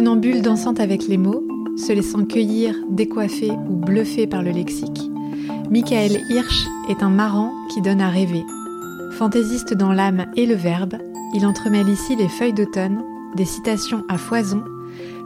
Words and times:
funambule 0.00 0.40
dansant 0.40 0.72
avec 0.78 1.08
les 1.08 1.18
mots, 1.18 1.46
se 1.76 1.92
laissant 1.92 2.24
cueillir, 2.24 2.74
décoiffer 2.88 3.50
ou 3.50 3.76
bluffer 3.76 4.26
par 4.26 4.42
le 4.42 4.50
lexique, 4.50 5.10
Michael 5.70 6.22
Hirsch 6.30 6.66
est 6.88 7.02
un 7.02 7.10
marrant 7.10 7.52
qui 7.68 7.82
donne 7.82 8.00
à 8.00 8.08
rêver. 8.08 8.42
Fantaisiste 9.18 9.74
dans 9.74 9.92
l'âme 9.92 10.24
et 10.36 10.46
le 10.46 10.54
verbe, 10.54 10.94
il 11.34 11.44
entremêle 11.44 11.90
ici 11.90 12.16
les 12.16 12.30
feuilles 12.30 12.54
d'automne, 12.54 13.02
des 13.36 13.44
citations 13.44 14.02
à 14.08 14.16
foison, 14.16 14.64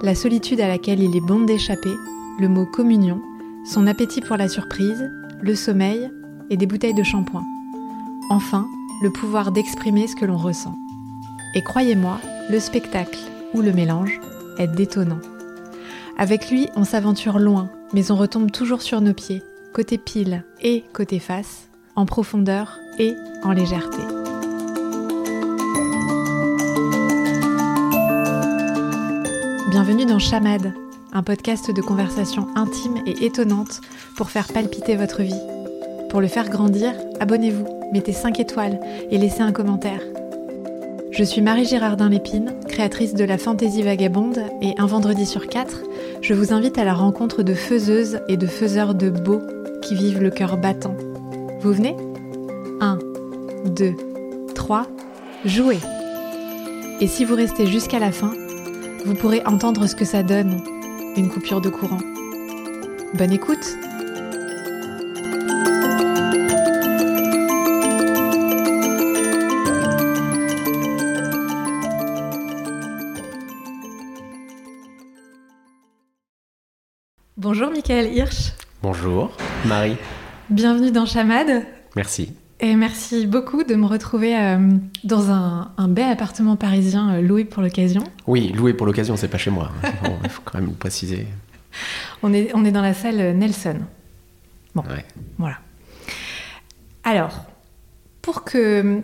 la 0.03 0.17
solitude 0.17 0.61
à 0.61 0.67
laquelle 0.67 1.01
il 1.01 1.17
est 1.17 1.25
bon 1.25 1.45
d'échapper, 1.45 1.95
le 2.41 2.49
mot 2.49 2.67
communion, 2.67 3.23
son 3.65 3.87
appétit 3.87 4.23
pour 4.23 4.37
la 4.37 4.49
surprise, 4.49 5.09
le 5.41 5.55
sommeil 5.55 6.11
et 6.51 6.57
des 6.57 6.67
bouteilles 6.67 6.95
de 6.95 7.05
shampoing. 7.05 7.45
Enfin, 8.29 8.67
le 9.05 9.11
pouvoir 9.13 9.53
d'exprimer 9.53 10.09
ce 10.09 10.17
que 10.17 10.25
l'on 10.25 10.37
ressent. 10.37 10.75
Et 11.55 11.63
croyez-moi, 11.63 12.19
le 12.51 12.59
spectacle 12.59 13.21
ou 13.55 13.61
le 13.61 13.73
mélange 13.73 14.21
est 14.59 14.69
détonnant. 14.69 15.21
Avec 16.17 16.51
lui, 16.51 16.69
on 16.77 16.85
s'aventure 16.85 17.39
loin, 17.39 17.71
mais 17.93 18.11
on 18.11 18.17
retombe 18.17 18.51
toujours 18.51 18.83
sur 18.83 19.01
nos 19.01 19.15
pieds, 19.15 19.43
côté 19.73 19.99
pile 19.99 20.45
et 20.63 20.85
côté 20.93 21.19
face, 21.19 21.69
en 21.97 22.07
profondeur 22.07 22.79
et 22.99 23.15
en 23.43 23.53
légèreté. 23.53 24.03
Bienvenue 29.71 30.07
dans 30.07 30.21
Chamade, 30.21 30.73
un 31.13 31.23
podcast 31.25 31.73
de 31.73 31.83
conversation 31.83 32.47
intime 32.55 33.03
et 33.07 33.27
étonnante 33.27 33.81
pour 34.17 34.31
faire 34.31 34.47
palpiter 34.47 34.95
votre 34.95 35.23
vie. 35.23 35.41
Pour 36.11 36.21
le 36.21 36.29
faire 36.29 36.49
grandir, 36.49 36.93
abonnez-vous, 37.19 37.91
mettez 37.93 38.13
5 38.13 38.39
étoiles 38.39 38.79
et 39.11 39.19
laissez 39.19 39.43
un 39.43 39.51
commentaire. 39.51 40.01
Je 41.17 41.23
suis 41.23 41.43
Marie 41.43 41.65
Girardin 41.65 42.09
Lépine, 42.09 42.55
créatrice 42.69 43.15
de 43.15 43.23
la 43.23 43.39
fantaisie 43.39 43.83
vagabonde, 43.83 44.41
et 44.61 44.75
un 44.79 44.87
vendredi 44.87 45.27
sur 45.27 45.47
quatre, 45.47 45.83
je 46.21 46.35
vous 46.35 46.53
invite 46.53 46.77
à 46.77 46.83
la 46.83 46.93
rencontre 46.93 47.45
de 47.45 47.55
faiseuses 47.55 48.19
et 48.29 48.37
de 48.37 48.49
faiseurs 48.49 48.97
de 48.97 49.11
beaux 49.11 49.41
qui 49.81 49.95
vivent 49.95 50.21
le 50.21 50.31
cœur 50.31 50.57
battant. 50.57 50.97
Vous 51.61 51.73
venez? 51.73 51.95
1, 52.81 52.99
2, 53.67 53.95
3, 54.57 54.89
jouez 55.45 55.79
Et 57.01 57.07
si 57.07 57.25
vous 57.25 57.37
restez 57.37 57.69
jusqu'à 57.69 58.01
la 58.01 58.11
fin, 58.11 58.33
vous 59.05 59.15
pourrez 59.15 59.43
entendre 59.47 59.87
ce 59.87 59.95
que 59.95 60.05
ça 60.05 60.25
donne, 60.25 60.63
une 61.17 61.29
coupure 61.29 61.61
de 61.61 61.69
courant. 61.69 62.01
Bonne 63.15 63.33
écoute 63.33 63.77
Bonjour 77.57 77.71
Michael 77.71 78.13
Hirsch. 78.13 78.53
Bonjour 78.83 79.31
Marie. 79.65 79.97
Bienvenue 80.51 80.91
dans 80.91 81.07
Chamade. 81.07 81.65
Merci. 81.95 82.33
Et 82.59 82.75
merci 82.75 83.29
beaucoup 83.29 83.63
de 83.63 83.77
me 83.77 83.87
retrouver 83.87 84.37
euh, 84.37 84.59
dans 85.05 85.31
un, 85.31 85.71
un, 85.77 85.87
bel 85.87 86.11
appartement 86.11 86.57
parisien 86.57 87.15
euh, 87.15 87.21
loué 87.21 87.45
pour 87.45 87.63
l'occasion. 87.63 88.03
Oui, 88.27 88.49
loué 88.49 88.75
pour 88.75 88.89
l'occasion, 88.89 89.17
c'est 89.17 89.29
pas 89.29 89.39
chez 89.39 89.53
moi. 89.53 89.71
Il 89.85 90.09
bon, 90.09 90.29
faut 90.29 90.43
quand 90.45 90.59
même 90.59 90.71
le 90.71 90.75
préciser. 90.75 91.29
On 92.25 92.33
est, 92.35 92.51
on 92.55 92.65
est 92.65 92.73
dans 92.73 92.83
la 92.83 92.93
salle 92.93 93.37
Nelson. 93.37 93.77
Bon, 94.75 94.83
Ouais. 94.91 95.05
voilà. 95.39 95.59
Alors, 97.05 97.45
pour 98.21 98.43
que 98.43 99.01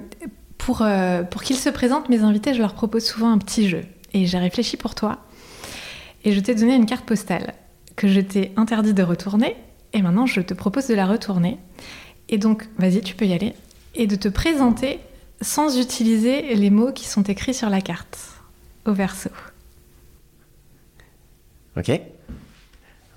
pour, 0.59 0.83
euh, 0.83 1.23
pour 1.23 1.45
qu'ils 1.45 1.55
se 1.55 1.69
présentent, 1.71 2.09
mes 2.09 2.25
invités, 2.25 2.53
je 2.53 2.59
leur 2.63 2.75
propose 2.75 3.05
souvent 3.05 3.31
un 3.31 3.39
petit 3.39 3.69
jeu. 3.69 3.83
Et 4.13 4.27
j'ai 4.27 4.39
réfléchi 4.39 4.77
pour 4.77 4.97
toi. 4.97 5.19
Et 6.25 6.33
je 6.33 6.41
t'ai 6.41 6.57
donné 6.57 6.75
une 6.75 6.87
carte 6.87 7.05
postale 7.07 7.55
que 8.01 8.09
je 8.09 8.21
t'ai 8.21 8.51
interdit 8.57 8.95
de 8.95 9.03
retourner. 9.03 9.57
Et 9.93 10.01
maintenant, 10.01 10.25
je 10.25 10.41
te 10.41 10.55
propose 10.55 10.87
de 10.87 10.95
la 10.95 11.07
retourner. 11.07 11.59
Et 12.31 12.39
donc, 12.39 12.67
vas-y, 12.79 13.03
tu 13.03 13.15
peux 13.15 13.27
y 13.27 13.35
aller. 13.35 13.53
Et 13.95 14.07
de 14.07 14.17
te 14.17 14.29
présenter 14.29 15.01
sans 15.43 15.79
utiliser 15.79 16.55
les 16.55 16.71
mots 16.71 16.93
qui 16.93 17.07
sont 17.07 17.23
écrits 17.25 17.53
sur 17.53 17.69
la 17.69 17.83
carte, 17.83 18.19
au 18.87 18.95
verso. 18.95 19.29
Ok 21.77 21.91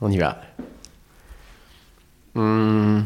On 0.02 0.12
y 0.12 0.18
va. 0.18 0.42
Hum, 2.36 3.06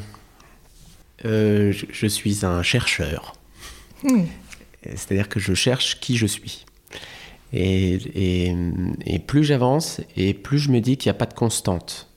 euh, 1.25 1.71
je, 1.71 1.85
je 1.91 2.07
suis 2.07 2.43
un 2.43 2.63
chercheur. 2.63 3.35
C'est-à-dire 4.81 5.29
que 5.29 5.39
je 5.39 5.53
cherche 5.53 5.99
qui 5.99 6.17
je 6.17 6.25
suis. 6.25 6.65
Et, 7.53 7.93
et- 8.49 8.55
et 9.05 9.19
plus 9.19 9.43
j'avance, 9.43 10.01
et 10.15 10.33
plus 10.33 10.59
je 10.59 10.69
me 10.71 10.79
dis 10.81 10.97
qu'il 10.97 11.09
n'y 11.09 11.15
a 11.15 11.19
pas 11.19 11.25
de 11.25 11.33
constante. 11.33 12.09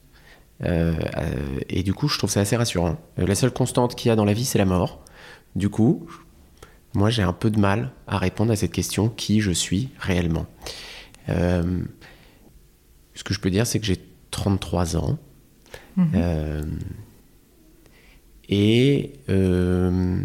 Euh, 0.65 0.95
euh, 1.17 1.61
et 1.69 1.83
du 1.83 1.95
coup, 1.95 2.09
je 2.09 2.19
trouve 2.19 2.31
ça 2.31 2.41
assez 2.41 2.57
rassurant. 2.57 2.99
Euh, 3.19 3.27
la 3.27 3.35
seule 3.35 3.53
constante 3.53 3.95
qu'il 3.95 4.09
y 4.09 4.13
a 4.13 4.17
dans 4.17 4.25
la 4.25 4.33
vie, 4.35 4.45
c'est 4.45 4.59
la 4.59 4.65
mort. 4.67 5.05
Du 5.57 5.69
coup, 5.71 6.07
moi, 6.95 7.09
j'ai 7.11 7.23
un 7.23 7.33
peu 7.33 7.51
de 7.51 7.59
mal 7.59 7.93
à 8.07 8.19
répondre 8.19 8.53
à 8.53 8.57
cette 8.57 8.73
question 8.73 9.09
qui 9.09 9.41
je 9.41 9.53
suis 9.53 9.89
réellement. 9.99 10.47
Euh, 11.29 11.81
ce 13.15 13.23
que 13.25 13.33
je 13.33 13.41
peux 13.41 13.51
dire, 13.51 13.67
c'est 13.67 13.79
que 13.81 13.87
j'ai 13.87 14.01
33 14.33 14.97
ans. 14.97 15.19
Euh, 16.15 16.63
et, 18.49 19.13
euh, 19.29 20.23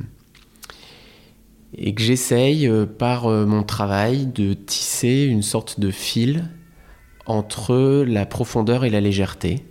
et 1.77 1.93
que 1.93 2.01
j'essaye, 2.01 2.67
euh, 2.67 2.85
par 2.85 3.25
euh, 3.27 3.45
mon 3.45 3.63
travail, 3.63 4.27
de 4.27 4.53
tisser 4.53 5.23
une 5.23 5.41
sorte 5.41 5.79
de 5.79 5.91
fil 5.91 6.49
entre 7.25 8.03
la 8.07 8.25
profondeur 8.25 8.85
et 8.85 8.89
la 8.89 9.01
légèreté, 9.01 9.65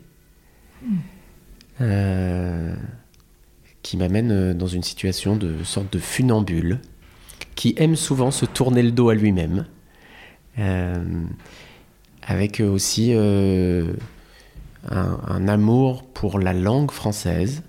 euh, 1.80 2.74
qui 3.82 3.96
m'amène 3.96 4.54
dans 4.54 4.66
une 4.66 4.82
situation 4.82 5.36
de 5.36 5.62
sorte 5.64 5.92
de 5.92 5.98
funambule, 5.98 6.80
qui 7.54 7.74
aime 7.78 7.96
souvent 7.96 8.30
se 8.30 8.44
tourner 8.44 8.82
le 8.82 8.90
dos 8.90 9.08
à 9.08 9.14
lui-même, 9.14 9.66
euh, 10.58 11.04
avec 12.22 12.60
aussi 12.60 13.10
euh, 13.12 13.92
un, 14.90 15.20
un 15.26 15.48
amour 15.48 16.04
pour 16.04 16.38
la 16.38 16.52
langue 16.52 16.90
française 16.90 17.62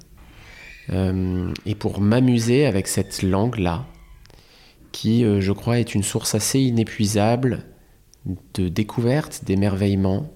et 0.91 1.73
pour 1.73 1.99
m'amuser 1.99 2.67
avec 2.67 2.87
cette 2.87 3.23
langue-là, 3.23 3.87
qui, 4.95 5.25
euh, 5.25 5.41
je 5.41 5.51
crois, 5.51 5.77
est 5.79 5.93
une 5.93 6.03
source 6.03 6.35
assez 6.35 6.61
inépuisable 6.61 7.65
de 8.53 8.69
découverte, 8.69 9.43
d'émerveillement, 9.43 10.31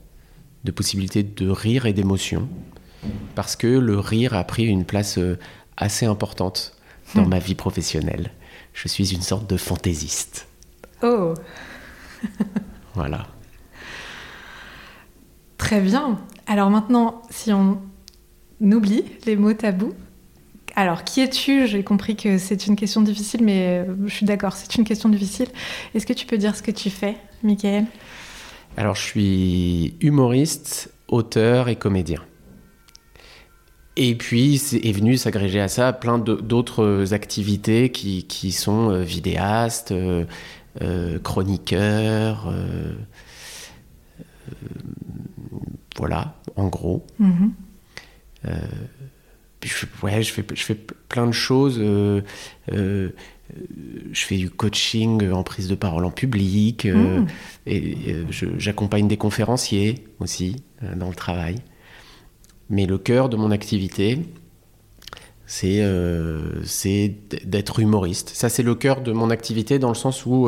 de 0.65 0.71
possibilités 0.71 1.23
de 1.23 1.49
rire 1.49 1.85
et 1.85 1.93
d'émotion, 1.93 2.49
parce 3.35 3.55
que 3.55 3.67
le 3.67 3.97
rire 3.97 4.33
a 4.33 4.43
pris 4.43 4.65
une 4.65 4.83
place 4.83 5.17
euh, 5.17 5.39
assez 5.77 6.05
importante 6.05 6.75
dans 7.15 7.25
Hmm. 7.25 7.29
ma 7.29 7.39
vie 7.39 7.55
professionnelle. 7.55 8.31
Je 8.73 8.89
suis 8.89 9.13
une 9.13 9.21
sorte 9.21 9.49
de 9.49 9.55
fantaisiste. 9.55 10.47
Oh, 11.03 11.33
Voilà. 12.95 13.27
Très 15.57 15.79
bien. 15.79 16.19
Alors 16.47 16.69
maintenant, 16.69 17.21
si 17.29 17.53
on 17.53 17.81
oublie 18.61 19.05
les 19.25 19.37
mots 19.37 19.53
tabous, 19.53 19.93
alors 20.79 21.03
qui 21.03 21.19
es-tu? 21.19 21.67
J'ai 21.67 21.83
compris 21.83 22.15
que 22.15 22.37
c'est 22.37 22.65
une 22.67 22.77
question 22.77 23.01
difficile, 23.01 23.43
mais 23.43 23.79
euh, 23.85 23.95
je 24.05 24.13
suis 24.13 24.25
d'accord, 24.25 24.53
c'est 24.53 24.75
une 24.75 24.85
question 24.85 25.09
difficile. 25.09 25.47
Est-ce 25.93 26.05
que 26.05 26.13
tu 26.13 26.25
peux 26.25 26.37
dire 26.37 26.55
ce 26.55 26.63
que 26.63 26.71
tu 26.71 26.89
fais, 26.89 27.17
Michael? 27.43 27.85
Alors, 28.77 28.95
je 28.95 29.01
suis 29.01 29.95
humoriste, 29.99 30.93
auteur 31.09 31.67
et 31.67 31.75
comédien. 31.75 32.21
Et 33.97 34.15
puis, 34.15 34.57
c'est- 34.57 34.77
est 34.85 34.93
venu 34.93 35.17
s'agréger 35.17 35.59
à 35.59 35.67
ça 35.67 35.91
plein 35.91 36.17
d'autres 36.17 37.13
activités 37.13 37.91
qui, 37.91 38.23
qui 38.23 38.53
sont 38.53 38.89
euh, 38.89 39.01
vidéastes, 39.01 39.91
euh, 39.91 40.25
chroniqueur, 41.21 42.47
euh, 42.47 42.93
voilà, 45.97 46.35
en 46.55 46.67
gros. 46.69 47.05
Mhm. 47.19 47.51
Puis 48.43 48.51
je, 49.63 49.73
fais- 49.73 49.87
ouais, 50.03 50.21
je 50.23 50.31
fais, 50.31 50.43
je 50.53 50.63
fais 50.63 50.75
plein 51.09 51.27
de 51.27 51.31
choses. 51.31 51.77
euh, 51.79 52.21
euh, 52.71 53.09
je 54.11 54.21
fais 54.25 54.37
du 54.37 54.49
coaching 54.51 55.29
en 55.31 55.41
prise 55.43 55.67
de 55.67 55.75
parole 55.75 56.05
en 56.05 56.11
public. 56.11 56.85
euh, 56.85 57.21
Mm. 57.21 57.27
et 57.65 57.97
j'accompagne 58.57 59.07
des 59.07 59.17
conférenciers 59.17 60.03
aussi 60.19 60.57
dans 60.95 61.09
le 61.09 61.15
travail. 61.15 61.55
Mais 62.69 62.85
le 62.85 62.97
cœur 62.99 63.27
de 63.29 63.35
mon 63.37 63.49
activité, 63.51 64.19
c'est 65.47 67.15
d'être 67.45 67.79
humoriste. 67.79 68.29
Ça, 68.29 68.49
c'est 68.49 68.61
le 68.63 68.75
cœur 68.75 69.01
de 69.01 69.11
mon 69.11 69.29
activité 69.31 69.79
dans 69.79 69.89
le 69.89 69.95
sens 69.95 70.25
où 70.27 70.47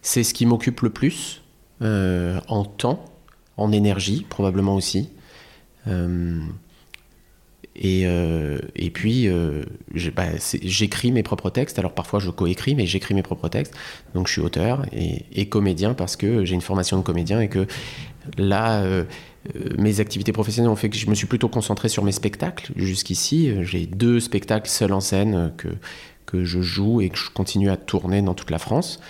c'est 0.00 0.22
ce 0.22 0.32
qui 0.32 0.46
m'occupe 0.46 0.80
le 0.82 0.90
plus 0.90 1.42
en 1.80 2.64
temps, 2.64 3.04
en 3.56 3.72
énergie, 3.72 4.24
probablement 4.28 4.76
aussi. 4.76 5.10
Euh, 7.84 8.58
Et, 8.74 8.90
puis, 8.90 9.28
bah, 10.14 10.26
j'écris 10.62 11.12
mes 11.12 11.22
propres 11.22 11.50
textes. 11.50 11.78
Alors 11.78 11.92
parfois, 11.92 12.18
je 12.18 12.30
coécris, 12.30 12.74
mais 12.74 12.86
j'écris 12.86 13.14
mes 13.14 13.22
propres 13.22 13.48
textes. 13.48 13.74
Donc, 14.14 14.26
je 14.26 14.32
suis 14.32 14.40
auteur 14.40 14.84
et, 14.92 15.24
et 15.32 15.48
comédien 15.48 15.94
parce 15.94 16.16
que 16.16 16.44
j'ai 16.44 16.54
une 16.54 16.60
formation 16.60 16.96
de 16.98 17.02
comédien 17.02 17.40
et 17.40 17.48
que 17.48 17.66
là, 18.36 18.84
mes 19.78 20.00
activités 20.00 20.32
professionnelles 20.32 20.70
ont 20.70 20.76
fait 20.76 20.90
que 20.90 20.96
je 20.96 21.08
me 21.08 21.14
suis 21.14 21.26
plutôt 21.26 21.48
concentré 21.48 21.88
sur 21.88 22.04
mes 22.04 22.12
spectacles. 22.12 22.72
Jusqu'ici, 22.76 23.52
j'ai 23.62 23.86
deux 23.86 24.20
spectacles 24.20 24.68
seuls 24.68 24.92
en 24.92 25.00
scène 25.00 25.52
que, 25.56 25.68
que 26.26 26.44
je 26.44 26.60
joue 26.60 27.00
et 27.00 27.08
que 27.08 27.18
je 27.18 27.30
continue 27.30 27.70
à 27.70 27.76
tourner 27.76 28.22
dans 28.22 28.34
toute 28.34 28.50
la 28.50 28.58
France. 28.58 29.00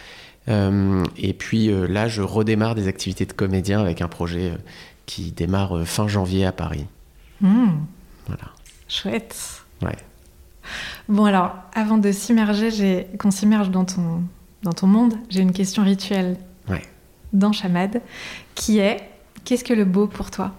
Euh, 0.48 1.04
et 1.16 1.34
puis 1.34 1.70
euh, 1.70 1.86
là, 1.86 2.08
je 2.08 2.22
redémarre 2.22 2.74
des 2.74 2.88
activités 2.88 3.26
de 3.26 3.32
comédien 3.32 3.80
avec 3.80 4.00
un 4.00 4.08
projet 4.08 4.50
euh, 4.50 4.56
qui 5.06 5.32
démarre 5.32 5.86
fin 5.86 6.08
janvier 6.08 6.46
à 6.46 6.52
Paris. 6.52 6.86
Hmm. 7.40 7.84
Voilà. 8.26 8.52
Chouette. 8.88 9.62
Ouais. 9.82 9.96
Bon 11.08 11.24
alors, 11.24 11.54
avant 11.74 11.98
de 11.98 12.10
s'immerger, 12.12 13.06
qu'on 13.18 13.30
s'immerge 13.30 13.70
dans 13.70 13.84
ton, 13.84 14.22
dans 14.62 14.72
ton 14.72 14.86
monde, 14.86 15.14
j'ai 15.30 15.40
une 15.40 15.52
question 15.52 15.84
rituelle 15.84 16.36
ouais. 16.68 16.82
dans 17.32 17.52
Chamad, 17.52 18.02
qui 18.54 18.78
est 18.78 18.98
qu'est-ce 19.44 19.64
que 19.64 19.74
le 19.74 19.84
beau 19.84 20.06
pour 20.06 20.30
toi? 20.30 20.54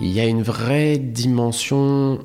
Il 0.00 0.10
y 0.10 0.20
a 0.20 0.26
une 0.26 0.42
vraie 0.42 0.98
dimension 0.98 2.20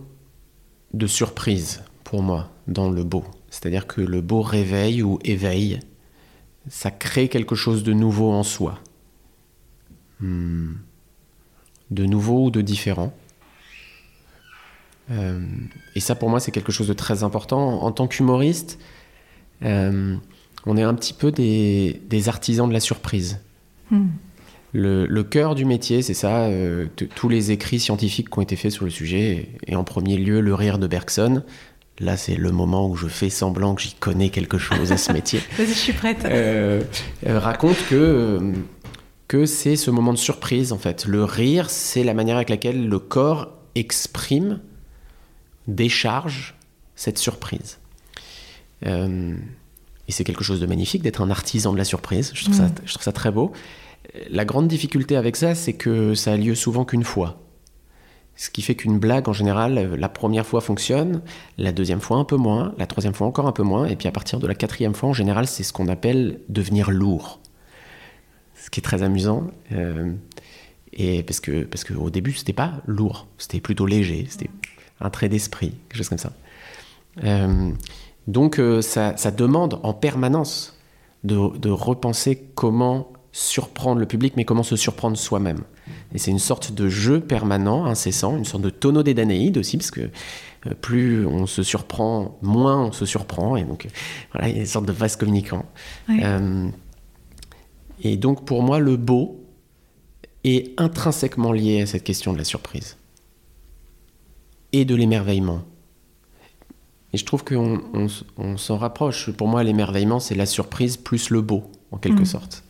de 0.94 1.07
surprise 1.07 1.84
pour 2.04 2.24
moi 2.24 2.50
dans 2.68 2.90
le 2.90 3.04
beau. 3.04 3.24
C'est-à-dire 3.50 3.88
que 3.88 4.02
le 4.02 4.22
beau 4.22 4.42
réveille 4.42 5.02
ou 5.04 5.19
éveille 5.24 5.80
ça 6.69 6.92
crée 6.92 7.30
quelque 7.30 7.56
chose 7.56 7.84
de 7.84 7.94
nouveau 7.94 8.31
en 8.31 8.44
soi. 8.44 8.80
Hmm. 10.19 10.74
De 11.92 12.06
nouveau 12.06 12.45
ou 12.45 12.52
de 12.52 12.62
différent. 12.62 13.13
Euh, 15.11 15.39
et 15.95 16.00
ça, 16.00 16.15
pour 16.15 16.29
moi, 16.29 16.39
c'est 16.39 16.51
quelque 16.51 16.71
chose 16.71 16.88
de 16.88 16.94
très 16.94 17.23
important. 17.23 17.83
En 17.83 17.91
tant 17.91 18.07
qu'humoriste, 18.07 18.79
euh, 19.63 20.15
on 20.65 20.77
est 20.77 20.83
un 20.83 20.94
petit 20.94 21.13
peu 21.13 21.31
des, 21.31 22.00
artisans 22.27 22.67
de 22.67 22.73
la 22.73 22.79
surprise. 22.79 23.39
Hmm. 23.91 24.07
Le, 24.71 25.21
cœur 25.23 25.56
du 25.56 25.65
métier, 25.65 26.01
c'est 26.01 26.13
ça. 26.13 26.44
Euh, 26.44 26.88
tous 27.15 27.29
les 27.29 27.51
écrits 27.51 27.79
scientifiques 27.79 28.29
qui 28.29 28.39
ont 28.39 28.44
été 28.44 28.56
faits 28.56 28.71
sur 28.71 28.85
le 28.85 28.91
sujet, 28.91 29.50
et 29.65 29.75
en 29.75 29.83
premier 29.83 30.17
lieu, 30.17 30.41
le 30.41 30.53
rire 30.53 30.79
de 30.79 30.88
Bergson, 30.88 31.44
Là, 32.01 32.15
c'est 32.15 32.35
le 32.35 32.51
moment 32.51 32.88
où 32.88 32.95
je 32.95 33.07
fais 33.07 33.29
semblant 33.29 33.75
que 33.75 33.81
j'y 33.81 33.94
connais 33.94 34.29
quelque 34.29 34.57
chose 34.57 34.94
à 34.94 34.97
ce 34.97 35.11
métier. 35.11 35.41
Vas-y, 35.57 35.67
je 35.67 35.73
suis 35.73 35.91
prête. 35.91 36.25
Raconte 37.25 37.75
que, 37.89 38.53
que 39.27 39.45
c'est 39.45 39.75
ce 39.75 39.91
moment 39.91 40.13
de 40.13 40.17
surprise, 40.17 40.71
en 40.71 40.77
fait. 40.77 41.06
Le 41.06 41.25
rire, 41.25 41.69
c'est 41.69 42.06
la 42.06 42.13
manière 42.13 42.38
avec 42.38 42.50
laquelle 42.50 42.88
le 42.88 43.00
corps 43.00 43.50
exprime, 43.75 44.61
décharge 45.75 46.56
cette 46.95 47.18
surprise. 47.18 47.80
Euh, 48.86 49.36
et 50.07 50.12
c'est 50.12 50.24
quelque 50.24 50.44
chose 50.44 50.60
de 50.60 50.66
magnifique 50.66 51.01
d'être 51.01 51.21
un 51.21 51.30
artisan 51.30 51.71
de 51.71 51.77
la 51.77 51.86
surprise. 51.86 52.31
Je 52.33 52.44
trouve, 52.44 52.56
ça, 52.56 52.68
mm. 52.68 52.75
je 52.86 52.94
trouve 52.94 53.04
ça 53.04 53.12
très 53.12 53.31
beau. 53.31 53.51
La 54.30 54.45
grande 54.45 54.68
difficulté 54.68 55.16
avec 55.16 55.36
ça, 55.36 55.56
c'est 55.56 55.74
que 55.74 56.16
ça 56.16 56.33
a 56.33 56.38
lieu 56.38 56.56
souvent 56.56 56.83
qu'une 56.83 57.04
fois. 57.04 57.42
Ce 58.36 58.50
qui 58.50 58.62
fait 58.62 58.75
qu'une 58.75 59.00
blague, 59.00 59.27
en 59.27 59.33
général, 59.33 59.95
la 59.98 60.10
première 60.10 60.45
fois 60.45 60.62
fonctionne, 60.62 61.21
la 61.57 61.74
deuxième 61.74 62.00
fois 62.00 62.18
un 62.18 62.24
peu 62.24 62.38
moins, 62.38 62.74
la 62.77 62.88
troisième 62.88 63.13
fois 63.13 63.27
encore 63.27 63.48
un 63.48 63.51
peu 63.51 63.63
moins, 63.63 63.86
et 63.86 63.98
puis 63.98 64.07
à 64.07 64.12
partir 64.12 64.39
de 64.39 64.48
la 64.48 64.56
quatrième 64.56 64.94
fois, 64.94 65.10
en 65.10 65.13
général, 65.13 65.45
c'est 65.45 65.63
ce 65.63 65.74
qu'on 65.74 65.89
appelle 65.89 66.39
devenir 66.48 66.89
lourd. 66.89 67.42
Ce 68.56 68.69
qui 68.69 68.80
est 68.80 68.83
très 68.83 69.04
amusant. 69.04 69.48
Euh, 69.74 70.13
et 70.94 71.21
parce 71.24 71.39
que 71.39 71.63
parce 71.63 71.83
qu'au 71.83 72.10
début, 72.10 72.33
c'était 72.33 72.54
pas 72.54 72.81
lourd, 72.88 73.27
c'était 73.38 73.60
plutôt 73.60 73.86
léger, 73.86 74.25
c'était 74.30 74.50
un 75.01 75.10
trait 75.10 75.30
d'esprit, 75.30 75.74
quelque 75.88 75.98
chose 75.98 76.10
comme 76.10 76.18
ça. 76.18 76.34
Euh, 77.24 77.72
donc 78.28 78.62
ça, 78.81 79.18
ça, 79.18 79.31
demande 79.31 79.80
en 79.84 79.94
permanence 79.94 80.78
de, 81.24 81.57
de 81.57 81.69
repenser 81.69 82.48
comment 82.56 83.12
surprendre 83.31 84.00
le 84.00 84.06
public, 84.06 84.34
mais 84.36 84.46
comment 84.46 84.63
se 84.63 84.75
surprendre 84.75 85.18
soi-même. 85.18 85.62
Et 86.13 86.18
c'est 86.18 86.31
une 86.31 86.40
sorte 86.40 86.74
de 86.74 86.90
jeu 86.90 87.19
permanent, 87.19 87.86
incessant, 87.86 88.38
une 88.38 88.46
sorte 88.46 88.63
de 88.63 88.69
tonneau 88.69 89.04
des 89.04 89.13
Danaïdes 89.13 89.57
aussi, 89.57 89.78
parce 89.78 89.92
que 89.92 90.10
euh, 90.68 90.74
plus 90.81 91.25
on 91.25 91.45
se 91.45 91.63
surprend, 91.63 92.38
moins 92.42 92.86
on 92.86 92.92
se 92.92 93.06
surprend. 93.06 93.56
Et 93.56 93.63
donc, 93.63 93.86
euh, 93.86 93.90
voilà, 94.34 94.50
il 94.50 94.56
y 94.56 94.57
a 94.57 94.62
une 94.62 94.68
sorte 94.68 94.86
de 94.86 94.92
vase 94.92 95.16
communicant. 95.16 95.66
Euh, 96.10 96.69
et 98.02 98.18
donc, 98.18 98.45
pour 98.45 98.63
moi, 98.63 98.80
le 98.80 98.98
beau 98.98 99.44
est 100.44 100.80
intrinsèquement 100.80 101.52
lié 101.52 101.81
à 101.81 101.86
cette 101.86 102.04
question 102.04 102.34
de 102.34 102.38
la 102.38 102.44
surprise 102.44 102.98
et 104.74 104.86
de 104.86 104.95
l'émerveillement. 104.95 105.63
Et 107.13 107.18
je 107.18 107.25
trouve 107.25 107.44
qu'on 107.44 107.81
on, 108.38 108.57
s'en 108.57 108.77
rapproche. 108.77 109.31
Pour 109.31 109.48
moi, 109.48 109.63
l'émerveillement, 109.63 110.19
c'est 110.19 110.36
la 110.36 110.45
surprise 110.45 110.95
plus 110.98 111.31
le 111.31 111.42
beau, 111.42 111.71
en 111.92 111.98
quelque 111.98 112.21
mm. 112.21 112.25
sorte. 112.25 112.63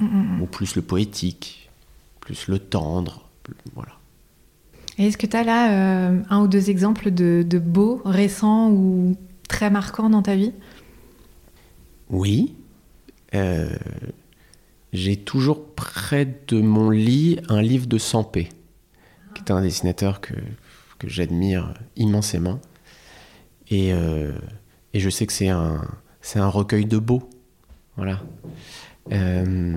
Mm, 0.00 0.04
mm, 0.04 0.42
Ou 0.42 0.46
plus 0.46 0.76
le 0.76 0.82
poétique 0.82 1.64
plus 2.24 2.48
le 2.48 2.58
tendre. 2.58 3.28
Voilà. 3.74 3.92
Est-ce 4.98 5.18
que 5.18 5.26
tu 5.26 5.36
as 5.36 5.44
là 5.44 5.72
euh, 5.72 6.22
un 6.30 6.40
ou 6.40 6.48
deux 6.48 6.70
exemples 6.70 7.10
de, 7.10 7.58
beaux, 7.58 8.00
récents 8.04 8.70
ou 8.70 9.16
très 9.48 9.70
marquants 9.70 10.08
dans 10.08 10.22
ta 10.22 10.34
vie? 10.34 10.52
Oui. 12.08 12.54
Euh, 13.34 13.68
j'ai 14.92 15.16
toujours 15.16 15.66
près 15.74 16.26
de 16.48 16.60
mon 16.60 16.90
lit 16.90 17.38
un 17.48 17.60
livre 17.60 17.86
de 17.86 17.98
Sampé, 17.98 18.48
qui 19.34 19.42
est 19.42 19.50
un 19.50 19.60
dessinateur 19.60 20.20
que, 20.20 20.34
que 20.98 21.08
j'admire 21.08 21.74
immensément. 21.96 22.60
Et, 23.70 23.92
euh, 23.92 24.32
et, 24.92 25.00
je 25.00 25.10
sais 25.10 25.26
que 25.26 25.32
c'est 25.32 25.48
un, 25.48 25.82
c'est 26.20 26.38
un 26.38 26.48
recueil 26.48 26.86
de 26.86 26.98
beaux. 26.98 27.28
Voilà. 27.96 28.20
Euh, 29.12 29.76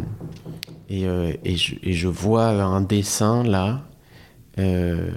euh, 0.91 1.33
et, 1.43 1.57
je, 1.57 2.07
vois 2.07 2.47
un 2.47 2.81
dessin 2.81 3.43
là, 3.43 3.83
euh, 4.59 5.09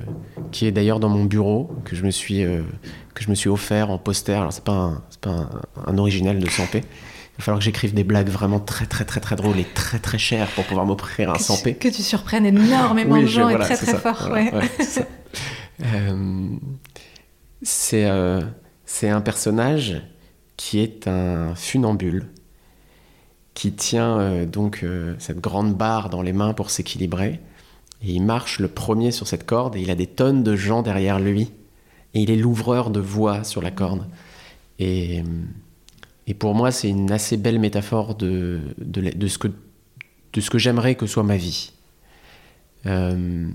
qui 0.50 0.66
est 0.66 0.72
d'ailleurs 0.72 1.00
dans 1.00 1.08
mon 1.08 1.24
bureau, 1.24 1.70
que 1.84 1.94
je 1.96 2.04
me 2.04 2.10
suis, 2.10 2.42
que 2.42 3.22
je 3.22 3.30
me 3.30 3.34
suis 3.34 3.48
offert 3.48 3.90
en 3.90 3.98
poster. 3.98 4.38
Alors, 4.38 4.52
c'est 4.52 4.64
pas, 4.64 4.72
un, 4.72 5.02
pas 5.20 5.48
un, 5.86 5.98
original 5.98 6.38
de 6.38 6.48
Sampé. 6.48 6.78
Il 6.78 7.42
va 7.42 7.44
falloir 7.44 7.58
que 7.60 7.64
j'écrive 7.64 7.94
des 7.94 8.04
blagues 8.04 8.28
vraiment 8.28 8.60
très 8.60 8.84
très 8.84 9.06
très 9.06 9.20
très 9.20 9.34
drôles 9.34 9.58
et 9.58 9.64
très 9.64 9.98
très 9.98 10.18
chères 10.18 10.48
pour 10.48 10.64
pouvoir 10.64 10.84
m'offrir 10.84 11.30
un 11.30 11.38
Sampé. 11.38 11.74
Que 11.74 11.88
tu 11.88 12.02
surprennes 12.02 12.44
énormément 12.44 13.20
de 13.20 13.26
gens 13.26 13.48
et 13.48 13.58
très 13.58 13.76
très 13.76 13.94
fort. 13.94 14.30
c'est 17.62 18.06
un 18.06 19.20
personnage 19.20 20.02
qui 20.56 20.80
est 20.80 21.08
un 21.08 21.54
funambule 21.54 22.28
qui 23.54 23.72
tient 23.72 24.18
euh, 24.18 24.46
donc 24.46 24.80
euh, 24.82 25.14
cette 25.18 25.40
grande 25.40 25.74
barre 25.74 26.08
dans 26.08 26.22
les 26.22 26.32
mains 26.32 26.54
pour 26.54 26.70
s'équilibrer. 26.70 27.40
Et 28.02 28.12
il 28.12 28.22
marche 28.22 28.58
le 28.58 28.68
premier 28.68 29.10
sur 29.10 29.26
cette 29.26 29.44
corde 29.44 29.76
et 29.76 29.82
il 29.82 29.90
a 29.90 29.94
des 29.94 30.06
tonnes 30.06 30.42
de 30.42 30.56
gens 30.56 30.80
derrière 30.80 31.20
lui. 31.20 31.52
Et 32.14 32.22
il 32.22 32.30
est 32.30 32.36
l'ouvreur 32.36 32.90
de 32.90 33.00
voix 33.00 33.44
sur 33.44 33.60
la 33.60 33.70
corde. 33.70 34.06
Et, 34.78 35.22
pour 36.38 36.54
moi, 36.54 36.70
c'est 36.70 36.88
une 36.88 37.12
assez 37.12 37.36
belle 37.36 37.58
métaphore 37.58 38.14
de, 38.14 38.60
ce 39.28 39.38
que, 39.38 40.58
j'aimerais 40.58 40.94
que 40.94 41.06
soit 41.06 41.22
ma 41.22 41.36
vie. 41.36 41.72
Euh, 42.86 43.50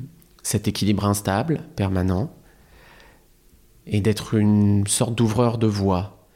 cet 0.45 0.67
équilibre 0.67 1.05
instable, 1.05 1.63
permanent, 1.75 2.31
et 3.87 3.99
d'être 3.99 4.35
une 4.35 4.85
sorte 4.85 5.15
d'ouvreur 5.15 5.57
de 5.57 5.65
voix. 5.65 6.27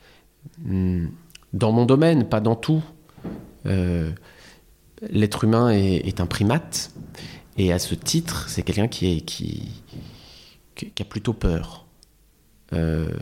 Hmm. 0.66 1.10
Dans 1.54 1.72
mon 1.72 1.86
domaine, 1.86 2.28
pas 2.28 2.42
dans 2.42 2.56
tout, 2.56 2.82
euh, 3.68 4.12
l'être 5.12 5.44
humain 5.44 5.70
est, 5.70 6.20
un 6.20 6.26
primate, 6.26 6.92
et 7.58 7.72
à 7.72 7.78
ce 7.78 7.94
titre, 7.94 8.50
c'est 8.50 8.64
quelqu'un 8.64 8.88
qui, 8.88 9.22
qui, 9.22 9.72
a 11.00 11.04
plutôt 11.04 11.34
peur, 11.34 11.86
euh, 12.74 13.16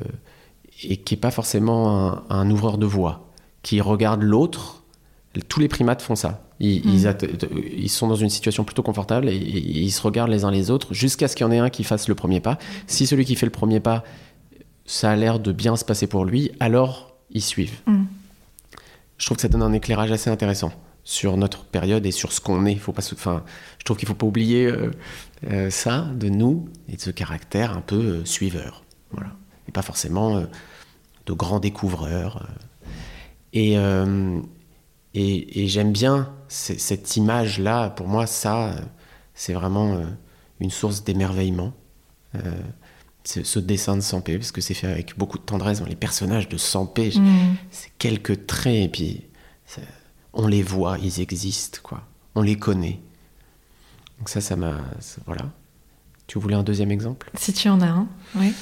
et 0.83 0.95
qui 0.95 1.15
n'est 1.15 1.19
pas 1.19 1.31
forcément 1.31 2.31
un, 2.31 2.49
ouvreur 2.49 2.77
de 2.77 2.85
voix, 2.85 3.29
qui 3.61 3.81
regarde 3.81 4.21
l'autre. 4.21 4.83
Tous 5.49 5.59
les 5.59 5.67
primates 5.67 6.01
font 6.01 6.15
ça. 6.15 6.43
Ils, 6.59 6.83
ils, 7.77 7.89
sont 7.89 8.07
dans 8.07 8.15
une 8.15 8.29
situation 8.29 8.63
plutôt 8.63 8.81
confortable 8.81 9.29
et, 9.29 9.35
ils 9.35 9.91
se 9.91 10.01
regardent 10.01 10.31
les 10.31 10.43
uns 10.43 10.49
les 10.49 10.71
autres 10.71 10.93
jusqu'à 10.95 11.27
ce 11.27 11.35
qu'il 11.35 11.45
y 11.45 11.47
en 11.47 11.51
ait 11.51 11.59
un 11.59 11.69
qui 11.69 11.83
fasse 11.83 12.07
le 12.07 12.15
premier 12.15 12.39
pas. 12.39 12.57
Si 12.87 13.05
celui 13.05 13.25
qui 13.25 13.35
fait 13.35 13.45
le 13.45 13.51
premier 13.51 13.79
pas, 13.79 14.03
ça 14.85 15.11
a 15.11 15.15
l'air 15.15 15.39
de 15.39 15.51
bien 15.51 15.75
se 15.75 15.85
passer 15.85 16.07
pour 16.07 16.25
lui, 16.25 16.51
alors 16.59 17.15
ils 17.29 17.43
suivent. 17.43 17.79
Mm 17.85 18.05
je 19.17 19.25
trouve 19.25 19.37
que 19.37 19.41
ça 19.41 19.47
donne 19.47 19.63
un 19.63 19.73
éclairage 19.73 20.11
assez 20.11 20.29
intéressant 20.29 20.71
sur 21.03 21.37
notre 21.37 21.63
période 21.63 22.05
et 22.05 22.11
sur 22.11 22.31
ce 22.31 22.41
qu'on 22.41 22.65
est. 22.65 22.75
Faut 22.75 22.91
pas 22.91 23.03
enfin, 23.13 23.43
je 23.79 23.85
trouve 23.85 23.97
qu'il 23.97 24.05
ne 24.05 24.09
faut 24.09 24.17
pas 24.17 24.25
oublier 24.25 24.65
euh, 24.65 24.91
euh, 25.49 25.69
ça 25.69 26.09
de 26.15 26.29
nous 26.29 26.69
et 26.89 26.95
de 26.95 27.01
ce 27.01 27.09
caractère 27.09 27.75
un 27.75 27.81
peu 27.81 27.95
euh, 27.95 28.25
suiveur. 28.25 28.83
Voilà. 29.11 29.31
Et 29.67 29.71
pas 29.71 29.81
forcément 29.81 30.45
de 31.25 31.33
grands 31.33 31.59
découvreurs. 31.59 32.47
Et, 33.53 33.75
et, 35.19 35.63
et 35.63 35.67
j'aime 35.67 35.91
bien 35.91 36.31
cette 36.47 37.15
image-là. 37.17 37.89
Pour 37.89 38.07
moi, 38.07 38.27
ça, 38.27 38.75
c'est 39.33 39.53
vraiment 39.53 39.99
une 40.59 40.69
source 40.71 41.03
d'émerveillement. 41.03 41.73
ce 43.23 43.59
dessin 43.59 43.95
de 43.97 44.01
Sampé, 44.01 44.37
parce 44.37 44.51
que 44.51 44.61
c'est 44.61 44.73
fait 44.73 44.87
avec 44.87 45.17
beaucoup 45.17 45.37
de 45.37 45.43
tendresse. 45.43 45.81
Les 45.87 45.95
personnages 45.95 46.47
de 46.47 46.57
Sampé, 46.57 47.11
Mm. 47.15 47.55
c'est 47.71 47.91
quelques 47.97 48.47
traits, 48.47 48.85
et 48.85 48.89
puis 48.89 49.23
on 50.33 50.47
les 50.47 50.61
voit, 50.63 50.97
ils 50.99 51.19
existent, 51.19 51.79
quoi. 51.83 52.03
On 52.35 52.41
les 52.41 52.55
connaît. 52.55 52.99
Donc 54.19 54.29
ça, 54.29 54.39
ça 54.39 54.55
m'a... 54.55 54.77
Voilà. 55.25 55.45
Tu 56.27 56.39
voulais 56.39 56.55
un 56.55 56.63
deuxième 56.63 56.91
exemple? 56.91 57.29
Si 57.33 57.51
tu 57.53 57.67
en 57.69 57.81
as 57.81 57.87
un, 57.87 58.07
oui. 58.35 58.53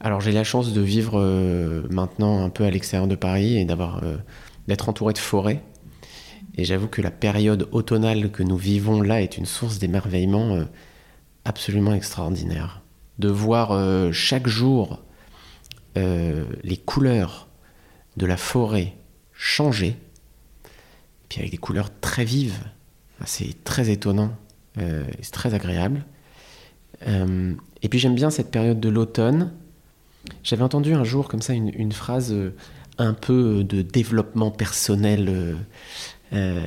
Alors 0.00 0.20
j'ai 0.20 0.30
la 0.30 0.44
chance 0.44 0.72
de 0.72 0.80
vivre 0.80 1.18
euh, 1.18 1.82
maintenant 1.90 2.44
un 2.44 2.50
peu 2.50 2.64
à 2.64 2.70
l'extérieur 2.70 3.08
de 3.08 3.16
Paris 3.16 3.58
et 3.58 3.64
d'avoir 3.64 4.04
euh, 4.04 4.16
d'être 4.68 4.88
entouré 4.88 5.12
de 5.12 5.18
forêts. 5.18 5.62
Et 6.56 6.64
j'avoue 6.64 6.88
que 6.88 7.02
la 7.02 7.10
période 7.10 7.68
automnale 7.72 8.30
que 8.30 8.42
nous 8.42 8.56
vivons 8.56 9.00
là 9.00 9.20
est 9.20 9.38
une 9.38 9.46
source 9.46 9.78
d'émerveillement 9.78 10.54
euh, 10.54 10.64
absolument 11.44 11.94
extraordinaire. 11.94 12.82
De 13.18 13.28
voir 13.28 13.72
chaque 14.12 14.46
jour 14.46 15.02
les 15.96 16.76
couleurs 16.76 17.48
de 18.16 18.26
la 18.26 18.36
forêt 18.36 18.94
changer, 19.32 19.96
puis 21.28 21.40
avec 21.40 21.50
des 21.50 21.58
couleurs 21.58 21.90
très 22.00 22.24
vives. 22.24 22.62
C'est 23.24 23.64
très 23.64 23.90
étonnant, 23.90 24.30
c'est 24.76 25.32
très 25.32 25.54
agréable. 25.54 26.04
Et 27.04 27.88
puis 27.88 27.98
j'aime 27.98 28.14
bien 28.14 28.30
cette 28.30 28.52
période 28.52 28.78
de 28.78 28.88
l'automne. 28.88 29.50
J'avais 30.42 30.62
entendu 30.62 30.94
un 30.94 31.04
jour 31.04 31.28
comme 31.28 31.42
ça 31.42 31.52
une, 31.54 31.70
une 31.74 31.92
phrase 31.92 32.32
euh, 32.32 32.54
un 32.98 33.14
peu 33.14 33.64
de 33.64 33.82
développement 33.82 34.50
personnel. 34.50 35.26
euh, 35.28 35.54
euh, 36.32 36.60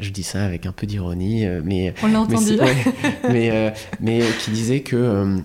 je 0.00 0.10
dis 0.10 0.22
ça 0.24 0.44
avec 0.44 0.66
un 0.66 0.72
peu 0.72 0.86
d'ironie, 0.86 1.44
euh, 1.46 1.60
mais 1.64 1.94
On 2.02 2.08
l'a 2.08 2.20
entendu. 2.20 2.58
ouais, 2.58 2.76
mais, 3.30 3.50
euh, 3.50 3.70
mais 4.00 4.20
qui 4.40 4.50
disait 4.50 4.80
que 4.80 4.96
euh, 4.96 5.36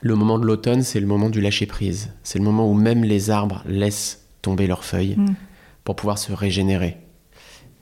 le 0.00 0.14
moment 0.14 0.38
de 0.38 0.46
l'automne, 0.46 0.82
c'est 0.82 1.00
le 1.00 1.06
moment 1.06 1.28
du 1.30 1.40
lâcher 1.40 1.66
prise. 1.66 2.10
C'est 2.22 2.38
le 2.38 2.44
moment 2.44 2.70
où 2.70 2.74
même 2.74 3.02
les 3.04 3.30
arbres 3.30 3.62
laissent 3.66 4.26
tomber 4.42 4.66
leurs 4.66 4.84
feuilles 4.84 5.14
Mm. 5.16 5.34
pour 5.84 5.96
pouvoir 5.96 6.18
se 6.18 6.32
régénérer. 6.32 6.98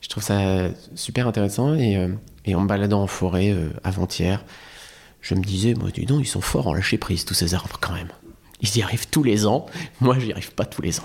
Je 0.01 0.09
trouve 0.09 0.23
ça 0.23 0.69
super 0.95 1.29
intéressant 1.29 1.75
et, 1.75 1.97
euh, 1.97 2.09
et 2.45 2.55
en 2.55 2.61
me 2.63 2.67
baladant 2.69 3.03
en 3.03 3.07
forêt 3.07 3.51
euh, 3.51 3.69
avant-hier, 3.85 4.45
je 5.21 5.35
me 5.35 5.43
disais, 5.43 5.75
moi, 5.75 5.91
dis 5.95 6.07
donc, 6.07 6.21
ils 6.23 6.27
sont 6.27 6.41
forts 6.41 6.67
en 6.69 6.75
lâcher 6.75 6.99
prise, 6.99 7.25
tous 7.25 7.35
ces 7.35 7.55
arbres 7.55 7.79
quand 7.81 7.93
même. 7.93 8.09
Ils 8.63 8.77
y 8.79 8.83
arrivent 8.83 9.09
tous 9.09 9.23
les 9.23 9.47
ans. 9.47 9.67
Moi, 10.01 10.19
j'y 10.19 10.33
arrive 10.33 10.53
pas 10.55 10.65
tous 10.65 10.83
les 10.83 10.99
ans. 11.01 11.05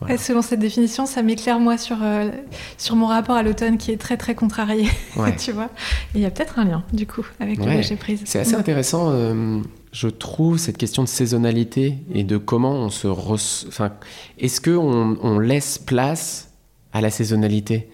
Voilà. 0.00 0.14
Et 0.14 0.18
selon 0.18 0.42
cette 0.42 0.58
définition, 0.58 1.06
ça 1.06 1.22
m'éclaire 1.22 1.60
moi 1.60 1.78
sur, 1.78 1.98
euh, 2.02 2.30
sur 2.76 2.96
mon 2.96 3.06
rapport 3.06 3.36
à 3.36 3.42
l'automne 3.44 3.78
qui 3.78 3.92
est 3.92 3.96
très 3.96 4.16
très 4.16 4.34
contrarié, 4.34 4.88
Ouais. 5.16 5.36
tu 5.36 5.52
vois. 5.52 5.70
Il 6.14 6.20
y 6.20 6.24
a 6.26 6.30
peut-être 6.30 6.58
un 6.58 6.64
lien 6.64 6.82
du 6.92 7.06
coup 7.06 7.24
avec 7.38 7.58
le 7.58 7.64
Ouais. 7.66 7.76
lâcher 7.76 7.94
prise. 7.94 8.20
C'est 8.24 8.40
assez 8.40 8.54
intéressant, 8.56 9.10
euh, 9.12 9.60
je 9.92 10.08
trouve, 10.08 10.58
cette 10.58 10.76
question 10.76 11.04
de 11.04 11.08
saisonnalité 11.08 11.98
et 12.12 12.24
de 12.24 12.36
comment 12.36 12.72
on 12.72 12.90
se... 12.90 13.06
Enfin, 13.06 13.92
est-ce 14.40 14.60
qu'on 14.60 15.16
on 15.22 15.38
laisse 15.38 15.78
place 15.78 16.50
à 16.92 17.00
la 17.00 17.10
saisonnalité 17.10 17.88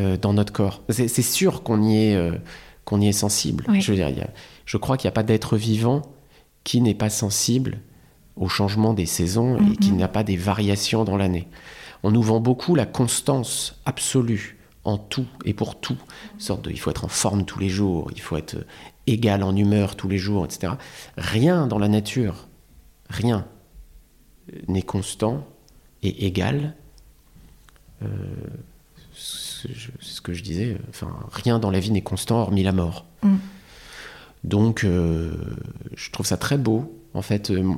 euh, 0.00 0.16
dans 0.16 0.32
notre 0.32 0.52
corps? 0.52 0.82
C'est 0.90 1.06
sûr 1.22 1.62
qu'on 1.62 1.80
y, 1.84 1.96
est, 2.08 2.30
qu'on 2.84 3.00
y 3.00 3.06
est 3.06 3.12
sensible. 3.12 3.64
Je 3.78 3.92
veux 3.92 3.96
dire, 3.96 4.08
il 4.08 4.18
y 4.18 4.22
a- 4.22 4.30
je 4.66 4.76
crois 4.76 4.96
qu'il 4.96 5.06
n'y 5.06 5.12
a 5.12 5.14
pas 5.14 5.22
d'être 5.22 5.56
vivant 5.56 6.02
qui 6.64 6.80
n'est 6.80 6.94
pas 6.94 7.10
sensible 7.10 7.78
au 8.36 8.48
changement 8.48 8.94
des 8.94 9.06
saisons 9.06 9.58
et 9.72 9.76
qui 9.76 9.92
Mhm. 9.92 9.98
n'a 9.98 10.08
pas 10.08 10.24
des 10.24 10.36
variations 10.36 11.04
dans 11.04 11.16
l'année. 11.16 11.46
On 12.02 12.10
nous 12.10 12.22
vend 12.22 12.40
beaucoup 12.40 12.74
la 12.74 12.86
constance 12.86 13.80
absolue 13.86 14.58
en 14.84 14.98
tout 14.98 15.26
et 15.44 15.54
pour 15.54 15.78
tout. 15.80 15.96
Une 16.34 16.40
sorte 16.40 16.62
de, 16.62 16.70
il 16.70 16.78
faut 16.78 16.90
être 16.90 17.04
en 17.04 17.08
forme 17.08 17.44
tous 17.44 17.58
les 17.58 17.68
jours, 17.68 18.10
il 18.14 18.20
faut 18.20 18.36
être 18.36 18.56
égal 19.06 19.42
en 19.42 19.54
humeur 19.54 19.94
tous 19.96 20.08
les 20.08 20.18
jours, 20.18 20.44
etc. 20.44 20.74
Rien 21.16 21.66
dans 21.66 21.78
la 21.78 21.88
nature, 21.88 22.48
rien 23.08 23.46
euh, 24.52 24.58
n'est 24.68 24.82
constant 24.82 25.46
et 26.02 26.26
égal. 26.26 26.74
Euh, 28.02 28.06
c'est 29.14 29.68
ce 30.00 30.20
que 30.20 30.32
je 30.34 30.42
disais, 30.42 30.72
euh, 30.74 30.78
enfin, 30.90 31.14
rien 31.32 31.58
dans 31.58 31.70
la 31.70 31.80
vie 31.80 31.90
n'est 31.92 32.02
constant 32.02 32.40
hormis 32.40 32.62
la 32.62 32.72
mort. 32.72 33.06
Mm. 33.22 33.36
Donc, 34.44 34.84
euh, 34.84 35.32
je 35.96 36.10
trouve 36.10 36.26
ça 36.26 36.36
très 36.36 36.58
beau, 36.58 36.94
en 37.14 37.22
fait, 37.22 37.50
euh, 37.50 37.72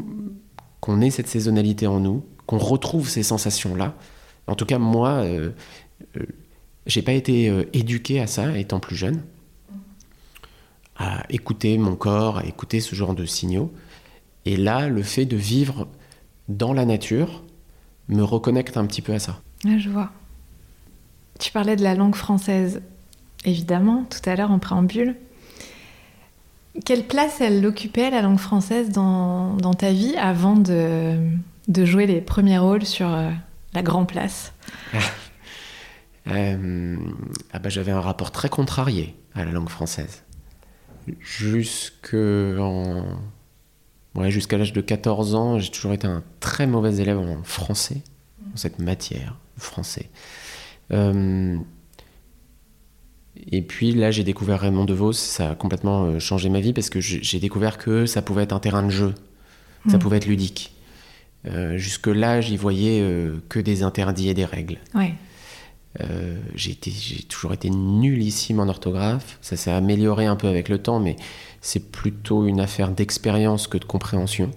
qu'on 0.81 1.01
ait 1.01 1.11
cette 1.11 1.29
saisonnalité 1.29 1.87
en 1.87 2.01
nous, 2.01 2.25
qu'on 2.47 2.59
retrouve 2.59 3.09
ces 3.09 3.23
sensations-là. 3.23 3.95
En 4.49 4.57
tout 4.57 4.67
cas, 4.67 4.79
moi, 4.79 5.11
euh, 5.11 5.51
euh, 6.17 6.27
j'ai 6.87 7.03
pas 7.03 7.13
été 7.13 7.53
éduqué 7.73 8.21
à 8.21 8.27
ça 8.27 8.57
étant 8.59 8.81
plus 8.81 8.97
jeune, 8.97 9.23
à 10.97 11.25
écouter 11.31 11.79
mon 11.79 11.97
corps, 11.97 12.39
à 12.39 12.45
écouter 12.47 12.81
ce 12.81 12.95
genre 12.95 13.15
de 13.15 13.25
signaux. 13.25 13.73
Et 14.45 14.57
là, 14.57 14.89
le 14.89 15.03
fait 15.03 15.25
de 15.25 15.37
vivre 15.37 15.89
dans 16.49 16.73
la 16.73 16.85
nature 16.85 17.43
me 18.09 18.23
reconnecte 18.23 18.77
un 18.77 18.87
petit 18.87 19.03
peu 19.03 19.13
à 19.13 19.19
ça. 19.19 19.41
Ah, 19.65 19.79
je 19.79 19.89
vois. 19.89 20.13
Tu 21.41 21.51
parlais 21.51 21.75
de 21.75 21.83
la 21.83 21.95
langue 21.95 22.15
française, 22.15 22.83
évidemment, 23.45 24.05
tout 24.05 24.29
à 24.29 24.37
l'heure 24.37 24.53
en 24.53 24.61
préambule. 24.61 25.17
Quelle 26.85 27.05
place 27.05 27.41
elle 27.41 27.65
occupait, 27.65 28.11
la 28.11 28.23
langue 28.23 28.39
française, 28.39 28.91
dans, 28.91 29.57
ta 29.79 29.93
vie 29.93 30.15
avant 30.17 30.57
de, 30.57 31.17
jouer 31.69 32.07
les 32.07 32.21
premiers 32.21 32.59
rôles 32.59 32.85
sur 32.85 33.13
euh, 33.13 33.31
la 33.75 33.83
grande 33.83 34.09
place? 34.09 34.53
Euh, 36.29 36.97
ah 37.53 37.61
bah, 37.61 37.69
j'avais 37.69 37.93
un 37.93 38.01
rapport 38.01 38.33
très 38.33 38.49
contrarié 38.49 39.15
à 39.37 39.45
la 39.45 39.53
langue 39.53 39.69
française. 39.69 40.25
Jusqu'à 41.21 42.17
l'âge 44.59 44.73
de 44.73 44.81
14 44.81 45.37
ans, 45.37 45.61
j'ai 45.61 45.71
toujours 45.71 45.93
été 45.93 46.09
un 46.09 46.25
très 46.41 46.67
mauvais 46.67 46.97
élève 46.97 47.19
en 47.19 47.45
français, 47.45 48.03
en 48.53 48.57
cette 48.57 48.81
matière, 48.81 49.37
français. 49.57 50.11
Euh, 50.93 51.57
Et 53.53 53.63
puis 53.63 53.93
là, 53.93 54.11
j'ai 54.11 54.25
découvert 54.25 54.61
Raymond 54.61 54.85
DeVos, 54.85 55.13
ça 55.13 55.51
a 55.51 55.55
complètement 55.55 56.05
euh, 56.05 56.19
changé 56.19 56.49
ma 56.49 56.61
vie 56.61 56.73
parce 56.73 56.91
que 56.91 57.01
j'ai 57.01 57.39
découvert 57.39 57.79
que 57.79 58.05
ça 58.07 58.21
pouvait 58.23 58.43
être 58.43 58.53
un 58.53 58.59
terrain 58.59 58.83
de 58.83 58.91
jeu, 58.91 59.15
ça 59.89 59.97
Mm. 59.97 60.01
pouvait 60.01 60.17
être 60.17 60.27
ludique. 60.27 60.73
Euh, 61.47 61.77
Jusque-là, 61.79 62.41
j'y 62.41 62.57
voyais 62.57 63.01
euh, 63.03 63.37
que 63.49 63.61
des 63.61 63.85
interdits 63.85 64.29
et 64.29 64.35
des 64.35 64.45
règles. 64.45 64.79
Ouais. 64.95 65.15
Euh, 66.01 66.37
j'ai 66.57 66.75
toujours 66.75 67.53
été 67.53 67.71
nullissime 67.71 68.59
en 68.61 68.69
orthographe. 68.69 69.39
Ça 69.41 69.57
s'est 69.57 69.71
amélioré 69.71 70.27
un 70.27 70.35
peu 70.37 70.49
avec 70.49 70.69
le 70.69 70.79
temps, 70.79 70.99
mais 70.99 71.15
c'est 71.61 71.93
plutôt 71.93 72.47
une 72.47 72.59
affaire 72.61 72.91
d'expérience 72.91 73.69
que 73.69 73.79
de 73.79 73.85
compréhension. 73.85 74.51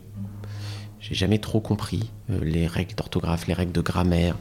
J'ai 1.00 1.16
jamais 1.16 1.38
trop 1.40 1.62
compris 1.62 2.10
les 2.28 2.68
règles 2.68 2.96
d'orthographe, 2.96 3.48
les 3.48 3.54
règles 3.54 3.72
de 3.72 3.82
grammaire. 3.82 4.36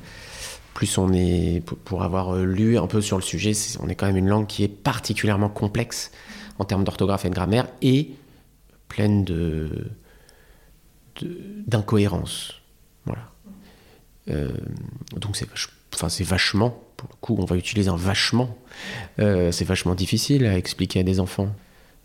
Plus 0.78 0.97
on 0.97 1.12
est, 1.12 1.61
pour- 1.85 2.04
avoir 2.04 2.37
euh, 2.37 2.44
lu 2.44 2.78
un 2.78 2.87
peu 2.87 3.00
sur 3.00 3.16
le 3.16 3.23
sujet, 3.25 3.52
c'est- 3.52 3.80
on 3.82 3.88
est 3.88 3.97
quand 3.97 4.06
même 4.06 4.16
une 4.16 4.28
langue 4.28 4.47
qui 4.47 4.62
est 4.62 4.68
particulièrement 4.68 5.49
complexe 5.49 6.12
en 6.61 6.64
termes 6.64 6.85
d'orthographe 6.85 7.25
et 7.25 7.30
de 7.30 7.35
grammaire 7.35 7.66
et 7.82 8.11
pleine 8.87 9.25
de 9.25 9.88
d'incohérences. 11.66 12.52
Voilà. 13.06 13.23
Euh, 14.30 14.52
donc 15.16 15.35
c'est 15.37 15.49
vach- 15.50 15.68
enfin, 15.94 16.08
c'est 16.08 16.23
vachement, 16.23 16.80
pour 16.97 17.08
le 17.11 17.16
coup, 17.20 17.37
on 17.40 17.44
va 17.44 17.56
utiliser 17.56 17.90
un 17.90 17.97
vachement. 17.97 18.56
Euh, 19.18 19.50
c'est 19.50 19.64
vachement 19.64 19.97
difficile 19.97 20.47
à 20.47 20.56
expliquer 20.56 21.00
à 21.00 21.02
des 21.02 21.18
enfants. 21.18 21.49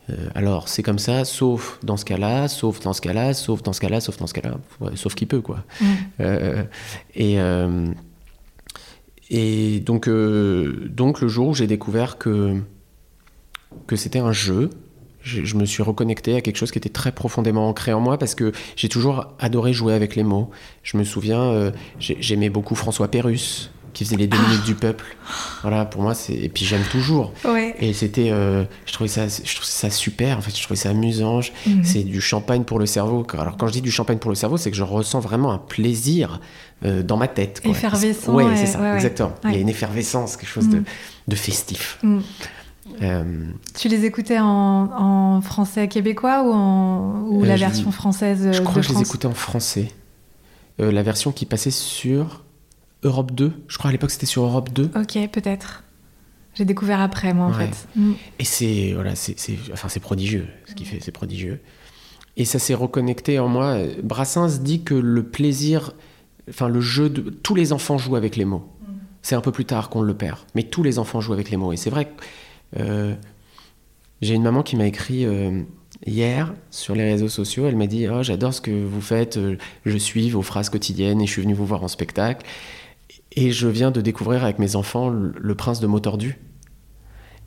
Euh, 0.10 0.30
alors, 0.34 0.68
c'est 0.68 0.82
comme 0.82 0.98
ça, 0.98 1.26
sauf 1.26 1.78
dans 1.84 1.96
ce 1.96 2.06
cas-là, 2.06 2.48
sauf 2.48 2.80
dans 2.80 2.94
ce 2.94 3.02
cas-là, 3.02 3.36
sauf 3.36 3.62
dans 3.62 3.72
ce 3.74 3.80
cas-là, 3.82 4.02
sauf 4.02 4.18
dans 4.18 4.26
ce 4.28 4.34
cas-là, 4.34 4.58
Ouais, 4.80 4.96
sauf 4.96 5.14
qui 5.14 5.28
peut, 5.28 5.42
quoi. 5.42 5.64
Mm. 5.80 5.86
Euh, 6.22 6.64
et, 7.14 7.36
et 9.34 9.80
donc, 9.80 10.08
euh, 10.08 10.88
donc, 10.90 11.20
le 11.20 11.28
jour 11.28 11.50
où 11.50 11.54
j'ai 11.56 11.66
découvert 11.66 12.20
que, 12.20 12.62
c'était 13.96 14.20
un 14.20 14.32
jeu, 14.32 14.70
je, 15.22 15.56
me 15.56 15.66
suis 15.66 15.82
reconnecté 15.82 16.36
à 16.36 16.42
quelque 16.42 16.58
chose 16.58 16.72
qui 16.72 16.78
était 16.78 16.90
très 16.90 17.12
profondément 17.12 17.68
ancré 17.68 17.94
en 17.94 18.00
moi 18.00 18.20
parce 18.20 18.36
que 18.36 18.52
j'ai 18.76 18.90
toujours 18.90 19.34
adoré 19.40 19.74
jouer 19.74 19.94
avec 19.94 20.16
les 20.16 20.24
mots. 20.24 20.52
Je 20.84 20.98
me 20.98 21.04
souviens, 21.04 21.42
euh, 21.42 21.72
j'ai- 21.98 22.18
j'aimais 22.20 22.50
beaucoup 22.50 22.76
François 22.76 23.08
Pérus 23.08 23.72
qui 23.94 24.04
faisait 24.06 24.16
les 24.18 24.28
deux 24.28 24.38
minutes 24.38 24.66
du 24.66 24.76
peuple. 24.76 25.16
Voilà, 25.62 25.86
pour 25.86 26.02
moi, 26.02 26.14
c'est. 26.14 26.34
Et 26.34 26.50
puis 26.50 26.66
j'aime 26.66 26.84
toujours. 26.92 27.32
Ouais. 27.46 27.76
Et 27.80 27.94
c'était, 27.94 28.32
euh, 28.32 28.64
je 28.86 28.94
trouvais 28.94 29.08
ça, 29.08 29.28
je 29.28 29.56
trouvais 29.56 29.70
ça 29.70 29.90
super. 29.90 30.38
En 30.38 30.42
fait, 30.42 30.56
je 30.58 30.62
trouvais 30.64 30.76
ça 30.80 30.90
amusant. 30.90 31.40
Mhm. 31.68 31.84
C'est 31.84 32.04
du 32.04 32.20
champagne 32.22 32.64
pour 32.64 32.80
le 32.80 32.86
cerveau. 32.86 33.26
Alors 33.38 33.56
quand 33.58 33.68
je 33.68 33.74
dis 33.74 33.82
du 33.82 33.92
champagne 33.92 34.18
pour 34.18 34.30
le 34.32 34.36
cerveau, 34.36 34.58
c'est 34.58 34.72
que 34.72 34.78
je 34.78 34.84
ressens 34.84 35.20
vraiment 35.20 35.52
un 35.54 35.58
plaisir 35.60 36.42
euh, 36.86 37.04
dans 37.04 37.18
ma 37.18 37.28
tête. 37.28 37.62
quoi. 37.62 37.72
Effervescent, 37.72 38.34
ouais, 38.34 38.46
c'est 38.56 38.66
ça, 38.66 38.82
ouais, 38.82 38.96
exactement. 38.96 39.34
Il 39.46 39.52
y 39.52 39.56
a 39.56 39.60
une 39.60 39.70
effervescence, 39.70 40.36
quelque 40.38 40.50
chose 40.50 40.68
de, 40.70 40.78
Mhm. 40.80 40.84
de 41.30 41.36
festif. 41.36 42.00
Mm. 42.04 42.20
Euh, 43.02 43.46
Tu 43.80 43.88
les 43.88 44.04
écoutais 44.06 44.40
en, 44.40 44.46
en 44.92 45.42
français 45.42 45.88
québécois 45.88 46.44
ou, 46.44 46.52
en, 46.52 47.22
ou 47.30 47.44
la 47.44 47.56
version 47.56 47.92
française 47.92 48.50
je 48.52 48.60
de 48.60 48.64
crois 48.66 48.82
que 48.82 48.88
je 48.88 48.94
les 48.94 49.02
écoutais 49.02 49.28
en 49.28 49.34
français. 49.34 49.88
La 50.80 51.04
version 51.04 51.32
qui 51.32 51.46
passait 51.46 51.72
sur 51.72 52.42
Europe 53.04 53.32
2. 53.34 53.52
Je 53.68 53.78
crois 53.78 53.90
à 53.90 53.92
l'époque 53.92 54.12
c'était 54.12 54.26
sur 54.26 54.44
Europe 54.44 54.70
2. 54.74 54.90
Ok, 54.96 55.18
peut-être. 55.32 55.84
J'ai 56.56 56.66
découvert 56.66 57.02
après, 57.02 57.34
moi, 57.34 57.48
en 57.48 57.52
Ouais. 57.58 57.68
fait. 57.68 57.88
Mm. 57.96 58.12
Et 58.40 58.44
c'est 58.46 58.92
voilà, 58.94 59.16
c'est 59.16 59.36
enfin 59.72 59.90
c'est 59.90 60.00
prodigieux 60.00 60.48
ce 60.66 60.76
qu'il 60.76 60.86
fait, 60.86 61.00
c'est 61.02 61.12
prodigieux. 61.12 61.60
Et 62.38 62.46
ça 62.46 62.60
s'est 62.60 62.74
reconnecté 62.76 63.40
en 63.40 63.48
moi. 63.48 63.78
Brassens 64.04 64.60
dit 64.62 64.84
que 64.84 64.94
le 64.96 65.24
plaisir, 65.24 65.94
enfin 66.50 66.68
le 66.68 66.82
jeu 66.82 67.10
de 67.10 67.22
tous 67.30 67.56
les 67.56 67.74
enfants 67.74 67.98
jouent 67.98 68.16
avec 68.16 68.36
les 68.36 68.46
mots. 68.46 68.68
C'est 69.22 69.36
un 69.36 69.42
peu 69.42 69.52
plus 69.52 69.66
tard 69.66 69.90
qu'on 69.90 70.02
le 70.02 70.14
perd, 70.14 70.38
mais 70.54 70.64
tous 70.64 70.84
les 70.84 71.00
enfants 71.00 71.22
jouent 71.22 71.34
avec 71.34 71.50
les 71.50 71.58
mots. 71.58 71.72
Et 71.74 71.78
c'est 71.78 71.90
vrai 71.90 72.06
que 72.06 72.12
euh, 72.80 73.16
j'ai 74.22 74.34
une 74.36 74.44
maman 74.44 74.64
qui 74.64 74.76
m'a 74.76 74.86
écrit 74.86 75.26
euh, 75.26 75.62
hier 76.06 76.54
sur 76.72 76.94
les 76.94 77.04
réseaux 77.06 77.30
sociaux. 77.30 77.66
Elle 77.68 77.78
m'a 77.78 77.88
dit 77.88 78.08
oh, 78.10 78.22
j'adore 78.22 78.54
ce 78.54 78.62
que 78.62 78.72
vous 78.72 79.00
faites. 79.02 79.40
Je 79.86 79.98
suis 79.98 80.30
vos 80.30 80.42
phrases 80.42 80.70
quotidiennes 80.70 81.22
et 81.22 81.26
je 81.26 81.32
suis 81.32 81.42
venue 81.42 81.54
vous 81.54 81.66
voir 81.66 81.84
en 81.84 81.88
spectacle. 81.88 82.46
Et 83.36 83.52
je 83.52 83.68
viens 83.68 83.92
de 83.92 84.02
découvrir 84.02 84.44
avec 84.44 84.60
mes 84.60 84.76
enfants 84.76 85.10
Le, 85.10 85.56
Prince 85.56 85.80
de 85.80 85.88
mots 85.88 86.00
tordus 86.00 86.40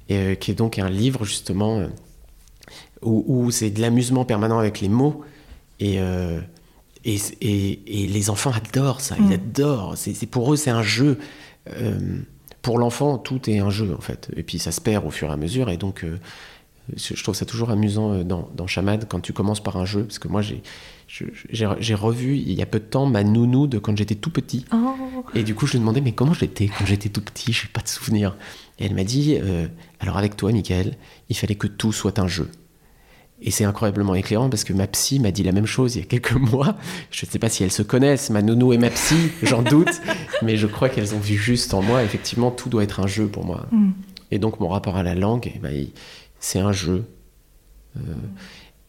et, 0.09 0.16
euh, 0.16 0.35
qui 0.35 0.50
est 0.50 0.55
donc 0.55 0.78
un 0.78 0.88
livre 0.90 1.25
justement 1.25 1.78
euh, 1.78 1.88
où, 3.02 3.25
où 3.26 3.50
c'est 3.50 3.71
de 3.71 3.81
l'amusement 3.81 4.25
permanent 4.25 4.59
avec 4.59 4.81
les 4.81 4.88
mots 4.88 5.23
et, 5.78 6.00
euh, 6.00 6.40
et, 7.05 7.16
et- 7.40 8.02
et 8.05 8.07
les 8.09 8.31
enfants 8.31 8.52
adorent 8.52 9.00
ça, 9.00 9.14
ils 9.19 9.26
Mm. 9.26 9.33
adorent. 9.33 9.95
C'est, 9.97 10.26
pour 10.26 10.52
eux 10.52 10.57
c'est 10.57 10.71
un 10.71 10.83
jeu. 10.83 11.19
Euh, 11.71 12.19
pour 12.62 12.78
l'enfant 12.78 13.19
tout 13.19 13.49
est 13.49 13.59
un 13.59 13.71
jeu 13.71 13.95
en 13.97 14.00
fait. 14.00 14.28
Et 14.37 14.43
puis 14.43 14.59
ça 14.59 14.73
se 14.73 14.81
perd 14.81 15.05
au 15.07 15.11
fur 15.11 15.28
et 15.28 15.33
à 15.33 15.37
mesure 15.37 15.71
et 15.71 15.76
donc 15.76 16.02
euh, 16.05 16.19
je 16.97 17.21
trouve 17.23 17.35
ça 17.35 17.45
toujours 17.47 17.71
amusant 17.71 18.23
dans, 18.25 18.49
dans 18.55 18.66
Chamad 18.66 19.07
quand 19.09 19.21
tu 19.21 19.33
commences 19.33 19.62
par 19.62 19.76
un 19.76 19.85
jeu 19.85 20.05
parce 20.05 20.19
que 20.19 20.28
moi 20.28 20.43
j'ai, 20.43 20.62
j'ai, 21.08 21.94
revu 21.94 22.36
il 22.36 22.52
y 22.52 22.62
a 22.62 22.66
peu 22.66 22.80
de 22.80 22.84
temps 22.84 23.06
ma 23.06 23.22
nounou 23.22 23.66
de 23.66 23.78
quand 23.78 23.96
j'étais 23.96 24.16
tout 24.16 24.30
petit. 24.30 24.64
Oh. 24.72 25.25
Et 25.34 25.42
du 25.42 25.54
coup, 25.54 25.66
je 25.66 25.72
lui 25.72 25.78
demandais, 25.80 26.00
mais 26.00 26.12
comment 26.12 26.34
j'étais 26.34 26.66
quand 26.66 26.84
j'étais 26.84 27.08
tout 27.08 27.20
petit? 27.20 27.52
Je 27.52 27.64
n'ai 27.64 27.72
pas 27.72 27.80
de 27.80 27.88
souvenir. 27.88 28.36
Et 28.78 28.86
elle 28.86 28.94
m'a 28.94 29.04
dit, 29.04 29.38
euh, 29.40 29.68
alors 30.00 30.18
avec 30.18 30.36
toi, 30.36 30.52
Michael, 30.52 30.96
il 31.28 31.36
fallait 31.36 31.54
que 31.54 31.68
tout 31.68 31.92
soit 31.92 32.18
un 32.18 32.26
jeu. 32.26 32.50
Et 33.40 33.50
c'est 33.50 33.64
incroyablement 33.64 34.14
éclairant 34.14 34.48
parce 34.48 34.64
que 34.64 34.72
ma 34.72 34.86
psy 34.86 35.20
m'a 35.20 35.30
dit 35.30 35.42
la 35.42 35.52
même 35.52 35.66
chose 35.66 35.94
il 35.94 36.00
y 36.00 36.02
a 36.02 36.06
quelques 36.06 36.32
mois. 36.52 36.76
Je 37.10 37.25
ne 37.26 37.30
sais 37.30 37.38
pas 37.38 37.48
si 37.48 37.62
elles 37.62 37.72
se 37.72 37.82
connaissent, 37.82 38.30
ma 38.30 38.42
nounou 38.42 38.72
et 38.72 38.78
ma 38.78 38.90
psy, 38.90 39.30
j'en 39.42 39.62
doute. 39.62 40.00
Mais 40.42 40.56
je 40.56 40.66
crois 40.66 40.88
qu'elles 40.88 41.14
ont 41.14 41.20
vu 41.20 41.36
juste 41.36 41.72
en 41.75 41.82
moi. 41.82 42.02
Effectivement, 42.02 42.50
tout 42.50 42.68
doit 42.68 42.82
être 42.82 43.00
un 43.00 43.06
jeu 43.06 43.28
pour 43.28 43.44
moi. 43.44 43.66
Mm. 43.70 43.90
Et 44.32 44.38
donc, 44.38 44.58
mon 44.58 44.68
rapport 44.68 44.96
à 44.96 45.02
la 45.02 45.14
langue, 45.14 45.52
eh 45.54 45.58
ben, 45.58 45.86
c'est 46.40 46.58
un 46.58 46.72
jeu. 46.72 47.04
Euh, 47.96 48.00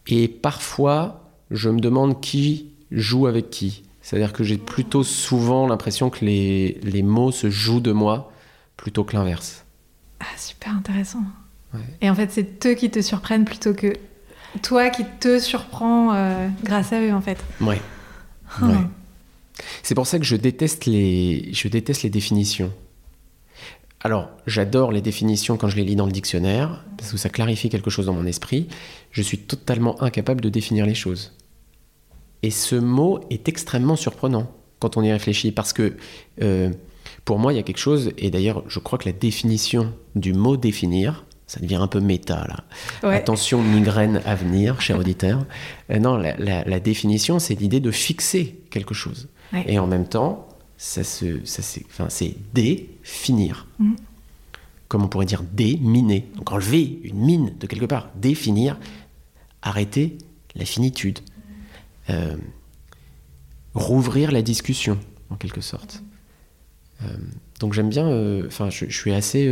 et 0.07 0.27
parfois, 0.27 1.26
je 1.51 1.69
me 1.69 1.79
demande 1.79 2.21
qui 2.21 2.71
joue 2.91 3.27
avec 3.27 3.49
qui. 3.49 3.83
C'est-à-dire 4.01 4.31
que 4.31 4.43
j'ai 4.43 4.57
plutôt 4.57 5.03
souvent 5.03 5.67
l'impression 5.67 6.09
que 6.09 6.23
les, 6.23 6.79
les 6.83 7.03
mots 7.03 7.31
se 7.31 7.49
jouent 7.49 7.81
de 7.81 7.91
moi 7.91 8.31
plutôt 8.77 9.03
que 9.03 9.15
l'inverse. 9.15 9.65
Ah, 10.19 10.25
super 10.37 10.73
intéressant. 10.73 11.23
Ouais. 11.73 11.81
Et 12.01 12.09
en 12.09 12.15
fait, 12.15 12.31
c'est 12.31 12.65
eux 12.65 12.73
qui 12.73 12.89
te 12.89 13.01
surprennent 13.01 13.45
plutôt 13.45 13.73
que 13.73 13.93
toi 14.63 14.89
qui 14.89 15.03
te 15.19 15.39
surprends 15.39 16.13
euh, 16.13 16.47
grâce 16.63 16.93
à 16.93 17.01
eux, 17.01 17.13
en 17.13 17.21
fait. 17.21 17.43
Ouais. 17.59 17.81
Ah. 18.61 18.65
Ouais. 18.65 18.77
C'est 19.83 19.95
pour 19.95 20.07
ça 20.07 20.19
que 20.19 20.25
je 20.25 20.35
déteste 20.35 20.85
les, 20.85 21.49
je 21.53 21.67
déteste 21.67 22.03
les 22.03 22.09
définitions. 22.09 22.71
Alors, 24.03 24.29
j'adore 24.45 24.91
les 24.91 25.01
définitions 25.01 25.57
quand 25.57 25.69
je 25.69 25.75
les 25.75 25.83
lis 25.83 25.95
dans 25.95 26.05
le 26.05 26.11
dictionnaire, 26.11 26.83
parce 26.97 27.11
que 27.11 27.17
ça 27.17 27.29
clarifie 27.29 27.69
quelque 27.69 27.89
chose 27.89 28.05
dans 28.05 28.13
mon 28.13 28.25
esprit. 28.25 28.67
Je 29.11 29.21
suis 29.21 29.39
totalement 29.39 30.01
incapable 30.03 30.41
de 30.41 30.49
définir 30.49 30.85
les 30.85 30.93
choses. 30.95 31.33
Et 32.43 32.51
ce 32.51 32.75
mot 32.75 33.19
est 33.31 33.49
extrêmement 33.49 33.95
surprenant 33.95 34.51
quand 34.79 34.95
on 34.97 35.01
y 35.01 35.11
réfléchit, 35.11 35.51
parce 35.51 35.73
que 35.73 35.95
euh, 36.43 36.69
pour 37.25 37.39
moi, 37.39 37.51
il 37.51 37.55
y 37.55 37.59
a 37.59 37.63
quelque 37.63 37.79
chose, 37.79 38.11
et 38.19 38.29
d'ailleurs, 38.29 38.63
je 38.67 38.77
crois 38.79 38.99
que 38.99 39.05
la 39.09 39.13
définition 39.13 39.91
du 40.15 40.33
mot 40.33 40.55
définir, 40.57 41.25
ça 41.47 41.59
devient 41.59 41.75
un 41.77 41.87
peu 41.87 41.99
méta 41.99 42.45
là. 42.47 42.63
Ouais. 43.09 43.15
Attention, 43.15 43.63
migraine 43.63 44.21
à 44.25 44.35
venir, 44.35 44.79
cher 44.81 44.99
auditeur. 44.99 45.45
Euh, 45.89 45.97
non, 45.97 46.17
la, 46.17 46.35
la- 46.37 46.63
la 46.63 46.79
définition, 46.79 47.39
c'est 47.39 47.55
l'idée 47.55 47.79
de 47.79 47.89
fixer 47.89 48.59
quelque 48.69 48.93
chose. 48.93 49.29
Ouais. 49.53 49.63
Et 49.67 49.79
en 49.79 49.87
même 49.87 50.07
temps, 50.07 50.46
ça 50.77 51.03
se, 51.03 51.43
ça 51.45 51.61
c'est, 51.61 51.83
enfin, 51.87 52.07
c'est 52.09 52.35
définir. 52.53 53.67
Mhm. 53.79 53.95
Comme 54.87 55.03
on 55.03 55.07
pourrait 55.07 55.25
dire 55.25 55.43
déminer. 55.43 56.27
Donc 56.35 56.51
enlever 56.51 56.99
une 57.03 57.17
mine 57.19 57.53
de 57.59 57.67
quelque 57.67 57.85
part. 57.85 58.09
Définir, 58.15 58.79
arrêter 59.61 60.17
la 60.55 60.65
finitude. 60.65 61.19
Euh, 62.09 62.37
rouvrir 63.73 64.31
la 64.31 64.41
discussion, 64.41 64.97
en 65.29 65.35
quelque 65.35 65.61
sorte. 65.61 66.03
Euh, 67.03 67.17
donc 67.59 67.73
j'aime 67.73 67.89
bien, 67.89 68.07
euh, 68.07 68.47
enfin, 68.47 68.69
je, 68.69 68.85
je 68.87 68.97
suis 68.97 69.13
assez. 69.13 69.45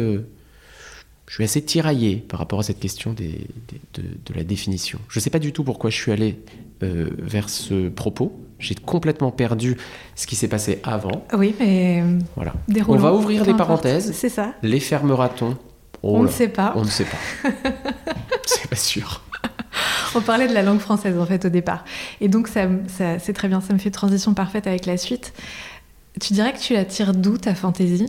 Je 1.28 1.34
suis 1.36 1.44
assez 1.44 1.62
tiraillé 1.64 2.18
par 2.18 2.40
rapport 2.40 2.60
à 2.60 2.64
cette 2.64 2.80
question 2.80 3.14
des- 3.14 3.48
des- 3.68 4.02
de, 4.02 4.08
de 4.26 4.34
la 4.36 4.44
définition. 4.44 5.00
Je 5.10 5.20
ne 5.20 5.24
sais 5.24 5.30
pas 5.30 5.40
du 5.40 5.52
tout 5.54 5.64
pourquoi 5.64 5.90
je 5.90 5.96
suis 5.96 6.12
allé 6.12 6.38
euh, 6.84 7.10
vers 7.18 7.50
ce 7.50 7.90
propos. 7.90 8.40
J'ai 8.60 8.76
complètement 8.76 9.32
perdu 9.32 9.76
ce 10.16 10.28
qui 10.28 10.36
s'est 10.36 10.48
passé 10.48 10.80
avant. 10.84 11.26
Oui, 11.34 11.56
mais 11.60 12.04
Voilà. 12.36 12.54
On 12.88 12.96
va 12.96 13.14
ouvrir 13.14 13.44
des 13.44 13.54
parenthèses. 13.54 14.14
C'est 14.14 14.30
ça. 14.30 14.54
Les 14.64 14.80
fermera-t-on? 14.80 15.58
Oh 16.04 16.18
On 16.18 16.24
ne 16.24 16.28
sait 16.28 16.48
pas. 16.50 16.74
On 16.76 16.84
ne 16.84 16.90
sait 16.90 17.06
pas. 17.06 17.50
C'est 18.46 18.70
pas 18.70 18.76
sûr. 18.76 19.22
On 20.14 20.22
parlait 20.22 20.48
de 20.48 20.54
la 20.54 20.62
langue 20.62 20.80
française 20.80 21.18
en 21.18 21.26
fait 21.26 21.46
au 21.46 21.50
départ. 21.50 21.84
Et 22.22 22.28
donc 22.30 22.48
ça, 22.48 22.68
ça- 22.88 23.20
c'est 23.20 23.34
très 23.34 23.48
bien, 23.48 23.60
ça 23.60 23.74
me 23.74 23.80
fait 23.80 23.92
transition 23.92 24.34
parfaite 24.34 24.68
avec 24.68 24.86
la 24.86 24.98
suite. 24.98 25.34
Tu 26.22 26.34
dirais 26.34 26.54
que 26.54 26.60
tu 26.60 26.74
la 26.74 26.86
tires 26.86 27.14
d'où 27.14 27.38
ta 27.38 27.56
fantaisie? 27.56 28.08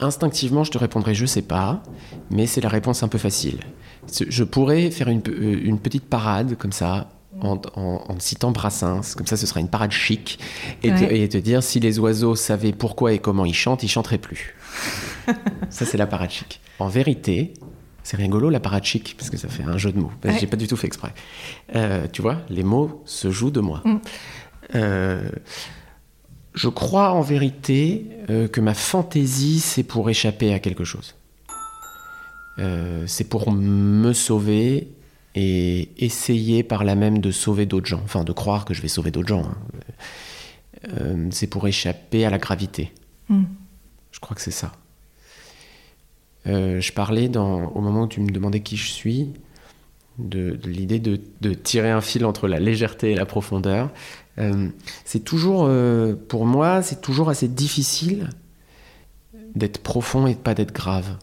Instinctivement, 0.00 0.64
je 0.64 0.70
te 0.70 0.78
répondrai 0.78 1.14
je 1.14 1.24
sais 1.26 1.42
pas, 1.42 1.82
mais 2.30 2.46
c'est 2.46 2.60
la 2.60 2.68
réponse 2.68 3.02
un 3.02 3.08
peu 3.08 3.18
facile. 3.18 3.60
Je 4.28 4.44
pourrais 4.44 4.90
faire 4.90 5.08
une, 5.08 5.22
euh, 5.28 5.60
une 5.64 5.78
petite 5.78 6.04
parade 6.04 6.56
comme 6.58 6.72
ça, 6.72 7.08
en, 7.40 7.60
en- 7.74 8.04
en 8.08 8.20
citant 8.20 8.50
Brassens, 8.52 9.14
comme 9.16 9.26
ça 9.26 9.36
ce 9.36 9.46
sera 9.46 9.60
une 9.60 9.68
parade 9.68 9.92
chic, 9.92 10.38
et, 10.82 10.88
te, 10.90 10.94
Ouais. 11.04 11.20
et 11.20 11.28
te 11.28 11.38
dire 11.38 11.62
si 11.62 11.80
les 11.80 11.98
oiseaux 11.98 12.34
savaient 12.36 12.72
pourquoi 12.72 13.12
et 13.12 13.18
comment 13.18 13.44
ils 13.44 13.54
chantent, 13.54 13.82
ils 13.82 13.88
chanteraient 13.88 14.18
plus. 14.18 14.54
ça 15.70 15.84
c'est 15.84 15.96
la 15.96 16.06
parade 16.06 16.30
chic. 16.30 16.60
En 16.78 16.88
vérité, 16.88 17.54
c'est 18.02 18.16
rigolo 18.16 18.50
la 18.50 18.60
parade 18.60 18.84
chic, 18.84 19.14
parce 19.16 19.30
que 19.30 19.36
ça 19.36 19.48
fait 19.48 19.62
un 19.64 19.78
jeu 19.78 19.90
de 19.92 19.98
mots. 19.98 20.12
Ouais. 20.24 20.36
J'ai 20.38 20.46
pas 20.46 20.56
du 20.56 20.66
tout 20.68 20.76
fait 20.76 20.86
exprès. 20.88 21.12
Euh, 21.74 22.06
tu 22.12 22.20
vois, 22.20 22.38
les 22.50 22.62
mots 22.62 23.02
se 23.06 23.30
jouent 23.30 23.50
de 23.52 23.60
moi. 23.60 23.80
Mm. 23.84 23.96
Euh, 24.74 25.28
je 26.54 26.68
crois 26.68 27.12
en 27.12 27.20
vérité 27.20 28.06
euh, 28.30 28.48
que 28.48 28.60
ma 28.60 28.74
fantaisie, 28.74 29.60
c'est 29.60 29.82
pour 29.82 30.08
échapper 30.08 30.54
à 30.54 30.60
quelque 30.60 30.84
chose. 30.84 31.14
Euh, 32.58 33.04
c'est 33.06 33.28
pour 33.28 33.50
me 33.50 34.12
sauver 34.12 34.88
et 35.34 35.88
essayer 35.98 36.62
par 36.62 36.84
là 36.84 36.94
même 36.94 37.18
de 37.18 37.32
sauver 37.32 37.66
d'autres 37.66 37.86
gens. 37.86 38.00
Enfin, 38.04 38.22
de 38.22 38.32
croire 38.32 38.64
que 38.64 38.72
je 38.72 38.82
vais 38.82 38.88
sauver 38.88 39.10
d'autres 39.10 39.28
gens. 39.28 39.42
hein. 39.42 39.56
Euh, 41.00 41.28
c'est 41.30 41.48
pour 41.48 41.66
échapper 41.66 42.24
à 42.24 42.30
la 42.30 42.38
gravité. 42.38 42.92
Mm. 43.28 43.44
Je 44.12 44.20
crois 44.20 44.36
que 44.36 44.42
c'est 44.42 44.50
ça. 44.50 44.72
Je 46.46 46.92
parlais 46.92 47.28
dans, 47.28 47.68
au 47.68 47.80
moment 47.80 48.02
où 48.02 48.06
tu 48.06 48.20
me 48.20 48.30
demandais 48.30 48.60
qui 48.60 48.76
je 48.76 48.90
suis, 48.90 49.30
de, 50.18 50.50
de 50.50 50.68
l'idée 50.68 50.98
de, 50.98 51.18
de 51.40 51.54
tirer 51.54 51.90
un 51.90 52.02
fil 52.02 52.24
entre 52.26 52.48
la 52.48 52.60
légèreté 52.60 53.12
et 53.12 53.14
la 53.14 53.26
profondeur. 53.26 53.90
Euh, 54.38 54.68
c'est 55.04 55.20
toujours, 55.20 55.64
euh, 55.66 56.14
pour 56.14 56.46
moi, 56.46 56.82
c'est 56.82 57.00
toujours 57.00 57.28
assez 57.30 57.48
difficile 57.48 58.30
d'être 59.54 59.78
profond 59.82 60.26
et 60.26 60.34
de 60.34 60.40
pas 60.40 60.54
d'être 60.54 60.72
grave. 60.72 61.16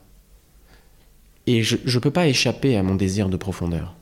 Et 1.47 1.63
je 1.63 1.76
ne 1.76 2.00
peux 2.00 2.12
pas 2.12 2.28
échapper 2.28 2.78
à 2.78 2.84
mon 2.84 2.95
désir 2.95 3.28
de 3.28 3.38
profondeur. 3.38 3.95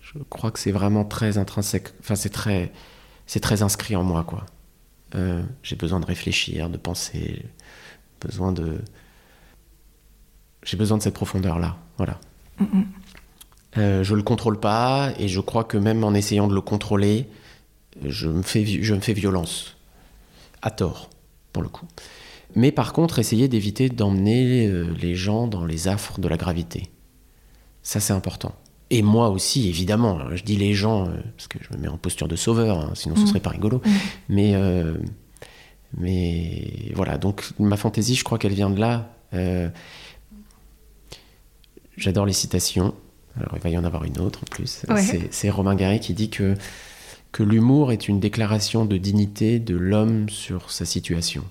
Je 0.00 0.18
crois 0.28 0.50
que 0.50 0.58
c'est 0.58 0.72
vraiment 0.72 1.04
très 1.04 1.38
intrinsèque. 1.38 1.88
Enfin, 2.00 2.16
c'est 2.16 2.30
très, 2.30 2.72
c'est 3.26 3.40
très 3.40 3.62
inscrit 3.62 3.94
en 3.94 4.02
moi, 4.02 4.24
quoi. 4.24 4.44
Euh, 5.14 5.42
j'ai 5.62 5.76
besoin 5.76 6.00
de 6.00 6.06
réfléchir, 6.06 6.70
de 6.70 6.78
penser, 6.78 7.44
besoin 8.20 8.50
de, 8.52 8.78
j'ai 10.64 10.76
besoin 10.76 10.98
de 10.98 11.02
cette 11.02 11.14
profondeur-là. 11.14 11.76
Voilà. 11.98 12.18
Mm, 12.58 12.82
Euh, 13.78 14.04
je 14.04 14.14
le 14.14 14.22
contrôle 14.22 14.60
pas 14.60 15.12
et 15.18 15.28
je 15.28 15.40
crois 15.40 15.64
que 15.64 15.78
même 15.78 16.04
en 16.04 16.12
essayant 16.12 16.46
de 16.46 16.54
le 16.54 16.60
contrôler, 16.60 17.26
je 18.06 18.28
me 18.28 18.42
fais, 18.42 18.64
je 18.66 18.94
me 18.94 19.00
fais 19.00 19.12
violence. 19.12 19.76
À 20.62 20.70
tort, 20.70 21.10
pour 21.52 21.62
le 21.62 21.68
coup. 21.68 21.86
Mais 22.54 22.70
par 22.70 22.92
contre, 22.92 23.18
essayer 23.18 23.48
d'éviter 23.48 23.88
d'emmener 23.88 24.66
euh, 24.66 24.86
les 25.00 25.14
gens 25.14 25.46
dans 25.46 25.64
les 25.64 25.88
affres 25.88 26.20
de 26.20 26.28
la 26.28 26.36
gravité. 26.36 26.90
Ça, 27.82 27.98
c'est 27.98 28.12
important. 28.12 28.54
Et 28.90 29.02
moi 29.02 29.30
aussi, 29.30 29.68
évidemment. 29.68 30.20
Je 30.36 30.42
dis 30.44 30.56
les 30.56 30.74
gens, 30.74 31.06
euh, 31.08 31.12
parce 31.36 31.48
que 31.48 31.58
je 31.62 31.74
me 31.76 31.80
mets 31.82 31.88
en 31.88 31.96
posture 31.96 32.28
de 32.28 32.36
sauveur, 32.36 32.78
hein, 32.78 32.92
sinon 32.94 33.16
ce 33.16 33.22
Mhm. 33.22 33.26
serait 33.26 33.40
pas 33.40 33.50
rigolo. 33.50 33.80
Mhm. 33.84 33.92
Mais, 34.28 34.54
euh, 34.54 34.94
mais 35.96 36.92
voilà, 36.94 37.18
donc 37.18 37.42
ma 37.58 37.76
fantaisie, 37.76 38.14
je 38.14 38.22
crois 38.24 38.38
qu'elle 38.38 38.52
vient 38.54 38.70
de 38.70 38.78
là. 38.80 39.10
Euh, 39.34 39.68
J'adore 41.96 42.26
les 42.26 42.32
citations. 42.32 42.94
Alors, 43.38 43.52
il 43.56 43.60
va 43.60 43.70
y 43.70 43.78
en 43.78 43.84
avoir 43.84 44.04
une 44.04 44.18
autre 44.18 44.40
en 44.42 44.46
plus. 44.50 44.84
Ouais. 44.88 45.28
C'est 45.30 45.50
Romain 45.50 45.74
Gary 45.74 46.00
qui 46.00 46.14
dit 46.14 46.30
que, 46.30 46.54
que 47.32 47.42
l'humour 47.42 47.92
est 47.92 48.08
une 48.08 48.20
déclaration 48.20 48.84
de 48.84 48.96
dignité 48.98 49.58
de 49.58 49.74
l'homme 49.74 50.28
sur 50.28 50.70
sa 50.70 50.84
situation. 50.84 51.44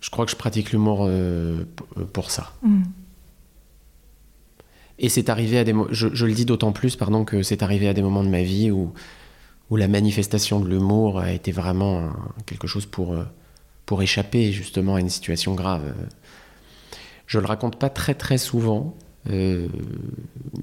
je 0.00 0.10
crois 0.10 0.24
que 0.24 0.30
je 0.30 0.36
pratique 0.36 0.72
l'humour 0.72 1.06
euh, 1.06 1.64
pour 2.12 2.30
ça. 2.30 2.52
Mm. 2.62 2.82
Et 4.98 5.08
c'est 5.08 5.28
arrivé 5.28 5.58
à 5.58 5.64
des 5.64 5.74
je, 5.90 6.08
je 6.12 6.26
le 6.26 6.32
dis 6.32 6.44
d'autant 6.44 6.72
plus 6.72 6.94
pardon 6.96 7.24
que 7.24 7.42
c'est 7.42 7.62
arrivé 7.62 7.88
à 7.88 7.94
des 7.94 8.02
moments 8.02 8.24
de 8.24 8.28
ma 8.28 8.42
vie 8.42 8.70
où 8.70 8.92
où 9.70 9.76
la 9.76 9.88
manifestation 9.88 10.60
de 10.60 10.68
l'humour 10.68 11.20
a 11.20 11.32
été 11.32 11.52
vraiment 11.52 12.10
quelque 12.46 12.66
chose 12.66 12.86
pour 12.86 13.14
euh, 13.14 13.24
pour 13.86 14.02
échapper 14.02 14.52
justement 14.52 14.96
à 14.96 15.00
une 15.00 15.08
situation 15.08 15.54
grave. 15.54 15.82
Euh, 15.86 16.06
Je 17.26 17.38
le 17.38 17.46
raconte 17.46 17.76
pas 17.76 17.90
très 17.90 18.14
très 18.14 18.38
souvent, 18.38 18.96
euh, 19.28 19.68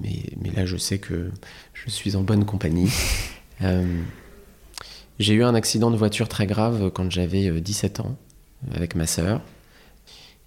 mais, 0.02 0.22
mais 0.40 0.50
là 0.50 0.66
je 0.66 0.76
sais 0.76 0.98
que 0.98 1.30
je 1.74 1.90
suis 1.90 2.16
en 2.16 2.22
bonne 2.22 2.44
compagnie. 2.44 2.90
Euh, 3.60 3.84
j'ai 5.18 5.34
eu 5.34 5.42
un 5.42 5.56
accident 5.56 5.90
de 5.90 5.96
voiture 5.96 6.28
très 6.28 6.46
grave 6.46 6.92
quand 6.94 7.10
j'avais 7.10 7.48
euh, 7.48 7.60
17 7.60 7.98
ans 7.98 8.16
avec 8.72 8.94
ma 8.94 9.04
sœur. 9.04 9.40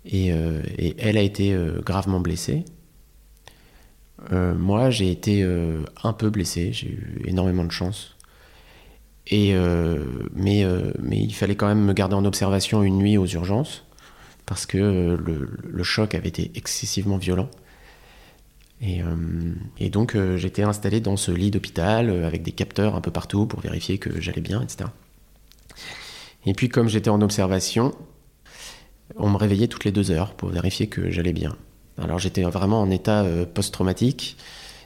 Et, 0.06 0.32
euh, 0.32 0.62
et 0.78 0.96
elle 0.98 1.18
a 1.18 1.22
été 1.22 1.54
euh, 1.54 1.82
gravement 1.82 2.22
blessée. 2.22 2.64
Euh, 4.32 4.54
moi, 4.56 4.90
j'ai 4.90 5.12
été 5.12 5.44
euh, 5.44 5.84
un 6.04 6.14
peu 6.14 6.30
blessé, 6.30 6.72
j'ai 6.74 6.88
eu 6.88 7.22
énormément 7.26 7.64
de 7.64 7.72
chance. 7.72 8.16
Et, 9.28 9.54
euh, 9.56 10.04
mais, 10.34 10.64
euh, 10.64 10.92
mais 11.00 11.20
il 11.20 11.34
fallait 11.34 11.56
quand 11.56 11.68
même 11.68 11.84
me 11.84 11.94
garder 11.94 12.16
en 12.16 12.26
observation 12.26 12.84
une 12.84 12.98
nuit 12.98 13.18
aux 13.18 13.28
urgences, 13.28 13.86
parce 14.46 14.66
que 14.66 14.78
euh, 14.78 15.18
le, 15.18 15.50
le 15.64 15.84
choc 15.84 16.16
avait 16.16 16.28
été 16.30 16.52
excessivement 16.56 17.18
violent. 17.18 17.50
Et, 18.82 19.04
euh, 19.04 19.54
et 19.80 19.90
donc 19.90 20.16
euh, 20.16 20.38
j'étais 20.38 20.64
installé 20.64 21.02
dans 21.02 21.16
ce 21.16 21.32
lit 21.32 21.52
d'hôpital 21.52 22.10
euh, 22.10 22.26
avec 22.26 22.42
des 22.42 22.52
capteurs 22.52 22.96
un 22.96 23.02
peu 23.02 23.12
partout 23.12 23.46
pour 23.46 23.60
vérifier 23.60 24.00
que 24.00 24.20
j'allais 24.20 24.42
bien, 24.42 24.62
etc. 24.62 24.90
Et 26.46 26.54
puis 26.54 26.70
comme 26.70 26.88
j'étais 26.88 27.12
en 27.12 27.22
observation, 27.22 27.94
on 29.18 29.30
me 29.30 29.38
réveillait 29.38 29.68
toutes 29.68 29.86
les 29.86 29.92
deux 29.92 30.10
heures 30.10 30.34
pour 30.34 30.50
vérifier 30.50 30.88
que 30.88 31.12
j'allais 31.12 31.34
bien. 31.34 31.56
Alors 31.98 32.18
j'étais 32.18 32.42
vraiment 32.42 32.82
en 32.82 32.90
état 32.90 33.24
post-traumatique, 33.54 34.38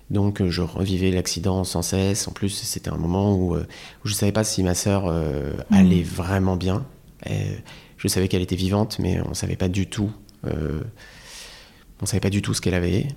donc 0.09 0.43
je 0.47 0.61
revivais 0.61 1.11
l'accident 1.11 1.63
sans 1.63 1.81
cesse. 1.81 2.27
En 2.27 2.31
plus 2.31 2.49
c'était 2.49 2.89
un 2.89 2.97
moment 2.97 3.35
où, 3.35 3.55
euh, 3.55 3.65
où 4.03 4.07
je 4.07 4.13
ne 4.13 4.17
savais 4.17 4.31
pas 4.31 4.43
si 4.43 4.63
ma 4.63 4.75
sœur 4.75 5.05
euh, 5.07 5.53
allait 5.71 6.03
vraiment 6.03 6.55
bien. 6.55 6.85
Euh, 7.27 7.55
je 7.97 8.07
savais 8.07 8.27
qu'elle 8.27 8.41
était 8.41 8.55
vivante, 8.55 8.99
mais 8.99 9.19
on 9.21 9.29
ne 9.29 9.33
savait 9.33 9.55
pas 9.55 9.69
du 9.69 9.87
tout. 9.87 10.11
on 10.43 12.05
savait 12.05 12.19
pas 12.19 12.29
du 12.29 12.41
tout 12.41 12.53
ce 12.53 12.61
qu'elle 12.61 12.75
avait. 12.75 13.07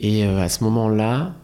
Et 0.00 0.24
euh, 0.24 0.42
à 0.42 0.48
ce 0.48 0.64
moment-là, 0.64 1.34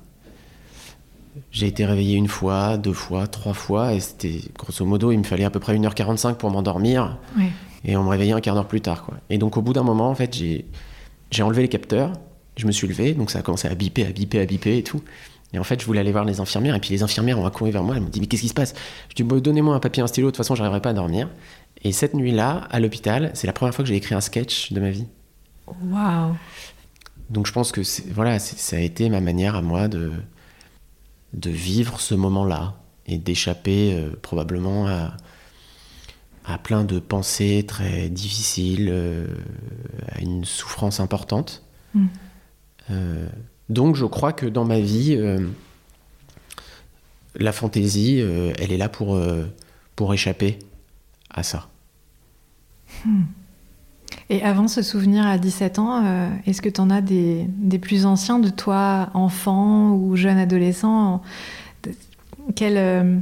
j'ai 1.52 1.66
été 1.66 1.84
réveillé 1.84 2.16
une 2.16 2.28
fois, 2.28 2.76
deux 2.76 2.92
fois, 2.92 3.26
trois 3.26 3.54
fois, 3.54 3.94
et 3.94 4.00
c'était 4.00 4.40
grosso 4.58 4.84
modo, 4.84 5.12
il 5.12 5.18
me 5.18 5.24
fallait 5.24 5.44
à 5.44 5.50
peu 5.50 5.60
près 5.60 5.76
1h45 5.76 6.34
pour 6.34 6.50
m'endormir, 6.50 7.18
et 7.84 7.96
on 7.96 8.04
me 8.04 8.08
réveillait 8.08 8.32
un 8.32 8.40
quart 8.40 8.54
d'heure 8.54 8.68
plus 8.68 8.80
tard. 8.80 9.04
Quoi. 9.04 9.14
Et 9.30 9.38
donc 9.38 9.56
au 9.56 9.62
bout 9.62 9.72
d'un 9.72 9.82
moment, 9.82 10.10
en 10.10 10.14
fait, 10.14 10.34
j'ai, 10.36 10.66
j'ai 11.30 11.42
enlevé 11.42 11.62
les 11.62 11.68
capteurs, 11.68 12.12
je 12.56 12.66
me 12.66 12.72
suis 12.72 12.86
levé, 12.86 13.14
donc 13.14 13.30
ça 13.30 13.38
a 13.38 13.42
commencé 13.42 13.68
à 13.68 13.74
biper, 13.74 14.06
à 14.06 14.12
biper, 14.12 14.40
à 14.40 14.46
biper 14.46 14.78
et 14.78 14.82
tout. 14.82 15.02
Et 15.52 15.58
en 15.58 15.64
fait, 15.64 15.80
je 15.80 15.86
voulais 15.86 16.00
aller 16.00 16.12
voir 16.12 16.24
les 16.24 16.40
infirmières, 16.40 16.76
et 16.76 16.80
puis 16.80 16.90
les 16.90 17.02
infirmières 17.02 17.38
ont 17.38 17.46
accouru 17.46 17.70
vers 17.70 17.82
moi, 17.82 17.96
elles 17.96 18.02
m'ont 18.02 18.08
dit, 18.08 18.20
mais 18.20 18.26
qu'est-ce 18.26 18.42
qui 18.42 18.48
se 18.48 18.54
passe? 18.54 18.74
Je 19.08 19.14
dis, 19.14 19.22
bon, 19.22 19.40
donnez-moi 19.40 19.74
un 19.74 19.80
papier, 19.80 20.02
un 20.02 20.06
stylo, 20.06 20.28
de 20.28 20.30
toute 20.30 20.36
façon, 20.36 20.54
j'arriverai 20.54 20.80
pas 20.80 20.90
à 20.90 20.94
dormir. 20.94 21.28
Et 21.82 21.92
cette 21.92 22.14
nuit-là, 22.14 22.68
à 22.70 22.78
l'hôpital, 22.78 23.30
c'est 23.34 23.46
la 23.46 23.52
première 23.52 23.74
fois 23.74 23.84
que 23.84 23.88
j'ai 23.88 23.96
écrit 23.96 24.14
un 24.14 24.20
sketch 24.20 24.72
de 24.72 24.80
ma 24.80 24.90
vie. 24.90 25.06
Waouh. 25.66 26.36
Donc 27.30 27.46
je 27.46 27.52
pense 27.52 27.70
que 27.70 27.80
voilà, 28.12 28.38
ça 28.38 28.76
a 28.76 28.80
été 28.80 29.08
ma 29.08 29.20
manière 29.20 29.54
à 29.54 29.62
moi 29.62 29.86
de, 29.86 30.12
de 31.32 31.50
vivre 31.50 32.00
ce 32.00 32.14
moment-là 32.14 32.74
et 33.06 33.18
d'échapper 33.18 33.94
euh, 33.94 34.10
probablement 34.20 34.88
à, 34.88 35.16
à 36.44 36.58
plein 36.58 36.84
de 36.84 36.98
pensées 36.98 37.64
très 37.66 38.08
difficiles, 38.08 38.88
euh, 38.90 39.26
à 40.08 40.20
une 40.20 40.44
souffrance 40.44 40.98
importante. 40.98 41.64
Mm. 41.94 42.06
Euh, 42.90 43.28
donc 43.68 43.94
je 43.94 44.06
crois 44.06 44.32
que 44.32 44.46
dans 44.46 44.64
ma 44.64 44.80
vie, 44.80 45.16
la 47.36 47.52
fantaisie, 47.52 48.18
elle 48.18 48.72
est 48.72 48.76
là 48.76 48.88
pour, 48.88 49.16
pour 49.94 50.12
échapper 50.12 50.58
à 51.30 51.44
ça. 51.44 51.68
Et 54.32 54.44
avant 54.44 54.68
ce 54.68 54.80
souvenir 54.80 55.26
à 55.26 55.38
17 55.38 55.80
ans, 55.80 56.06
euh, 56.06 56.28
est-ce 56.46 56.62
que 56.62 56.68
tu 56.68 56.80
en 56.80 56.88
as 56.88 57.00
des, 57.00 57.48
plus 57.82 58.06
anciens 58.06 58.38
de 58.38 58.48
toi, 58.48 59.10
enfant 59.12 59.90
ou 59.90 60.14
jeune 60.14 60.38
adolescent 60.38 61.20
Quelle, 62.54 62.76
euh, 62.76 63.18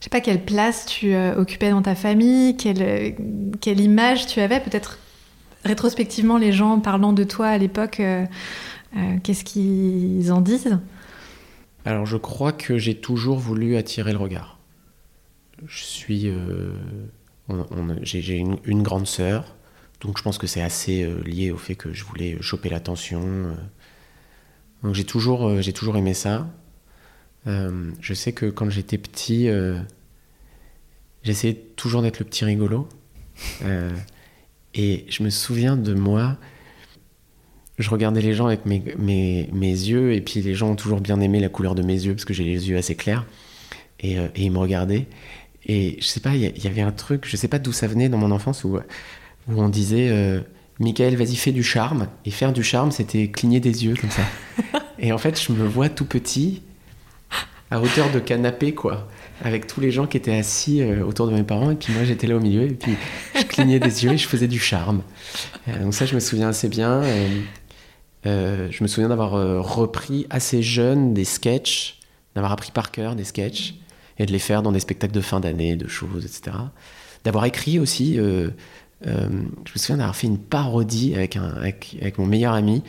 je 0.00 0.04
sais 0.04 0.10
pas 0.10 0.20
quelle 0.20 0.44
place 0.44 0.86
tu 0.86 1.14
euh, 1.14 1.36
occupais 1.36 1.70
dans 1.70 1.82
ta 1.82 1.94
famille, 1.94 2.56
quelle, 2.56 3.14
quelle 3.60 3.78
image 3.78 4.26
tu 4.26 4.40
avais, 4.40 4.58
peut-être 4.58 4.98
rétrospectivement 5.64 6.36
les 6.36 6.50
gens 6.50 6.80
parlant 6.80 7.12
de 7.12 7.22
toi 7.22 7.46
à 7.46 7.56
l'époque, 7.56 8.00
euh, 8.00 8.26
qu'est-ce 9.22 9.44
qu'ils 9.44 10.32
en 10.32 10.40
disent? 10.40 10.80
Alors 11.84 12.06
je 12.06 12.16
crois 12.16 12.50
que 12.50 12.76
j'ai 12.76 12.96
toujours 12.96 13.38
voulu 13.38 13.76
attirer 13.76 14.10
le 14.10 14.18
regard. 14.18 14.58
Je 15.64 15.84
suis... 15.84 16.32
j'ai 18.02 18.36
une 18.36 18.82
grande 18.82 19.06
sœur, 19.06 19.55
donc 20.06 20.18
je 20.18 20.22
pense 20.22 20.38
que 20.38 20.46
c'est 20.46 20.62
assez 20.62 21.02
euh, 21.02 21.20
lié 21.24 21.50
au 21.50 21.58
fait 21.58 21.74
que 21.74 21.92
je 21.92 22.04
voulais 22.04 22.38
choper 22.40 22.68
l'attention. 22.68 23.22
euh. 23.22 23.54
donc 24.82 24.94
j'ai 24.94 25.04
toujours, 25.04 25.46
euh, 25.48 25.60
j'ai 25.60 25.72
toujours 25.72 25.96
aimé 25.96 26.14
ça. 26.14 26.48
Euh, 27.46 27.90
je 28.00 28.14
sais 28.14 28.32
que 28.32 28.46
quand 28.46 28.70
j'étais 28.70 28.98
petit, 28.98 29.48
euh, 29.48 29.78
j'essayais 31.22 31.54
toujours 31.76 32.02
d'être 32.02 32.18
le 32.20 32.24
petit 32.24 32.44
rigolo. 32.44 32.88
Euh, 33.62 33.90
et 34.74 35.04
je 35.08 35.22
me 35.22 35.30
souviens 35.30 35.76
de 35.76 35.92
moi 35.92 36.38
je 37.78 37.90
regardais 37.90 38.22
les 38.22 38.32
gens 38.32 38.46
avec 38.46 38.64
mes, 38.64 38.82
mes, 38.96 39.50
mes 39.52 39.68
yeux, 39.70 40.14
et 40.14 40.22
puis 40.22 40.40
les 40.40 40.54
gens 40.54 40.70
ont 40.70 40.76
toujours 40.76 41.00
bien 41.00 41.20
aimé 41.20 41.40
la 41.40 41.50
couleur 41.50 41.74
de 41.74 41.82
mes 41.82 41.92
yeux, 42.06 42.14
parce 42.14 42.24
que 42.24 42.32
j'ai 42.32 42.44
les 42.44 42.70
yeux 42.70 42.78
assez 42.78 42.94
clairs, 42.94 43.26
et, 44.00 44.18
euh, 44.18 44.28
ils 44.34 44.50
me 44.50 44.58
regardaient. 44.58 45.06
Et 45.66 45.98
je 46.00 46.06
sais 46.06 46.20
pas, 46.20 46.34
il 46.34 46.42
y, 46.42 46.60
y 46.62 46.68
avait 46.68 46.80
un 46.80 46.92
truc, 46.92 47.26
je 47.26 47.36
sais 47.36 47.48
pas 47.48 47.58
d'où 47.58 47.72
ça 47.72 47.86
venait 47.86 48.08
dans 48.08 48.16
mon 48.16 48.30
enfance, 48.30 48.64
où, 48.64 48.78
où 49.48 49.60
on 49.62 49.68
disait 49.68 50.08
euh, 50.10 50.40
Michael, 50.78 51.16
vas-y, 51.16 51.36
fais 51.36 51.52
du 51.52 51.62
charme. 51.62 52.08
Et 52.24 52.30
faire 52.30 52.52
du 52.52 52.62
charme, 52.62 52.90
c'était 52.90 53.28
cligner 53.28 53.60
des 53.60 53.84
yeux, 53.84 53.94
comme 54.00 54.10
ça. 54.10 54.22
et 54.98 55.12
en 55.12 55.18
fait, 55.18 55.40
je 55.40 55.52
me 55.52 55.66
vois 55.66 55.88
tout 55.88 56.04
petit, 56.04 56.62
à 57.70 57.80
hauteur 57.80 58.10
de 58.10 58.18
canapé, 58.18 58.74
quoi, 58.74 59.08
avec 59.42 59.66
tous 59.66 59.80
les 59.80 59.90
gens 59.90 60.06
qui 60.06 60.16
étaient 60.16 60.36
assis 60.36 60.82
euh, 60.82 61.04
autour 61.04 61.26
de 61.26 61.32
mes 61.32 61.42
parents, 61.42 61.70
et 61.70 61.74
puis 61.74 61.92
moi 61.92 62.04
j'étais 62.04 62.26
là 62.26 62.36
au 62.36 62.40
milieu, 62.40 62.62
et 62.62 62.74
puis 62.74 62.94
je 63.34 63.42
clignais 63.42 63.78
des 63.80 64.04
yeux 64.04 64.12
et 64.12 64.18
je 64.18 64.28
faisais 64.28 64.48
du 64.48 64.58
charme. 64.60 65.02
Euh, 65.68 65.82
donc 65.82 65.94
ça, 65.94 66.06
je 66.06 66.14
me 66.14 66.20
souviens 66.20 66.48
assez 66.48 66.68
bien. 66.68 67.02
Je 68.24 68.82
me 68.82 68.88
souviens 68.88 69.08
d'avoir 69.08 69.32
repris 69.64 70.26
assez 70.30 70.60
jeune 70.60 71.14
des 71.14 71.24
sketchs, 71.24 72.00
d'avoir 72.34 72.52
appris 72.52 72.72
par 72.72 72.90
cœur 72.90 73.14
des 73.14 73.22
sketchs 73.24 73.76
et 74.18 74.26
de 74.26 74.32
les 74.32 74.38
faire 74.38 74.62
dans 74.62 74.72
des 74.72 74.80
spectacles 74.80 75.14
de 75.14 75.20
fin 75.20 75.40
d'année, 75.40 75.76
de 75.76 75.88
choses, 75.88 76.24
etc. 76.24 76.56
D'avoir 77.24 77.44
écrit 77.44 77.78
aussi. 77.78 78.18
euh, 78.18 78.50
euh, 79.06 79.28
je 79.66 79.72
me 79.72 79.78
souviens 79.78 79.96
d'avoir 79.96 80.14
fait 80.16 80.26
une 80.26 80.38
parodie 80.38 81.14
avec, 81.14 81.36
un, 81.36 81.48
avec, 81.48 81.96
avec 82.00 82.18
mon 82.18 82.26
meilleur 82.26 82.52
ami 82.54 82.82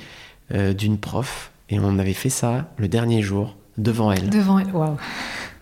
euh, 0.53 0.73
d'une 0.73 0.97
prof 0.97 1.51
et 1.69 1.79
on 1.79 1.99
avait 1.99 2.13
fait 2.13 2.29
ça 2.29 2.71
le 2.77 2.87
dernier 2.87 3.21
jour 3.21 3.57
devant 3.77 4.11
elle. 4.11 4.29
devant 4.29 4.59
elle 4.59 4.71
Waouh 4.71 4.97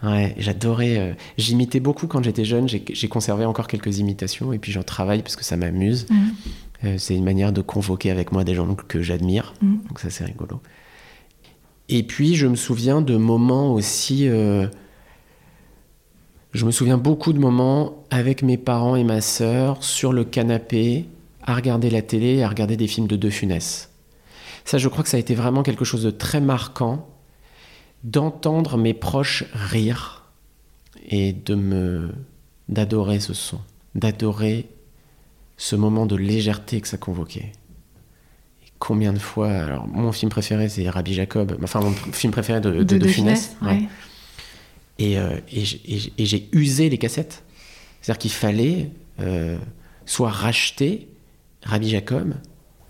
Ouais, 0.04 0.36
j'adorais. 0.38 0.98
euh, 1.00 1.14
J'imitais 1.38 1.80
beaucoup 1.80 2.06
quand 2.06 2.22
j'étais 2.24 2.46
jeune. 2.46 2.68
J'ai 2.70 3.08
conservé 3.08 3.46
encore 3.46 3.68
quelques 3.68 3.98
imitations 3.98 4.54
et 4.54 4.60
puis 4.60 4.72
j'en 4.72 4.84
travaille 4.84 5.24
parce 5.24 5.36
que 5.36 5.44
ça 5.44 5.58
m'amuse. 5.58 6.06
Mhm. 6.12 6.98
C'est 7.00 7.16
une 7.16 7.24
manière 7.24 7.52
de 7.52 7.62
convoquer 7.62 8.12
avec 8.12 8.32
moi 8.32 8.44
des 8.44 8.54
gens 8.54 8.76
que 8.76 9.02
j'admire. 9.02 9.54
Mhm. 9.64 9.80
Donc 9.88 10.00
ça, 10.00 10.12
c'est 10.12 10.26
rigolo. 10.26 10.62
Et 11.90 12.04
puis, 12.04 12.36
je 12.36 12.46
me 12.46 12.56
souviens 12.56 13.02
de 13.02 13.16
moments 13.18 13.74
aussi. 13.74 14.28
Je 16.56 16.64
me 16.64 16.72
souviens 16.72 16.98
beaucoup 16.98 17.34
de 17.34 17.38
moments 17.38 18.06
avec 18.12 18.42
mes 18.42 18.56
parents 18.56 18.96
et 18.96 19.04
ma 19.04 19.20
sœur 19.20 19.84
sur 19.84 20.14
le 20.14 20.24
canapé 20.24 21.04
à 21.44 21.54
regarder 21.54 21.90
la 21.90 22.02
télé 22.02 22.36
et 22.36 22.44
à 22.46 22.48
regarder 22.48 22.78
des 22.78 22.88
films 22.88 23.08
de 23.08 23.18
De 23.18 23.30
Funès. 23.30 23.90
Ça, 24.64 24.78
je 24.78 24.88
crois 24.88 25.04
que 25.04 25.10
ça 25.10 25.18
a 25.18 25.20
été 25.20 25.36
vraiment 25.36 25.64
quelque 25.64 25.84
chose 25.84 26.04
de 26.04 26.12
très 26.12 26.40
marquant 26.40 27.10
d'entendre 28.06 28.78
mes 28.78 28.94
proches 28.94 29.44
rire 29.54 30.32
et 31.10 31.34
de 31.34 31.56
me 31.56 32.12
d'adorer 32.70 33.20
ce 33.20 33.34
son, 33.34 33.60
d'adorer 33.94 34.70
ce 35.58 35.76
moment 35.76 36.06
de 36.06 36.16
légèreté 36.16 36.80
que 36.80 36.88
ça 36.88 36.98
convoquait. 36.98 37.52
Et 38.66 38.72
combien 38.80 39.12
de 39.12 39.20
fois 39.20 39.50
Alors, 39.50 39.88
mon 39.90 40.14
film 40.14 40.32
préféré, 40.32 40.70
c'est 40.70 40.90
Rabbi 40.90 41.16
Jacob. 41.16 41.58
Enfin, 41.62 41.82
mon 41.82 41.92
film 41.92 42.32
préféré 42.32 42.62
de, 42.62 42.70
de, 42.70 42.78
de, 42.78 42.84
de 42.84 42.98
de 43.00 43.08
Funès. 43.10 43.56
Funès, 43.60 43.74
ouais. 43.74 43.82
ouais. 43.82 43.90
Et, 44.98 45.18
euh, 45.18 45.38
et 45.52 45.66
j'ai- 45.66 46.50
usé 46.54 46.90
les 46.90 46.98
cassettes. 46.98 47.44
C'est-à-dire 48.02 48.20
qu'il 48.20 48.32
fallait 48.32 48.92
euh, 49.20 49.58
soit 50.06 50.30
racheter 50.30 51.10
Rabbi 51.64 51.90
Jacob, 51.90 52.34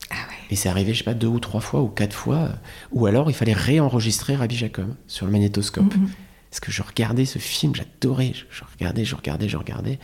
Ah 0.09 0.15
ouais. 0.15 0.35
et 0.51 0.55
c'est 0.55 0.69
arrivé, 0.69 0.93
je 0.93 0.99
sais 0.99 1.03
pas, 1.03 1.13
deux 1.13 1.27
ou 1.27 1.39
trois 1.39 1.61
fois 1.61 1.81
ou 1.81 1.87
quatre 1.87 2.13
fois, 2.15 2.49
ou 2.91 3.05
alors 3.05 3.29
il 3.31 3.33
fallait 3.33 3.53
réenregistrer 3.53 4.35
Rabbi 4.35 4.55
Jacob 4.55 4.93
sur 5.07 5.25
le 5.25 5.31
magnétoscope. 5.31 5.95
Mhm. 5.95 6.09
Parce 6.51 6.59
que 6.59 6.71
je 6.71 6.81
regardais 6.83 7.25
ce 7.25 7.39
film, 7.39 7.73
j'adorais, 7.75 8.33
je, 8.33 8.43
je 8.49 8.63
regardais, 8.73 9.03
je 9.05 9.15
regardais, 9.15 9.49
je 9.49 9.57
regardais. 9.57 9.99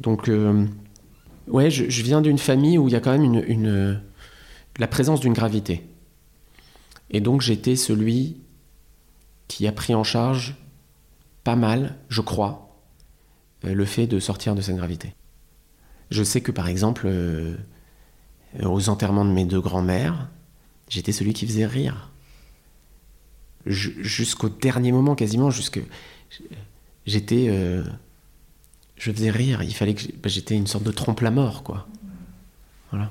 Donc, 0.00 0.28
euh, 0.28 0.66
ouais, 1.48 1.70
je, 1.70 1.88
je 1.90 2.02
viens 2.02 2.20
d'une 2.22 2.38
famille 2.38 2.76
où 2.78 2.88
il 2.88 2.92
y 2.92 2.96
a 2.96 3.00
quand 3.00 3.12
même 3.12 3.24
une, 3.24 3.44
une- 3.46 4.00
la 4.78 4.86
présence 4.88 5.20
d'une 5.20 5.32
gravité. 5.32 5.82
Et 7.10 7.20
donc 7.20 7.40
j'étais 7.40 7.76
celui 7.76 8.36
qui 9.48 9.66
a 9.66 9.72
pris 9.72 9.94
en 9.94 10.02
charge 10.04 10.54
pas 11.46 11.54
mal, 11.56 11.94
je 12.08 12.20
crois, 12.22 12.68
euh, 13.64 13.72
le 13.72 13.84
fait 13.84 14.08
de 14.08 14.18
sortir 14.18 14.56
de 14.56 14.60
cette 14.60 14.74
gravité. 14.74 15.14
Je 16.10 16.24
sais 16.24 16.40
que 16.40 16.50
par 16.50 16.66
exemple, 16.66 17.04
euh, 17.06 17.54
aux 18.64 18.88
enterrements 18.88 19.24
de 19.24 19.30
mes 19.30 19.44
deux 19.44 19.60
grands-mères, 19.60 20.28
j'étais 20.88 21.12
celui 21.12 21.32
qui 21.34 21.46
faisait 21.46 21.64
rire. 21.66 22.10
Ju- 23.64 23.96
Jusqu'au 24.02 24.48
dernier 24.48 24.90
moment, 24.90 25.14
quasiment, 25.14 25.50
jusque 25.50 25.80
j'étais, 27.06 27.46
euh, 27.48 27.84
je 28.96 29.12
faisais 29.12 29.30
rire. 29.30 29.62
Il 29.62 29.72
fallait 29.74 29.94
que 29.94 30.02
bah, 30.20 30.28
j'étais 30.28 30.56
une 30.56 30.66
sorte 30.66 30.82
de 30.84 30.90
trompe-la-mort, 30.92 31.62
quoi. 31.62 31.86
Voilà. 32.90 33.10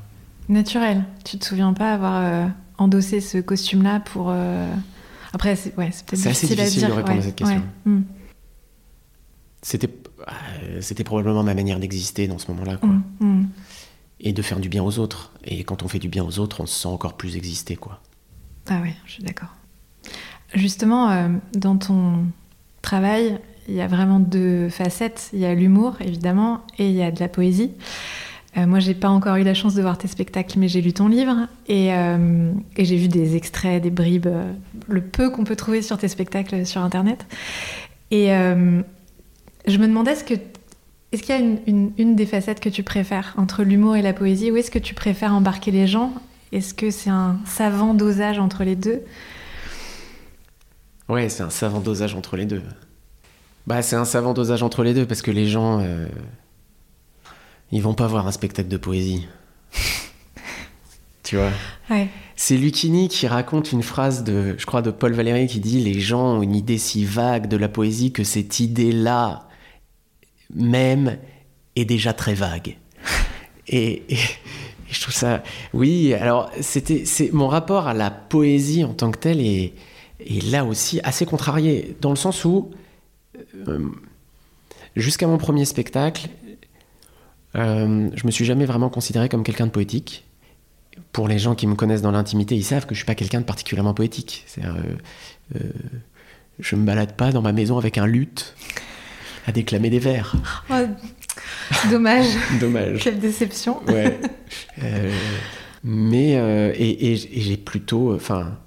Naturel. 0.49 1.05
Tu 1.23 1.37
te 1.37 1.45
souviens 1.45 1.71
pas 1.73 1.93
avoir 1.93 2.21
euh, 2.21 2.47
endossé 2.77 3.21
ce 3.21 3.37
costume-là 3.37 4.01
pour. 4.01 4.33
Après, 5.33 5.55
c'est 5.55 5.73
ouais, 5.77 5.89
c'est 5.93 6.05
peut-être 6.05 6.19
C'est 6.21 6.29
assez 6.29 6.47
difficile, 6.47 6.65
difficile 6.65 6.87
de 6.89 6.93
répondre 6.93 7.19
à 7.19 7.21
cette 7.23 7.35
question. 7.35 7.57
ouais. 7.85 7.91
Mm, 7.91 8.03
C'était, 9.65 9.89
euh, 10.27 10.79
c'était 10.79 11.03
probablement 11.03 11.41
ma 11.41 11.55
manière 11.55 11.79
d'exister 11.79 12.27
dans 12.27 12.37
ce 12.37 12.51
moment-là, 12.51 12.77
quoi. 12.77 12.89
mm, 12.89 13.03
mm. 13.19 13.49
Et 14.19 14.31
de 14.31 14.41
faire 14.43 14.59
du 14.59 14.69
bien 14.69 14.83
aux 14.83 14.99
autres. 14.99 15.33
Et 15.43 15.63
quand 15.63 15.81
on 15.81 15.87
fait 15.87 15.97
du 15.97 16.07
bien 16.07 16.23
aux 16.23 16.37
autres, 16.37 16.61
on 16.61 16.67
se 16.67 16.79
sent 16.79 16.87
encore 16.87 17.17
plus 17.17 17.35
exister, 17.35 17.75
quoi. 17.75 17.99
Ah 18.69 18.79
ouais, 18.81 18.93
je 19.07 19.13
suis 19.13 19.23
d'accord. 19.23 19.49
Justement, 20.53 21.09
euh, 21.09 21.29
dans 21.55 21.77
ton 21.77 22.25
travail, 22.83 23.39
il 23.67 23.73
y 23.73 23.81
a 23.81 23.87
vraiment 23.87 24.19
deux 24.19 24.69
facettes. 24.69 25.31
Il 25.33 25.39
y 25.39 25.45
a 25.45 25.55
l'humour, 25.55 25.95
évidemment, 25.99 26.61
et 26.77 26.87
il 26.87 26.95
y 26.95 27.01
a 27.01 27.09
de 27.09 27.19
la 27.19 27.27
poésie. 27.27 27.71
Euh, 28.57 28.67
moi, 28.67 28.77
j'ai 28.77 28.93
pas 28.93 29.09
encore 29.09 29.35
eu 29.37 29.43
la 29.43 29.55
chance 29.55 29.73
de 29.73 29.81
voir 29.81 29.97
tes 29.97 30.07
spectacles, 30.07 30.59
mais 30.59 30.67
j'ai 30.67 30.81
lu 30.81 30.93
ton 30.93 31.07
livre 31.07 31.47
et, 31.67 31.91
euh, 31.91 32.51
et 32.77 32.85
j'ai 32.85 32.97
vu 32.97 33.07
des 33.07 33.35
extraits, 33.35 33.81
des 33.81 33.89
bribes, 33.89 34.29
le 34.87 35.01
peu 35.01 35.31
qu'on 35.31 35.43
peut 35.43 35.55
trouver 35.55 35.81
sur 35.81 35.97
tes 35.97 36.07
spectacles 36.07 36.67
sur 36.67 36.81
Internet. 36.81 37.25
Et 38.11 38.29
je 39.67 39.77
me 39.77 39.87
demandais, 39.87 40.11
est-ce 40.11 40.23
que 40.23 40.33
est-ce 41.11 41.23
qu'il 41.23 41.35
y 41.35 41.37
a 41.37 41.41
une, 41.41 41.59
une- 41.67 41.91
une 41.97 42.15
des 42.15 42.25
facettes 42.25 42.59
que 42.59 42.67
tu 42.69 42.83
préfères 42.83 43.33
entre 43.37 43.63
l'humour 43.63 43.95
et 43.95 44.01
la 44.01 44.11
poésie, 44.13 44.51
ou 44.51 44.57
est-ce 44.57 44.71
que 44.71 44.79
tu 44.79 44.93
préfères 44.93 45.33
embarquer 45.33 45.71
les 45.71 45.87
gens? 45.87 46.11
Est-ce 46.51 46.73
que 46.73 46.91
c'est 46.91 47.09
un 47.09 47.37
savant 47.45 47.93
dosage 47.93 48.37
entre 48.39 48.63
les 48.63 48.75
deux? 48.75 49.01
Ouais, 51.07 51.29
c'est 51.29 51.43
un 51.43 51.49
savant 51.49 51.79
dosage 51.79 52.15
entre 52.15 52.35
les 52.35 52.45
deux. 52.45 52.63
Bah, 53.67 53.81
c'est 53.81 53.95
un 53.95 54.05
savant 54.05 54.33
dosage 54.33 54.63
entre 54.63 54.83
les 54.83 54.93
deux 54.93 55.05
parce 55.05 55.21
que 55.21 55.31
les 55.31 55.47
gens, 55.47 55.79
euh, 55.79 56.07
ils 57.71 57.81
vont 57.81 57.93
pas 57.93 58.07
voir 58.07 58.27
un 58.27 58.31
spectacle 58.31 58.67
de 58.69 58.77
poésie. 58.77 59.27
tu 61.23 61.37
vois? 61.37 61.51
Ouais. 61.89 62.09
C'est 62.35 62.57
Lucchini 62.57 63.07
qui 63.07 63.27
raconte 63.27 63.71
une 63.71 63.83
phrase 63.83 64.23
de, 64.23 64.55
je 64.57 64.65
crois, 64.65 64.81
de 64.81 64.91
Paul 64.91 65.13
Valéry 65.13 65.47
qui 65.47 65.59
dit 65.59 65.79
Les 65.81 65.99
gens 65.99 66.37
ont 66.37 66.41
une 66.41 66.55
idée 66.55 66.77
si 66.77 67.05
vague 67.05 67.47
de 67.47 67.57
la 67.57 67.69
poésie 67.69 68.11
que 68.11 68.23
cette 68.23 68.59
idée-là 68.59 69.47
même 70.53 71.17
est 71.75 71.85
déjà 71.85 72.13
très 72.13 72.33
vague. 72.33 72.77
Et, 73.67 74.03
et- 74.09 74.13
et 74.13 74.93
je 74.93 75.01
trouve 75.01 75.13
ça. 75.15 75.41
Oui, 75.73 76.13
alors, 76.13 76.51
c'était, 76.61 77.05
c'est, 77.05 77.31
mon 77.33 77.47
rapport 77.47 77.87
à 77.87 77.95
la 77.95 78.11
poésie 78.11 78.83
en 78.83 78.93
tant 78.93 79.09
que 79.09 79.17
telle 79.17 79.41
est, 79.41 79.73
est 80.19 80.43
là 80.51 80.63
aussi 80.63 80.99
assez 81.03 81.25
contrarié, 81.25 81.97
dans 82.01 82.11
le 82.11 82.15
sens 82.15 82.45
où, 82.45 82.69
euh, 83.67 83.89
jusqu'à 84.95 85.25
mon 85.25 85.39
premier 85.39 85.65
spectacle, 85.65 86.29
euh, 87.55 88.09
je 88.13 88.25
me 88.27 88.31
suis 88.31 88.45
jamais 88.45 88.65
vraiment 88.65 88.89
considéré 88.89 89.29
comme 89.29 89.43
quelqu'un 89.43 89.65
de 89.65 89.71
poétique 89.71 90.25
pour 91.11 91.27
les 91.27 91.39
gens 91.39 91.55
qui 91.55 91.65
me 91.65 91.73
connaissent 91.75 92.01
dans 92.03 92.11
l'intimité, 92.11 92.55
ils 92.55 92.63
savent 92.63 92.85
que 92.85 92.93
je 92.93 92.99
suis 92.99 93.05
pas 93.05 93.15
quelqu'un 93.15 93.39
de 93.41 93.45
particulièrement 93.45 93.93
poétique. 93.95 94.43
C'est-à-dire, 94.45 94.75
euh, 95.55 95.57
euh, 95.59 95.71
je 96.59 96.75
me 96.75 96.85
balade 96.85 97.13
pas 97.15 97.31
dans 97.31 97.41
ma 97.41 97.51
maison 97.51 97.77
avec 97.79 97.97
un 97.97 98.05
luth 98.05 98.53
à 99.47 99.51
déclamer 99.51 99.89
des 99.89 99.99
vers. 99.99 100.35
Oh, 100.69 100.73
dommage. 101.91 102.27
Dommage. 102.59 102.99
Quelle 103.03 103.19
déception. 103.19 103.83
Ouais. 103.87 104.19
Euh, 104.83 105.11
mais 105.83 106.35
euh, 106.37 106.73
et, 106.75 106.89
et- 106.89 107.37
et 107.37 107.41
j'ai 107.41 107.57
plutôt, 107.57 108.13
enfin, 108.15 108.57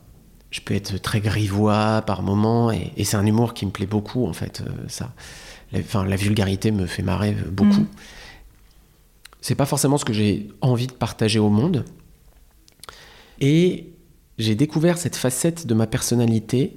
je 0.50 0.60
peux 0.60 0.74
être 0.74 0.98
très 1.00 1.20
grivois 1.20 2.02
par 2.06 2.22
moments 2.22 2.70
et, 2.70 2.92
et 2.96 3.04
c'est 3.04 3.16
un 3.16 3.26
humour 3.26 3.54
qui 3.54 3.66
me 3.66 3.70
plaît 3.70 3.86
beaucoup 3.86 4.26
en 4.26 4.32
fait. 4.32 4.62
euh, 4.66 4.70
ça, 4.88 5.12
la, 5.72 5.80
enfin, 5.80 6.04
la 6.04 6.16
vulgarité 6.16 6.70
me 6.70 6.86
fait 6.86 7.02
marrer 7.02 7.34
beaucoup. 7.50 7.80
Mm. 7.80 7.88
C'est 9.40 9.54
pas 9.54 9.66
forcément 9.66 9.98
ce 9.98 10.04
que 10.04 10.12
j'ai 10.12 10.48
envie 10.60 10.86
de 10.86 10.92
partager 10.92 11.38
au 11.38 11.48
monde. 11.48 11.84
Et 13.40 13.88
j'ai 14.38 14.54
découvert 14.54 14.98
cette 14.98 15.16
facette 15.16 15.66
de 15.66 15.74
ma 15.74 15.86
personnalité 15.86 16.76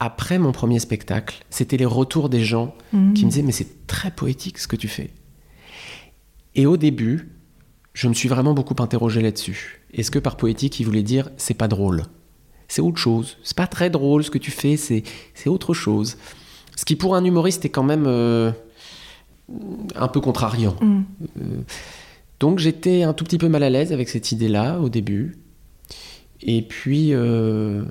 après 0.00 0.38
mon 0.38 0.52
premier 0.52 0.78
spectacle. 0.78 1.44
C'était 1.50 1.76
les 1.76 1.84
retours 1.84 2.28
des 2.28 2.44
gens 2.44 2.74
Mhm. 2.92 3.14
qui 3.14 3.24
me 3.24 3.30
disaient 3.30 3.42
mais 3.42 3.52
c'est 3.52 3.86
très 3.86 4.10
poétique 4.10 4.58
ce 4.58 4.68
que 4.68 4.76
tu 4.76 4.88
fais. 4.88 5.10
Et 6.54 6.66
au 6.66 6.76
début, 6.76 7.30
je 7.94 8.08
me 8.08 8.14
suis 8.14 8.28
vraiment 8.28 8.54
beaucoup 8.54 8.80
interrogé 8.82 9.20
là-dessus. 9.22 9.80
Est-ce 9.92 10.10
que 10.10 10.18
par 10.18 10.36
poétique, 10.36 10.78
il 10.80 10.84
voulait 10.84 11.02
dire 11.02 11.30
c'est 11.36 11.54
pas 11.54 11.68
drôle? 11.68 12.04
C'est 12.68 12.82
autre 12.82 12.98
chose. 12.98 13.38
C'est 13.42 13.56
pas 13.56 13.66
très 13.66 13.90
drôle 13.90 14.22
ce 14.22 14.30
que 14.30 14.38
tu 14.38 14.50
fais, 14.50 14.76
c'est 14.76 15.02
autre 15.46 15.72
chose. 15.74 16.16
Ce 16.76 16.84
qui 16.84 16.96
pour 16.96 17.16
un 17.16 17.24
humoriste 17.24 17.64
est 17.64 17.70
quand 17.70 17.82
même 17.82 18.04
euh, 18.06 18.52
un 19.96 20.08
peu 20.08 20.20
contrariant. 20.20 20.76
Mm. 20.80 21.02
Donc 22.40 22.58
j'étais 22.60 23.02
un 23.02 23.14
tout 23.14 23.24
petit 23.24 23.38
peu 23.38 23.48
mal 23.48 23.62
à 23.62 23.70
l'aise 23.70 23.92
avec 23.92 24.08
cette 24.08 24.30
idée-là 24.30 24.78
au 24.78 24.88
début. 24.88 25.38
Et 26.40 26.62
puis, 26.62 27.14
euh, 27.14 27.82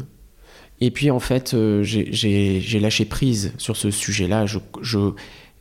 et 0.80 0.92
puis 0.92 1.10
en 1.12 1.20
fait, 1.20 1.54
euh, 1.54 1.82
j'ai- 1.84 2.80
lâché 2.80 3.06
prise 3.06 3.54
sur 3.58 3.76
ce 3.78 3.90
sujet-là. 3.92 4.46
Je, 4.46 4.60
je- 4.82 5.14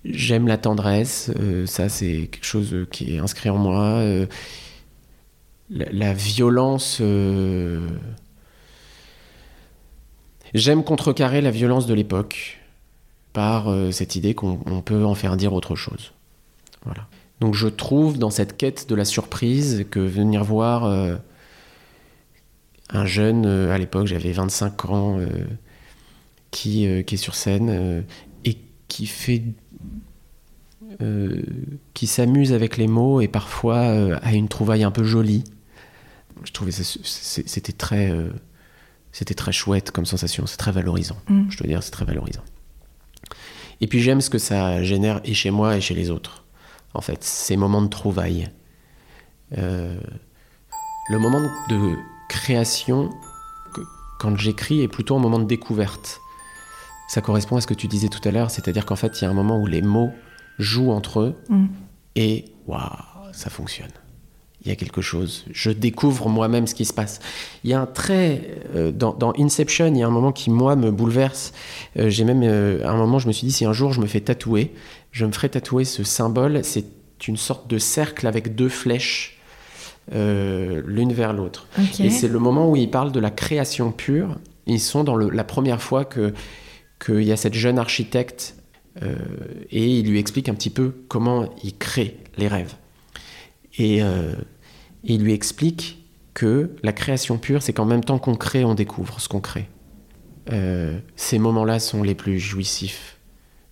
j'aime 0.05 0.46
la 0.46 0.59
tendresse. 0.59 1.31
euh, 1.40 1.66
ça, 1.66 1.88
c'est 1.88 2.29
quelque 2.31 2.44
chose 2.44 2.87
qui 2.90 3.14
est 3.16 3.18
inscrit 3.18 3.48
en 3.50 3.59
moi. 3.59 3.83
euh, 3.98 4.26
la, 5.70 5.87
la 5.90 6.12
violence. 6.12 7.00
J'aime 10.55 10.85
contrecarrer 10.85 11.40
la 11.40 11.50
violence 11.50 11.87
de 11.87 11.94
l'époque 11.94 12.59
par 13.33 13.66
cette 13.92 14.16
idée 14.16 14.35
qu'on 14.35 14.61
on 14.66 14.81
peut 14.81 15.05
en 15.05 15.14
faire 15.14 15.37
dire 15.37 15.52
autre 15.52 15.74
chose. 15.76 16.12
Voilà. 16.85 17.07
Donc 17.40 17.55
je 17.55 17.68
trouve 17.68 18.16
dans 18.18 18.31
cette 18.31 18.57
quête 18.57 18.88
de 18.88 18.94
la 18.94 19.05
surprise 19.05 19.85
que 19.90 20.00
venir 20.00 20.44
voir 20.44 21.18
un 22.90 23.07
jeune, 23.07 23.46
euh, 23.46 23.72
à 23.72 23.79
l'époque 23.79 24.07
j'avais 24.07 24.33
25 24.33 24.85
ans, 24.87 25.18
euh, 25.18 25.27
qui, 26.51 26.87
euh, 26.87 27.03
qui 27.03 27.14
est 27.14 27.18
sur 27.18 27.35
scène 27.35 28.05
et 28.44 28.59
qui 28.88 29.07
fait... 29.07 29.42
euh, 31.03 31.42
qui 31.94 32.07
s'amuse 32.07 32.53
avec 32.53 32.77
les 32.77 32.87
mots 32.87 33.20
et 33.20 33.29
parfois 33.29 33.79
euh, 33.79 34.18
a 34.22 34.33
une 34.33 34.49
trouvaille 34.49 34.85
un 34.85 34.90
peu 34.90 35.05
jolie. 35.05 35.44
Je 36.44 36.53
trouvais 36.53 36.72
c'était 36.72 37.72
très, 37.72 38.11
euh, 38.11 38.31
c'était 39.12 39.35
très 39.35 39.53
chouette 39.53 39.90
comme 39.90 40.07
sensation, 40.07 40.46
c'est 40.46 40.57
très 40.57 40.72
valorisant. 40.72 41.16
Mm. 41.29 41.51
Je 41.51 41.59
dois 41.59 41.66
dire, 41.66 41.83
c'est 41.83 41.90
très 41.90 42.05
valorisant. 42.05 42.44
Et 43.81 43.88
puis 43.88 44.01
j'aime 44.01 44.20
ce 44.20 44.31
que 44.31 44.38
ça 44.38 44.83
génère 44.83 45.20
et 45.25 45.35
chez 45.35 45.51
moi 45.51 45.77
et 45.77 45.81
chez 45.81 45.94
les 45.94 46.11
autres 46.11 46.46
en 46.96 47.01
fait, 47.03 47.22
ces 47.22 47.57
moments 47.57 47.83
de 47.83 47.88
trouvailles. 47.88 48.49
Euh, 49.59 50.01
le 51.11 51.18
moment 51.18 51.40
de 51.68 51.94
création, 52.29 53.11
que- 53.75 53.81
quand 54.19 54.37
j'écris, 54.37 54.83
est 54.83 54.89
plutôt 54.89 55.17
un 55.17 55.21
moment 55.21 55.39
de 55.39 55.45
découverte. 55.45 56.21
Ça 57.09 57.21
correspond 57.21 57.57
à 57.57 57.61
ce 57.61 57.67
que 57.67 57.75
tu 57.75 57.87
disais 57.87 58.09
tout 58.09 58.27
à 58.29 58.33
l'heure, 58.33 58.51
c'est-à-dire 58.51 58.85
qu'en 58.87 58.97
fait, 58.97 59.21
il 59.21 59.25
y 59.25 59.27
a 59.27 59.31
un 59.31 59.35
moment 59.35 59.61
où 59.61 59.67
les 59.67 59.83
mots 59.83 60.11
jouent 60.59 60.91
entre 60.91 61.21
eux 61.21 61.35
Mm. 61.49 61.67
et 62.17 62.45
waouh, 62.67 62.81
ça 63.33 63.51
fonctionne. 63.51 63.91
Il 64.62 64.69
y 64.71 64.73
a 64.73 64.75
quelque 64.77 65.01
chose. 65.03 65.45
Je 65.53 65.71
découvre 65.71 66.29
moi-même 66.29 66.67
ce 66.67 66.75
qui 66.75 66.85
se 66.85 66.93
passe. 66.93 67.21
Il 67.62 67.71
y 67.71 67.75
a 67.75 67.81
un 67.81 67.87
trait 67.87 68.59
euh, 68.75 68.91
dans, 68.91 69.12
dans 69.15 69.33
Inception. 69.39 69.87
Il 69.87 69.99
y 69.99 70.03
a 70.03 70.07
un 70.09 70.11
moment 70.11 70.33
qui 70.33 70.51
moi 70.51 70.75
me 70.75 70.91
bouleverse. 70.91 71.53
Euh, 71.97 72.09
J'ai 72.11 72.25
même 72.25 72.43
euh, 72.43 72.85
à 72.85 72.91
un 72.91 72.97
moment, 72.97 73.21
je 73.21 73.29
me 73.29 73.33
suis 73.33 73.47
dit 73.47 73.53
si 73.53 73.65
un 73.65 73.73
jour 73.73 73.93
je 73.93 74.01
me 74.01 74.07
fais 74.07 74.21
tatouer, 74.21 74.75
je 75.12 75.25
me 75.25 75.31
ferai 75.31 75.51
tatouer 75.51 75.85
ce 75.85 76.03
symbole. 76.03 76.65
C'est 76.65 76.85
une 77.29 77.37
sorte 77.37 77.69
de 77.71 77.79
cercle 77.79 78.27
avec 78.27 78.57
deux 78.57 78.69
flèches, 78.69 79.36
euh, 80.14 80.83
l'une 80.87 81.12
vers 81.12 81.33
l'autre. 81.33 81.66
Et 82.07 82.11
c'est 82.11 82.29
le 82.29 82.38
moment 82.38 82.71
où 82.71 82.77
ils 82.77 82.90
parlent 82.90 83.12
de 83.12 83.21
la 83.21 83.31
création 83.31 83.92
pure. 83.92 84.38
Ils 84.66 84.81
sont 84.81 85.05
dans 85.05 85.16
le- 85.16 85.31
la 85.31 85.45
première 85.45 85.83
fois 85.83 86.05
que 86.05 86.33
qu'il 87.05 87.23
y 87.25 87.33
a 87.33 87.37
cette 87.37 87.55
jeune 87.55 87.79
architecte 87.79 88.55
euh, 89.03 89.14
et 89.71 89.87
il 89.99 90.09
lui 90.09 90.19
explique 90.19 90.49
un 90.49 90.55
petit 90.55 90.71
peu 90.71 90.95
comment 91.09 91.49
il 91.62 91.77
crée 91.77 92.16
les 92.38 92.49
rêves. 92.49 92.75
Et 93.79 94.03
euh, 94.03 94.33
il 95.05 95.23
lui 95.23 95.33
explique 95.35 96.07
que 96.33 96.71
la 96.83 96.92
création 96.92 97.37
pure, 97.38 97.62
c'est 97.62 97.73
qu'en 97.75 97.85
même 97.85 98.03
temps 98.05 98.19
qu'on 98.19 98.35
crée, 98.35 98.64
on 98.64 98.75
découvre 98.75 99.21
ce 99.21 99.29
qu'on 99.29 99.40
crée. 99.40 99.69
Ces 101.16 101.38
moments-là 101.38 101.79
sont 101.81 102.03
les 102.03 102.14
plus 102.14 102.38
jouissifs 102.38 103.19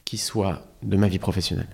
qui 0.05 0.18
soient 0.18 0.66
de 0.83 0.97
ma 0.97 1.09
vie 1.09 1.18
professionnelle. 1.20 1.68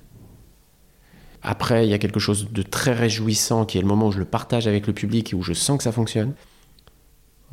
Après, 1.43 1.87
il 1.87 1.91
y 1.91 1.95
a 1.95 1.99
quelque 1.99 2.21
chose 2.21 2.49
de 2.53 2.63
très 2.63 2.93
réjouissant 2.93 3.65
qui 3.65 3.79
est 3.79 3.81
le 3.81 3.87
moment 3.87 4.09
où 4.09 4.13
je 4.13 4.19
le 4.19 4.25
partage 4.25 4.67
avec 4.67 4.87
le 4.87 4.93
public 4.93 5.33
et 5.33 5.37
où 5.37 5.43
je 5.43 5.53
sens 5.53 5.79
que 5.79 5.85
ça 5.85 5.93
fonctionne. 5.93 6.35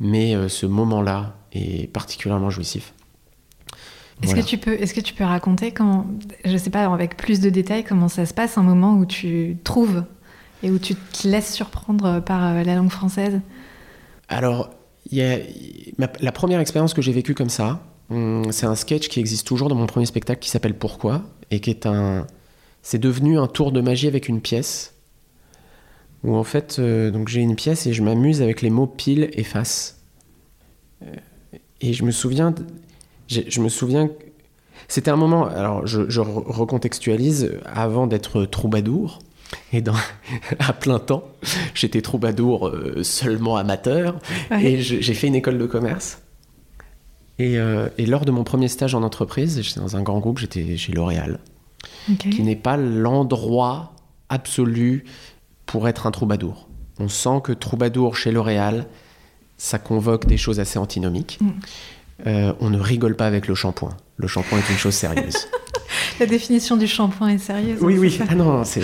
Mais 0.00 0.34
euh, 0.34 0.48
ce 0.48 0.66
moment-là 0.66 1.36
est 1.52 1.90
particulièrement 1.92 2.50
jouissif. 2.50 2.92
Est-ce 4.22 4.34
que, 4.34 4.40
tu 4.40 4.58
peux, 4.58 4.72
est 4.72 4.92
que 4.92 5.00
tu 5.00 5.14
peux 5.14 5.24
raconter, 5.24 5.70
quand, 5.70 6.06
je 6.44 6.56
sais 6.56 6.70
pas, 6.70 6.84
avec 6.86 7.16
plus 7.16 7.40
de 7.40 7.50
détails, 7.50 7.84
comment 7.84 8.08
ça 8.08 8.26
se 8.26 8.34
passe 8.34 8.58
un 8.58 8.62
moment 8.62 8.96
où 8.96 9.06
tu 9.06 9.56
trouves 9.62 10.04
et 10.62 10.70
où 10.70 10.78
tu 10.78 10.96
te 10.96 11.28
laisses 11.28 11.54
surprendre 11.54 12.20
par 12.20 12.44
euh, 12.44 12.62
la 12.64 12.74
langue 12.74 12.90
française? 12.90 13.40
Alors, 14.28 14.70
y 15.10 15.22
a, 15.22 15.38
la 16.20 16.32
première 16.32 16.60
expérience 16.60 16.94
que 16.94 17.02
j'ai 17.02 17.12
vécue 17.12 17.34
comme 17.34 17.48
ça, 17.48 17.80
hum, 18.10 18.50
c'est 18.50 18.66
un 18.66 18.74
sketch 18.74 19.08
qui 19.08 19.20
existe 19.20 19.46
toujours 19.46 19.68
dans 19.68 19.76
mon 19.76 19.86
premier 19.86 20.06
spectacle 20.06 20.40
qui 20.40 20.50
s'appelle 20.50 20.74
Pourquoi 20.74 21.22
et 21.50 21.60
qui 21.60 21.70
est 21.70 21.86
un. 21.86 22.26
C'est 22.90 22.98
devenu 22.98 23.38
un 23.38 23.48
tour 23.48 23.70
de 23.70 23.82
magie 23.82 24.06
avec 24.06 24.30
une 24.30 24.40
pièce 24.40 24.94
où 26.24 26.34
en 26.34 26.42
fait, 26.42 26.78
euh, 26.78 27.10
donc 27.10 27.28
j'ai 27.28 27.42
une 27.42 27.54
pièce 27.54 27.86
et 27.86 27.92
je 27.92 28.02
m'amuse 28.02 28.40
avec 28.40 28.62
les 28.62 28.70
mots 28.70 28.86
pile 28.86 29.28
et 29.34 29.44
face. 29.44 30.00
Euh, 31.02 31.14
et 31.82 31.92
je 31.92 32.02
me 32.02 32.10
souviens, 32.10 32.54
je 33.28 33.60
me 33.60 33.68
souviens, 33.68 34.08
c'était 34.88 35.10
un 35.10 35.16
moment. 35.16 35.44
Alors 35.48 35.86
je, 35.86 36.08
je 36.08 36.22
recontextualise 36.22 37.58
avant 37.66 38.06
d'être 38.06 38.46
troubadour. 38.46 39.18
Et 39.74 39.82
dans, 39.82 39.92
à 40.58 40.72
plein 40.72 40.98
temps, 40.98 41.24
j'étais 41.74 42.00
troubadour 42.00 42.68
euh, 42.68 43.02
seulement 43.02 43.58
amateur. 43.58 44.18
Et 44.62 44.80
j'ai 44.80 45.12
fait 45.12 45.26
une 45.26 45.34
école 45.34 45.58
de 45.58 45.66
commerce. 45.66 46.22
Et, 47.38 47.56
et, 47.98 48.06
lors 48.06 48.24
de 48.24 48.30
mon 48.30 48.44
premier 48.44 48.66
stage 48.66 48.94
en 48.94 49.02
entreprise, 49.02 49.60
j'étais 49.60 49.78
dans 49.78 49.94
un 49.94 50.02
grand 50.02 50.20
groupe, 50.20 50.38
j'étais 50.38 50.76
chez 50.78 50.92
L'Oréal, 50.92 51.38
qui 52.18 52.42
n'est 52.42 52.56
pas 52.56 52.76
l'endroit 52.76 53.92
absolu 54.28 55.04
pour 55.66 55.88
être 55.88 56.06
un 56.06 56.10
troubadour. 56.10 56.68
On 56.98 57.08
sent 57.08 57.40
que 57.44 57.52
troubadour 57.52 58.16
chez 58.16 58.32
L'Oréal, 58.32 58.86
ça 59.56 59.78
convoque 59.78 60.26
des 60.26 60.36
choses 60.36 60.60
assez 60.60 60.78
antinomiques. 60.78 61.38
Mm. 61.40 61.50
Euh, 62.26 62.52
on 62.60 62.70
ne 62.70 62.80
rigole 62.80 63.14
pas 63.14 63.26
avec 63.26 63.46
le 63.46 63.54
shampoing. 63.54 63.96
Le 64.16 64.26
shampoing 64.26 64.58
est 64.58 64.70
une 64.70 64.78
chose 64.78 64.94
sérieuse. 64.94 65.48
La 66.20 66.26
définition 66.26 66.76
du 66.76 66.88
shampoing 66.88 67.28
est 67.28 67.38
sérieuse. 67.38 67.78
Oui, 67.80 67.96
oui. 67.98 68.18
Ah 68.28 68.34
non, 68.34 68.64
c'est 68.64 68.82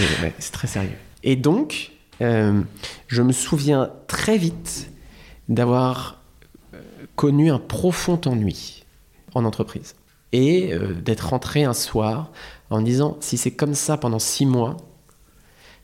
très 0.52 0.68
sérieux. 0.68 0.96
Et 1.24 1.34
donc, 1.34 1.92
euh, 2.20 2.60
je 3.08 3.22
me 3.22 3.32
souviens 3.32 3.90
très 4.06 4.38
vite 4.38 4.90
d'avoir 5.48 6.20
euh, 6.74 6.80
connu 7.16 7.50
un 7.50 7.58
profond 7.58 8.20
ennui 8.26 8.84
en 9.34 9.44
entreprise. 9.44 9.94
Et 10.32 10.72
d'être 11.04 11.28
rentré 11.28 11.62
un 11.62 11.74
soir 11.74 12.32
en 12.74 12.82
disant, 12.82 13.16
si 13.20 13.36
c'est 13.36 13.50
comme 13.50 13.74
ça 13.74 13.96
pendant 13.96 14.18
six 14.18 14.46
mois, 14.46 14.76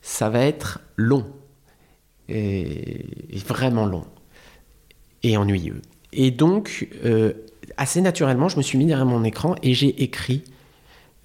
ça 0.02 0.28
va 0.28 0.40
être 0.40 0.80
long. 0.96 1.26
Et, 2.28 3.06
vraiment 3.46 3.86
long. 3.86 4.04
Et 5.22 5.36
ennuyeux. 5.36 5.82
Et 6.12 6.30
donc, 6.30 6.88
euh, 7.04 7.32
assez 7.76 8.00
naturellement, 8.00 8.48
je 8.48 8.56
me 8.56 8.62
suis 8.62 8.78
mis 8.78 8.86
derrière 8.86 9.06
mon 9.06 9.24
écran 9.24 9.56
et 9.62 9.74
j'ai 9.74 10.02
écrit. 10.02 10.42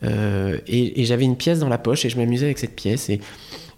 Euh, 0.04 0.60
et, 0.68 1.06
j'avais 1.06 1.26
une 1.26 1.38
pièce 1.38 1.60
dans 1.60 1.70
la 1.70 1.78
poche 1.78 2.06
et 2.06 2.10
je 2.10 2.18
m'amusais 2.18 2.46
avec 2.46 2.60
cette 2.60 2.76
pièce. 2.76 3.10
Et, 3.10 3.20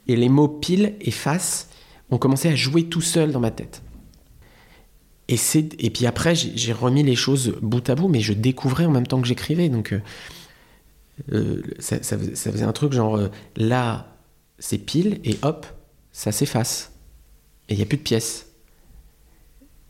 les 0.08 0.30
mots 0.30 0.47
pile 0.47 0.95
et 1.02 1.12
face 1.12 1.69
ont 2.10 2.17
commencé 2.17 2.47
à 2.47 2.56
jouer 2.56 2.86
tout 2.86 3.02
seul 3.02 3.34
dans 3.34 3.41
ma 3.41 3.52
tête. 3.52 3.82
Et, 5.28 5.36
et 5.80 5.89
puis 5.89 6.06
après, 6.06 6.34
j'ai 6.34 6.71
remis 6.71 7.04
les 7.04 7.17
choses 7.17 7.56
bout 7.62 7.89
à 7.89 7.95
bout, 7.95 8.08
mais 8.08 8.21
je 8.21 8.32
découvrais 8.32 8.86
en 8.86 8.91
même 8.91 9.06
temps 9.06 9.19
que 9.19 9.28
j'écrivais. 9.28 9.67
Donc, 9.67 9.91
euh, 9.91 10.00
ça, 11.80 12.01
ça, 12.03 12.17
faisait 12.17 12.63
un 12.63 12.71
truc 12.73 12.93
genre 12.93 13.19
là, 13.56 14.08
c'est 14.60 14.77
pile 14.77 15.19
et 15.23 15.38
hop, 15.41 15.65
ça 16.12 16.32
s'efface. 16.32 16.91
Et 17.69 17.73
il 17.73 17.77
n'y 17.77 17.84
a 17.84 17.86
plus 17.86 17.97
de 17.97 18.03
pièces. 18.03 18.47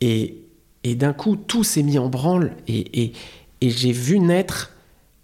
Et, 0.00 0.42
et 0.84 0.94
d'un 0.94 1.12
coup, 1.12 1.36
tout 1.36 1.64
s'est 1.64 1.82
mis 1.82 1.98
en 1.98 2.08
branle 2.08 2.52
et, 2.66 3.02
et, 3.02 3.12
et 3.60 3.70
j'ai 3.70 3.92
vu 3.92 4.18
naître 4.18 4.72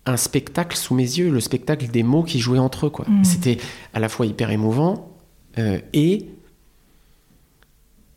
un 0.06 0.16
spectacle 0.16 0.76
sous 0.76 0.94
mes 0.94 1.02
yeux, 1.02 1.30
le 1.30 1.40
spectacle 1.40 1.86
des 1.88 2.02
mots 2.02 2.22
qui 2.22 2.38
jouaient 2.38 2.58
entre 2.58 2.86
eux. 2.86 2.90
Quoi. 2.90 3.06
Mm. 3.08 3.24
C'était 3.24 3.58
à 3.92 4.00
la 4.00 4.08
fois 4.08 4.26
hyper 4.26 4.50
émouvant 4.50 5.10
euh, 5.58 5.78
et, 5.92 6.26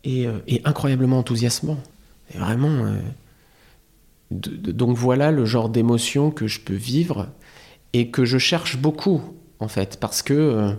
et, 0.04 0.26
euh, 0.26 0.38
et, 0.46 0.60
incroyablement 0.64 1.18
enthousiasmant. 1.18 1.78
Et 2.34 2.38
vraiment. 2.38 2.84
Euh, 2.84 2.98
donc 4.30 4.94
voilà 4.94 5.30
le 5.30 5.46
genre 5.46 5.70
d'émotion 5.70 6.30
que 6.30 6.46
je 6.46 6.60
peux 6.60 6.74
vivre 6.74 7.28
et 7.92 8.10
que 8.10 8.24
je 8.24 8.38
cherche 8.38 8.76
beaucoup, 8.76 9.22
en 9.60 9.68
fait, 9.68 9.98
parce 10.00 10.22
que 10.22 10.74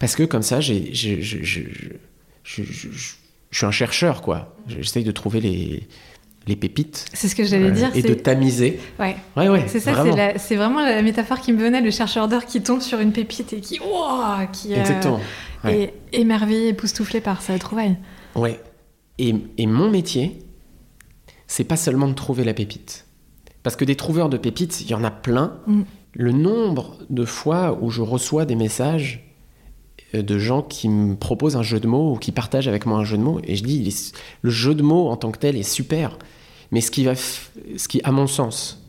parce 0.00 0.16
que 0.16 0.22
comme 0.22 0.42
ça, 0.42 0.60
j'ai, 0.60 0.94
je, 0.94 1.18
suis 2.42 3.66
un 3.66 3.70
chercheur, 3.70 4.22
quoi. 4.22 4.56
J'essaye 4.66 5.04
de 5.04 5.12
trouver 5.12 5.40
les, 5.40 5.86
les 6.46 6.56
pépites. 6.56 7.04
C'est 7.12 7.28
ce 7.28 7.36
que 7.36 7.44
j'allais 7.44 7.68
euh, 7.68 7.70
dire. 7.70 7.90
Et 7.94 8.00
de 8.02 8.14
tamiser. 8.14 8.80
Ouais. 8.98 9.16
Ouais, 9.36 9.50
ouais. 9.50 9.64
C'est 9.68 9.78
ça, 9.78 9.92
c'est, 10.38 10.56
vraiment 10.56 10.80
la 10.80 11.02
métaphore 11.02 11.40
qui 11.40 11.52
me 11.52 11.62
venait, 11.62 11.82
le 11.82 11.90
chercheur 11.90 12.28
d'or 12.28 12.46
qui 12.46 12.62
tombe 12.62 12.80
sur 12.80 12.98
une 12.98 13.12
pépite 13.12 13.52
et 13.52 13.60
qui. 13.60 13.78
Wow, 13.78 14.46
qui 14.50 14.72
euh, 14.72 14.80
Exactement. 14.80 15.20
est 15.68 15.92
émerveillé, 16.12 16.68
époustouflé 16.68 17.20
par 17.20 17.42
sa 17.42 17.58
trouvaille. 17.58 17.98
Ouais. 18.34 18.58
Et, 19.18 19.34
et 19.58 19.66
mon 19.66 19.90
métier, 19.90 20.38
c'est 21.46 21.64
pas 21.64 21.76
seulement 21.76 22.08
de 22.08 22.14
trouver 22.14 22.44
la 22.44 22.54
pépite. 22.54 23.04
Parce 23.62 23.76
que 23.76 23.84
des 23.84 23.96
trouveurs 23.96 24.30
de 24.30 24.38
pépites, 24.38 24.80
il 24.80 24.88
y 24.88 24.94
en 24.94 25.04
a 25.04 25.10
plein. 25.10 25.58
Mm. 25.66 25.82
Le 26.12 26.32
nombre 26.32 26.98
de 27.08 27.24
fois 27.24 27.78
où 27.80 27.90
je 27.90 28.02
reçois 28.02 28.44
des 28.44 28.56
messages 28.56 29.30
de 30.12 30.38
gens 30.38 30.62
qui 30.62 30.88
me 30.88 31.14
proposent 31.14 31.56
un 31.56 31.62
jeu 31.62 31.78
de 31.78 31.86
mots 31.86 32.14
ou 32.14 32.16
qui 32.16 32.32
partagent 32.32 32.68
avec 32.68 32.86
moi 32.86 32.98
un 32.98 33.04
jeu 33.04 33.16
de 33.16 33.22
mots. 33.22 33.40
Et 33.44 33.54
je 33.54 33.62
dis, 33.62 34.12
le 34.42 34.50
jeu 34.50 34.74
de 34.74 34.82
mots 34.82 35.08
en 35.08 35.16
tant 35.16 35.30
que 35.30 35.38
tel 35.38 35.56
est 35.56 35.62
super. 35.62 36.18
Mais 36.72 36.80
ce 36.80 36.90
qui, 36.90 37.04
va 37.04 37.14
ce 37.14 37.88
qui 37.88 38.00
à 38.02 38.12
mon 38.12 38.26
sens, 38.26 38.84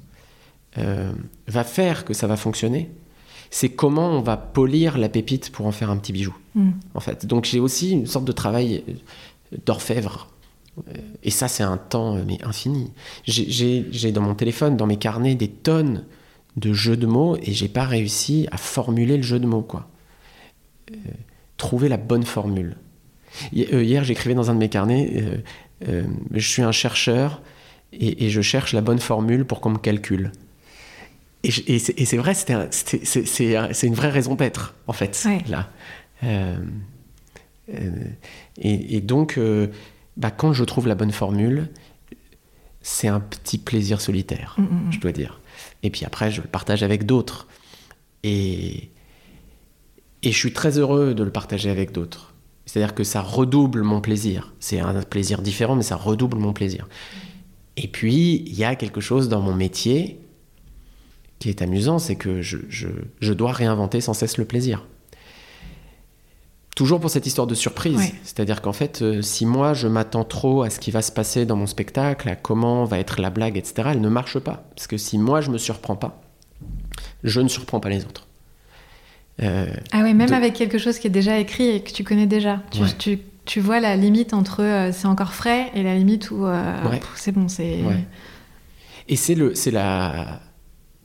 euh, 0.78 1.12
va 1.48 1.64
faire 1.64 2.06
que 2.06 2.14
ça 2.14 2.28
va 2.28 2.38
fonctionner, 2.38 2.90
c'est 3.50 3.70
comment 3.70 4.10
on 4.12 4.22
va 4.22 4.38
polir 4.38 4.98
la 4.98 5.10
pépite 5.10 5.52
pour 5.52 5.66
en 5.66 5.72
faire 5.72 5.90
un 5.90 5.98
petit 5.98 6.14
bijou. 6.14 6.36
Mm. 6.56 6.72
En 6.96 7.00
fait. 7.00 7.26
Donc 7.26 7.46
j'ai 7.46 7.60
aussi 7.60 7.92
une 7.92 8.08
sorte 8.08 8.26
de 8.26 8.32
travail 8.32 8.84
d'orfèvre. 9.66 10.30
Euh, 10.88 10.94
et 11.24 11.30
ça, 11.30 11.48
c'est 11.48 11.64
un 11.64 11.78
temps 11.78 12.16
mais 12.26 12.44
infini. 12.44 12.92
J'ai 13.26 14.12
dans 14.12 14.22
mon 14.22 14.36
téléphone, 14.36 14.78
dans 14.78 14.88
mes 14.88 14.98
carnets, 14.98 15.36
des 15.36 15.50
tonnes 15.50 16.06
de 16.58 16.74
jeux 16.74 16.98
de 16.98 17.06
mots 17.06 17.38
et 17.42 17.54
j'ai 17.54 17.68
pas 17.68 17.86
réussi 17.86 18.48
à 18.52 18.58
formuler 18.58 19.18
le 19.18 19.24
jeu 19.24 19.40
de 19.40 19.46
mots, 19.46 19.62
quoi. 19.62 19.90
Euh, 20.92 20.96
trouver 21.58 21.90
la 21.90 21.98
bonne 21.98 22.24
formule. 22.24 22.76
Euh, 23.56 23.84
hier, 23.84 24.04
j'écrivais 24.04 24.34
dans 24.34 24.50
un 24.50 24.56
de 24.56 24.60
mes 24.60 24.70
carnets, 24.70 25.42
euh, 25.88 26.04
je 26.34 26.48
suis 26.48 26.64
un 26.64 26.72
chercheur 26.72 27.42
et, 27.94 28.30
je 28.30 28.42
cherche 28.42 28.74
la 28.74 28.82
bonne 28.82 29.00
formule 29.00 29.46
pour 29.46 29.62
qu'on 29.62 29.70
me 29.70 29.78
calcule. 29.78 30.32
Et, 31.44 31.80
c'est 31.80 32.18
vrai, 32.18 32.34
c'est 32.34 33.88
une 33.88 33.94
vraie 33.94 34.10
raison 34.10 34.36
d'être, 34.36 34.76
en 34.88 34.94
fait, 34.94 35.28
là. 35.48 35.70
et, 38.58 39.02
donc, 39.02 39.40
bah, 40.18 40.32
quand 40.32 40.54
je 40.54 40.64
trouve 40.64 40.88
la 40.88 40.96
bonne 40.96 41.12
formule, 41.12 41.70
c'est 42.82 43.08
un 43.08 43.20
petit 43.20 43.58
plaisir 43.58 44.02
solitaire, 44.02 44.56
mm, 44.58 44.62
mm, 44.62 44.88
mm. 44.88 44.92
je 44.92 45.00
dois 45.00 45.12
dire. 45.12 45.41
Et 45.84 45.89
puis 45.89 46.06
après, 46.06 46.32
je 46.32 46.41
le 46.41 46.48
partage 46.48 46.84
avec 46.84 47.06
d'autres. 47.06 47.48
Et, 48.24 48.89
et 50.24 50.32
je 50.32 50.38
suis 50.38 50.54
très 50.54 50.78
heureux 50.78 51.13
de 51.13 51.24
le 51.24 51.32
partager 51.32 51.70
avec 51.70 51.91
d'autres. 51.91 52.34
C'est-à-dire 52.65 52.94
que 52.94 53.04
ça 53.04 53.22
redouble 53.22 53.82
mon 53.82 54.02
plaisir. 54.02 54.54
C'est 54.60 54.80
un 54.80 55.02
plaisir 55.02 55.41
différent, 55.41 55.76
mais 55.76 55.84
ça 55.84 55.96
redouble 55.96 56.38
mon 56.38 56.54
plaisir. 56.54 56.88
Et 57.78 57.88
puis, 57.88 58.44
il 58.46 58.54
y 58.54 58.63
a 58.63 58.76
quelque 58.76 59.02
chose 59.02 59.30
dans 59.30 59.41
mon 59.41 59.54
métier 59.54 60.20
qui 61.39 61.50
est 61.50 61.63
amusant, 61.63 61.98
c'est 61.98 62.15
que 62.15 62.41
je, 62.41 62.58
je, 62.70 63.34
dois 63.34 63.52
réinventer 63.52 64.00
sans 64.00 64.13
cesse 64.13 64.38
le 64.38 64.46
plaisir. 64.46 64.86
Toujours 66.76 67.02
pour 67.02 67.10
cette 67.10 67.26
histoire 67.26 67.48
de 67.48 67.56
surprise. 67.56 68.14
C'est-à-dire 68.24 68.62
qu'en 68.62 68.72
fait, 68.72 69.02
euh, 69.02 69.22
si 69.22 69.46
moi 69.46 69.74
je 69.74 69.88
m'attends 69.88 70.24
trop 70.24 70.64
à 70.64 70.70
ce 70.70 70.80
qui 70.80 70.89
va 70.89 71.02
se 71.02 71.12
passer 71.12 71.45
dans 71.45 71.58
mon 71.58 71.68
spectacle, 71.68 72.30
à 72.30 72.36
comment 72.36 72.86
va 72.86 72.98
être 72.98 73.20
la 73.20 73.30
blague, 73.30 73.58
etc., 73.58 73.89
elle 73.91 74.02
ne 74.02 74.10
marche 74.10 74.39
pas. 74.39 74.64
Parce 74.76 74.88
que 74.88 74.98
si 74.98 75.18
moi 75.18 75.41
je 75.41 75.52
me 75.52 75.58
surprends 75.58 75.98
pas, 75.98 76.22
je 77.24 77.41
ne 77.41 77.50
surprends 77.50 77.82
pas 77.82 77.89
les 77.89 78.06
autres. 78.06 78.28
Euh, 79.41 79.74
ah 79.91 80.02
oui, 80.04 80.14
même 80.14 80.34
avec 80.34 80.54
quelque 80.54 80.78
chose 80.78 80.98
qui 80.98 81.08
est 81.08 81.12
déjà 81.12 81.39
écrit 81.39 81.68
et 81.68 81.82
que 81.82 81.91
tu 81.91 82.04
connais 82.04 82.28
déjà. 82.28 82.62
Tu, 82.98 83.20
tu, 83.45 83.60
vois 83.60 83.80
la 83.80 83.98
limite 83.98 84.34
entre 84.34 84.64
euh, 84.64 84.91
c'est 84.93 85.08
encore 85.08 85.34
frais 85.34 85.72
et 85.74 85.84
la 85.84 85.95
limite 85.95 86.32
où 86.32 86.45
c'est 87.16 87.34
bon, 87.34 87.48
c'est. 87.50 87.80
Et 89.10 89.18
c'est 89.18 89.36
le, 89.36 89.56
c'est 89.56 89.72
la, 89.72 90.39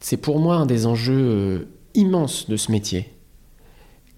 c'est 0.01 0.17
pour 0.17 0.39
moi 0.39 0.57
un 0.57 0.67
des 0.67 0.87
enjeux 0.87 1.69
immenses 1.95 2.49
de 2.49 2.57
ce 2.57 2.71
métier, 2.71 3.13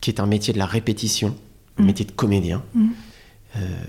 qui 0.00 0.10
est 0.10 0.20
un 0.20 0.26
métier 0.26 0.52
de 0.52 0.58
la 0.58 0.66
répétition, 0.66 1.34
mm. 1.78 1.86
métier 1.86 2.04
de 2.04 2.12
comédien. 2.12 2.62
Mm. 2.74 2.88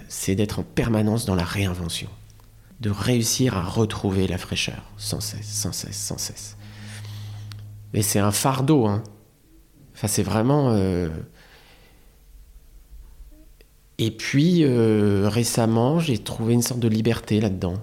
c'est 0.08 0.36
d'être 0.36 0.60
en 0.60 0.64
permanence 0.64 1.26
dans 1.26 1.36
la 1.36 1.44
réinvention, 1.44 2.10
de 2.80 2.90
réussir 2.90 3.58
à 3.58 3.64
retrouver 3.64 4.28
la 4.28 4.38
fraîcheur 4.38 4.82
sans 4.98 5.20
cesse, 5.20 5.48
sans 5.48 5.74
cesse, 5.74 5.98
sans 5.98 6.18
cesse. 6.18 6.58
Et 7.94 8.02
c'est 8.02 8.20
un 8.20 8.32
fardeau, 8.32 8.88
hein 8.88 9.04
Enfin, 10.00 10.08
c'est 10.08 10.24
vraiment. 10.24 10.72
euh, 10.72 11.10
Et 13.98 14.12
puis, 14.12 14.64
euh, 14.64 15.28
récemment, 15.28 16.00
j'ai 16.00 16.18
trouvé 16.18 16.54
une 16.54 16.62
sorte 16.62 16.80
de 16.80 16.88
liberté 16.88 17.42
là-dedans. 17.42 17.74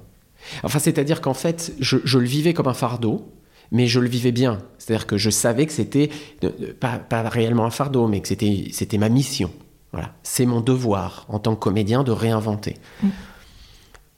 Enfin, 0.62 0.78
c'est-à-dire 0.78 1.20
qu'en 1.20 1.34
fait, 1.34 1.74
je, 1.78 1.98
je 2.04 2.18
le 2.18 2.24
vivais 2.24 2.54
comme 2.54 2.68
un 2.68 2.74
fardeau, 2.74 3.30
mais 3.70 3.86
je 3.86 4.00
le 4.00 4.08
vivais 4.08 4.32
bien. 4.32 4.62
C'est-à-dire 4.78 5.06
que 5.06 5.18
je 5.18 5.28
savais 5.28 5.66
que 5.66 5.72
c'était 5.72 6.08
euh, 6.42 6.72
pas, 6.80 6.98
pas 6.98 7.28
réellement 7.28 7.66
un 7.66 7.70
fardeau, 7.70 8.08
mais 8.08 8.22
que 8.22 8.28
c'était 8.28 8.98
ma 8.98 9.10
mission. 9.10 9.52
Voilà, 9.92 10.14
c'est 10.22 10.46
mon 10.46 10.60
devoir 10.60 11.26
en 11.28 11.38
tant 11.38 11.54
que 11.54 11.60
comédien 11.60 12.04
de 12.04 12.12
réinventer. 12.12 12.76
Mm. 13.02 13.08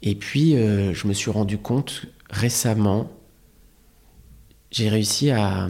Et 0.03 0.15
puis, 0.15 0.57
euh, 0.57 0.95
je 0.95 1.07
me 1.07 1.13
suis 1.13 1.31
rendu 1.31 1.59
compte 1.59 2.07
récemment, 2.31 3.11
j'ai 4.71 4.89
réussi 4.89 5.31
à, 5.31 5.69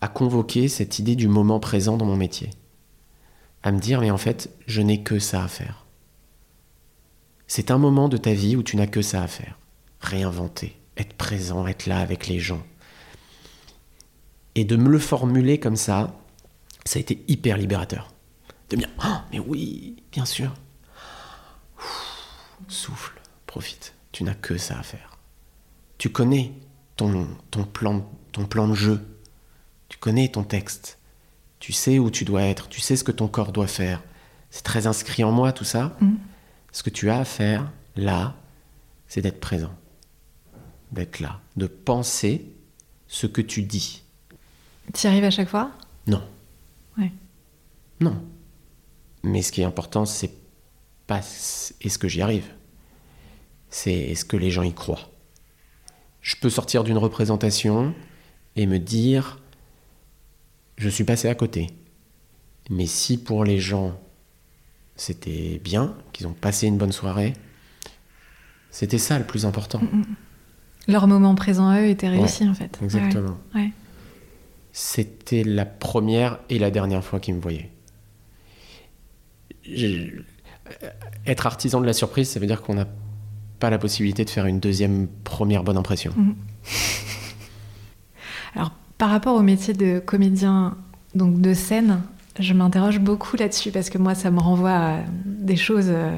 à 0.00 0.08
convoquer 0.08 0.68
cette 0.68 0.98
idée 0.98 1.16
du 1.16 1.28
moment 1.28 1.60
présent 1.60 1.96
dans 1.96 2.04
mon 2.04 2.16
métier. 2.16 2.50
À 3.62 3.72
me 3.72 3.78
dire, 3.78 4.00
mais 4.00 4.10
en 4.10 4.18
fait, 4.18 4.50
je 4.66 4.82
n'ai 4.82 5.02
que 5.02 5.18
ça 5.18 5.44
à 5.44 5.48
faire. 5.48 5.86
C'est 7.46 7.70
un 7.70 7.78
moment 7.78 8.08
de 8.08 8.16
ta 8.16 8.32
vie 8.32 8.56
où 8.56 8.62
tu 8.62 8.76
n'as 8.76 8.86
que 8.86 9.02
ça 9.02 9.22
à 9.22 9.28
faire. 9.28 9.58
Réinventer, 10.00 10.76
être 10.96 11.14
présent, 11.14 11.66
être 11.66 11.86
là 11.86 12.00
avec 12.00 12.26
les 12.26 12.38
gens. 12.38 12.62
Et 14.54 14.64
de 14.64 14.76
me 14.76 14.88
le 14.88 14.98
formuler 14.98 15.58
comme 15.58 15.76
ça, 15.76 16.14
ça 16.84 16.98
a 16.98 17.00
été 17.00 17.24
hyper 17.28 17.56
libérateur. 17.56 18.12
De 18.70 18.76
me 18.76 18.82
dire, 18.82 18.90
oh, 19.04 19.16
mais 19.32 19.38
oui, 19.38 20.02
bien 20.12 20.24
sûr. 20.24 20.52
Ouh, 21.78 22.64
souffle, 22.68 23.20
profite. 23.46 23.94
Tu 24.12 24.24
n'as 24.24 24.34
que 24.34 24.58
ça 24.58 24.78
à 24.78 24.82
faire. 24.82 25.18
Tu 25.98 26.10
connais 26.10 26.52
ton, 26.96 27.28
ton, 27.50 27.64
plan, 27.64 28.10
ton 28.32 28.46
plan 28.46 28.68
de 28.68 28.74
jeu. 28.74 29.06
Tu 29.88 29.98
connais 29.98 30.28
ton 30.28 30.42
texte. 30.42 30.98
Tu 31.58 31.72
sais 31.72 31.98
où 31.98 32.10
tu 32.10 32.24
dois 32.24 32.42
être. 32.42 32.68
Tu 32.68 32.80
sais 32.80 32.96
ce 32.96 33.04
que 33.04 33.12
ton 33.12 33.28
corps 33.28 33.52
doit 33.52 33.66
faire. 33.66 34.02
C'est 34.50 34.62
très 34.62 34.86
inscrit 34.86 35.24
en 35.24 35.32
moi 35.32 35.52
tout 35.52 35.64
ça. 35.64 35.96
Mm. 36.00 36.14
Ce 36.72 36.82
que 36.82 36.90
tu 36.90 37.10
as 37.10 37.18
à 37.18 37.24
faire, 37.24 37.70
là, 37.94 38.36
c'est 39.06 39.20
d'être 39.20 39.40
présent. 39.40 39.74
D'être 40.92 41.20
là. 41.20 41.40
De 41.56 41.66
penser 41.66 42.52
ce 43.06 43.26
que 43.26 43.40
tu 43.40 43.62
dis. 43.62 44.02
Tu 44.94 45.06
y 45.06 45.10
arrives 45.10 45.24
à 45.24 45.30
chaque 45.30 45.48
fois? 45.48 45.70
Non. 46.06 46.22
Ouais. 46.98 47.12
Non. 48.00 48.22
Mais 49.26 49.42
ce 49.42 49.50
qui 49.50 49.60
est 49.60 49.64
important, 49.64 50.04
c'est 50.04 50.30
pas 51.08 51.18
est-ce 51.18 51.98
que 51.98 52.06
j'y 52.06 52.22
arrive? 52.22 52.46
C'est 53.70 53.92
est-ce 53.92 54.24
que 54.24 54.36
les 54.36 54.52
gens 54.52 54.62
y 54.62 54.72
croient? 54.72 55.10
Je 56.20 56.36
peux 56.36 56.48
sortir 56.48 56.84
d'une 56.84 56.96
représentation 56.96 57.92
et 58.54 58.66
me 58.66 58.78
dire 58.78 59.42
je 60.78 60.88
suis 60.88 61.02
passé 61.02 61.28
à 61.28 61.34
côté. 61.34 61.70
Mais 62.70 62.86
si 62.86 63.18
pour 63.18 63.44
les 63.44 63.58
gens 63.58 63.98
c'était 64.94 65.60
bien, 65.62 65.96
qu'ils 66.12 66.28
ont 66.28 66.32
passé 66.32 66.68
une 66.68 66.78
bonne 66.78 66.92
soirée, 66.92 67.32
c'était 68.70 68.96
ça 68.96 69.18
le 69.18 69.26
plus 69.26 69.44
important. 69.44 69.82
Leur 70.86 71.08
moment 71.08 71.34
présent 71.34 71.68
à 71.68 71.80
eux 71.80 71.88
était 71.88 72.08
réussi 72.08 72.48
en 72.48 72.54
fait. 72.54 72.78
Exactement. 72.80 73.38
Ouais. 73.56 73.72
C'était 74.70 75.42
la 75.42 75.66
première 75.66 76.38
et 76.48 76.60
la 76.60 76.70
dernière 76.70 77.02
fois 77.02 77.18
qu'ils 77.18 77.34
me 77.34 77.40
voyaient. 77.40 77.72
J'ai- 79.72 80.12
Être 81.26 81.46
artisan 81.46 81.80
de 81.80 81.86
la 81.86 81.92
surprise, 81.92 82.28
ça 82.28 82.40
veut 82.40 82.46
dire 82.46 82.62
qu'on 82.62 82.74
n'a 82.74 82.86
pas 83.60 83.70
la 83.70 83.78
possibilité 83.78 84.24
de 84.24 84.30
faire 84.30 84.46
une 84.46 84.58
deuxième 84.60 85.06
première 85.24 85.62
bonne 85.62 85.76
impression. 85.76 86.12
Alors, 88.54 88.72
par 88.98 89.10
rapport 89.10 89.34
au 89.36 89.42
métier 89.42 89.74
de 89.74 89.98
comédien 89.98 90.76
donc 91.14 91.40
de 91.40 91.54
scène, 91.54 92.00
je 92.38 92.52
m'interroge 92.52 92.98
beaucoup 92.98 93.36
là-dessus 93.36 93.70
parce 93.70 93.90
que 93.90 93.98
moi, 93.98 94.14
ça 94.14 94.30
me 94.30 94.40
renvoie 94.40 94.70
à 94.74 94.96
des 95.24 95.56
choses 95.56 95.88
euh, 95.88 96.16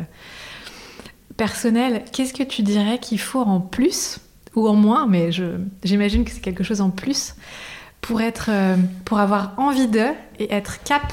personnelles. 1.37 2.05
Qu'est-ce 2.13 2.35
que 2.35 2.43
tu 2.43 2.63
dirais 2.63 2.99
qu'il 2.99 3.21
faut 3.21 3.41
en 3.43 3.61
plus 3.61 4.19
ou 4.55 4.67
en 4.69 4.75
moins, 4.75 5.07
mais 5.07 5.31
j'imagine 5.85 6.25
que 6.25 6.31
c'est 6.31 6.41
quelque 6.41 6.65
chose 6.65 6.81
en 6.81 6.91
plus 6.91 7.35
pour 8.01 8.21
être, 8.21 8.47
euh, 8.51 8.77
pour 9.05 9.19
avoir 9.19 9.53
envie 9.59 9.89
de 9.89 10.07
et 10.39 10.53
être 10.53 10.83
cap 10.83 11.13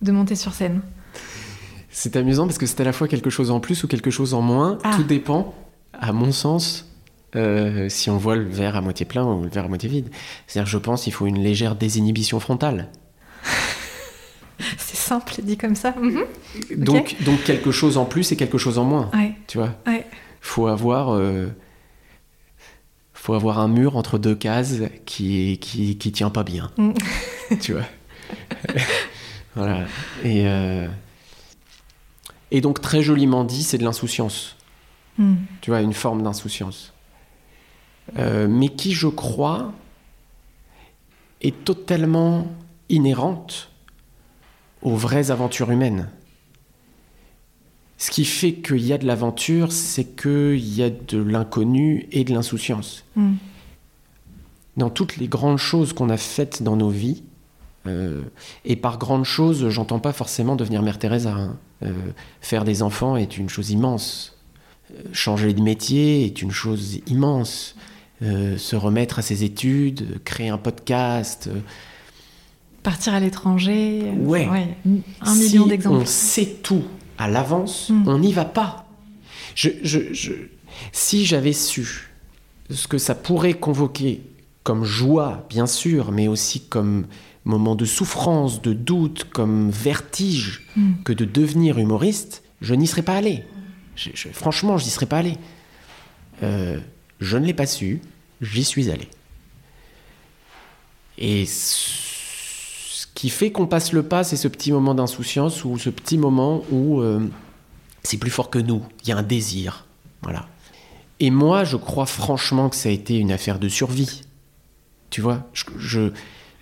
de 0.00 0.12
monter 0.12 0.36
sur 0.36 0.54
scène? 0.54 0.80
C'est 1.94 2.16
amusant 2.16 2.46
parce 2.46 2.58
que 2.58 2.66
c'est 2.66 2.80
à 2.80 2.84
la 2.84 2.92
fois 2.92 3.06
quelque 3.06 3.30
chose 3.30 3.50
en 3.50 3.60
plus 3.60 3.84
ou 3.84 3.86
quelque 3.88 4.10
chose 4.10 4.32
en 4.34 4.40
moins. 4.40 4.78
Ah. 4.82 4.92
Tout 4.96 5.04
dépend, 5.04 5.54
à 5.92 6.12
mon 6.12 6.32
sens, 6.32 6.90
euh, 7.36 7.88
si 7.90 8.08
on 8.10 8.16
voit 8.16 8.34
le 8.34 8.48
verre 8.48 8.76
à 8.76 8.80
moitié 8.80 9.04
plein 9.06 9.24
ou 9.24 9.42
le 9.44 9.50
verre 9.50 9.66
à 9.66 9.68
moitié 9.68 9.88
vide. 9.90 10.08
C'est-à-dire, 10.46 10.70
je 10.70 10.78
pense 10.78 11.04
qu'il 11.04 11.12
faut 11.12 11.26
une 11.26 11.38
légère 11.42 11.76
désinhibition 11.76 12.40
frontale. 12.40 12.88
C'est 14.78 14.96
simple 14.96 15.34
dit 15.42 15.56
comme 15.56 15.74
ça. 15.74 15.94
Mhm. 16.00 16.24
Donc, 16.76 17.16
donc 17.24 17.42
quelque 17.44 17.70
chose 17.72 17.98
en 17.98 18.04
plus 18.06 18.32
et 18.32 18.36
quelque 18.36 18.58
chose 18.58 18.78
en 18.78 18.84
moins. 18.84 19.10
Ouais, 19.12 19.34
Tu 19.46 19.58
vois 19.58 19.74
ouais. 19.86 20.06
faut 20.40 20.68
avoir 20.68 21.14
euh, 21.14 21.48
faut 23.12 23.34
avoir 23.34 23.58
un 23.58 23.68
mur 23.68 23.96
entre 23.96 24.18
deux 24.18 24.34
cases 24.34 24.76
qui 25.04 25.58
qui, 25.58 25.98
qui 25.98 26.12
tient 26.12 26.30
pas 26.30 26.42
bien 26.44 26.70
Mm. 26.78 26.92
tu 27.60 27.72
vois 27.72 27.84
voilà 29.56 29.84
et 30.24 30.46
euh, 30.46 30.86
et 32.52 32.60
donc 32.60 32.80
très 32.80 33.02
joliment 33.02 33.42
dit 33.42 33.64
c'est 33.64 33.78
de 33.78 33.84
l'insouciance 33.84 34.56
Hmm. 35.18 35.34
tu 35.60 35.68
vois 35.70 35.82
une 35.82 35.92
forme 35.92 36.22
d'insouciance 36.22 36.92
Euh, 38.18 38.48
mais 38.48 38.70
qui 38.70 38.92
je 38.92 39.06
crois 39.06 39.72
est 41.40 41.64
totalement 41.64 42.46
inhérente 42.88 43.70
aux 44.80 44.96
vraies 44.96 45.30
aventures 45.30 45.70
humaines 45.70 46.08
ce 47.98 48.10
qui 48.10 48.24
fait 48.24 48.54
qu'il 48.54 48.84
y 48.84 48.92
a 48.92 48.98
de 48.98 49.06
l'aventure, 49.06 49.70
c'est 49.70 50.04
qu'il 50.04 50.58
y 50.58 50.82
a 50.82 50.90
de 50.90 51.22
l'inconnu 51.22 52.08
et 52.10 52.24
de 52.24 52.32
l'insouciance. 52.32 53.04
Hmm. 53.14 53.34
Dans 54.76 54.90
toutes 54.90 55.18
les 55.18 55.28
grandes 55.28 55.58
choses 55.58 55.92
qu'on 55.92 56.10
a 56.10 56.16
faites 56.16 56.64
dans 56.64 56.74
nos 56.74 56.90
vies, 56.90 57.22
euh, 57.86 58.22
et 58.64 58.76
par 58.76 58.98
grandes 58.98 59.24
choses, 59.24 59.68
j'entends 59.70 59.98
pas 59.98 60.12
forcément 60.12 60.56
devenir 60.56 60.82
Mère 60.82 60.98
Teresa. 60.98 61.32
hein. 61.34 61.56
Euh, 61.82 61.92
faire 62.40 62.64
des 62.64 62.82
enfants 62.82 63.16
est 63.16 63.36
une 63.38 63.48
chose 63.48 63.70
immense. 63.70 64.36
Euh, 64.92 65.02
changer 65.12 65.52
de 65.52 65.60
métier 65.62 66.24
est 66.24 66.42
une 66.42 66.52
chose 66.52 66.98
immense. 67.06 67.74
Se 68.56 68.76
remettre 68.76 69.18
à 69.18 69.22
ses 69.22 69.42
études, 69.42 70.22
créer 70.22 70.48
un 70.48 70.58
podcast, 70.58 71.50
Partir 72.84 73.14
à 73.14 73.20
l'étranger. 73.20 74.12
Ouais. 74.20 74.46
Un 75.20 75.34
si 75.34 75.40
million 75.42 75.66
d'exemples. 75.66 75.96
on 76.02 76.06
sait 76.06 76.46
tout 76.62 76.84
à 77.18 77.28
l'avance, 77.28 77.90
Mm. 77.90 78.04
on 78.08 78.18
n'y 78.18 78.32
va 78.32 78.44
pas. 78.44 78.86
Je, 79.56 79.70
je- 79.82 80.12
je- 80.12 80.32
si 80.92 81.24
j'avais 81.24 81.52
su 81.52 82.10
ce 82.70 82.86
que 82.88 82.98
ça 82.98 83.14
pourrait 83.14 83.54
convoquer 83.54 84.22
comme 84.64 84.84
joie, 84.84 85.44
bien 85.48 85.66
sûr, 85.66 86.10
mais 86.12 86.28
aussi 86.28 86.60
comme 86.60 87.06
moment 87.44 87.74
de 87.74 87.84
souffrance, 87.84 88.62
de 88.62 88.72
doute, 88.72 89.24
comme 89.32 89.70
vertige, 89.70 90.66
Mm. 90.76 90.92
que 91.04 91.12
de 91.12 91.24
devenir 91.24 91.78
humoriste, 91.78 92.42
je 92.60 92.74
n'y 92.74 92.86
serais 92.86 93.02
pas 93.02 93.16
allé. 93.16 93.44
Je- 93.96 94.10
je- 94.14 94.28
franchement, 94.28 94.78
je 94.78 94.84
n'y 94.84 94.90
serais 94.90 95.06
pas 95.06 95.18
allé. 95.18 95.36
Euh, 96.42 96.78
je 97.20 97.36
ne 97.36 97.44
l'ai 97.46 97.54
pas 97.54 97.66
su, 97.66 98.00
j'y 98.40 98.64
suis 98.64 98.90
allé. 98.90 99.08
Et 101.18 101.44
ce 101.46 103.06
qui 103.14 103.28
fait 103.28 103.52
qu'on 103.52 103.66
passe 103.66 103.92
le 103.92 104.02
pas, 104.02 104.24
c'est 104.24 104.36
ce 104.36 104.48
petit 104.48 104.72
moment 104.72 104.94
d'insouciance 104.94 105.64
ou 105.64 105.78
ce 105.78 105.90
petit 105.90 106.18
moment 106.18 106.62
où 106.70 107.00
euh, 107.00 107.20
c'est 108.02 108.16
plus 108.16 108.30
fort 108.30 108.50
que 108.50 108.58
nous. 108.58 108.82
Il 109.02 109.08
y 109.08 109.12
a 109.12 109.16
un 109.18 109.22
désir. 109.22 109.86
Voilà. 110.22 110.48
Et 111.20 111.30
moi, 111.30 111.64
je 111.64 111.76
crois 111.76 112.06
franchement 112.06 112.68
que 112.68 112.76
ça 112.76 112.88
a 112.88 112.92
été 112.92 113.18
une 113.18 113.30
affaire 113.30 113.58
de 113.58 113.68
survie. 113.68 114.22
Tu 115.10 115.20
vois 115.20 115.46
je, 115.52 115.64
je- 115.78 116.12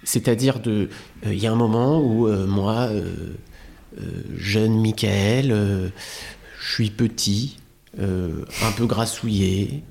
C'est-à-dire, 0.04 0.60
euh, 0.66 0.88
il 1.24 1.38
y 1.38 1.46
a 1.46 1.52
un 1.52 1.56
moment 1.56 2.00
où 2.00 2.26
euh, 2.26 2.46
moi, 2.46 2.88
euh, 2.88 3.34
jeune 4.36 4.80
Michael, 4.80 5.92
je 6.60 6.72
suis 6.72 6.90
petit, 6.90 7.58
un 7.98 8.72
peu 8.76 8.86
grassouillé, 8.86 9.82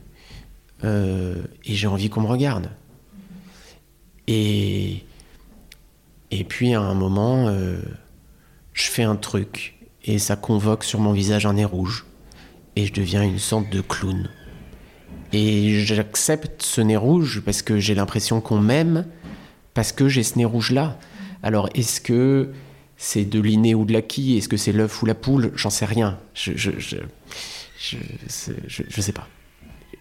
et 0.84 1.36
j'ai 1.66 1.88
envie 1.88 2.10
qu'on 2.10 2.22
me 2.22 2.28
regarde. 2.28 2.70
Et, 4.28 5.04
et 6.32 6.44
puis 6.44 6.74
à 6.74 6.82
un 6.82 6.94
moment, 6.94 7.54
je 8.74 8.84
fais 8.90 9.04
un 9.04 9.18
truc 9.18 9.78
et 10.06 10.18
ça 10.18 10.36
convoque 10.38 10.86
sur 10.86 11.00
mon 11.00 11.12
visage 11.12 11.46
un 11.46 11.54
nez 11.54 11.66
rouge 11.66 12.06
et 12.76 12.86
je 12.86 12.94
deviens 12.94 13.24
une 13.24 13.40
sorte 13.40 13.70
de 13.70 13.82
clown. 13.82 14.30
Et 15.34 15.82
j'accepte 15.82 16.64
ce 16.64 16.82
nez 16.82 16.98
rouge 16.98 17.42
parce 17.44 17.62
que 17.62 17.80
j'ai 17.80 17.96
l'impression 17.96 18.40
qu'on 18.40 18.60
m'aime 18.60 19.06
parce 19.80 19.94
que 19.94 20.10
j'ai 20.10 20.24
ce 20.24 20.38
nez 20.38 20.44
rouge 20.44 20.72
là. 20.72 20.98
Alors 21.42 21.70
est-ce 21.74 22.02
que 22.02 22.52
c'est 22.98 23.24
de 23.24 23.40
l'inné 23.40 23.76
ou 23.76 23.86
de 23.86 23.94
l'acquis? 23.94 24.36
Est-ce 24.38 24.50
que 24.50 24.58
c'est 24.58 24.74
l'œuf 24.74 25.02
ou 25.02 25.06
la 25.06 25.16
poule? 25.16 25.54
J'en 25.56 25.70
sais 25.70 25.86
rien. 25.86 26.18
Je, 26.34 26.52
je, 26.58 26.72
je, 26.80 26.98
je, 27.80 27.96
je- 28.68 28.84
je 28.90 29.02
sais 29.02 29.14
pas. 29.14 29.26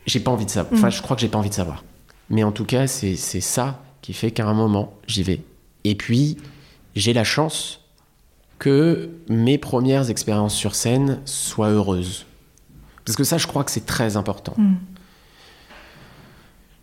J'ai 0.04 0.18
pas 0.18 0.32
envie 0.32 0.46
de 0.46 0.50
savoir. 0.50 0.74
Enfin, 0.76 0.90
je 0.90 1.00
crois 1.00 1.14
que 1.14 1.22
j'ai 1.22 1.28
pas 1.28 1.38
envie 1.38 1.48
de 1.48 1.54
savoir. 1.54 1.84
Mais 2.28 2.42
en 2.42 2.50
tout 2.50 2.64
cas, 2.64 2.88
c'est 2.88 3.14
c'est 3.14 3.40
ça 3.40 3.80
qui 4.02 4.14
fait 4.14 4.32
qu'à 4.32 4.46
un 4.48 4.54
moment, 4.54 4.94
j'y 5.06 5.22
vais 5.22 5.42
Et 5.84 5.94
puis, 5.94 6.38
j'ai 6.96 7.12
la 7.12 7.22
chance 7.22 7.80
que 8.58 9.10
mes 9.28 9.58
premières 9.58 10.10
expériences 10.10 10.56
sur 10.56 10.74
scène 10.74 11.20
soient 11.24 11.68
heureuses. 11.70 12.26
Parce 13.04 13.14
que 13.14 13.22
ça, 13.22 13.38
je 13.38 13.46
crois 13.46 13.62
que 13.62 13.70
c'est 13.70 13.86
très 13.86 14.16
important. 14.16 14.54
Mm. 14.58 14.74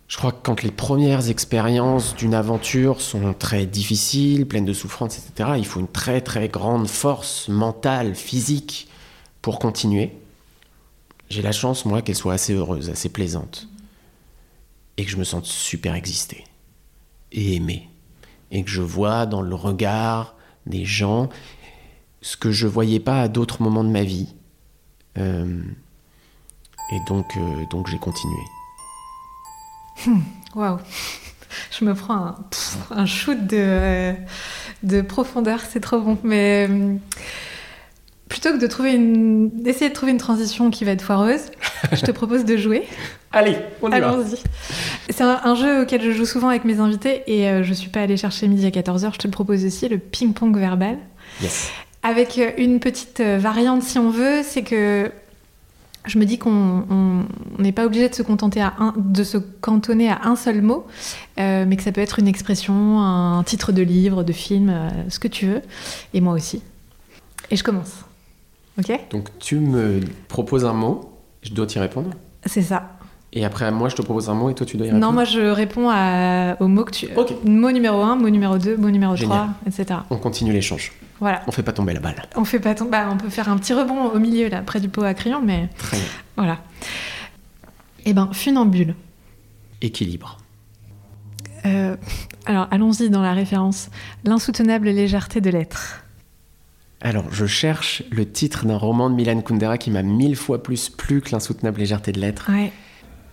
Je 0.08 0.16
crois 0.16 0.30
que 0.30 0.42
quand 0.42 0.62
les 0.62 0.70
premières 0.70 1.30
expériences 1.30 2.14
d'une 2.14 2.34
aventure 2.34 3.00
sont 3.00 3.34
très 3.34 3.66
difficiles, 3.66 4.46
pleines 4.46 4.64
de 4.64 4.72
souffrances, 4.72 5.18
etc., 5.18 5.50
il 5.56 5.66
faut 5.66 5.80
une 5.80 5.88
très 5.88 6.20
très 6.20 6.48
grande 6.48 6.86
force 6.86 7.48
mentale, 7.48 8.14
physique 8.14 8.88
pour 9.42 9.58
continuer. 9.58 10.12
J'ai 11.28 11.42
la 11.42 11.50
chance, 11.50 11.84
moi, 11.84 12.02
qu'elle 12.02 12.14
soit 12.14 12.34
assez 12.34 12.54
heureuse, 12.54 12.88
assez 12.88 13.08
plaisante. 13.08 13.68
Et 14.96 15.04
que 15.04 15.10
je 15.10 15.16
me 15.16 15.24
sente 15.24 15.44
super 15.44 15.94
existé 15.94 16.44
et 17.32 17.56
aimé. 17.56 17.88
Et 18.52 18.62
que 18.62 18.70
je 18.70 18.82
vois 18.82 19.26
dans 19.26 19.42
le 19.42 19.54
regard 19.54 20.36
des 20.66 20.84
gens 20.84 21.28
ce 22.22 22.36
que 22.36 22.52
je 22.52 22.66
voyais 22.66 23.00
pas 23.00 23.22
à 23.22 23.28
d'autres 23.28 23.60
moments 23.60 23.84
de 23.84 23.90
ma 23.90 24.04
vie. 24.04 24.34
Euh, 25.18 25.62
et 26.92 26.98
donc, 27.08 27.36
euh, 27.36 27.64
donc 27.70 27.88
j'ai 27.88 27.98
continué. 27.98 28.38
Waouh 30.54 30.78
Je 31.78 31.84
me 31.84 31.94
prends 31.94 32.14
un, 32.14 32.36
pff, 32.50 32.76
un 32.90 33.06
shoot 33.06 33.46
de, 33.46 34.12
de 34.82 35.00
profondeur, 35.02 35.60
c'est 35.68 35.80
trop 35.80 36.00
bon. 36.00 36.18
Mais 36.22 36.66
euh, 36.68 36.94
plutôt 38.28 38.52
que 38.52 38.58
de 38.58 38.66
trouver 38.66 38.94
une, 38.94 39.50
d'essayer 39.50 39.88
de 39.88 39.94
trouver 39.94 40.12
une 40.12 40.18
transition 40.18 40.70
qui 40.70 40.84
va 40.84 40.92
être 40.92 41.02
foireuse, 41.02 41.50
je 41.92 42.00
te 42.00 42.10
propose 42.10 42.44
de 42.44 42.56
jouer. 42.56 42.84
Allez, 43.32 43.56
on 43.82 43.88
y 43.88 44.00
va. 44.00 44.08
Allons-y. 44.08 44.38
C'est 45.10 45.22
un, 45.22 45.40
un 45.44 45.54
jeu 45.54 45.82
auquel 45.82 46.02
je 46.02 46.10
joue 46.10 46.24
souvent 46.24 46.48
avec 46.48 46.64
mes 46.64 46.80
invités 46.80 47.22
et 47.26 47.48
euh, 47.48 47.62
je 47.62 47.74
suis 47.74 47.90
pas 47.90 48.00
allée 48.00 48.16
chercher 48.16 48.48
midi 48.48 48.66
à 48.66 48.70
14h. 48.70 49.12
Je 49.12 49.18
te 49.18 49.26
le 49.26 49.30
propose 49.32 49.64
aussi, 49.64 49.88
le 49.88 49.98
ping-pong 49.98 50.56
verbal. 50.56 50.98
Yes. 51.42 51.70
Avec 52.02 52.38
euh, 52.38 52.52
une 52.56 52.80
petite 52.80 53.20
euh, 53.20 53.38
variante, 53.38 53.82
si 53.82 53.98
on 53.98 54.10
veut, 54.10 54.40
c'est 54.42 54.62
que 54.62 55.10
je 56.06 56.18
me 56.18 56.24
dis 56.24 56.38
qu'on 56.38 56.84
on- 56.90 57.24
on 57.58 57.62
n'est 57.62 57.72
pas 57.72 57.84
obligé 57.86 58.08
de 58.08 58.14
se 58.14 58.22
contenter 58.22 58.60
à 58.60 58.74
un, 58.78 58.94
de 58.96 59.24
se 59.24 59.38
cantonner 59.38 60.08
à 60.10 60.20
un 60.24 60.36
seul 60.36 60.62
mot, 60.62 60.86
euh, 61.38 61.64
mais 61.66 61.76
que 61.76 61.82
ça 61.82 61.92
peut 61.92 62.00
être 62.00 62.18
une 62.18 62.28
expression, 62.28 63.00
un 63.00 63.42
titre 63.44 63.72
de 63.72 63.82
livre, 63.82 64.22
de 64.24 64.32
film, 64.32 64.68
euh, 64.70 64.88
ce 65.08 65.18
que 65.18 65.28
tu 65.28 65.46
veux, 65.46 65.62
et 66.14 66.20
moi 66.20 66.32
aussi. 66.34 66.62
Et 67.50 67.56
je 67.56 67.64
commence. 67.64 68.04
Ok? 68.78 68.92
Donc 69.10 69.28
tu 69.38 69.56
me 69.58 70.00
proposes 70.28 70.64
un 70.64 70.72
mot, 70.74 71.12
je 71.42 71.52
dois 71.52 71.66
t'y 71.66 71.78
répondre? 71.78 72.10
C'est 72.44 72.62
ça. 72.62 72.95
Et 73.36 73.44
après, 73.44 73.70
moi, 73.70 73.90
je 73.90 73.96
te 73.96 74.00
propose 74.00 74.30
un 74.30 74.34
mot 74.34 74.48
et 74.48 74.54
toi, 74.54 74.64
tu 74.64 74.78
dois 74.78 74.86
y 74.86 74.88
répondre. 74.90 75.06
Non, 75.06 75.12
moi 75.12 75.24
je 75.24 75.40
réponds 75.40 75.90
à, 75.90 76.56
au 76.58 76.68
mot 76.68 76.84
que 76.84 76.90
tu. 76.92 77.06
Ok. 77.16 77.34
Mot 77.44 77.70
numéro 77.70 78.00
1, 78.00 78.16
mot 78.16 78.30
numéro 78.30 78.56
2, 78.56 78.78
mot 78.78 78.88
numéro 78.88 79.14
Génial. 79.14 79.50
3, 79.62 79.82
etc. 79.82 80.00
On 80.08 80.16
continue 80.16 80.54
l'échange. 80.54 80.90
Voilà. 81.20 81.42
On 81.46 81.52
fait 81.52 81.62
pas 81.62 81.74
tomber 81.74 81.92
la 81.92 82.00
balle. 82.00 82.22
On 82.34 82.46
fait 82.46 82.60
pas 82.60 82.74
tomber. 82.74 82.92
Bah, 82.92 83.10
on 83.12 83.18
peut 83.18 83.28
faire 83.28 83.50
un 83.50 83.58
petit 83.58 83.74
rebond 83.74 84.06
au 84.06 84.18
milieu, 84.18 84.48
là, 84.48 84.62
près 84.62 84.80
du 84.80 84.88
pot 84.88 85.02
à 85.02 85.12
crayon, 85.12 85.42
mais 85.44 85.68
Très 85.76 85.98
bien. 85.98 86.06
voilà. 86.38 86.58
Eh 88.06 88.14
ben, 88.14 88.30
funambule. 88.32 88.94
Équilibre. 89.82 90.38
Euh, 91.66 91.94
alors, 92.46 92.68
allons-y 92.70 93.10
dans 93.10 93.22
la 93.22 93.34
référence. 93.34 93.90
L'insoutenable 94.24 94.88
légèreté 94.88 95.42
de 95.42 95.50
l'être. 95.50 96.04
Alors, 97.02 97.24
je 97.30 97.44
cherche 97.44 98.02
le 98.10 98.26
titre 98.26 98.64
d'un 98.64 98.78
roman 98.78 99.10
de 99.10 99.14
Milan 99.14 99.42
Kundera 99.42 99.76
qui 99.76 99.90
m'a 99.90 100.02
mille 100.02 100.36
fois 100.36 100.62
plus 100.62 100.88
plu 100.88 101.20
que 101.20 101.32
l'insoutenable 101.32 101.80
légèreté 101.80 102.12
de 102.12 102.20
l'être 102.20 102.50
Ouais. 102.50 102.72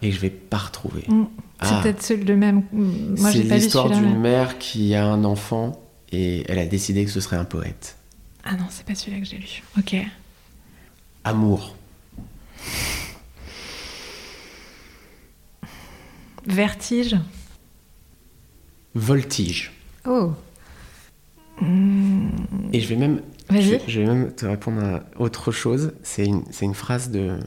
Et 0.03 0.11
je 0.11 0.19
vais 0.19 0.29
pas 0.29 0.57
retrouver. 0.57 1.03
Mm. 1.07 1.23
C'est 1.61 1.69
Ah. 1.71 1.79
peut-être 1.81 2.01
celui- 2.03 2.25
le 2.25 2.35
même. 2.35 2.63
Moi, 2.71 3.31
C'est 3.31 3.39
l'histoire 3.43 3.89
d'une 3.89 4.19
mère 4.19 4.57
qui 4.57 4.93
a 4.95 5.05
un 5.07 5.23
enfant 5.23 5.81
et 6.11 6.43
elle 6.49 6.59
a 6.59 6.65
décidé 6.65 7.05
que 7.05 7.11
ce 7.11 7.19
serait 7.21 7.37
un 7.37 7.45
poète. 7.45 7.97
Ah 8.43 8.55
non, 8.55 8.65
c'est 8.69 8.85
pas 8.85 8.93
celui-là 8.95 9.19
que 9.19 9.25
j'ai 9.25 9.37
lu. 9.37 9.63
Ok. 9.79 9.95
Amour. 11.23 11.75
Vertige. 16.45 17.15
Voltige. 18.95 19.71
Oh. 20.05 20.31
Et 21.61 22.79
je 22.81 22.87
vais 22.87 22.95
même, 22.97 23.21
je 23.49 23.77
je 23.87 24.01
vais 24.01 24.05
même 24.07 24.33
te 24.33 24.45
répondre 24.45 24.83
à 24.83 25.03
autre 25.17 25.51
chose. 25.51 25.93
C'est 26.03 26.25
une, 26.25 26.43
une 26.61 26.73
phrase 26.73 27.09
de, 27.09 27.39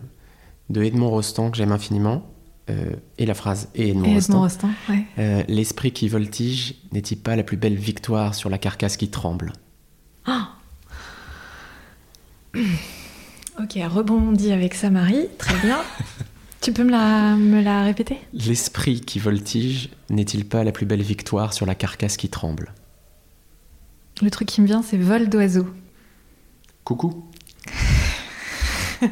de 0.71 0.83
Edmond 0.83 1.11
Rostand 1.11 1.51
que 1.51 1.57
j'aime 1.59 1.73
infiniment. 1.73 2.27
Euh, 2.69 2.91
et 3.19 3.27
la 3.27 3.35
phrase 3.35 3.69
et 3.77 3.91
Edmond 3.91 4.05
Et 4.05 4.15
Rostand. 4.15 4.33
Edmond 4.33 4.43
Rostand. 4.43 4.71
Ouais. 4.89 5.05
Euh, 5.19 5.43
L'esprit 5.47 5.93
qui 5.93 6.09
voltige 6.09 6.75
n'est-il 6.93 7.19
pas 7.19 7.37
la 7.37 7.45
plus 7.45 7.57
belle 7.57 7.77
victoire 7.77 8.35
sur 8.35 8.51
la 8.51 8.59
carcasse 8.59 8.97
qui 8.97 9.09
tremble? 9.09 9.53
Ok, 13.59 13.79
rebondis 13.89 14.53
avec 14.53 14.75
ça, 14.75 14.91
Marie. 14.91 15.29
Très 15.39 15.57
bien. 15.61 15.79
tu 16.61 16.73
peux 16.75 16.85
me 16.85 16.91
la, 16.91 17.37
me 17.37 17.63
la 17.63 17.85
répéter? 17.85 18.19
L'esprit 18.35 19.01
qui 19.01 19.19
voltige 19.19 19.89
n'est-il 20.11 20.47
pas 20.47 20.63
la 20.63 20.73
plus 20.73 20.85
belle 20.85 21.01
victoire 21.03 21.55
sur 21.55 21.65
la 21.65 21.75
carcasse 21.75 22.19
qui 22.19 22.29
tremble? 22.29 22.75
Le 24.21 24.31
truc 24.31 24.49
qui 24.49 24.61
me 24.61 24.67
vient, 24.67 24.83
c'est 24.83 24.99
vol 24.99 25.31
d'oiseau. 25.31 25.67
Coucou 26.85 27.25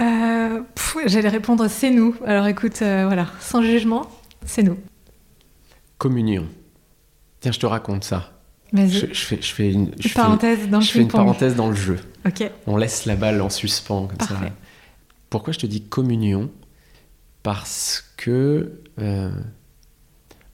Euh, 0.00 0.62
J'allais 1.06 1.28
répondre 1.28 1.68
c'est 1.68 1.90
nous. 1.90 2.14
Alors 2.24 2.46
écoute, 2.46 2.80
euh, 2.82 3.04
voilà, 3.06 3.26
sans 3.40 3.62
jugement, 3.62 4.08
c'est 4.44 4.62
nous. 4.62 4.78
Communion. 5.98 6.46
Tiens, 7.40 7.52
je 7.52 7.58
te 7.58 7.66
raconte 7.66 8.04
ça. 8.04 8.32
Vas-y. 8.72 8.90
Je, 8.90 9.06
je 9.12 9.24
fais, 9.24 9.38
je 9.40 9.52
fais 9.54 9.72
une, 9.72 9.86
je 9.98 10.08
Une 10.08 10.10
fais- 10.10 10.14
parenthèse 10.14 10.68
dans 10.68 10.78
le 10.78 10.84
je 10.84 10.90
fais 10.90 11.00
une 11.00 11.08
parenthèse 11.08 11.54
dans 11.54 11.68
le 11.68 11.74
jeu. 11.76 11.98
Ok. 12.26 12.50
On 12.66 12.76
laisse 12.76 13.06
la 13.06 13.16
balle 13.16 13.40
en 13.40 13.48
suspens 13.50 14.06
comme 14.06 14.20
ça. 14.20 14.34
Parfait. 14.34 14.52
Pourquoi 15.30 15.52
je 15.52 15.58
te 15.58 15.66
dis 15.66 15.82
communion? 15.82 16.50
Parce 17.42 18.04
que 18.16 18.80
euh, 18.98 19.30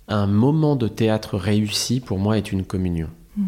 un 0.08 0.26
moment 0.26 0.76
de 0.76 0.88
théâtre 0.88 1.38
réussi 1.38 2.00
pour 2.00 2.18
moi 2.18 2.36
est 2.36 2.52
une 2.52 2.64
communion. 2.64 3.08
Hmm. 3.36 3.46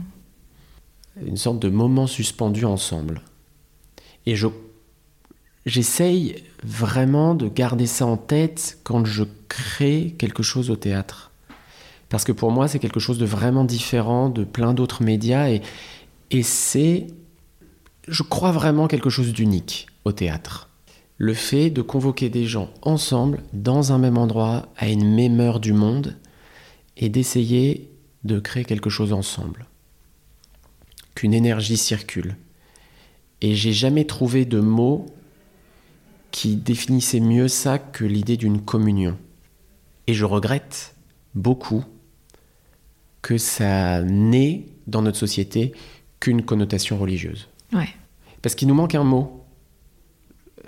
Une 1.26 1.36
sorte 1.36 1.58
de 1.60 1.68
moment 1.68 2.06
suspendu 2.06 2.64
ensemble. 2.64 3.20
Et 4.26 4.34
je 4.36 4.46
j'essaye 5.66 6.44
vraiment 6.62 7.34
de 7.34 7.48
garder 7.48 7.86
ça 7.86 8.06
en 8.06 8.16
tête 8.16 8.78
quand 8.84 9.04
je 9.04 9.24
crée 9.48 10.14
quelque 10.18 10.42
chose 10.42 10.70
au 10.70 10.76
théâtre. 10.76 11.30
Parce 12.08 12.24
que 12.24 12.32
pour 12.32 12.50
moi, 12.50 12.68
c'est 12.68 12.78
quelque 12.78 13.00
chose 13.00 13.18
de 13.18 13.24
vraiment 13.24 13.64
différent 13.64 14.28
de 14.28 14.44
plein 14.44 14.74
d'autres 14.74 15.02
médias 15.02 15.48
et, 15.48 15.62
et 16.30 16.42
c'est, 16.42 17.06
je 18.06 18.22
crois 18.22 18.52
vraiment 18.52 18.88
quelque 18.88 19.10
chose 19.10 19.32
d'unique 19.32 19.86
au 20.04 20.12
théâtre. 20.12 20.68
Le 21.16 21.34
fait 21.34 21.70
de 21.70 21.82
convoquer 21.82 22.28
des 22.28 22.46
gens 22.46 22.70
ensemble, 22.82 23.42
dans 23.52 23.92
un 23.92 23.98
même 23.98 24.18
endroit, 24.18 24.68
à 24.76 24.88
une 24.88 25.14
même 25.14 25.40
heure 25.40 25.60
du 25.60 25.72
monde, 25.72 26.16
et 26.96 27.08
d'essayer 27.08 27.90
de 28.24 28.40
créer 28.40 28.64
quelque 28.64 28.90
chose 28.90 29.12
ensemble. 29.12 29.66
Qu'une 31.14 31.34
énergie 31.34 31.76
circule. 31.76 32.36
Et 33.40 33.54
j'ai 33.54 33.72
jamais 33.72 34.04
trouvé 34.04 34.44
de 34.44 34.60
mots 34.60 35.06
qui 36.34 36.56
définissait 36.56 37.20
mieux 37.20 37.46
ça 37.46 37.78
que 37.78 38.04
l'idée 38.04 38.36
d'une 38.36 38.60
communion. 38.60 39.16
Et 40.08 40.14
je 40.14 40.24
regrette 40.24 40.96
beaucoup 41.36 41.84
que 43.22 43.38
ça 43.38 44.02
n'ait 44.02 44.66
dans 44.88 45.00
notre 45.00 45.16
société 45.16 45.72
qu'une 46.18 46.42
connotation 46.42 46.98
religieuse. 46.98 47.48
Ouais. 47.72 47.88
Parce 48.42 48.56
qu'il 48.56 48.66
nous 48.66 48.74
manque 48.74 48.96
un 48.96 49.04
mot. 49.04 49.44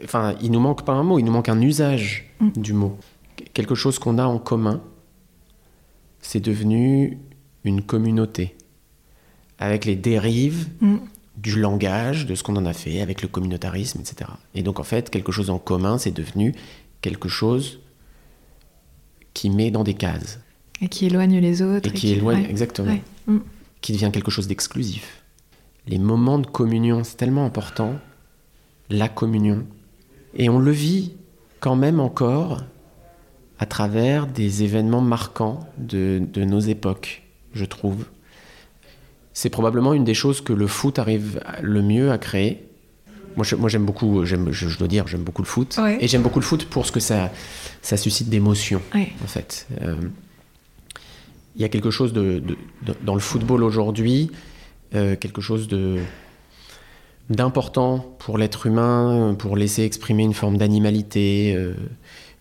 Enfin, 0.05 0.37
il 0.41 0.53
nous 0.53 0.61
manque 0.61 0.85
pas 0.85 0.93
un 0.93 1.03
mot, 1.03 1.19
il 1.19 1.25
nous 1.25 1.33
manque 1.33 1.49
un 1.49 1.61
usage 1.61 2.23
Mm. 2.39 2.51
du 2.61 2.73
mot. 2.73 2.97
Quelque 3.53 3.75
chose 3.75 3.99
qu'on 3.99 4.19
a 4.19 4.25
en 4.25 4.39
commun, 4.39 4.81
c'est 6.21 6.39
devenu 6.41 7.19
une 7.65 7.83
communauté. 7.83 8.55
Avec 9.59 9.85
les 9.85 9.97
dérives 9.97 10.69
Mm. 10.81 10.97
Du 11.37 11.61
langage, 11.61 12.27
de 12.27 12.35
ce 12.35 12.43
qu'on 12.43 12.57
en 12.57 12.65
a 12.67 12.73
fait 12.73 13.01
avec 13.01 13.23
le 13.23 13.29
communautarisme, 13.29 14.01
etc. 14.01 14.31
Et 14.55 14.63
donc 14.63 14.81
en 14.81 14.85
fait, 14.85 15.11
quelque 15.11 15.33
chose 15.33 15.51
en 15.51 15.59
commun, 15.59 15.99
c'est 15.99 16.11
devenu 16.11 16.55
quelque 17.03 17.29
chose 17.29 17.81
qui 19.35 19.51
met 19.51 19.71
dans 19.71 19.85
des 19.85 19.95
cases 19.95 20.41
Et 20.81 20.89
qui 20.89 21.07
éloigne 21.07 21.39
les 21.39 21.61
autres. 21.63 21.89
et 21.91 21.93
qui 21.93 22.13
éloigne 22.13 22.43
ouais. 22.45 22.51
exactement, 22.51 22.89
Ouais. 22.91 23.03
Mm. 23.27 23.39
qui 23.83 23.93
devient 23.93 24.11
quelque 24.13 24.31
chose 24.31 24.47
d'exclusif. 24.49 25.23
Les 25.87 25.99
moments 25.99 26.39
de 26.39 26.47
communion, 26.47 27.05
c'est 27.05 27.17
tellement 27.17 27.45
important, 27.45 27.95
la 28.89 29.09
communion, 29.09 29.65
et 30.35 30.49
on 30.49 30.59
le 30.59 30.71
vit 30.73 31.13
quand 31.61 31.77
même 31.77 32.01
encore 32.01 32.63
à 33.59 33.67
travers 33.67 34.27
des 34.27 34.63
événements 34.63 35.01
marquants 35.01 35.61
de, 35.79 36.23
de 36.33 36.45
nos 36.45 36.61
époques, 36.61 37.23
je 37.53 37.65
trouve. 37.65 38.07
C'est 39.39 39.51
probablement 39.51 39.93
une 39.93 40.05
des 40.05 40.15
choses 40.15 40.41
que 40.41 40.55
le 40.55 40.67
foot 40.67 40.99
arrive 40.99 41.41
le 41.61 41.83
mieux 41.83 42.11
à 42.11 42.17
créer. 42.17 42.65
Moi, 43.37 43.45
j'aime 43.69 43.85
beaucoup, 43.85 44.25
je, 44.25 44.35
je 44.51 44.79
dois 44.79 44.89
dire, 44.89 45.07
j'aime 45.09 45.25
beaucoup 45.25 45.43
le 45.43 45.47
foot. 45.47 45.77
Ouais. 45.79 45.99
Et 46.01 46.09
j'aime 46.09 46.23
beaucoup 46.23 46.41
le 46.41 46.45
foot 46.45 46.65
pour 46.65 46.87
ce 46.87 46.91
que 46.91 47.01
ça, 47.01 47.31
ça 47.83 47.99
suscite 47.99 48.31
d'émotions 48.31 48.81
Ouais. 48.95 49.13
en 49.23 49.27
fait. 49.27 49.67
Euh, 49.83 49.95
il 51.55 51.61
y 51.61 51.65
a 51.67 51.69
quelque 51.69 51.91
chose 51.91 52.15
de, 52.15 52.39
de- 52.39 52.57
de- 52.87 52.95
dans 53.05 53.13
le 53.13 53.21
football 53.21 53.63
aujourd'hui, 53.63 54.31
euh, 54.95 55.17
quelque 55.17 55.43
chose 55.43 55.69
de 55.69 55.99
d'important 57.29 58.17
pour 58.21 58.39
l'être 58.39 58.67
humain, 58.67 59.35
pour 59.39 59.57
laisser 59.57 59.83
exprimer 59.83 60.23
une 60.23 60.33
forme 60.35 60.57
d'animalité, 60.57 61.55
euh, 61.57 61.75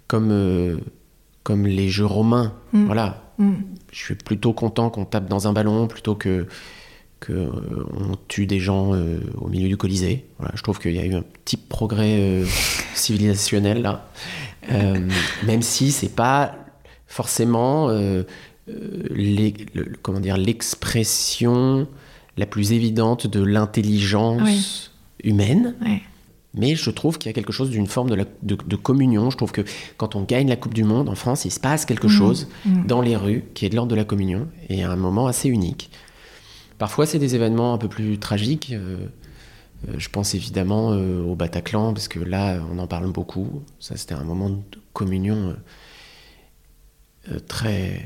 comme 0.08 0.80
comme 1.43 1.68
les 1.68 1.89
jeux 1.89 2.06
romains. 2.06 2.54
Mm. 2.72 2.86
Voilà, 2.86 3.22
Mm. 3.38 3.52
je 3.91 4.00
suis 4.00 4.16
plutôt 4.16 4.54
content 4.54 4.89
qu'on 4.89 5.04
tape 5.06 5.28
dans 5.28 5.48
un 5.50 5.54
ballon 5.54 5.88
plutôt 5.88 6.16
que 6.16 6.48
que 7.20 7.34
euh, 7.34 7.49
on 7.97 8.16
tue 8.28 8.45
des 8.45 8.59
gens 8.59 8.93
euh, 8.93 9.20
au 9.39 9.47
milieu 9.47 9.68
du 9.68 9.78
Colisée. 9.78 10.26
Voilà, 10.38 10.53
je 10.55 10.61
trouve 10.63 10.80
qu'il 10.80 10.93
y 10.95 10.99
a 10.99 11.05
eu 11.05 11.13
un 11.16 11.24
petit 11.43 11.57
progrès 11.57 12.18
euh, 12.20 12.45
civilisationnel 12.93 13.82
là, 13.82 14.09
Euh, 14.72 14.97
même 15.45 15.61
si 15.61 15.91
c'est 15.91 16.16
pas 16.16 16.55
forcément 17.05 17.89
les- 18.68 19.53
le- 19.76 19.84
le- 19.84 19.97
comment 20.01 20.20
dire 20.20 20.38
l'expression 20.38 21.88
la 22.38 22.45
plus 22.45 22.72
évidente 22.74 23.28
de 23.28 23.41
l'intelligence 23.43 24.91
humaine. 25.24 25.76
Mais 26.57 26.76
je 26.76 26.89
trouve 26.89 27.18
qu'il 27.18 27.30
y 27.30 27.32
a 27.32 27.34
quelque 27.34 27.51
chose 27.53 27.70
d'une 27.70 27.86
forme 27.88 28.09
de, 28.09 28.16
la- 28.16 28.26
de- 28.43 28.57
de 28.66 28.76
communion. 28.78 29.30
Je 29.30 29.36
trouve 29.38 29.51
que 29.51 29.61
quand 29.97 30.16
on 30.16 30.24
gagne 30.24 30.47
la 30.47 30.55
Coupe 30.55 30.74
du 30.74 30.84
Monde 30.86 31.09
en 31.09 31.16
France, 31.16 31.43
il 31.45 31.51
se 31.51 31.59
passe 31.59 31.86
quelque 31.86 32.07
chose 32.07 32.47
Mm. 32.66 32.88
dans 32.88 33.01
les 33.01 33.16
rues 33.18 33.43
qui 33.53 33.66
est 33.66 33.70
de 33.70 33.76
l'ordre 33.76 33.91
de 33.91 33.95
la 33.95 34.05
communion 34.05 34.47
et 34.70 34.84
à 34.84 34.89
un 34.91 34.95
moment 34.95 35.28
assez 35.28 35.49
unique. 35.49 35.91
Parfois, 36.78 37.06
c'est 37.06 37.20
des 37.20 37.36
événements 37.36 37.74
un 37.74 37.78
peu 37.78 37.88
plus 37.88 38.20
tragiques. 38.20 38.72
euh, 38.74 39.08
euh, 39.90 39.94
je 39.98 40.10
pense 40.10 40.36
évidemment 40.36 40.92
euh, 40.94 41.22
au 41.22 41.36
Bataclan, 41.36 41.94
parce 41.94 42.08
que 42.08 42.20
là, 42.20 42.60
on 42.72 42.80
en 42.80 42.88
parle 42.88 43.12
beaucoup. 43.12 43.64
Ça, 43.80 43.96
c'était 43.98 44.14
un 44.16 44.24
moment 44.24 44.50
de 44.50 44.80
communion 44.94 45.56
très, 47.48 48.04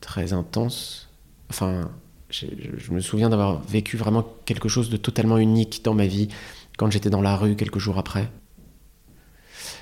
très 0.00 0.32
intense. 0.32 1.08
Enfin, 1.50 1.90
je, 2.30 2.46
me 2.90 3.00
souviens 3.00 3.28
d'avoir 3.28 3.60
vécu 3.62 3.96
vraiment 3.96 4.24
quelque 4.44 4.68
chose 4.68 4.90
de 4.90 4.96
totalement 4.96 5.38
unique 5.38 5.82
dans 5.84 5.94
ma 5.94 6.06
vie 6.06 6.28
quand 6.78 6.90
j'étais 6.90 7.10
dans 7.10 7.20
la 7.22 7.36
rue 7.36 7.56
quelques 7.56 7.78
jours 7.78 7.98
après. 7.98 8.30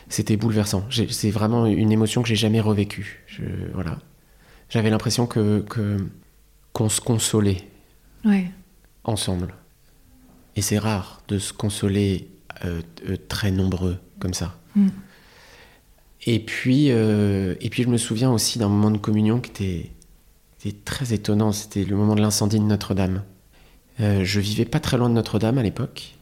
C'était 0.09 0.37
bouleversant. 0.37 0.85
C'est 1.11 1.31
vraiment 1.31 1.67
une 1.67 1.93
émotion 1.93 2.23
que 2.23 2.29
j'ai 2.29 2.37
jamais 2.37 2.61
revécue. 2.61 3.27
Voilà. 3.75 3.99
J'avais 4.71 4.91
l'impression 4.91 5.27
que- 5.27 5.65
qu'on 6.73 6.89
se 6.89 7.01
consolait 7.01 7.69
Ouais. 8.25 8.51
ensemble. 9.05 9.55
Et 10.57 10.63
c'est 10.63 10.79
rare 10.79 11.23
de 11.29 11.39
se 11.39 11.53
consoler 11.53 12.29
euh, 12.65 12.83
euh, 13.09 13.17
très 13.29 13.51
nombreux 13.51 13.99
comme 14.19 14.35
ça. 14.35 14.57
Mm. 14.75 14.89
Et 16.27 16.41
puis, 16.41 16.91
euh, 16.91 17.55
et 17.61 17.71
puis 17.71 17.85
je 17.85 17.89
me 17.89 17.97
souviens 17.97 18.33
aussi 18.33 18.59
d'un 18.59 18.69
moment 18.69 18.91
de 18.91 18.99
communion 18.99 19.41
qui 19.41 19.51
était, 19.51 19.91
qui 20.59 20.69
était 20.69 20.79
très 20.85 21.13
étonnant. 21.13 21.53
C'était 21.53 21.85
le 21.85 21.97
moment 21.97 22.17
de 22.17 22.21
l'incendie 22.21 22.59
de 22.59 22.65
Notre-Dame. 22.65 23.23
Je 24.01 24.39
vivais 24.39 24.65
pas 24.65 24.79
très 24.79 24.97
loin 24.97 25.09
de 25.09 25.15
Notre-Dame 25.15 25.59
à 25.59 25.63
l'époque. 25.63 26.15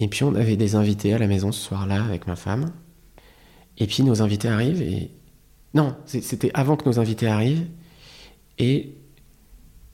Et 0.00 0.08
puis 0.08 0.24
on 0.24 0.34
avait 0.34 0.56
des 0.56 0.76
invités 0.76 1.12
à 1.12 1.18
la 1.18 1.26
maison 1.26 1.52
ce 1.52 1.60
soir-là 1.60 2.02
avec 2.02 2.26
ma 2.26 2.36
femme. 2.36 2.72
Et 3.76 3.86
puis 3.86 4.02
nos 4.02 4.22
invités 4.22 4.48
arrivent 4.48 4.82
et... 4.82 5.10
Non, 5.72 5.94
c'était 6.04 6.50
avant 6.52 6.76
que 6.76 6.88
nos 6.88 6.98
invités 6.98 7.26
arrivent. 7.26 7.66
Et 8.58 8.94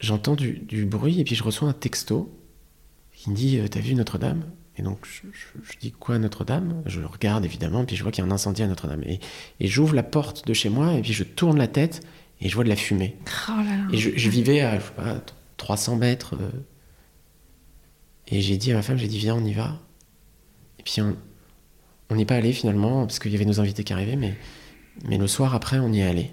j'entends 0.01 0.35
du, 0.35 0.59
du 0.59 0.85
bruit 0.85 1.21
et 1.21 1.25
puis 1.25 1.35
je 1.35 1.43
reçois 1.45 1.69
un 1.69 1.73
texto 1.73 2.33
qui 3.13 3.31
me 3.31 3.35
dit 3.37 3.59
euh, 3.59 3.69
T'as 3.69 3.81
vu 3.81 3.95
Notre-Dame? 3.95 4.45
Et 4.79 4.83
donc 4.83 5.07
je, 5.07 5.27
je- 5.33 5.73
je 5.73 5.79
dis 5.79 5.91
Quoi 5.93 6.19
Notre-Dame? 6.19 6.83
Je 6.87 7.01
le 7.01 7.07
regarde 7.07 7.45
évidemment, 7.45 7.85
puis 7.85 7.97
je 7.97 8.03
vois 8.03 8.13
qu'il 8.13 8.23
y 8.23 8.27
a 8.27 8.31
un 8.31 8.35
incendie 8.35 8.63
à 8.63 8.67
Notre-Dame. 8.69 9.03
Et, 9.05 9.21
et 9.61 9.67
j'ouvre 9.67 9.95
la 9.95 10.03
porte 10.03 10.47
de 10.47 10.53
chez 10.53 10.69
moi 10.69 10.93
et 10.95 11.03
puis 11.03 11.13
je 11.13 11.25
tourne 11.25 11.57
la 11.59 11.69
tête 11.69 12.03
et 12.41 12.49
je 12.49 12.55
vois 12.55 12.65
de 12.65 12.69
la 12.69 12.77
fumée. 12.77 13.17
Oh 13.49 13.53
là 13.57 13.77
là. 13.77 13.87
Et 13.93 13.97
je, 13.97 14.11
je 14.15 14.29
vivais 14.31 14.61
à 14.61 14.79
je 14.79 14.85
sais 14.85 14.93
pas, 14.93 15.23
300 15.57 15.97
mètres. 15.97 16.35
euh, 16.35 16.51
et 18.29 18.41
j'ai 18.41 18.57
dit 18.57 18.73
à 18.73 18.75
ma 18.75 18.83
femme 18.83 18.99
J'ai 18.99 19.09
dit 19.09 19.19
Viens, 19.19 19.37
on 19.37 19.45
y 19.45 19.53
va. 19.55 19.81
Et 20.79 20.83
puis 20.83 21.01
on 21.01 21.17
on 22.09 22.15
n'y 22.15 22.23
est 22.23 22.27
pas 22.27 22.37
allé 22.37 22.53
finalement 22.53 23.01
parce 23.05 23.19
qu'il 23.19 23.33
y 23.33 23.35
avait 23.35 23.45
nos 23.45 23.59
invités 23.59 23.83
qui 23.83 23.93
arrivaient, 23.93 24.15
mais, 24.15 24.37
mais 25.09 25.19
le 25.19 25.27
soir 25.27 25.57
après, 25.57 25.81
on 25.81 25.93
y 25.93 25.99
est 25.99 26.05
allé. 26.07 26.31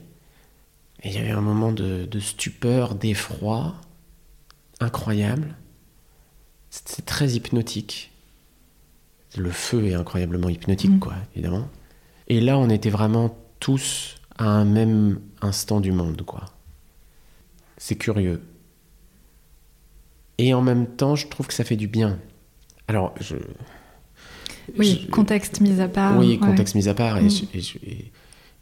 Et 1.03 1.09
il 1.09 1.13
y 1.15 1.17
avait 1.17 1.31
un 1.31 1.41
moment 1.41 1.71
de, 1.71 2.05
de 2.05 2.19
stupeur, 2.19 2.95
d'effroi 2.95 3.75
incroyable. 4.79 5.55
C'était 6.69 7.01
très 7.01 7.31
hypnotique. 7.31 8.11
Le 9.37 9.51
feu 9.51 9.85
est 9.87 9.93
incroyablement 9.95 10.49
hypnotique, 10.49 10.91
Mhm. 10.91 10.99
quoi, 10.99 11.15
évidemment. 11.35 11.67
Et 12.27 12.39
là, 12.39 12.57
on 12.57 12.69
était 12.69 12.89
vraiment 12.89 13.35
tous 13.59 14.15
à 14.37 14.45
un 14.45 14.65
même 14.65 15.19
instant 15.41 15.79
du 15.81 15.91
monde, 15.91 16.21
quoi. 16.23 16.45
C'est 17.77 17.95
curieux. 17.95 18.41
Et 20.37 20.53
en 20.53 20.61
même 20.61 20.87
temps, 20.87 21.15
je 21.15 21.27
trouve 21.27 21.47
que 21.47 21.53
ça 21.53 21.63
fait 21.63 21.75
du 21.75 21.87
bien. 21.87 22.17
Alors, 22.87 23.13
je. 23.19 23.35
Oui, 24.77 25.01
je- 25.05 25.11
contexte 25.11 25.59
mis 25.61 25.79
à 25.81 25.87
part. 25.87 26.17
oui, 26.17 26.31
ouais. 26.31 26.37
contexte 26.37 26.75
mis 26.75 26.87
à 26.87 26.93
part. 26.93 27.17
Et, 27.17 27.23
Mm. 27.23 27.29
je, 27.29 27.43
et 27.53 27.61
je- 27.61 27.77
et- 27.85 28.11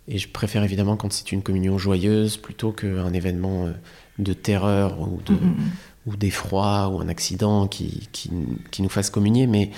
et 0.07 0.17
je 0.17 0.27
préfère 0.29 0.63
évidemment 0.63 0.97
quand 0.97 1.11
c'est 1.13 1.31
une 1.31 1.41
communion 1.43 1.77
joyeuse 1.77 2.37
plutôt 2.37 2.71
qu'un 2.71 3.13
événement 3.13 3.67
euh, 3.67 3.71
de 4.19 4.33
terreur 4.33 4.99
ou 5.01 5.21
de- 5.25 5.33
Mm, 5.33 5.37
mm, 5.37 5.49
mm. 5.49 5.71
ou 6.07 6.15
d'effroi 6.15 6.89
ou 6.89 6.99
un 6.99 7.07
accident 7.07 7.67
qui, 7.67 8.07
qui, 8.11 8.31
qui 8.71 8.81
nous 8.81 8.89
fasse 8.89 9.09
communier. 9.09 9.47
Mais 9.47 9.71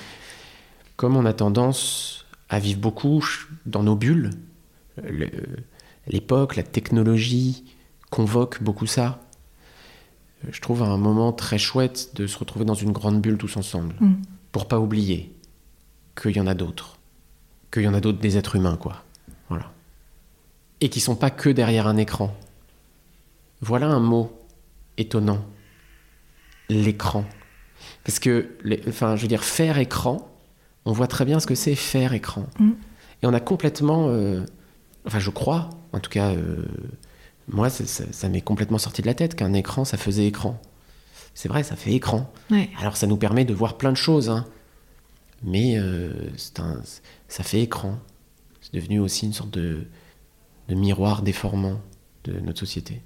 comme 0.96 1.18
on 1.18 1.26
a 1.26 1.34
tendance 1.34 2.26
à 2.50 2.60
vivre 2.60 2.80
beaucoup 2.80 3.24
dans 3.66 3.84
nos 3.84 3.96
bulles, 3.96 4.32
le- 5.04 5.30
l'époque, 6.08 6.56
la 6.56 6.64
technologie 6.64 7.64
convoque 8.10 8.62
beaucoup 8.64 8.86
ça. 8.88 9.20
Je 10.50 10.60
trouve 10.62 10.84
un 10.84 10.98
moment 10.98 11.32
très 11.32 11.58
chouette 11.58 12.12
de 12.16 12.28
se 12.28 12.38
retrouver 12.38 12.66
dans 12.66 12.74
une 12.74 12.92
grande 12.92 13.22
bulle 13.22 13.38
tous 13.38 13.56
ensemble, 13.58 13.96
Mm. 14.00 14.14
pour 14.52 14.68
pas 14.68 14.80
oublier 14.80 15.34
qu'il 16.22 16.36
y 16.36 16.40
en 16.40 16.48
a 16.48 16.54
d'autres, 16.54 16.98
qu'il 17.72 17.84
y 17.84 17.88
en 17.88 17.94
a 17.94 18.02
d'autres 18.02 18.20
des 18.20 18.38
êtres 18.38 18.56
humains, 18.56 18.78
quoi. 18.78 19.03
Et 20.84 20.90
qui 20.90 21.00
sont 21.00 21.16
pas 21.16 21.30
que 21.30 21.50
derrière 21.50 21.88
un 21.88 21.96
écran. 21.96 22.36
Voilà 23.62 23.88
un 23.88 24.02
mot 24.02 24.38
étonnant 24.98 25.44
l'écran. 26.70 27.24
Parce 28.04 28.20
que, 28.20 28.50
les- 28.66 28.82
enfin, 28.90 29.16
je 29.16 29.22
veux 29.22 29.28
dire, 29.30 29.44
faire 29.46 29.78
écran, 29.78 30.30
on 30.86 30.92
voit 30.92 31.08
très 31.08 31.24
bien 31.24 31.40
ce 31.40 31.48
que 31.48 31.56
c'est 31.56 31.76
faire 31.76 32.12
écran. 32.14 32.48
Mm. 32.60 32.72
Et 33.22 33.26
on 33.28 33.34
a 33.34 33.40
complètement, 33.40 34.08
euh, 34.10 34.44
enfin, 35.08 35.20
je 35.20 35.30
crois, 35.30 35.70
en 35.94 36.00
tout 36.00 36.10
cas, 36.10 36.32
euh, 36.32 36.66
moi, 37.48 37.70
ça, 37.70 37.86
ça 38.12 38.28
m'est 38.30 38.42
complètement 38.42 38.78
sorti 38.78 39.02
de 39.02 39.08
la 39.08 39.14
tête 39.14 39.36
qu'un 39.36 39.54
écran, 39.54 39.86
ça 39.86 39.96
faisait 39.98 40.26
écran. 40.28 40.60
C'est 41.34 41.48
vrai, 41.48 41.64
ça 41.64 41.78
fait 41.78 41.94
écran. 41.94 42.30
Ouais. 42.52 42.70
Alors, 42.80 42.98
ça 42.98 43.08
nous 43.08 43.18
permet 43.18 43.46
de 43.46 43.54
voir 43.54 43.78
plein 43.78 43.92
de 43.94 43.98
choses, 43.98 44.30
hein. 44.30 44.46
mais 45.44 45.78
euh, 45.78 46.12
un- 46.60 46.82
ça 47.30 47.44
fait 47.44 47.62
écran. 47.62 47.98
C'est 48.62 48.74
devenu 48.74 49.00
aussi 49.00 49.26
une 49.26 49.34
sorte 49.34 49.52
de, 49.52 49.86
de 50.70 50.76
miroir 50.76 51.22
déformant 51.22 51.80
de 52.24 52.40
notre 52.40 52.60
société. 52.60 53.02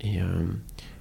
Et, 0.00 0.20
euh, 0.20 0.24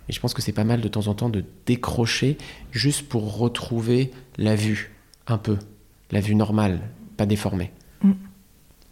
et 0.09 0.13
je 0.13 0.19
pense 0.19 0.33
que 0.33 0.41
c'est 0.41 0.51
pas 0.51 0.63
mal 0.63 0.81
de 0.81 0.87
temps 0.87 1.07
en 1.07 1.13
temps 1.13 1.29
de 1.29 1.43
décrocher 1.65 2.37
juste 2.71 3.07
pour 3.07 3.37
retrouver 3.37 4.11
la 4.37 4.55
vue, 4.55 4.91
un 5.27 5.37
peu. 5.37 5.57
La 6.11 6.19
vue 6.21 6.35
normale, 6.35 6.79
pas 7.17 7.25
déformée. 7.25 7.71
Mm. 8.03 8.11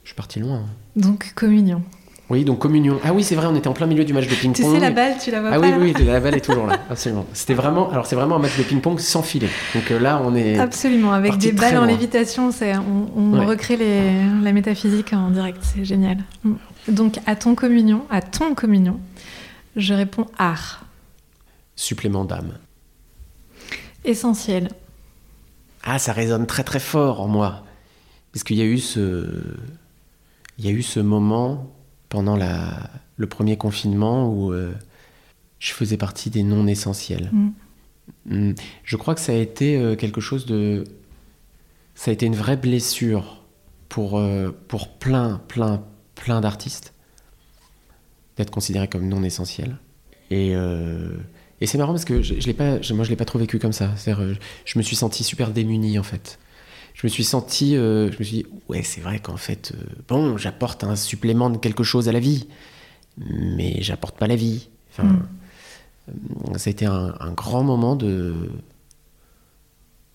Je 0.03 0.09
suis 0.09 0.15
parti 0.15 0.39
loin. 0.39 0.57
hein. 0.57 0.69
Donc, 0.95 1.33
communion. 1.35 1.81
Oui, 2.29 2.43
donc 2.43 2.57
communion. 2.57 2.99
Ah 3.03 3.13
oui, 3.13 3.23
c'est 3.23 3.35
vrai, 3.35 3.45
on 3.45 3.55
était 3.55 3.67
en 3.67 3.73
plein 3.73 3.85
milieu 3.85 4.03
du 4.03 4.11
match 4.11 4.27
de 4.27 4.33
ping-pong. 4.33 4.55
Tu 4.55 4.63
sais, 4.63 4.79
la 4.79 4.89
balle, 4.89 5.13
tu 5.23 5.29
la 5.29 5.41
vois 5.41 5.51
Ah 5.53 5.59
pas 5.59 5.61
oui, 5.61 5.69
là 5.69 5.77
oui, 5.99 6.05
la 6.05 6.19
balle 6.19 6.33
est 6.35 6.41
toujours 6.41 6.65
là, 6.65 6.79
absolument. 6.89 7.25
C'était 7.33 7.53
vraiment, 7.53 7.91
alors 7.91 8.07
c'est 8.07 8.15
vraiment 8.15 8.37
un 8.37 8.39
match 8.39 8.57
de 8.57 8.63
ping-pong 8.63 8.99
sans 8.99 9.21
filet. 9.21 9.47
Donc 9.75 9.91
euh, 9.91 9.99
là, 9.99 10.19
on 10.25 10.33
est. 10.35 10.57
Absolument, 10.57 11.13
avec 11.13 11.37
des 11.37 11.51
balles 11.51 11.77
en 11.77 11.85
lévitation, 11.85 12.51
c'est, 12.51 12.75
on, 12.77 13.11
on 13.15 13.37
Ouais. 13.39 13.45
recrée 13.45 13.77
les, 13.77 14.11
la 14.41 14.51
métaphysique 14.53 15.13
en 15.13 15.29
direct, 15.29 15.59
c'est 15.61 15.85
génial. 15.85 16.17
Mm. 16.43 16.53
Donc, 16.87 17.19
à 17.25 17.35
ton 17.35 17.55
communion, 17.55 18.05
à 18.09 18.21
ton 18.21 18.53
communion, 18.55 18.99
je 19.75 19.93
réponds 19.93 20.27
art, 20.37 20.85
Supplément 21.75 22.23
d'âme. 22.23 22.57
essentiel. 24.05 24.69
Ah, 25.83 25.99
ça 25.99 26.13
résonne 26.13 26.47
très 26.47 26.63
très 26.63 26.79
fort 26.79 27.19
en 27.21 27.27
moi. 27.27 27.65
Parce 28.31 28.43
qu'il 28.43 28.57
y 28.57 28.61
a 28.61 28.65
eu 28.65 28.79
ce. 28.79 29.43
Il 30.57 30.65
y 30.65 30.69
a 30.69 30.71
eu 30.71 30.81
ce 30.81 30.99
moment 31.01 31.69
pendant 32.07 32.37
la, 32.37 32.89
le 33.17 33.27
premier 33.27 33.57
confinement 33.57 34.29
où 34.29 34.53
euh, 34.53 34.73
je 35.59 35.73
faisais 35.73 35.97
partie 35.97 36.29
des 36.29 36.43
non 36.43 36.65
essentiels. 36.67 37.29
Mm. 37.33 37.49
Mm. 38.25 38.55
Je 38.83 38.95
crois 38.95 39.15
que 39.15 39.21
ça 39.21 39.33
a 39.33 39.35
été 39.35 39.77
euh, 39.77 39.95
quelque 39.95 40.21
chose 40.21 40.45
de. 40.45 40.85
Ça 41.93 42.11
a 42.11 42.13
été 42.13 42.25
une 42.25 42.35
vraie 42.35 42.57
blessure 42.57 43.43
pour, 43.89 44.17
euh, 44.17 44.51
pour 44.67 44.89
plein, 44.97 45.41
plein, 45.47 45.83
plein 46.15 46.41
d'artistes 46.41 46.93
d'être 48.37 48.51
considérés 48.51 48.87
comme 48.87 49.07
non 49.07 49.23
essentiels. 49.23 49.77
Et, 50.31 50.55
euh, 50.55 51.15
et 51.61 51.67
c'est 51.67 51.77
marrant 51.77 51.93
parce 51.93 52.05
que 52.05 52.21
je, 52.21 52.39
je 52.39 52.47
l'ai 52.47 52.53
pas, 52.53 52.81
je- 52.81 52.93
moi 52.93 53.05
je 53.05 53.09
l'ai 53.09 53.15
pas 53.15 53.25
trop 53.25 53.39
vécu 53.39 53.59
comme 53.59 53.73
ça. 53.73 53.95
C'est-à-dire, 53.95 54.23
euh, 54.23 54.35
je 54.65 54.77
me 54.77 54.83
suis 54.83 54.95
senti 54.95 55.23
super 55.23 55.51
démuni 55.51 55.97
en 55.99 56.03
fait. 56.03 56.39
Je 56.93 57.05
me 57.05 57.09
suis 57.09 57.23
senti, 57.23 57.75
euh, 57.75 58.09
je 58.11 58.19
me 58.19 58.23
suis 58.23 58.37
dit, 58.37 58.45
ouais, 58.69 58.81
c'est 58.81 59.01
vrai 59.01 59.19
qu'en 59.19 59.37
fait, 59.37 59.73
euh, 59.75 59.83
bon, 60.07 60.37
j'apporte 60.37 60.83
un 60.83 60.95
supplément 60.95 61.49
de 61.49 61.57
quelque 61.57 61.83
chose 61.83 62.07
à 62.07 62.13
la 62.13 62.21
vie, 62.21 62.47
mais 63.17 63.81
j'apporte 63.81 64.17
pas 64.17 64.27
la 64.27 64.37
vie. 64.37 64.69
Enfin, 64.91 65.19
mm. 66.07 66.57
ça 66.57 66.69
a 66.69 66.71
été 66.71 66.85
un, 66.85 67.31
grand 67.35 67.63
moment 67.63 67.97
de, 67.97 68.33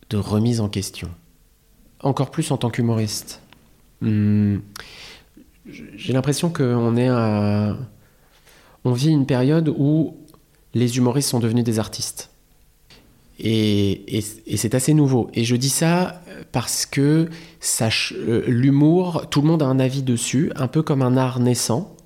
de 0.09 0.17
remise 0.17 0.61
en 0.61 0.71
question. 0.71 1.11
Encore 2.03 2.31
plus 2.31 2.51
en 2.51 2.57
tant 2.57 2.71
qu'humoriste. 2.71 3.43
Hmm. 4.01 4.61
J'ai 5.97 6.13
l'impression 6.13 6.51
qu'on 6.51 6.97
est 6.97 7.09
à... 7.09 7.77
On 8.85 8.93
vit 8.93 9.11
une 9.11 9.27
période 9.27 9.73
où 9.77 10.17
les 10.75 10.97
humoristes 10.97 11.29
sont 11.29 11.41
devenus 11.41 11.65
des 11.65 11.79
artistes. 11.79 12.31
Et, 13.43 14.23
c'est 14.57 14.75
assez 14.75 14.95
nouveau. 14.95 15.31
Et 15.35 15.45
je 15.45 15.57
dis 15.57 15.71
ça 15.71 16.23
parce 16.53 16.85
que 16.85 17.29
euh, 17.81 18.45
l'humour, 18.47 19.27
tout 19.31 19.41
le 19.41 19.49
monde 19.49 19.63
a 19.63 19.67
un 19.67 19.81
avis 19.81 20.03
dessus, 20.03 20.53
un 20.57 20.69
peu 20.69 20.83
comme 20.83 21.03
un 21.03 21.17
art 21.17 21.41
naissant. 21.41 21.97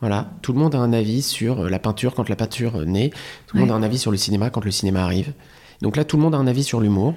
Voilà, 0.00 0.30
tout 0.42 0.52
le 0.52 0.58
monde 0.58 0.74
a 0.74 0.78
un 0.78 0.92
avis 0.92 1.22
sur 1.22 1.68
la 1.68 1.78
peinture 1.78 2.14
quand 2.14 2.28
la 2.28 2.36
peinture 2.36 2.84
naît, 2.86 3.10
tout 3.46 3.56
le 3.56 3.62
monde 3.62 3.70
a 3.70 3.74
un 3.74 3.82
avis 3.82 3.98
sur 3.98 4.10
le 4.10 4.18
cinéma 4.18 4.50
quand 4.50 4.64
le 4.64 4.70
cinéma 4.70 5.02
arrive. 5.02 5.32
Donc 5.80 5.96
là, 5.96 6.04
tout 6.04 6.18
le 6.18 6.22
monde 6.22 6.34
a 6.34 6.38
un 6.38 6.46
avis 6.46 6.64
sur 6.64 6.80
l'humour. 6.80 7.14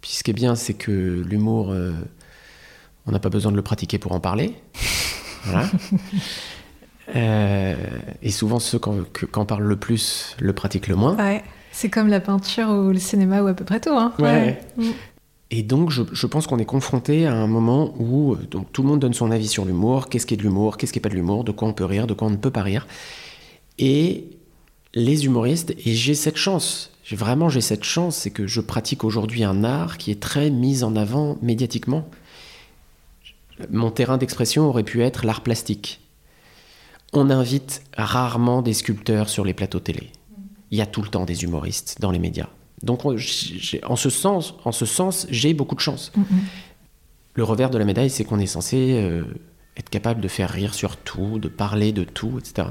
Puis 0.00 0.12
ce 0.12 0.22
qui 0.22 0.30
est 0.30 0.34
bien, 0.34 0.54
c'est 0.54 0.74
que 0.74 1.24
l'humour, 1.28 1.72
euh, 1.72 1.92
on 3.06 3.10
n'a 3.10 3.18
pas 3.18 3.30
besoin 3.30 3.50
de 3.50 3.56
le 3.56 3.62
pratiquer 3.62 3.98
pour 3.98 4.12
en 4.12 4.20
parler. 4.20 4.54
Voilà. 5.44 5.66
Euh, 7.16 7.74
et 8.22 8.30
souvent, 8.30 8.58
ceux 8.58 8.78
qui 8.78 9.24
en 9.34 9.46
parlent 9.46 9.64
le 9.64 9.76
plus 9.76 10.36
le 10.40 10.52
pratiquent 10.52 10.88
le 10.88 10.94
moins. 10.94 11.16
Ouais. 11.16 11.42
C'est 11.72 11.88
comme 11.88 12.08
la 12.08 12.20
peinture 12.20 12.68
ou 12.68 12.90
le 12.90 12.98
cinéma 12.98 13.40
ou 13.40 13.46
à 13.46 13.54
peu 13.54 13.64
près 13.64 13.80
tout. 13.80 13.96
Hein. 13.96 14.12
Ouais. 14.18 14.60
Mm. 14.76 14.90
Et 15.50 15.62
donc, 15.62 15.90
je, 15.90 16.02
je 16.12 16.26
pense 16.26 16.46
qu'on 16.46 16.58
est 16.58 16.66
confronté 16.66 17.26
à 17.26 17.34
un 17.34 17.46
moment 17.46 17.94
où 17.98 18.34
euh, 18.34 18.46
donc, 18.50 18.70
tout 18.72 18.82
le 18.82 18.88
monde 18.88 19.00
donne 19.00 19.14
son 19.14 19.30
avis 19.30 19.48
sur 19.48 19.64
l'humour. 19.64 20.10
Qu'est-ce 20.10 20.26
qui 20.26 20.34
est 20.34 20.36
de 20.36 20.42
l'humour? 20.42 20.76
Qu'est-ce 20.76 20.92
qui 20.92 20.98
n'est 20.98 21.02
pas 21.02 21.08
de 21.08 21.14
l'humour? 21.14 21.44
De 21.44 21.52
quoi 21.52 21.66
on 21.66 21.72
peut 21.72 21.86
rire? 21.86 22.06
De 22.06 22.12
quoi 22.12 22.28
on 22.28 22.32
ne 22.32 22.36
peut 22.36 22.50
pas 22.50 22.62
rire? 22.62 22.86
Et 23.78 24.24
les 24.94 25.24
humoristes, 25.24 25.70
et 25.70 25.94
j'ai 25.94 26.14
cette 26.14 26.36
chance, 26.36 26.90
vraiment 27.12 27.48
j'ai 27.48 27.60
cette 27.60 27.84
chance, 27.84 28.16
c'est 28.16 28.30
que 28.30 28.46
je 28.46 28.60
pratique 28.60 29.04
aujourd'hui 29.04 29.44
un 29.44 29.64
art 29.64 29.98
qui 29.98 30.10
est 30.10 30.20
très 30.20 30.50
mis 30.50 30.82
en 30.82 30.96
avant 30.96 31.38
médiatiquement. 31.42 32.08
Mon 33.70 33.90
terrain 33.90 34.18
d'expression 34.18 34.68
aurait 34.68 34.84
pu 34.84 35.02
être 35.02 35.26
l'art 35.26 35.42
plastique. 35.42 36.00
On 37.12 37.30
invite 37.30 37.82
rarement 37.96 38.62
des 38.62 38.74
sculpteurs 38.74 39.28
sur 39.28 39.44
les 39.44 39.54
plateaux 39.54 39.80
télé. 39.80 40.10
Il 40.70 40.78
y 40.78 40.82
a 40.82 40.86
tout 40.86 41.02
le 41.02 41.08
temps 41.08 41.24
des 41.24 41.44
humoristes 41.44 41.96
dans 42.00 42.10
les 42.10 42.18
médias. 42.18 42.48
Donc 42.82 43.04
en 43.04 43.16
ce 43.96 44.10
sens, 44.10 44.54
en 44.64 44.72
ce 44.72 44.86
sens, 44.86 45.26
j'ai 45.30 45.54
beaucoup 45.54 45.74
de 45.74 45.80
chance. 45.80 46.12
Mm-hmm. 46.16 46.22
Le 47.34 47.44
revers 47.44 47.70
de 47.70 47.78
la 47.78 47.84
médaille, 47.84 48.10
c'est 48.10 48.24
qu'on 48.24 48.38
est 48.38 48.46
censé 48.46 48.94
euh, 48.98 49.24
être 49.76 49.90
capable 49.90 50.20
de 50.20 50.28
faire 50.28 50.50
rire 50.50 50.74
sur 50.74 50.96
tout, 50.96 51.38
de 51.38 51.48
parler 51.48 51.92
de 51.92 52.04
tout, 52.04 52.38
etc. 52.38 52.68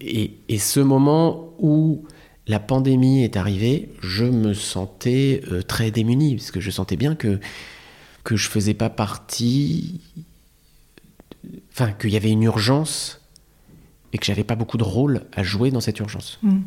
Et, 0.00 0.34
et 0.48 0.58
ce 0.58 0.80
moment 0.80 1.54
où 1.58 2.04
la 2.46 2.60
pandémie 2.60 3.22
est 3.22 3.36
arrivée, 3.36 3.90
je 4.00 4.24
me 4.24 4.54
sentais 4.54 5.42
euh, 5.52 5.62
très 5.62 5.90
démuni, 5.90 6.36
parce 6.36 6.50
que 6.50 6.60
je 6.60 6.70
sentais 6.70 6.96
bien 6.96 7.14
que, 7.14 7.38
que 8.24 8.36
je 8.36 8.48
faisais 8.48 8.74
pas 8.74 8.90
partie. 8.90 10.00
Enfin, 11.72 11.92
qu'il 11.92 12.10
y 12.10 12.16
avait 12.16 12.30
une 12.30 12.42
urgence 12.42 13.20
et 14.12 14.18
que 14.18 14.24
j'avais 14.24 14.44
pas 14.44 14.56
beaucoup 14.56 14.78
de 14.78 14.84
rôle 14.84 15.22
à 15.32 15.42
jouer 15.42 15.70
dans 15.70 15.80
cette 15.80 15.98
urgence. 15.98 16.38
Mm. 16.42 16.58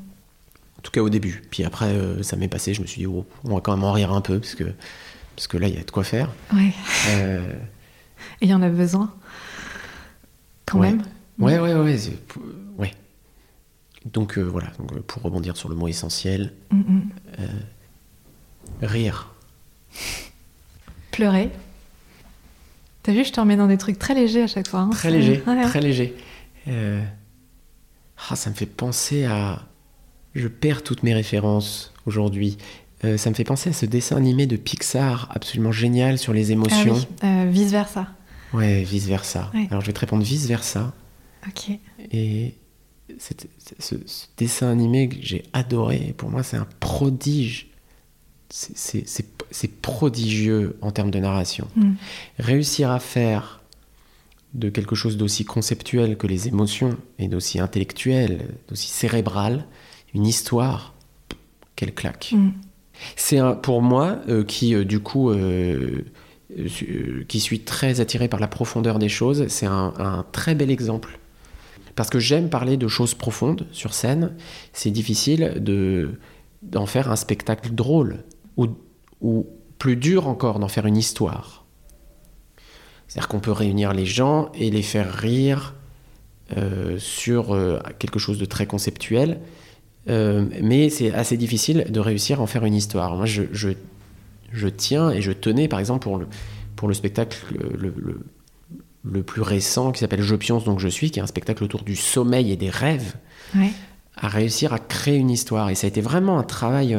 En 0.77 0.81
tout 0.81 0.91
cas 0.91 1.01
au 1.01 1.09
début. 1.09 1.43
Puis 1.51 1.63
après, 1.63 1.93
euh, 1.93 2.23
ça 2.23 2.35
m'est 2.35 2.47
passé, 2.47 2.73
je 2.73 2.81
me 2.81 2.87
suis 2.87 3.01
dit, 3.01 3.07
oh, 3.07 3.25
on 3.43 3.55
va 3.55 3.61
quand 3.61 3.75
même 3.75 3.83
en 3.83 3.91
rire 3.91 4.11
un 4.11 4.21
peu, 4.21 4.39
parce 4.39 4.55
que, 4.55 4.73
parce 5.35 5.47
que 5.47 5.57
là, 5.57 5.67
il 5.67 5.75
y 5.75 5.77
a 5.77 5.83
de 5.83 5.91
quoi 5.91 6.03
faire. 6.03 6.31
Ouais. 6.53 6.73
Euh, 7.09 7.53
et 8.41 8.45
il 8.45 8.49
y 8.49 8.53
en 8.53 8.61
a 8.61 8.69
besoin, 8.69 9.13
quand 10.65 10.79
même. 10.79 11.03
Ouais, 11.37 11.59
ouais, 11.59 11.73
ouais. 11.73 11.97
ouais. 12.77 12.91
Donc 14.05 14.37
euh, 14.37 14.41
voilà, 14.41 14.71
donc, 14.79 14.99
pour 15.01 15.21
rebondir 15.21 15.55
sur 15.57 15.69
le 15.69 15.75
mot 15.75 15.87
essentiel, 15.87 16.53
mm, 16.71 16.79
mm. 16.79 17.01
Rire. 18.81 19.33
Pleurer. 21.21 21.51
T'as 23.03 23.11
vu, 23.11 23.23
je 23.23 23.31
te 23.31 23.39
remets 23.39 23.55
dans 23.55 23.67
des 23.67 23.77
trucs 23.77 23.99
très 23.99 24.15
légers 24.15 24.41
à 24.41 24.47
chaque 24.47 24.67
fois. 24.67 24.79
Hein. 24.79 24.89
très 24.89 25.11
léger, 25.11 25.39
très 25.65 25.79
léger. 25.79 26.15
Ah, 26.65 28.35
ça 28.35 28.49
me 28.49 28.55
fait 28.55 28.65
penser 28.65 29.25
à... 29.25 29.61
Je 30.33 30.47
perds 30.47 30.81
toutes 30.81 31.03
mes 31.03 31.13
références 31.13 31.93
aujourd'hui. 32.07 32.57
ça 33.03 33.29
me 33.29 33.35
fait 33.35 33.43
penser 33.43 33.69
à 33.69 33.73
ce 33.73 33.85
dessin 33.85 34.17
animé 34.17 34.47
de 34.47 34.55
Pixar 34.55 35.29
absolument 35.29 35.71
génial 35.71 36.17
sur 36.17 36.33
les 36.33 36.51
émotions. 36.51 36.97
Ah 37.21 37.43
oui. 37.43 37.51
vice 37.51 37.69
versa. 37.69 38.07
Ouais, 38.51 38.81
vice 38.81 39.05
versa. 39.05 39.51
Alors 39.69 39.81
je 39.81 39.85
vais 39.85 39.93
te 39.93 39.99
répondre 39.99 40.23
vice 40.23 40.47
versa. 40.47 40.91
Ok. 41.47 41.77
Et 42.11 42.55
ce, 43.19 43.95
dessin 44.37 44.71
animé 44.71 45.07
que 45.07 45.17
j'ai 45.21 45.43
adoré, 45.53 46.15
pour 46.17 46.31
moi 46.31 46.41
c'est 46.41 46.57
un 46.57 46.67
prodige. 46.79 47.67
C'est 48.51 49.81
prodigieux 49.81 50.77
en 50.81 50.91
termes 50.91 51.11
de 51.11 51.19
narration. 51.19 51.67
Mm. 51.75 51.93
Réussir 52.39 52.91
à 52.91 52.99
faire 52.99 53.61
de 54.53 54.69
quelque 54.69 54.95
chose 54.95 55.15
d'aussi 55.17 55.45
conceptuel 55.45 56.17
que 56.17 56.27
les 56.27 56.47
émotions 56.47 56.97
et 57.19 57.27
d'aussi 57.27 57.59
intellectuel, 57.59 58.47
d'aussi 58.67 58.89
cérébral, 58.89 59.65
une 60.13 60.25
histoire, 60.25 60.93
quelle 61.75 61.93
claque. 61.93 62.33
Mm. 62.33 62.49
C'est 63.15 63.39
pour 63.63 63.81
moi 63.81 64.19
euh, 64.27 64.43
qui 64.43 64.75
euh, 64.75 64.85
du 64.85 64.99
coup 64.99 65.31
euh, 65.31 66.03
qui 67.27 67.39
suis 67.39 67.61
très 67.61 68.01
attiré 68.01 68.27
par 68.27 68.39
la 68.41 68.47
profondeur 68.47 68.99
des 68.99 69.07
choses, 69.07 69.47
c'est 69.47 69.65
un 69.65 70.25
très 70.33 70.53
bel 70.53 70.69
exemple 70.69 71.17
parce 71.95 72.09
que 72.09 72.19
j'aime 72.19 72.49
parler 72.49 72.77
de 72.77 72.87
choses 72.87 73.13
profondes 73.13 73.67
sur 73.71 73.93
scène. 73.93 74.33
C'est 74.73 74.91
difficile 74.91 75.55
de, 75.59 76.11
d'en 76.61 76.85
faire 76.85 77.11
un 77.11 77.15
spectacle 77.15 77.71
drôle 77.71 78.23
ou, 78.61 78.67
ou 79.21 79.47
plus 79.77 79.95
dur 79.95 80.27
encore 80.27 80.59
d'en 80.59 80.67
faire 80.67 80.85
une 80.85 80.97
histoire. 80.97 81.65
C'est-à-dire 83.07 83.27
qu'on 83.27 83.39
peut 83.39 83.51
réunir 83.51 83.93
les 83.93 84.05
gens 84.05 84.51
et 84.53 84.71
les 84.71 84.83
faire 84.83 85.11
rire 85.13 85.75
euh, 86.57 86.97
sur 86.97 87.53
euh, 87.53 87.79
quelque 87.99 88.19
chose 88.19 88.37
de 88.37 88.45
très 88.45 88.65
conceptuel, 88.65 89.39
euh, 90.09 90.45
mais 90.61 90.89
c'est 90.89 91.13
assez 91.13 91.37
difficile 91.37 91.87
de 91.89 91.99
réussir 91.99 92.39
à 92.39 92.43
en 92.43 92.47
faire 92.47 92.63
une 92.63 92.75
histoire. 92.75 93.15
Moi, 93.15 93.25
je, 93.25 93.43
je, 93.51 93.69
je 94.51 94.67
tiens 94.67 95.11
et 95.11 95.21
je 95.21 95.31
tenais, 95.31 95.67
par 95.67 95.79
exemple, 95.79 96.03
pour 96.03 96.17
le, 96.17 96.27
pour 96.75 96.87
le 96.87 96.93
spectacle, 96.93 97.37
le, 97.77 97.93
le 99.03 99.23
plus 99.23 99.41
récent 99.41 99.91
qui 99.91 99.99
s'appelle 99.99 100.21
Je 100.21 100.35
pionce 100.35 100.63
donc 100.63 100.79
je 100.79 100.87
suis, 100.87 101.11
qui 101.11 101.19
est 101.19 101.23
un 101.23 101.27
spectacle 101.27 101.63
autour 101.63 101.83
du 101.83 101.95
sommeil 101.95 102.51
et 102.51 102.55
des 102.55 102.69
rêves, 102.69 103.15
à 104.15 104.27
réussir 104.27 104.73
à 104.73 104.79
créer 104.79 105.17
une 105.17 105.29
histoire. 105.29 105.69
Et 105.69 105.75
ça 105.75 105.87
a 105.87 105.89
été 105.89 106.01
vraiment 106.01 106.37
un 106.39 106.43
travail, 106.43 106.97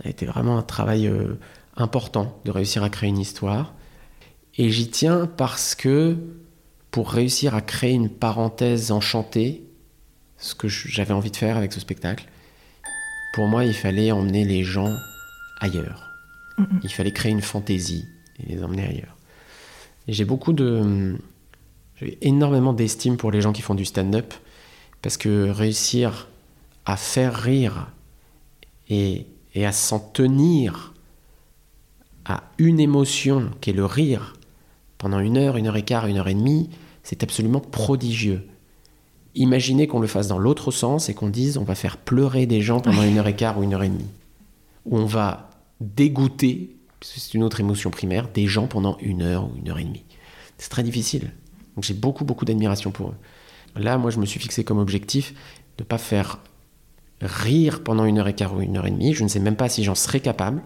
euh, 0.00 0.06
a 0.06 0.08
été 0.08 0.26
vraiment 0.26 0.58
un 0.58 0.62
travail 0.62 1.06
euh, 1.06 1.38
important 1.76 2.38
de 2.44 2.50
réussir 2.50 2.82
à 2.82 2.90
créer 2.90 3.08
une 3.08 3.18
histoire. 3.18 3.74
Et 4.56 4.70
j'y 4.70 4.88
tiens 4.88 5.26
parce 5.26 5.74
que 5.74 6.16
pour 6.90 7.10
réussir 7.10 7.54
à 7.54 7.60
créer 7.60 7.92
une 7.92 8.08
parenthèse 8.08 8.90
enchantée, 8.90 9.62
ce 10.38 10.54
que 10.54 10.68
j'avais 10.68 11.12
envie 11.12 11.30
de 11.30 11.36
faire 11.36 11.56
avec 11.56 11.72
ce 11.72 11.80
spectacle, 11.80 12.26
pour 13.34 13.46
moi, 13.46 13.64
il 13.64 13.74
fallait 13.74 14.12
emmener 14.12 14.44
les 14.44 14.64
gens 14.64 14.94
ailleurs. 15.60 16.10
Il 16.82 16.90
fallait 16.90 17.12
créer 17.12 17.32
une 17.32 17.42
fantaisie 17.42 18.06
et 18.38 18.54
les 18.54 18.64
emmener 18.64 18.86
ailleurs 18.86 19.16
j'ai 20.08 20.24
beaucoup 20.24 20.52
de. 20.52 21.16
J'ai 21.96 22.18
énormément 22.20 22.72
d'estime 22.72 23.16
pour 23.16 23.30
les 23.30 23.40
gens 23.40 23.52
qui 23.52 23.62
font 23.62 23.74
du 23.74 23.84
stand-up 23.84 24.34
parce 25.02 25.16
que 25.16 25.48
réussir 25.48 26.28
à 26.84 26.96
faire 26.96 27.34
rire 27.34 27.88
et, 28.88 29.26
et 29.56 29.66
à 29.66 29.72
s'en 29.72 29.98
tenir 29.98 30.94
à 32.24 32.44
une 32.58 32.78
émotion 32.78 33.50
qui 33.60 33.70
est 33.70 33.72
le 33.72 33.84
rire 33.84 34.34
pendant 34.98 35.18
une 35.18 35.36
heure, 35.36 35.56
une 35.56 35.66
heure 35.66 35.76
et 35.76 35.84
quart, 35.84 36.06
une 36.06 36.18
heure 36.18 36.28
et 36.28 36.34
demie, 36.34 36.70
c'est 37.02 37.24
absolument 37.24 37.60
prodigieux. 37.60 38.46
Imaginez 39.34 39.88
qu'on 39.88 40.00
le 40.00 40.06
fasse 40.06 40.28
dans 40.28 40.38
l'autre 40.38 40.70
sens 40.70 41.08
et 41.08 41.14
qu'on 41.14 41.28
dise 41.28 41.58
on 41.58 41.64
va 41.64 41.74
faire 41.74 41.96
pleurer 41.96 42.46
des 42.46 42.62
gens 42.62 42.80
pendant 42.80 43.02
une 43.02 43.18
heure 43.18 43.26
et 43.26 43.36
quart 43.36 43.58
ou 43.58 43.64
une 43.64 43.74
heure 43.74 43.82
et 43.82 43.88
demie. 43.88 44.10
Ou 44.84 44.98
on 44.98 45.06
va 45.06 45.50
dégoûter 45.80 46.76
c'est 47.02 47.34
une 47.34 47.42
autre 47.42 47.60
émotion 47.60 47.90
primaire, 47.90 48.28
des 48.28 48.46
gens 48.46 48.66
pendant 48.66 48.96
une 49.00 49.22
heure 49.22 49.44
ou 49.44 49.56
une 49.56 49.68
heure 49.68 49.78
et 49.78 49.84
demie. 49.84 50.04
C'est 50.58 50.70
très 50.70 50.82
difficile. 50.82 51.32
Donc 51.74 51.84
j'ai 51.84 51.94
beaucoup, 51.94 52.24
beaucoup 52.24 52.44
d'admiration 52.44 52.90
pour 52.90 53.10
eux. 53.10 53.14
Là, 53.76 53.98
moi, 53.98 54.10
je 54.10 54.18
me 54.18 54.24
suis 54.24 54.40
fixé 54.40 54.64
comme 54.64 54.78
objectif 54.78 55.34
de 55.76 55.82
ne 55.82 55.86
pas 55.86 55.98
faire 55.98 56.38
rire 57.20 57.82
pendant 57.82 58.04
une 58.04 58.18
heure 58.18 58.28
et 58.28 58.34
quart 58.34 58.54
ou 58.54 58.60
une 58.60 58.76
heure 58.76 58.86
et 58.86 58.90
demie. 58.90 59.14
Je 59.14 59.22
ne 59.22 59.28
sais 59.28 59.40
même 59.40 59.56
pas 59.56 59.68
si 59.68 59.84
j'en 59.84 59.94
serais 59.94 60.20
capable, 60.20 60.62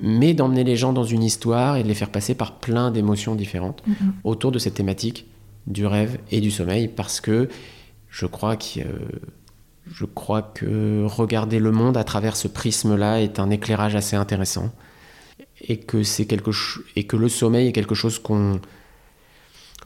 mais 0.00 0.34
d'emmener 0.34 0.64
les 0.64 0.76
gens 0.76 0.92
dans 0.92 1.04
une 1.04 1.22
histoire 1.22 1.76
et 1.76 1.82
de 1.82 1.88
les 1.88 1.94
faire 1.94 2.10
passer 2.10 2.34
par 2.34 2.58
plein 2.58 2.90
d'émotions 2.90 3.34
différentes 3.34 3.82
mm-hmm. 3.88 4.12
autour 4.24 4.52
de 4.52 4.58
cette 4.58 4.74
thématique 4.74 5.26
du 5.66 5.86
rêve 5.86 6.18
et 6.30 6.40
du 6.40 6.50
sommeil, 6.50 6.88
parce 6.88 7.20
que 7.20 7.48
je 8.08 8.26
crois 8.26 8.56
que, 8.56 8.80
je 9.86 10.04
crois 10.04 10.42
que 10.42 11.04
regarder 11.04 11.58
le 11.58 11.72
monde 11.72 11.96
à 11.96 12.04
travers 12.04 12.36
ce 12.36 12.48
prisme-là 12.48 13.20
est 13.20 13.38
un 13.38 13.50
éclairage 13.50 13.96
assez 13.96 14.16
intéressant 14.16 14.72
et 15.60 15.78
que 15.78 16.02
c'est 16.02 16.26
quelque 16.26 16.50
et 16.96 17.04
que 17.04 17.16
le 17.16 17.28
sommeil 17.28 17.68
est 17.68 17.72
quelque 17.72 17.94
chose 17.94 18.18
qu'on 18.18 18.60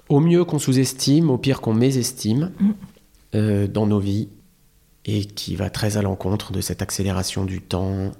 au 0.09 0.21
mieux 0.21 0.45
qu'on 0.45 0.59
sous-estime, 0.59 1.31
au 1.31 1.39
pire 1.39 1.61
qu'on 1.61 1.75
mésestime 1.75 2.53
mm. 2.59 2.71
euh, 3.37 3.67
dans 3.69 3.87
nos 3.87 4.01
vies 4.01 4.29
et 5.05 5.25
qui 5.25 5.57
va 5.57 5.71
très 5.71 5.97
à 5.97 6.03
l'encontre 6.03 6.53
de 6.53 6.61
cette 6.61 6.83
accélération 6.83 7.45
du 7.45 7.61
temps, 7.61 8.13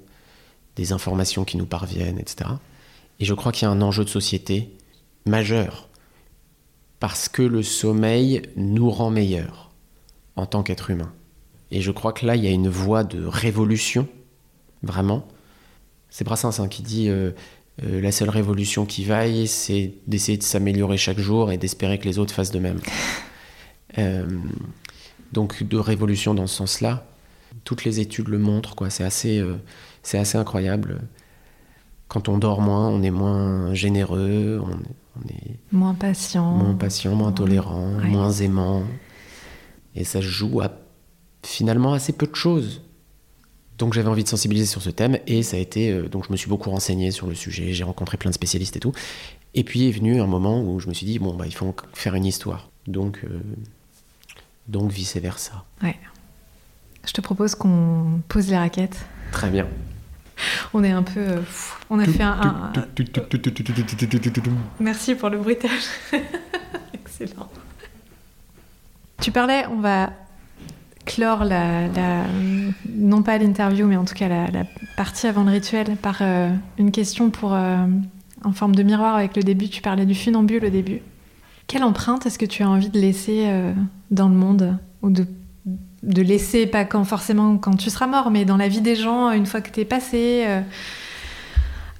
des 0.75 0.93
informations 0.93 1.43
qui 1.43 1.57
nous 1.57 1.65
parviennent, 1.65 2.19
etc. 2.19 2.49
Et 3.19 3.25
je 3.25 3.33
crois 3.33 3.51
qu'il 3.51 3.63
y 3.63 3.65
a 3.67 3.71
un 3.71 3.81
enjeu 3.81 4.03
de 4.03 4.09
société 4.09 4.75
majeur, 5.25 5.89
parce 6.99 7.29
que 7.29 7.43
le 7.43 7.63
sommeil 7.63 8.41
nous 8.55 8.89
rend 8.89 9.11
meilleurs 9.11 9.71
en 10.35 10.45
tant 10.45 10.63
qu'être 10.63 10.89
humain. 10.89 11.13
Et 11.71 11.81
je 11.81 11.91
crois 11.91 12.13
que 12.13 12.25
là, 12.25 12.35
il 12.35 12.43
y 12.43 12.47
a 12.47 12.51
une 12.51 12.69
voie 12.69 13.03
de 13.03 13.23
révolution, 13.23 14.07
vraiment. 14.83 15.27
C'est 16.09 16.25
Brassens 16.25 16.59
hein, 16.59 16.67
qui 16.67 16.81
dit 16.81 17.09
euh, 17.09 17.31
euh, 17.83 18.01
la 18.01 18.11
seule 18.11 18.29
révolution 18.29 18.85
qui 18.85 19.05
vaille, 19.05 19.47
c'est 19.47 19.93
d'essayer 20.07 20.37
de 20.37 20.43
s'améliorer 20.43 20.97
chaque 20.97 21.19
jour 21.19 21.51
et 21.51 21.57
d'espérer 21.57 21.97
que 21.97 22.05
les 22.05 22.19
autres 22.19 22.33
fassent 22.33 22.51
de 22.51 22.59
même. 22.59 22.79
Euh, 23.97 24.25
donc 25.31 25.63
de 25.63 25.77
révolution 25.77 26.33
dans 26.33 26.47
ce 26.47 26.55
sens-là, 26.55 27.05
toutes 27.63 27.83
les 27.83 27.99
études 27.99 28.27
le 28.27 28.39
montrent, 28.39 28.75
quoi. 28.75 28.89
C'est 28.89 29.03
assez, 29.03 29.43
c'est 30.03 30.17
assez 30.17 30.37
incroyable. 30.37 31.01
Quand 32.07 32.29
on 32.29 32.37
dort 32.37 32.61
moins, 32.61 32.89
on 32.89 33.01
est 33.03 33.11
moins 33.11 33.73
généreux, 33.73 34.61
on, 34.63 35.27
est 35.29 35.57
moins 35.71 35.93
patient, 35.93 36.51
moins 36.51 36.73
patient, 36.73 37.15
moins 37.15 37.31
tolérant, 37.31 37.87
moins 38.03 38.31
aimant. 38.31 38.83
Et 39.95 40.03
ça 40.03 40.21
joue 40.21 40.61
à 40.61 40.71
finalement 41.43 41.93
assez 41.93 42.13
peu 42.13 42.27
de 42.27 42.35
choses. 42.35 42.81
Donc 43.77 43.93
j'avais 43.93 44.09
envie 44.09 44.23
de 44.23 44.29
sensibiliser 44.29 44.67
sur 44.67 44.81
ce 44.81 44.89
thème 44.89 45.17
et 45.25 45.41
ça 45.41 45.57
a 45.57 45.59
été 45.59 45.91
euh, 45.91 46.07
donc 46.07 46.27
je 46.27 46.31
me 46.31 46.37
suis 46.37 46.47
beaucoup 46.47 46.69
renseigné 46.69 47.09
sur 47.09 47.25
le 47.25 47.33
sujet, 47.33 47.73
j'ai 47.73 47.83
rencontré 47.83 48.15
plein 48.15 48.29
de 48.29 48.35
spécialistes 48.35 48.75
et 48.75 48.79
tout. 48.79 48.91
Et 49.55 49.63
puis 49.63 49.87
est 49.87 49.91
venu 49.91 50.21
un 50.21 50.27
moment 50.27 50.61
où 50.61 50.79
je 50.79 50.87
me 50.87 50.93
suis 50.93 51.05
dit 51.07 51.17
bon 51.17 51.33
bah 51.33 51.45
il 51.47 51.53
faut 51.53 51.73
faire 51.93 52.13
une 52.13 52.25
histoire. 52.25 52.69
Donc 52.85 53.21
euh, 53.23 53.39
donc 54.71 54.91
vice 54.91 55.17
versa. 55.17 55.65
Ouais. 55.83 55.97
Je 57.05 57.11
te 57.13 57.21
propose 57.21 57.55
qu'on 57.55 58.21
pose 58.27 58.49
les 58.49 58.57
raquettes. 58.57 59.05
Très 59.31 59.49
bien. 59.49 59.67
On 60.73 60.83
est 60.83 60.91
un 60.91 61.03
peu. 61.03 61.19
Euh, 61.19 61.41
on 61.89 61.99
a 61.99 62.05
fait 62.05 62.23
un. 62.23 62.71
Merci 64.79 65.15
pour 65.15 65.29
le 65.29 65.37
bruitage. 65.37 65.83
Excellent. 66.93 67.49
Tu 69.19 69.31
parlais, 69.31 69.65
on 69.67 69.79
va 69.79 70.11
clore 71.05 71.43
la, 71.43 71.87
non 72.89 73.21
pas 73.23 73.37
l'interview, 73.37 73.85
mais 73.85 73.97
en 73.97 74.05
tout 74.05 74.13
cas 74.13 74.27
la, 74.27 74.63
partie 74.95 75.27
avant 75.27 75.43
le 75.43 75.51
rituel 75.51 75.95
par 75.95 76.19
euh, 76.21 76.49
une 76.77 76.91
question 76.91 77.29
pour 77.29 77.53
euh, 77.53 77.85
en 78.43 78.51
forme 78.51 78.75
de 78.75 78.83
miroir 78.83 79.15
avec 79.15 79.35
le 79.35 79.43
début. 79.43 79.69
Tu 79.69 79.81
parlais 79.81 80.05
du 80.05 80.15
funambule 80.15 80.65
au 80.65 80.69
début. 80.69 81.01
Quelle 81.71 81.85
empreinte 81.85 82.25
est-ce 82.25 82.37
que 82.37 82.45
tu 82.45 82.63
as 82.63 82.69
envie 82.69 82.89
de 82.89 82.99
laisser 82.99 83.45
euh, 83.47 83.71
dans 84.09 84.27
le 84.27 84.35
monde 84.35 84.77
ou 85.01 85.09
de, 85.09 85.25
laisser 86.03 86.67
pas 86.67 86.83
quand 86.83 87.05
forcément 87.05 87.57
quand 87.57 87.77
tu 87.77 87.89
seras 87.89 88.07
mort, 88.07 88.29
mais 88.29 88.43
dans 88.43 88.57
la 88.57 88.67
vie 88.67 88.81
des 88.81 88.97
gens 88.97 89.31
une 89.31 89.45
fois 89.45 89.61
que 89.61 89.71
tu 89.71 89.79
es 89.79 89.85
passé 89.85 90.45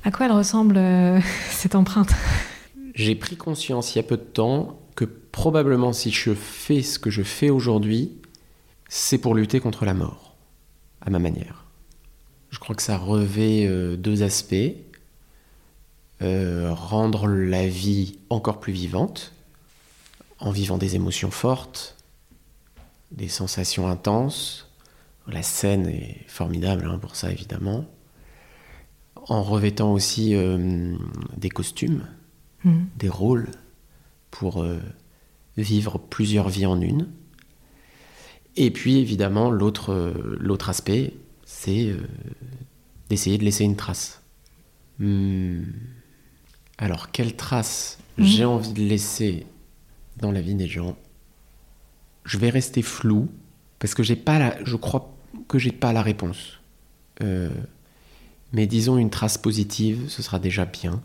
À 0.03 0.11
quoi 0.11 0.25
elle 0.25 0.33
ressemble 0.33 0.77
cette 1.51 1.75
empreinte? 1.75 2.11
J'ai 2.95 3.15
pris 3.15 3.37
conscience 3.37 3.95
il 3.95 3.99
y 3.99 4.01
a 4.01 4.03
peu 4.03 4.17
de 4.17 4.23
temps 4.23 4.77
que 4.97 5.05
probablement 5.05 5.93
si 5.93 6.11
je 6.11 6.33
fais 6.33 6.81
ce 6.81 6.99
que 6.99 7.09
je 7.09 7.23
fais 7.23 7.49
aujourd'hui, 7.49 8.11
c'est 8.89 9.19
pour 9.19 9.35
lutter 9.35 9.61
contre 9.61 9.85
la 9.85 9.93
mort, 9.93 10.35
à 10.99 11.09
ma 11.09 11.19
manière. 11.19 11.63
Je 12.49 12.59
crois 12.59 12.75
que 12.75 12.81
ça 12.81 12.97
revêt 12.97 13.65
euh, 13.65 13.95
deux 13.95 14.21
aspects. 14.21 14.75
Euh, 16.21 16.73
rendre 16.73 17.27
la 17.27 17.67
vie 17.67 18.19
encore 18.29 18.59
plus 18.59 18.73
vivante, 18.73 19.33
en 20.41 20.51
vivant 20.51 20.77
des 20.77 20.95
émotions 20.95 21.31
fortes, 21.31 21.95
des 23.11 23.29
sensations 23.29 23.87
intenses. 23.87 24.69
La 25.27 25.43
scène 25.43 25.87
est 25.87 26.25
formidable 26.27 26.85
hein, 26.85 26.97
pour 26.97 27.15
ça, 27.15 27.31
évidemment. 27.31 27.85
En 29.27 29.43
revêtant 29.43 29.93
aussi 29.93 30.35
euh, 30.35 30.95
des 31.37 31.49
costumes, 31.49 32.05
mmh. 32.65 32.79
des 32.97 33.09
rôles, 33.09 33.49
pour 34.31 34.65
vivre 35.57 35.97
plusieurs 35.97 36.49
vies 36.49 36.65
en 36.65 36.79
une. 36.81 37.07
Et 38.55 38.71
puis 38.71 38.97
évidemment, 38.97 39.49
l'autre, 39.49 39.93
euh, 39.93 40.37
l'autre 40.39 40.69
aspect, 40.69 41.13
c'est 41.45 41.87
euh, 41.87 42.01
d'essayer 43.09 43.37
de 43.37 43.43
laisser 43.43 43.63
une 43.63 43.75
trace. 43.75 44.21
Hmm. 44.99 45.63
Alors, 46.77 47.11
quelle 47.11 47.35
trace 47.35 47.99
mhm. 48.17 48.25
j'ai 48.25 48.45
envie 48.45 48.73
de 48.73 48.81
laisser 48.81 49.45
dans 50.21 50.31
la 50.31 50.41
vie 50.41 50.55
des 50.55 50.67
gens 50.67 50.95
Je 52.23 52.37
vais 52.37 52.49
rester 52.49 52.81
flou 52.81 53.29
parce 53.79 53.93
que 53.93 54.03
j'ai 54.03 54.15
pas 54.15 54.39
la, 54.39 54.63
je 54.63 54.75
crois 54.75 55.13
que 55.47 55.59
j'ai 55.59 55.71
pas 55.71 55.91
la 55.91 56.01
réponse. 56.01 56.59
Euh, 57.21 57.49
mais 58.53 58.67
disons 58.67 58.97
une 58.97 59.09
trace 59.09 59.37
positive, 59.37 60.07
ce 60.07 60.21
sera 60.21 60.39
déjà 60.39 60.65
bien. 60.65 61.01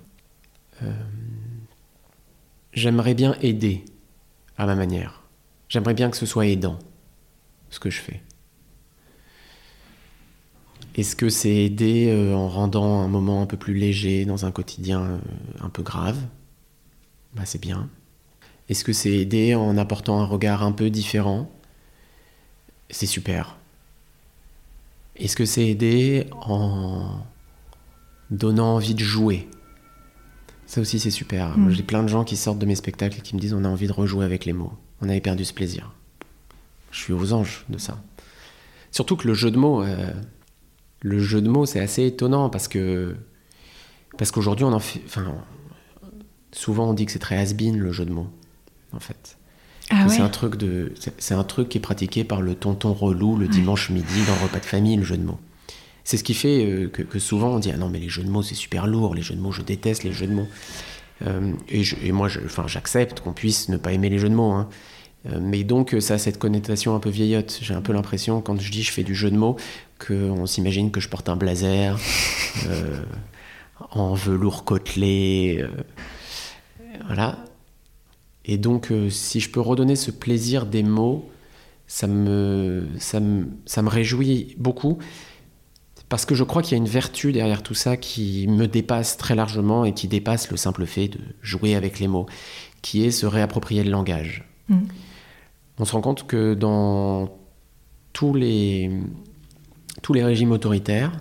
j'aimerais 2.72 3.14
bien 3.14 3.34
aider 3.40 3.84
à 4.58 4.66
ma 4.66 4.74
manière. 4.74 5.22
J'aimerais 5.68 5.94
bien 5.94 6.10
que 6.10 6.16
ce 6.16 6.26
soit 6.26 6.46
aidant 6.46 6.78
ce 7.70 7.80
que 7.80 7.90
je 7.90 8.00
fais. 8.00 8.22
Est-ce 10.96 11.14
que 11.14 11.28
c'est 11.28 11.54
aider 11.54 12.08
euh, 12.08 12.34
en 12.34 12.48
rendant 12.48 13.02
un 13.02 13.08
moment 13.08 13.42
un 13.42 13.46
peu 13.46 13.58
plus 13.58 13.74
léger 13.74 14.24
dans 14.24 14.46
un 14.46 14.50
quotidien 14.50 15.02
euh, 15.02 15.18
un 15.60 15.68
peu 15.68 15.82
grave? 15.82 16.18
Bah, 17.34 17.42
C'est 17.44 17.60
bien. 17.60 17.90
Est-ce 18.68 18.84
que 18.84 18.92
c'est 18.92 19.12
aider 19.12 19.54
en 19.54 19.76
apportant 19.78 20.20
un 20.20 20.24
regard 20.24 20.62
un 20.62 20.72
peu 20.72 20.90
différent? 20.90 21.50
C'est 22.90 23.06
super. 23.06 23.56
Est-ce 25.16 25.36
que 25.36 25.44
c'est 25.44 25.66
aider 25.66 26.26
en 26.42 27.20
donnant 28.30 28.74
envie 28.74 28.94
de 28.94 29.00
jouer? 29.00 29.48
Ça 30.66 30.80
aussi 30.80 30.98
c'est 30.98 31.10
super. 31.10 31.56
Mm. 31.56 31.70
J'ai 31.70 31.82
plein 31.82 32.02
de 32.02 32.08
gens 32.08 32.24
qui 32.24 32.36
sortent 32.36 32.58
de 32.58 32.66
mes 32.66 32.74
spectacles 32.74 33.18
et 33.18 33.22
qui 33.22 33.34
me 33.36 33.40
disent 33.40 33.54
on 33.54 33.64
a 33.64 33.68
envie 33.68 33.86
de 33.86 33.92
rejouer 33.92 34.24
avec 34.24 34.44
les 34.44 34.52
mots. 34.52 34.72
On 35.00 35.08
avait 35.08 35.20
perdu 35.20 35.44
ce 35.44 35.54
plaisir. 35.54 35.92
Je 36.90 37.00
suis 37.00 37.12
aux 37.12 37.32
anges 37.32 37.64
de 37.68 37.78
ça. 37.78 38.02
Surtout 38.90 39.16
que 39.16 39.28
le 39.28 39.34
jeu 39.34 39.50
de 39.50 39.58
mots, 39.58 39.82
euh, 39.82 40.10
le 41.02 41.18
jeu 41.20 41.40
de 41.40 41.48
mots, 41.48 41.66
c'est 41.66 41.80
assez 41.80 42.06
étonnant 42.06 42.50
parce 42.50 42.68
que 42.68 43.14
parce 44.18 44.30
qu'aujourd'hui 44.30 44.64
on 44.64 44.72
en 44.72 44.80
fait, 44.80 45.02
enfin, 45.04 45.34
souvent 46.52 46.90
on 46.90 46.94
dit 46.94 47.06
que 47.06 47.12
c'est 47.12 47.18
très 47.18 47.36
has 47.36 47.52
le 47.52 47.92
jeu 47.92 48.04
de 48.04 48.12
mots, 48.12 48.30
en 48.92 49.00
fait. 49.00 49.36
Ah 49.90 50.08
c'est 50.08 50.20
un 50.20 50.28
truc 50.28 50.56
de, 50.56 50.92
c'est 51.18 51.34
un 51.34 51.44
truc 51.44 51.68
qui 51.68 51.78
est 51.78 51.80
pratiqué 51.80 52.24
par 52.24 52.42
le 52.42 52.56
tonton 52.56 52.92
relou 52.92 53.36
le 53.36 53.46
dimanche 53.46 53.90
midi 53.90 54.24
dans 54.26 54.34
le 54.34 54.42
repas 54.42 54.58
de 54.58 54.64
famille, 54.64 54.96
le 54.96 55.04
jeu 55.04 55.16
de 55.16 55.22
mots. 55.22 55.38
C'est 56.02 56.16
ce 56.16 56.24
qui 56.24 56.34
fait 56.34 56.64
euh, 56.64 56.88
que, 56.88 57.18
souvent 57.20 57.50
on 57.50 57.58
dit 57.60 57.70
ah 57.72 57.76
non 57.76 57.88
mais 57.88 58.00
les 58.00 58.08
jeux 58.08 58.24
de 58.24 58.28
mots 58.28 58.42
c'est 58.42 58.56
super 58.56 58.88
lourd, 58.88 59.14
les 59.14 59.22
jeux 59.22 59.36
de 59.36 59.40
mots 59.40 59.52
je 59.52 59.62
déteste 59.62 60.02
les 60.02 60.12
jeux 60.12 60.26
de 60.26 60.34
mots. 60.34 60.48
Euh, 61.26 61.52
et, 61.70 61.82
et, 62.04 62.12
moi, 62.12 62.28
enfin, 62.44 62.66
j'accepte 62.66 63.20
qu'on 63.20 63.32
puisse 63.32 63.70
ne 63.70 63.78
pas 63.78 63.92
aimer 63.92 64.10
les 64.10 64.18
jeux 64.18 64.28
de 64.28 64.34
mots. 64.34 64.50
Hein. 64.50 64.68
Euh, 65.24 65.38
mais 65.40 65.64
donc 65.64 65.96
ça 66.00 66.14
a 66.14 66.18
cette 66.18 66.38
connotation 66.38 66.94
un 66.96 67.00
peu 67.00 67.08
vieillotte. 67.08 67.58
J'ai 67.62 67.72
un 67.72 67.80
peu 67.80 67.92
l'impression 67.92 68.40
quand 68.40 68.60
je 68.60 68.70
dis 68.70 68.82
je 68.82 68.92
fais 68.92 69.04
du 69.04 69.14
jeu 69.14 69.30
de 69.30 69.36
mots 69.36 69.56
qu'on 70.04 70.46
s'imagine 70.46 70.90
que 70.90 71.00
je 71.00 71.08
porte 71.08 71.28
un 71.28 71.36
blazer 71.36 71.98
en 73.92 74.14
velours 74.14 74.64
côtelé. 74.64 75.64
Voilà. 77.06 77.38
Et 78.46 78.58
donc 78.58 78.92
si 79.10 79.40
je 79.40 79.50
peux 79.50 79.60
redonner 79.60 79.96
ce 79.96 80.10
plaisir 80.10 80.66
des 80.66 80.82
mots, 80.82 81.28
ça 81.86 82.06
me, 82.06 82.86
ça 82.98 83.20
me, 83.20 83.48
ça 83.66 83.82
me 83.82 83.88
réjouit 83.88 84.54
beaucoup. 84.58 84.98
Parce 86.08 86.24
que 86.24 86.34
je 86.36 86.44
crois 86.44 86.62
qu'il 86.62 86.72
y 86.72 86.74
a 86.74 86.78
une 86.78 86.88
vertu 86.88 87.32
derrière 87.32 87.62
tout 87.62 87.74
ça 87.74 87.96
qui 87.96 88.46
me 88.46 88.66
dépasse 88.68 89.16
très 89.16 89.34
largement 89.34 89.84
et 89.84 89.92
qui 89.92 90.06
dépasse 90.06 90.50
le 90.50 90.56
simple 90.56 90.86
fait 90.86 91.08
de 91.08 91.18
jouer 91.42 91.74
avec 91.74 91.98
les 91.98 92.06
mots, 92.06 92.26
qui 92.80 93.04
est 93.04 93.10
se 93.10 93.26
réapproprier 93.26 93.82
le 93.82 93.90
langage. 93.90 94.44
Mmh 94.68 94.78
on 95.78 95.84
se 95.84 95.92
rend 95.92 96.00
compte 96.00 96.26
que 96.26 96.54
dans 96.54 97.36
tous 98.12 98.34
les, 98.34 98.90
tous 100.02 100.14
les 100.14 100.24
régimes 100.24 100.52
autoritaires, 100.52 101.12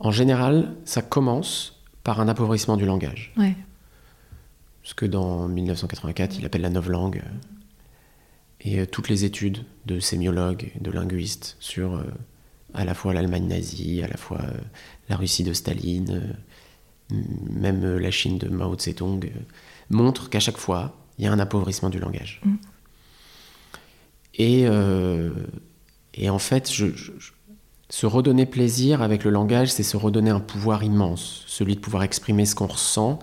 en 0.00 0.10
général, 0.10 0.74
ça 0.84 1.02
commence 1.02 1.82
par 2.02 2.20
un 2.20 2.28
appauvrissement 2.28 2.76
du 2.76 2.86
langage. 2.86 3.32
Ouais. 3.36 3.54
Ce 4.82 4.94
que 4.94 5.06
dans 5.06 5.48
1984, 5.48 6.38
il 6.38 6.44
appelle 6.44 6.62
la 6.62 6.70
novlangue. 6.70 7.22
Et 8.60 8.80
euh, 8.80 8.86
toutes 8.86 9.08
les 9.08 9.24
études 9.24 9.64
de 9.86 10.00
sémiologues, 10.00 10.72
de 10.80 10.90
linguistes 10.90 11.56
sur 11.60 11.96
euh, 11.96 12.04
à 12.74 12.84
la 12.84 12.94
fois 12.94 13.12
l'Allemagne 13.12 13.46
nazie, 13.46 14.02
à 14.02 14.08
la 14.08 14.16
fois 14.16 14.40
euh, 14.42 14.60
la 15.08 15.16
Russie 15.16 15.44
de 15.44 15.52
Staline, 15.52 16.36
même 17.10 17.96
la 17.96 18.10
Chine 18.10 18.38
de 18.38 18.48
Mao 18.48 18.74
Tse-tung, 18.74 19.30
montrent 19.90 20.30
qu'à 20.30 20.40
chaque 20.40 20.56
fois, 20.56 20.96
il 21.18 21.24
y 21.24 21.28
a 21.28 21.32
un 21.32 21.38
appauvrissement 21.38 21.90
du 21.90 21.98
langage. 21.98 22.40
Mm. 22.44 22.54
Et, 24.34 24.66
euh, 24.66 25.30
et 26.14 26.30
en 26.30 26.38
fait, 26.38 26.66
se 26.66 28.06
redonner 28.06 28.46
plaisir 28.46 29.02
avec 29.02 29.24
le 29.24 29.30
langage, 29.30 29.70
c'est 29.70 29.82
se 29.82 29.96
redonner 29.96 30.30
un 30.30 30.40
pouvoir 30.40 30.82
immense, 30.82 31.44
celui 31.46 31.74
de 31.74 31.80
pouvoir 31.80 32.02
exprimer 32.02 32.46
ce 32.46 32.54
qu'on 32.54 32.66
ressent. 32.66 33.18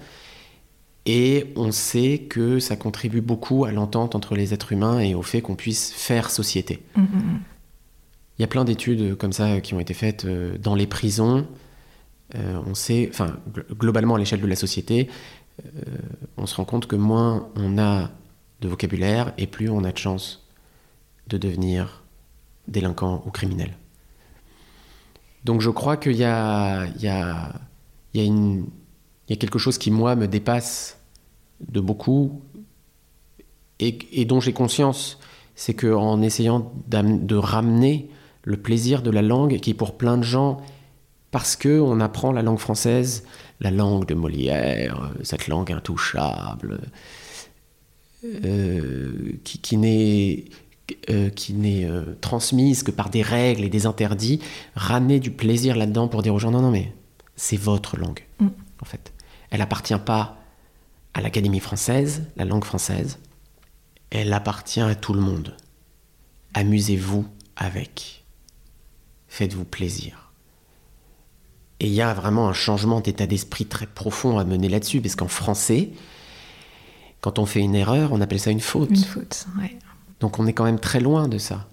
Et 1.12 1.52
on 1.56 1.72
sait 1.72 2.28
que 2.30 2.60
ça 2.60 2.76
contribue 2.76 3.22
beaucoup 3.22 3.66
à 3.66 3.72
l'entente 3.72 4.14
entre 4.14 4.36
les 4.36 4.54
êtres 4.54 4.74
humains 4.74 5.00
et 5.00 5.16
au 5.16 5.24
fait 5.24 5.42
qu'on 5.42 5.56
puisse 5.56 5.92
faire 5.92 6.30
société. 6.30 6.84
Mm, 6.96 7.02
mm, 7.02 7.06
mm. 7.06 7.40
Il 8.38 8.42
y 8.44 8.46
a 8.46 8.48
plein 8.48 8.64
d'études 8.64 9.16
comme 9.18 9.34
ça 9.34 9.60
qui 9.60 9.74
ont 9.74 9.80
été 9.80 9.96
faites 9.96 10.26
euh, 10.26 10.56
dans 10.60 10.76
les 10.76 10.86
prisons. 10.86 11.48
Euh, 12.36 12.62
on 12.68 12.76
sait, 12.76 13.10
enfin, 13.12 13.38
globalement 13.74 14.14
à 14.14 14.20
l'échelle 14.20 14.40
de 14.40 14.46
la 14.46 14.56
société, 14.56 15.10
euh, 15.66 15.98
on 16.38 16.46
se 16.46 16.56
rend 16.56 16.66
compte 16.66 16.86
que 16.86 16.96
moins 16.96 17.50
on 17.56 17.80
a 17.80 18.12
de 18.62 18.68
vocabulaire 18.68 19.34
et 19.40 19.48
plus 19.48 19.68
on 19.68 19.84
a 19.86 19.92
de 19.92 19.98
chances 19.98 20.48
de 21.26 21.40
devenir 21.40 22.04
délinquant 22.68 23.24
ou 23.26 23.32
criminel. 23.32 23.76
Donc 25.44 25.62
je 25.62 25.72
crois 25.72 25.98
qu'il 25.98 26.18
y 26.18 26.24
a, 26.24 26.86
il 26.86 27.02
y, 27.02 27.08
a, 27.08 27.60
il 28.14 28.22
y, 28.22 28.24
a 28.24 28.28
une, 28.28 28.68
il 29.28 29.32
y 29.32 29.34
a 29.34 29.38
quelque 29.38 29.58
chose 29.58 29.80
qui, 29.80 29.90
moi, 29.90 30.16
me 30.16 30.28
dépasse 30.28 30.99
de 31.68 31.80
beaucoup 31.80 32.42
et, 33.80 33.98
et 34.12 34.26
dont 34.26 34.40
j'ai 34.40 34.54
conscience. 34.54 35.20
C'est 35.56 35.74
qu'en 35.74 36.22
essayant 36.22 36.72
de 36.88 37.36
ramener 37.36 38.10
le 38.44 38.58
plaisir 38.58 39.02
de 39.02 39.10
la 39.10 39.22
langue, 39.22 39.60
qui 39.60 39.74
pour 39.74 39.98
plein 39.98 40.18
de 40.18 40.24
gens, 40.24 40.62
parce 41.32 41.56
qu'on 41.56 42.00
apprend 42.00 42.32
la 42.32 42.42
langue 42.42 42.60
française, 42.60 43.26
la 43.60 43.72
langue 43.72 44.08
de 44.08 44.14
Molière, 44.14 45.12
cette 45.24 45.48
langue 45.48 45.72
intouchable, 45.72 46.80
euh, 48.24 49.34
qui, 49.44 49.60
qui 49.60 49.78
n'est 49.78 50.46
euh, 51.10 51.30
qui 51.30 51.54
n'est 51.54 51.86
euh, 51.86 52.18
transmise 52.20 52.82
que 52.82 52.92
par 52.92 53.10
des 53.10 53.22
règles 53.22 53.64
et 53.64 53.70
des 53.70 53.86
interdits, 53.86 54.40
ramener 54.76 55.20
du 55.20 55.30
plaisir 55.30 55.76
là-dedans 55.76 56.08
pour 56.08 56.24
dire 56.24 56.34
aux 56.34 56.40
gens 56.40 56.52
non, 56.52 56.62
non, 56.62 56.72
mais 56.72 56.94
c'est 57.36 57.58
votre 57.58 57.96
langue, 57.98 58.26
mm. 58.40 58.48
en 58.82 58.86
fait. 58.86 59.14
Elle 59.52 59.62
appartient 59.62 59.94
pas 60.04 60.39
à 61.14 61.22
l'Académie 61.22 61.60
française, 61.60 62.24
la 62.36 62.46
langue 62.46 62.64
française, 62.64 63.20
elle 64.10 64.34
appartient 64.34 64.82
à 64.82 64.96
tout 64.96 65.14
le 65.14 65.22
monde. 65.22 65.56
Amusez-vous 66.54 67.26
avec. 67.56 68.24
Faites-vous 69.28 69.66
plaisir. 69.66 70.32
Et 71.80 71.88
il 71.88 71.94
y 71.94 72.02
a 72.02 72.14
vraiment 72.14 72.50
un 72.50 72.54
changement 72.54 73.00
d'état 73.00 73.26
d'esprit 73.26 73.66
très 73.66 73.86
profond 73.86 74.38
à 74.38 74.44
mener 74.44 74.68
là-dessus, 74.68 75.02
parce 75.02 75.16
qu'en 75.16 75.28
français, 75.28 75.92
quand 77.22 77.40
on 77.40 77.46
fait 77.46 77.62
une 77.62 77.76
erreur, 77.76 78.12
on 78.12 78.22
appelle 78.22 78.40
ça 78.40 78.52
une 78.52 78.60
faute. 78.60 78.90
Une 78.90 78.98
faute, 78.98 79.46
ouais. 79.60 79.78
Donc 80.20 80.40
on 80.40 80.48
est 80.48 80.54
quand 80.54 80.66
même 80.66 80.80
très 80.80 81.00
loin 81.00 81.28
de 81.28 81.38
ça. 81.38 81.68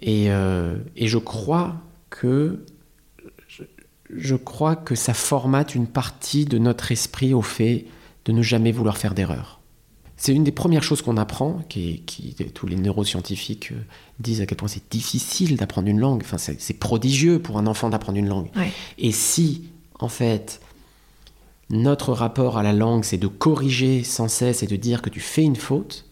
Et, 0.00 0.30
euh, 0.30 0.76
et 0.96 1.08
je 1.08 1.18
crois 1.18 1.76
que 2.08 2.64
je, 3.48 3.64
je, 4.14 4.36
crois 4.36 4.76
que 4.76 4.94
ça 4.94 5.12
formate 5.12 5.74
une 5.74 5.86
partie 5.86 6.44
de 6.44 6.56
notre 6.56 6.92
esprit 6.92 7.34
au 7.34 7.42
fait 7.42 7.86
de 8.28 8.32
ne 8.32 8.42
jamais 8.42 8.72
vouloir 8.72 8.98
faire 8.98 9.14
d'erreur. 9.14 9.58
C'est 10.18 10.34
une 10.34 10.44
des 10.44 10.52
premières 10.52 10.82
choses 10.82 11.00
qu'on 11.00 11.16
apprend, 11.16 11.62
qui, 11.68 12.02
qui, 12.04 12.34
tous 12.52 12.66
les 12.66 12.76
neuroscientifiques 12.76 13.72
euh, 13.72 13.80
disent 14.20 14.42
à 14.42 14.46
quel 14.46 14.58
point 14.58 14.68
c'est 14.68 14.90
difficile 14.90 15.56
d'apprendre 15.56 15.88
une 15.88 15.98
langue. 15.98 16.22
Enfin, 16.24 16.36
c'est 16.36 16.78
prodigieux 16.78 17.38
pour 17.38 17.56
un 17.56 17.66
enfant 17.66 17.88
d'apprendre 17.88 18.18
une 18.18 18.28
langue. 18.28 18.48
Ouais. 18.54 18.70
Et 18.98 19.12
si, 19.12 19.70
en 19.98 20.08
fait, 20.08 20.60
notre 21.70 22.12
rapport 22.12 22.58
à 22.58 22.62
la 22.62 22.74
langue, 22.74 23.04
c'est 23.04 23.16
de 23.16 23.28
corriger 23.28 24.02
sans 24.04 24.28
cesse 24.28 24.62
et 24.62 24.66
de 24.66 24.76
dire 24.76 25.00
que 25.00 25.08
tu 25.08 25.20
fais 25.20 25.44
une 25.44 25.56
faute, 25.56 26.04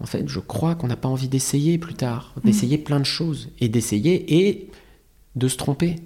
en 0.00 0.06
fait, 0.06 0.26
je 0.26 0.40
crois 0.40 0.74
qu'on 0.74 0.88
n'a 0.88 0.96
pas 0.96 1.08
envie 1.08 1.28
d'essayer 1.28 1.78
plus 1.78 1.94
tard, 1.94 2.34
d'essayer 2.42 2.78
mmh. 2.78 2.84
plein 2.84 2.98
de 2.98 3.06
choses, 3.06 3.50
et 3.60 3.68
d'essayer 3.68 4.48
et 4.48 4.68
de 5.36 5.46
se 5.46 5.56
tromper. 5.56 5.96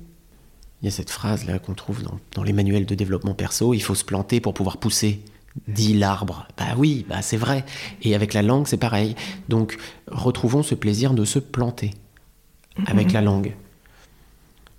Il 0.83 0.85
y 0.85 0.89
a 0.89 0.91
cette 0.91 1.11
phrase 1.11 1.47
là 1.47 1.59
qu'on 1.59 1.73
trouve 1.73 2.03
dans, 2.03 2.19
dans, 2.35 2.43
les 2.43 2.53
manuels 2.53 2.85
de 2.85 2.95
développement 2.95 3.33
perso, 3.33 3.73
il 3.73 3.81
faut 3.81 3.95
se 3.95 4.05
planter 4.05 4.41
pour 4.41 4.53
pouvoir 4.53 4.77
pousser, 4.77 5.23
dit 5.69 5.95
l'arbre. 5.95 6.47
Bah 6.57 6.75
oui, 6.77 7.07
bah 7.09 7.23
c'est 7.23 7.37
vrai. 7.37 7.65
Et 8.03 8.15
avec 8.15 8.35
la 8.35 8.43
langue, 8.43 8.67
c'est 8.67 8.77
pareil. 8.77 9.15
Donc, 9.49 9.79
retrouvons 10.07 10.63
ce 10.63 10.75
plaisir 10.75 11.15
de 11.15 11.25
se 11.25 11.39
planter 11.39 11.93
avec 12.87 13.13
la 13.13 13.23
langue. 13.23 13.55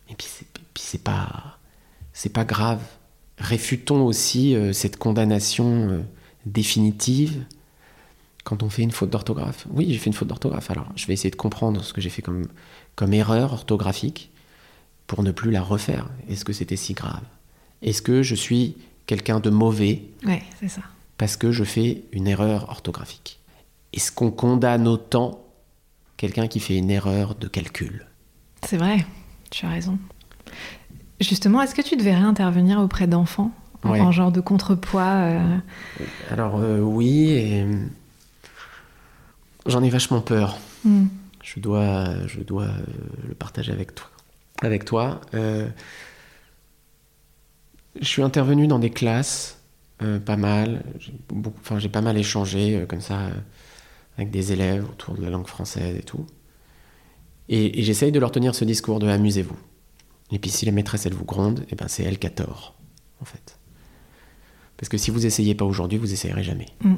Et 0.10 0.16
puis 0.16 0.28
c'est 0.76 1.04
pas 1.04 1.58
c'est 2.14 2.34
pas 2.34 2.46
grave. 2.46 2.82
Réfutons 3.38 4.04
aussi 4.04 4.56
euh, 4.56 4.74
cette 4.74 4.98
condamnation 4.98 5.90
euh, 5.90 6.02
définitive 6.48 7.46
quand 8.44 8.64
on 8.64 8.70
fait 8.70 8.82
une 8.82 8.92
faute 8.92 9.12
d'orthographe. 9.12 9.68
Oui, 9.70 9.86
j'ai 9.90 10.00
fait 10.00 10.08
une 10.08 10.14
faute 10.14 10.28
d'orthographe. 10.28 10.72
Alors, 10.72 10.88
je 10.96 11.06
vais 11.06 11.14
essayer 11.14 11.30
de 11.30 11.36
comprendre 11.36 11.84
ce 11.84 11.94
que 11.94 12.02
j'ai 12.02 12.10
fait 12.10 12.24
comme, 12.24 12.48
comme 12.96 13.14
erreur 13.14 13.54
orthographique 13.54 14.32
pour 15.06 15.22
ne 15.22 15.32
plus 15.32 15.52
la 15.52 15.62
refaire. 15.62 16.10
Est-ce 16.28 16.44
que 16.44 16.54
c'était 16.54 16.76
si 16.76 16.94
grave? 16.94 17.22
Est-ce 17.84 18.02
que 18.02 18.24
je 18.24 18.34
suis 18.34 18.76
quelqu'un 19.08 19.40
de 19.40 19.50
mauvais 19.50 20.04
Ouais, 20.26 20.44
c'est 20.60 20.68
ça. 20.68 20.82
Parce 21.18 21.36
que 21.36 21.52
je 21.52 21.64
fais 21.64 22.04
une 22.12 22.28
erreur 22.28 22.70
orthographique. 22.70 23.40
Est-ce 23.94 24.12
qu'on 24.12 24.30
condamne 24.30 24.88
autant 24.88 25.44
quelqu'un 26.18 26.48
qui 26.48 26.60
fait 26.60 26.78
une 26.78 26.92
erreur 26.92 27.34
de 27.34 27.48
calcul? 27.48 28.06
C'est 28.64 28.78
vrai, 28.78 29.06
tu 29.50 29.66
as 29.66 29.70
raison. 29.70 29.98
Justement, 31.20 31.62
est-ce 31.62 31.74
que 31.74 31.82
tu 31.82 31.96
devrais 31.96 32.14
intervenir 32.14 32.80
auprès 32.80 33.08
d'enfants 33.08 33.52
Ouais. 33.84 34.02
en 34.02 34.12
genre 34.12 34.32
de 34.32 34.42
contrepoids 34.42 35.04
euh... 35.04 35.58
Alors 36.32 36.58
euh, 36.58 36.80
oui, 36.80 37.30
et 37.30 37.66
j'en 39.68 39.84
ai 39.84 39.90
vachement 39.90 40.20
peur. 40.20 40.58
Mm. 40.84 41.06
Je 41.44 41.60
dois, 41.60 42.28
je 42.28 42.42
dois 42.42 42.64
euh, 42.64 42.86
le 43.30 43.36
partager 43.36 43.72
avec 43.72 43.96
toi. 43.96 44.08
Avec 44.62 44.84
toi. 44.84 45.22
Euh, 45.36 45.70
je 48.02 48.08
suis 48.08 48.22
intervenu 48.22 48.68
dans 48.68 48.80
des 48.80 48.90
classes, 48.90 49.62
euh, 50.02 50.20
pas 50.20 50.38
mal. 50.38 50.84
J'ai 51.00 51.14
beaucoup, 51.30 51.60
enfin, 51.62 51.80
j'ai 51.80 51.90
pas 51.90 52.02
mal 52.02 52.18
échangé 52.18 52.86
comme 52.88 53.02
ça 53.02 53.30
avec 54.18 54.32
des 54.32 54.52
élèves 54.52 54.86
autour 54.90 55.16
de 55.16 55.22
la 55.22 55.30
langue 55.30 55.48
française 55.48 55.96
et 55.98 56.04
tout. 56.04 56.26
Et, 57.50 57.80
et 57.80 57.84
j'essaye 57.84 58.12
de 58.12 58.20
leur 58.20 58.32
tenir 58.32 58.56
ce 58.56 58.66
discours 58.66 59.00
de 59.00 59.08
amusez-vous. 59.08 59.58
Et 60.32 60.40
puis 60.40 60.50
si 60.50 60.66
la 60.66 60.72
maîtresse 60.72 61.06
elle 61.06 61.14
vous 61.14 61.26
gronde, 61.26 61.66
eh 61.70 61.76
ben 61.76 61.88
c'est 61.88 62.04
elle 62.04 62.20
qui 62.20 62.28
a 62.28 62.30
tort, 62.30 62.76
en 63.22 63.26
fait. 63.26 63.58
Parce 64.78 64.90
que 64.90 64.98
si 64.98 65.12
vous 65.12 65.26
essayez 65.26 65.56
pas 65.56 65.66
aujourd'hui, 65.66 65.98
vous 65.98 66.14
essayerez 66.14 66.44
jamais. 66.44 66.68
Mm. 66.82 66.96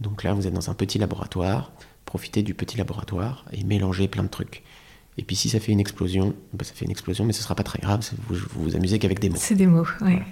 Donc 0.00 0.24
là, 0.24 0.34
vous 0.34 0.46
êtes 0.46 0.52
dans 0.52 0.70
un 0.70 0.74
petit 0.74 0.98
laboratoire, 0.98 1.72
profitez 2.04 2.42
du 2.42 2.54
petit 2.54 2.76
laboratoire 2.76 3.46
et 3.52 3.64
mélangez 3.64 4.08
plein 4.08 4.24
de 4.24 4.28
trucs. 4.28 4.62
Et 5.18 5.22
puis 5.22 5.36
si 5.36 5.48
ça 5.48 5.60
fait 5.60 5.72
une 5.72 5.80
explosion, 5.80 6.34
ben 6.52 6.64
ça 6.64 6.74
fait 6.74 6.84
une 6.84 6.90
explosion, 6.90 7.24
mais 7.24 7.32
ce 7.32 7.42
sera 7.42 7.54
pas 7.54 7.62
très 7.62 7.78
grave, 7.78 8.06
vous 8.28 8.34
vous, 8.34 8.62
vous 8.64 8.76
amusez 8.76 8.98
qu'avec 8.98 9.18
des 9.18 9.30
mots. 9.30 9.36
C'est 9.38 9.54
des 9.54 9.66
mots, 9.66 9.86
ouais. 10.02 10.22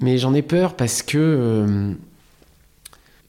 Mais 0.00 0.18
j'en 0.18 0.34
ai 0.34 0.42
peur 0.42 0.76
parce 0.76 1.02
que 1.02 1.18
euh, 1.18 1.94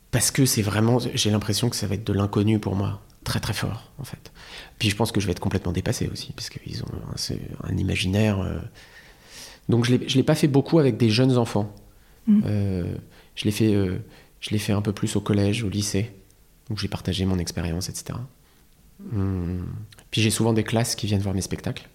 parce 0.10 0.32
que 0.32 0.46
c'est 0.46 0.62
vraiment, 0.62 1.00
j'ai 1.00 1.30
l'impression 1.30 1.70
que 1.70 1.76
ça 1.76 1.86
va 1.86 1.96
être 1.96 2.06
de 2.06 2.14
l'inconnu 2.14 2.60
pour 2.60 2.76
moi, 2.76 3.02
très 3.24 3.40
très 3.40 3.54
fort 3.54 3.92
en 4.00 4.04
fait. 4.04 4.32
Puis 4.80 4.90
je 4.90 4.96
pense 4.96 5.12
que 5.12 5.22
je 5.22 5.28
vais 5.28 5.34
être 5.34 5.40
complètement 5.40 5.74
dépassé 5.74 6.10
aussi, 6.12 6.34
parce 6.34 6.50
qu'ils 6.50 6.84
ont 6.84 6.88
un, 6.88 7.70
un 7.70 7.78
imaginaire. 7.78 8.40
Euh... 8.40 8.58
Donc 9.70 9.86
je 9.86 9.96
l'ai 9.96 10.24
pas 10.24 10.36
fait 10.36 10.48
beaucoup 10.48 10.80
avec 10.80 10.98
des 10.98 11.10
jeunes 11.10 11.38
enfants. 11.38 11.74
Mm. 12.26 12.42
Euh, 12.46 12.96
je 13.36 13.46
l'ai 13.46 13.52
fait, 13.52 13.74
je 14.40 14.50
l'ai 14.50 14.58
fait 14.58 14.74
un 14.74 14.82
peu 14.82 14.92
plus 14.92 15.16
au 15.16 15.22
collège, 15.22 15.64
au 15.64 15.70
lycée. 15.70 16.12
Donc 16.68 16.80
j'ai 16.80 16.88
partagé 16.88 17.26
mon 17.26 17.38
expérience, 17.38 17.90
etc. 17.90 18.18
Puis 20.12 20.22
j'ai 20.22 20.30
souvent 20.30 20.54
des 20.54 20.64
classes 20.64 20.96
qui 20.96 21.08
viennent 21.08 21.22
voir 21.22 21.36
mes 21.36 21.42
spectacles. 21.42 21.88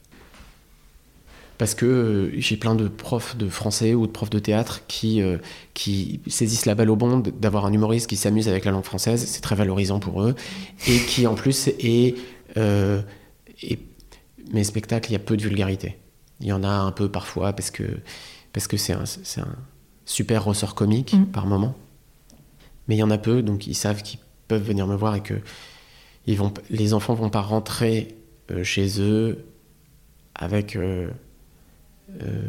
Parce 1.58 1.74
que 1.74 1.86
euh, 1.86 2.30
j'ai 2.38 2.56
plein 2.56 2.74
de 2.74 2.86
profs 2.86 3.36
de 3.36 3.48
français 3.48 3.94
ou 3.94 4.06
de 4.06 4.12
profs 4.12 4.30
de 4.30 4.38
théâtre 4.38 4.82
qui, 4.88 5.22
euh, 5.22 5.38
qui 5.72 6.20
saisissent 6.26 6.66
la 6.66 6.74
balle 6.74 6.90
au 6.90 6.96
bon 6.96 7.20
d'avoir 7.20 7.64
un 7.64 7.72
humoriste 7.72 8.08
qui 8.08 8.16
s'amuse 8.16 8.48
avec 8.48 8.66
la 8.66 8.72
langue 8.72 8.84
française. 8.84 9.24
C'est 9.26 9.40
très 9.40 9.54
valorisant 9.54 9.98
pour 9.98 10.22
eux. 10.22 10.34
Et 10.86 10.98
qui 10.98 11.26
en 11.26 11.34
plus 11.34 11.68
est. 11.68 12.14
Euh, 12.56 13.00
est 13.62 13.78
mes 14.52 14.64
spectacles, 14.64 15.10
il 15.10 15.12
y 15.14 15.16
a 15.16 15.20
peu 15.20 15.36
de 15.36 15.42
vulgarité. 15.42 15.96
Il 16.40 16.46
y 16.46 16.52
en 16.52 16.62
a 16.62 16.68
un 16.68 16.92
peu 16.92 17.10
parfois 17.10 17.52
parce 17.52 17.70
que 17.70 17.84
parce 18.52 18.68
que 18.68 18.76
c'est 18.76 18.92
un, 18.92 19.02
un 19.02 19.56
super 20.04 20.44
ressort 20.44 20.74
comique 20.74 21.14
Mm. 21.14 21.26
par 21.26 21.46
moment. 21.46 21.74
Mais 22.86 22.94
il 22.94 22.98
y 22.98 23.02
en 23.02 23.10
a 23.10 23.18
peu, 23.18 23.42
donc 23.42 23.66
ils 23.66 23.74
savent 23.74 24.02
qu'ils 24.02 24.20
peuvent 24.46 24.62
venir 24.62 24.86
me 24.86 24.94
voir 24.94 25.16
et 25.16 25.22
que 25.22 25.34
ils 26.26 26.36
vont, 26.36 26.52
les 26.70 26.94
enfants 26.94 27.14
vont 27.14 27.30
pas 27.30 27.40
rentrer 27.40 28.16
euh, 28.50 28.64
chez 28.64 29.00
eux 29.00 29.44
avec 30.34 30.76
euh, 30.76 31.08
euh, 32.22 32.42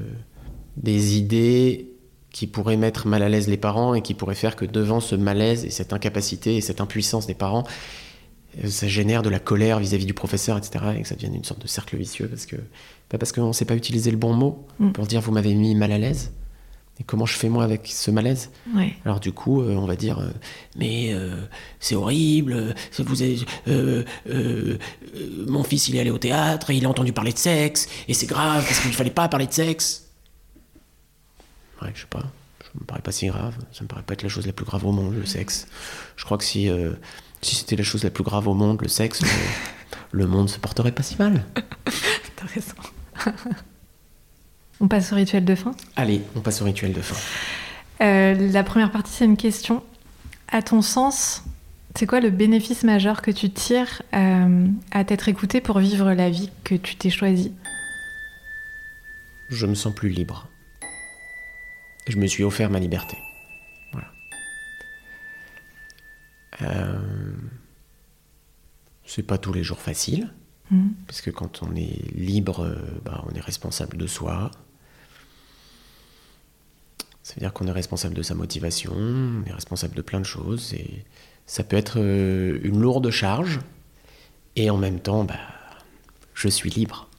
des 0.75 1.17
idées 1.17 1.89
qui 2.32 2.47
pourraient 2.47 2.78
mettre 2.78 3.07
mal 3.07 3.23
à 3.23 3.30
l'aise 3.30 3.47
les 3.47 3.57
parents 3.57 3.93
et 3.93 4.01
qui 4.01 4.13
pourraient 4.13 4.36
faire 4.36 4.55
que 4.55 4.65
devant 4.65 4.99
ce 4.99 5.15
malaise 5.15 5.65
et 5.65 5.69
cette 5.69 5.93
incapacité 5.93 6.57
et 6.57 6.61
cette 6.61 6.82
impuissance 6.82 7.25
des 7.25 7.34
parents, 7.34 7.63
ça 8.67 8.88
génère 8.88 9.23
de 9.23 9.30
la 9.30 9.39
colère 9.39 9.80
vis-à-vis 9.80 10.05
du 10.05 10.13
professeur, 10.13 10.57
etc. 10.57 10.86
Et 10.97 11.01
que 11.01 11.07
ça 11.07 11.15
devienne 11.15 11.36
une 11.36 11.43
sorte 11.43 11.61
de 11.61 11.67
cercle 11.67 11.95
vicieux 11.97 12.28
parce 12.28 12.45
que 12.45 12.57
pas 13.09 13.17
parce 13.17 13.32
qu'on 13.32 13.47
ne 13.47 13.53
sait 13.53 13.65
pas 13.65 13.75
utiliser 13.75 14.11
le 14.11 14.17
bon 14.17 14.34
mot 14.34 14.67
Mm. 14.80 14.91
pour 14.91 15.07
dire 15.07 15.21
vous 15.21 15.32
m'avez 15.32 15.53
mis 15.53 15.75
mal 15.75 15.91
à 15.91 15.97
l'aise. 15.97 16.32
Et 16.99 17.03
comment 17.03 17.25
je 17.25 17.35
fais 17.35 17.49
moi 17.49 17.63
avec 17.63 17.87
ce 17.87 18.09
malaise? 18.09 18.49
Ouais. 18.75 18.95
alors 19.05 19.19
du 19.19 19.31
coup, 19.31 19.61
euh, 19.61 19.75
on 19.75 19.85
va 19.85 19.95
dire, 19.95 20.19
euh, 20.19 20.29
mais 20.75 21.13
euh, 21.13 21.35
c'est 21.79 21.95
horrible, 21.95 22.73
vous 22.97 23.21
avez, 23.21 23.45
mon 25.47 25.63
fils 25.63 25.87
il 25.89 25.95
est 25.95 25.99
allé 25.99 26.09
au 26.09 26.17
théâtre 26.17 26.71
et 26.71 26.75
il 26.75 26.85
a 26.85 26.89
entendu 26.89 27.13
parler 27.13 27.33
de 27.33 27.37
sexe, 27.37 27.87
et 28.07 28.13
c'est 28.13 28.25
grave 28.25 28.65
parce 28.65 28.79
qu'il 28.79 28.89
ne 28.89 28.95
fallait 28.95 29.11
pas 29.11 29.27
parler 29.27 29.45
de 29.47 29.53
sexe. 29.53 30.07
Ouais, 31.81 31.91
je 31.93 32.01
sais 32.01 32.07
pas, 32.09 32.21
ça 32.61 32.69
me 32.73 32.85
paraît 32.85 33.01
pas 33.01 33.11
si 33.11 33.27
grave, 33.27 33.55
ça 33.71 33.83
me 33.83 33.87
paraît 33.87 34.01
pas 34.01 34.13
être 34.13 34.23
la 34.23 34.29
chose 34.29 34.47
la 34.47 34.53
plus 34.53 34.65
grave 34.65 34.85
au 34.85 34.91
monde, 34.91 35.13
le 35.15 35.25
sexe. 35.25 35.67
Je 36.15 36.25
crois 36.25 36.39
que 36.39 36.43
si, 36.43 36.67
si 37.41 37.55
c'était 37.55 37.75
la 37.75 37.83
chose 37.83 38.03
la 38.03 38.09
plus 38.09 38.23
grave 38.23 38.47
au 38.47 38.53
monde, 38.53 38.81
le 38.81 38.87
sexe, 38.87 39.21
euh, 39.23 39.27
le 40.11 40.27
monde 40.27 40.49
se 40.49 40.59
porterait 40.59 40.91
pas 40.91 41.03
si 41.03 41.15
mal. 41.17 41.45
T'as 42.35 42.45
raison. 42.45 42.75
on 44.80 44.88
passe 44.88 45.11
au 45.11 45.15
rituel 45.15 45.43
de 45.45 45.55
fin 45.55 45.71
Allez, 45.95 46.21
on 46.36 46.41
passe 46.41 46.61
au 46.61 46.65
rituel 46.65 46.93
de 46.93 47.01
fin. 47.01 47.15
Euh, 48.01 48.51
la 48.51 48.63
première 48.63 48.91
partie, 48.91 49.11
c'est 49.11 49.25
une 49.25 49.38
question. 49.38 49.84
À 50.49 50.61
ton 50.61 50.82
sens, 50.82 51.43
c'est 51.95 52.05
quoi 52.05 52.19
le 52.19 52.30
bénéfice 52.30 52.84
majeur 52.84 53.21
que 53.21 53.32
tu 53.32 53.49
tires 53.49 54.01
euh, 54.13 54.67
à 54.91 55.03
t'être 55.03 55.28
écouté 55.30 55.61
pour 55.61 55.80
vivre 55.80 56.11
la 56.13 56.30
vie 56.30 56.49
que 56.63 56.75
tu 56.75 56.95
t'es 56.95 57.09
choisie? 57.09 57.53
Je 59.49 59.65
me 59.65 59.75
sens 59.75 59.93
plus 59.95 60.09
libre. 60.09 60.47
Je 62.07 62.17
me 62.17 62.28
suis 62.28 62.43
offert 62.43 62.69
ma 62.69 62.80
liberté. 62.80 63.17
Voilà. 63.93 64.07
Euh, 66.61 66.99
c'est 69.05 69.23
pas 69.23 69.38
tous 69.38 69.53
les 69.53 69.63
jours 69.63 69.80
facile, 69.80 70.34
Mhm. 70.69 70.93
parce 71.07 71.21
que 71.21 71.30
quand 71.30 71.63
on 71.63 71.75
est 71.75 72.11
libre, 72.15 72.78
bah, 73.05 73.23
on 73.30 73.34
est 73.36 73.39
responsable 73.41 73.97
de 73.97 74.05
soi. 74.07 74.51
Ça 77.28 77.34
veut 77.36 77.41
dire 77.41 77.51
qu'on 77.51 77.67
est 77.67 77.73
responsable 77.73 78.15
de 78.15 78.21
sa 78.21 78.36
motivation, 78.36 78.93
on 78.95 79.43
est 79.45 79.51
responsable 79.51 79.93
de 79.95 80.01
plein 80.01 80.21
de 80.21 80.25
choses, 80.25 80.73
et 80.73 81.03
ça 81.45 81.65
peut 81.65 81.75
être 81.75 81.99
euh, 81.99 82.57
une 82.63 82.80
lourde 82.80 83.09
charge, 83.09 83.59
et 84.55 84.69
en 84.69 84.78
même 84.78 85.01
temps, 85.01 85.25
bah, 85.25 85.36
je 86.34 86.47
suis 86.47 86.69
libre. 86.69 87.09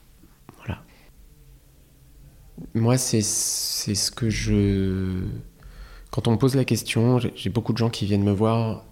Voilà. 0.57 0.81
Moi, 2.73 2.97
c'est 2.97 3.21
ce 3.21 4.09
que 4.09 4.31
je. 4.31 5.21
Quand 6.09 6.27
on 6.27 6.31
me 6.31 6.37
pose 6.37 6.55
la 6.55 6.65
question, 6.65 7.19
j'ai 7.19 7.31
j'ai 7.35 7.51
beaucoup 7.51 7.73
de 7.73 7.77
gens 7.77 7.91
qui 7.91 8.07
viennent 8.07 8.23
me 8.23 8.31
voir, 8.31 8.85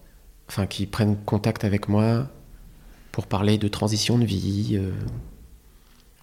enfin, 0.47 0.67
qui 0.67 0.85
prennent 0.85 1.17
contact 1.25 1.63
avec 1.63 1.87
moi 1.87 2.29
pour 3.11 3.25
parler 3.25 3.57
de 3.57 3.67
transition 3.67 4.19
de 4.19 4.25
vie, 4.25 4.77
euh, 4.79 4.91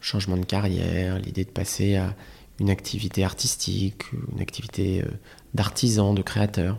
changement 0.01 0.37
de 0.37 0.45
carrière, 0.45 1.19
l'idée 1.19 1.45
de 1.45 1.51
passer 1.51 1.97
à 1.97 2.15
une 2.61 2.71
activité 2.71 3.25
artistique, 3.25 4.05
une 4.33 4.41
activité 4.41 5.03
euh, 5.03 5.09
d'artisan, 5.55 6.15
de 6.15 6.23
créateur. 6.23 6.79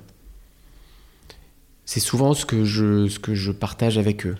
C'est 1.86 2.00
souvent 2.00 2.34
ce 2.34 2.46
que, 2.46 2.66
je, 2.66 3.08
ce 3.08 3.20
que 3.20 3.36
je 3.36 3.52
partage 3.52 3.98
avec 3.98 4.26
eux. 4.26 4.38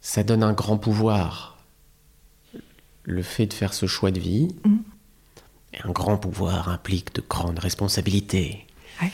Ça 0.00 0.24
donne 0.24 0.42
un 0.42 0.52
grand 0.52 0.78
pouvoir, 0.78 1.58
le 3.04 3.22
fait 3.22 3.46
de 3.46 3.52
faire 3.52 3.74
ce 3.74 3.86
choix 3.86 4.10
de 4.10 4.20
vie. 4.20 4.48
Mhm. 4.64 4.82
Et 5.74 5.78
un 5.84 5.90
grand 5.90 6.16
pouvoir 6.16 6.70
implique 6.70 7.14
de 7.14 7.22
grandes 7.28 7.58
responsabilités. 7.58 8.66
Ouais. 9.02 9.12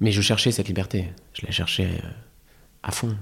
Mais 0.00 0.12
je 0.12 0.20
cherchais 0.20 0.52
cette 0.52 0.68
liberté. 0.68 1.10
Je 1.32 1.46
la 1.46 1.52
cherchais 1.52 1.88
euh, 2.04 2.08
à 2.82 2.92
fond. 2.92 3.16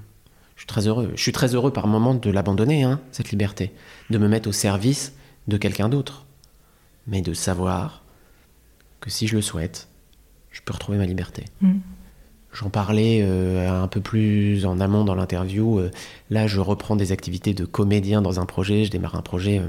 Je 0.56 0.62
suis 0.62 0.66
très 0.66 0.88
heureux. 0.88 1.12
Je 1.14 1.22
suis 1.22 1.32
très 1.32 1.54
heureux 1.54 1.72
par 1.72 1.86
moment 1.86 2.14
de 2.14 2.30
l'abandonner, 2.30 2.82
hein, 2.82 3.00
cette 3.12 3.30
liberté. 3.30 3.72
De 4.10 4.18
me 4.18 4.26
mettre 4.26 4.48
au 4.48 4.52
service 4.52 5.12
de 5.48 5.56
quelqu'un 5.56 5.88
d'autre. 5.88 6.24
Mais 7.06 7.22
de 7.22 7.32
savoir 7.34 8.02
que 9.00 9.10
si 9.10 9.26
je 9.26 9.34
le 9.36 9.42
souhaite, 9.42 9.88
je 10.50 10.60
peux 10.64 10.72
retrouver 10.72 10.98
ma 10.98 11.06
liberté. 11.06 11.44
Mhm. 11.62 11.80
J'en 12.52 12.70
parlais 12.70 13.20
euh, 13.22 13.82
un 13.82 13.88
peu 13.88 14.00
plus 14.00 14.64
en 14.66 14.80
amont 14.80 15.04
dans 15.04 15.14
l'interview. 15.14 15.78
Euh, 15.78 15.90
là, 16.30 16.46
je 16.46 16.60
reprends 16.60 16.96
des 16.96 17.12
activités 17.12 17.54
de 17.54 17.64
comédien 17.64 18.22
dans 18.22 18.40
un 18.40 18.46
projet. 18.46 18.84
Je 18.84 18.90
démarre 18.90 19.14
un 19.16 19.22
projet 19.22 19.58
euh, 19.58 19.68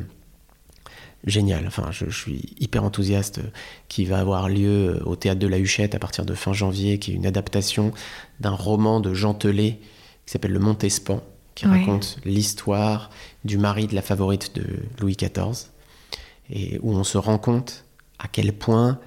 génial. 1.25 1.65
Enfin, 1.67 1.89
je, 1.91 2.05
je 2.09 2.17
suis 2.17 2.55
hyper 2.59 2.83
enthousiaste 2.83 3.41
qui 3.89 4.05
va 4.05 4.19
avoir 4.19 4.49
lieu 4.49 5.01
au 5.05 5.15
théâtre 5.15 5.39
de 5.39 5.47
la 5.47 5.59
Huchette 5.59 5.93
à 5.95 5.99
partir 5.99 6.25
de 6.25 6.33
fin 6.33 6.53
janvier, 6.53 6.99
qui 6.99 7.11
est 7.11 7.15
une 7.15 7.25
adaptation 7.27 7.91
d'un 8.39 8.51
roman 8.51 8.99
de 9.01 9.13
Jean 9.13 9.33
Telet 9.33 9.79
qui 10.25 10.31
s'appelle 10.31 10.51
Le 10.53 10.59
Montespan, 10.59 11.21
qui 11.55 11.67
Ouais. 11.67 11.79
raconte 11.79 12.17
l'histoire 12.23 13.09
du 13.45 13.57
mari 13.57 13.87
de 13.87 13.95
la 13.95 14.01
favorite 14.01 14.55
de 14.55 14.65
Louis 14.99 15.15
XIV, 15.15 15.69
et 16.49 16.79
où 16.81 16.93
on 16.93 17.03
se 17.03 17.17
rend 17.17 17.37
compte 17.37 17.85
à 18.17 18.27
quel 18.27 18.53
point 18.53 18.99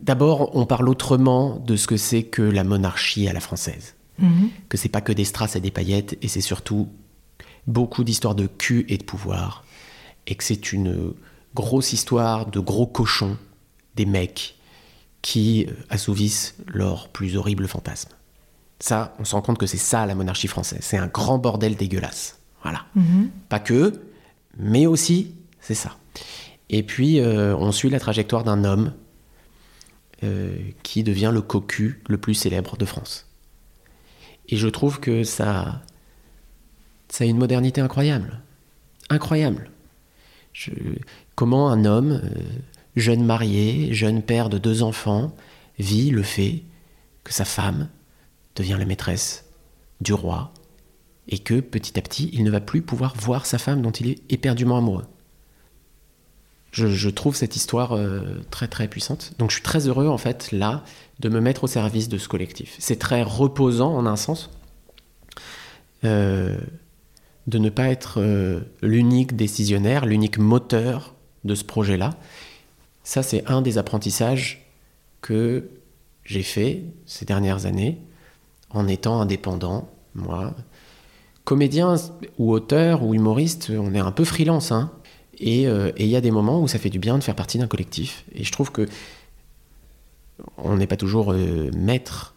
D'abord, 0.00 0.54
on 0.54 0.66
parle 0.66 0.88
autrement 0.88 1.58
de 1.60 1.76
ce 1.76 1.86
que 1.86 1.96
c'est 1.96 2.24
que 2.24 2.42
la 2.42 2.64
monarchie 2.64 3.26
à 3.28 3.32
la 3.32 3.40
française. 3.40 3.94
Mhm. 4.18 4.50
Que 4.68 4.76
c'est 4.76 4.88
pas 4.88 5.00
que 5.00 5.12
des 5.12 5.24
strass 5.24 5.56
et 5.56 5.60
des 5.60 5.70
paillettes, 5.70 6.18
et 6.20 6.28
c'est 6.28 6.40
surtout 6.40 6.88
beaucoup 7.66 8.04
d'histoires 8.04 8.34
de 8.34 8.46
cul 8.46 8.84
et 8.88 8.98
de 8.98 9.04
pouvoir. 9.04 9.64
Et 10.26 10.34
que 10.34 10.44
c'est 10.44 10.72
une 10.72 11.14
grosse 11.54 11.92
histoire 11.92 12.46
de 12.46 12.60
gros 12.60 12.86
cochons, 12.86 13.38
des 13.94 14.04
mecs, 14.04 14.56
qui 15.22 15.66
assouvissent 15.88 16.54
leurs 16.66 17.08
plus 17.08 17.36
horribles 17.36 17.66
fantasmes. 17.66 18.10
Ça, 18.80 19.14
on 19.18 19.24
se 19.24 19.34
rend 19.34 19.42
compte 19.42 19.58
que 19.58 19.66
c'est 19.66 19.76
ça 19.78 20.04
la 20.06 20.14
monarchie 20.14 20.48
française. 20.48 20.80
C'est 20.82 20.98
un 20.98 21.06
grand 21.06 21.38
bordel 21.38 21.76
dégueulasse. 21.76 22.38
Voilà. 22.62 22.84
Mhm. 22.94 23.30
Pas 23.48 23.58
que, 23.60 23.92
mais 24.58 24.86
aussi, 24.86 25.32
c'est 25.60 25.74
ça. 25.74 25.96
Et 26.70 26.82
puis, 26.82 27.20
euh, 27.20 27.56
on 27.56 27.72
suit 27.72 27.90
la 27.90 28.00
trajectoire 28.00 28.42
d'un 28.44 28.64
homme 28.64 28.92
euh, 30.22 30.56
qui 30.82 31.02
devient 31.02 31.30
le 31.32 31.42
cocu 31.42 32.02
le 32.08 32.16
plus 32.18 32.34
célèbre 32.34 32.76
de 32.76 32.84
France. 32.84 33.26
Et 34.48 34.56
je 34.56 34.68
trouve 34.68 35.00
que 35.00 35.24
ça, 35.24 35.82
ça 37.08 37.24
a 37.24 37.26
une 37.26 37.38
modernité 37.38 37.80
incroyable. 37.80 38.40
Incroyable. 39.10 39.70
Je- 40.52 40.70
comment 41.34 41.70
un 41.70 41.84
homme, 41.84 42.20
euh, 42.24 42.30
jeune 42.96 43.24
marié, 43.24 43.92
jeune 43.94 44.22
père 44.22 44.48
de 44.50 44.58
deux 44.58 44.82
enfants, 44.82 45.34
vit 45.78 46.10
le 46.10 46.22
fait 46.22 46.62
que 47.24 47.32
sa 47.32 47.44
femme 47.44 47.88
devient 48.56 48.76
la 48.78 48.84
maîtresse 48.84 49.44
du 50.00 50.12
roi 50.12 50.52
et 51.28 51.38
que 51.38 51.60
petit 51.60 51.98
à 51.98 52.02
petit, 52.02 52.30
il 52.32 52.44
ne 52.44 52.50
va 52.50 52.60
plus 52.60 52.82
pouvoir 52.82 53.14
voir 53.16 53.46
sa 53.46 53.58
femme 53.58 53.82
dont 53.82 53.90
il 53.90 54.08
est 54.08 54.20
éperdument 54.30 54.76
amoureux. 54.76 55.06
Je, 56.72 57.08
trouve 57.08 57.36
cette 57.36 57.54
histoire 57.54 57.92
euh, 57.92 58.40
très 58.50 58.66
très 58.66 58.88
puissante. 58.88 59.34
Donc 59.38 59.50
je 59.50 59.56
suis 59.56 59.62
très 59.62 59.86
heureux 59.86 60.08
en 60.08 60.18
fait 60.18 60.50
là 60.50 60.82
de 61.20 61.28
me 61.28 61.40
mettre 61.40 61.64
au 61.64 61.66
service 61.68 62.08
de 62.08 62.18
ce 62.18 62.26
collectif. 62.26 62.74
C'est 62.80 62.98
très 62.98 63.22
reposant 63.22 63.94
en 63.94 64.06
un 64.06 64.16
sens 64.16 64.50
euh, 66.02 66.58
de 67.46 67.58
ne 67.58 67.70
pas 67.70 67.90
être 67.90 68.20
euh, 68.20 68.62
l'unique 68.82 69.36
décisionnaire, 69.36 70.04
l'unique 70.04 70.38
moteur 70.38 71.14
de 71.44 71.54
ce 71.54 71.62
projet-là. 71.62 72.18
Ça 73.04 73.22
c'est 73.22 73.48
un 73.48 73.62
des 73.62 73.78
apprentissages 73.78 74.66
que 75.20 75.70
j'ai 76.24 76.42
fait 76.42 76.82
ces 77.06 77.24
dernières 77.24 77.66
années 77.66 78.00
en 78.74 78.88
étant 78.88 79.20
indépendant, 79.20 79.90
moi. 80.14 80.54
Comédien 81.44 81.96
ou 82.38 82.52
auteur 82.52 83.02
ou 83.02 83.14
humoriste, 83.14 83.70
on 83.70 83.94
est 83.94 84.00
un 84.00 84.12
peu 84.12 84.24
freelance, 84.24 84.72
hein. 84.72 84.90
Et 85.38 85.66
euh, 85.66 85.90
et 85.96 86.04
il 86.04 86.10
y 86.10 86.16
a 86.16 86.20
des 86.20 86.30
moments 86.30 86.60
où 86.62 86.68
ça 86.68 86.78
fait 86.78 86.90
du 86.90 86.98
bien 86.98 87.18
de 87.18 87.24
faire 87.24 87.34
partie 87.34 87.58
d'un 87.58 87.66
collectif. 87.66 88.24
Et 88.34 88.44
je 88.44 88.52
trouve 88.52 88.70
que 88.70 88.86
on 90.56 90.76
n'est 90.76 90.86
pas 90.86 90.96
toujours 90.96 91.32
euh, 91.32 91.70
maître 91.76 92.34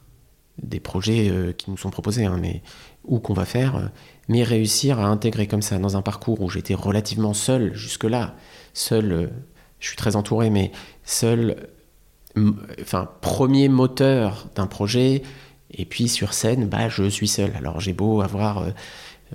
des 0.61 0.80
projets 0.80 1.30
euh, 1.30 1.51
qui 1.53 1.69
nous 1.69 1.77
sont 1.77 1.89
proposés, 1.89 2.26
hein, 2.26 2.38
mais 2.41 2.61
ou 3.05 3.19
qu'on 3.19 3.34
va 3.34 3.45
faire, 3.45 3.91
mais 4.27 4.43
réussir 4.43 4.99
à 4.99 5.05
intégrer 5.05 5.47
comme 5.47 5.61
ça 5.61 5.77
dans 5.77 5.95
un 5.95 6.01
parcours 6.01 6.41
où 6.41 6.49
j'étais 6.49 6.73
relativement 6.73 7.34
seul 7.34 7.73
jusque-là, 7.73 8.35
seul, 8.73 9.31
je 9.80 9.88
suis 9.88 9.95
très 9.95 10.15
entouré, 10.15 10.49
mais 10.49 10.72
seul, 11.05 11.69
enfin 12.81 13.09
premier 13.22 13.69
moteur 13.69 14.49
d'un 14.55 14.68
projet, 14.68 15.22
et 15.72 15.85
puis 15.85 16.07
sur 16.07 16.34
scène, 16.34 16.68
bah 16.68 16.89
je 16.89 17.10
suis 17.10 17.27
seul. 17.27 17.52
Alors 17.57 17.80
j'ai 17.80 17.94
beau 17.94 18.22
avoir 18.22 18.60
euh, 18.60 18.69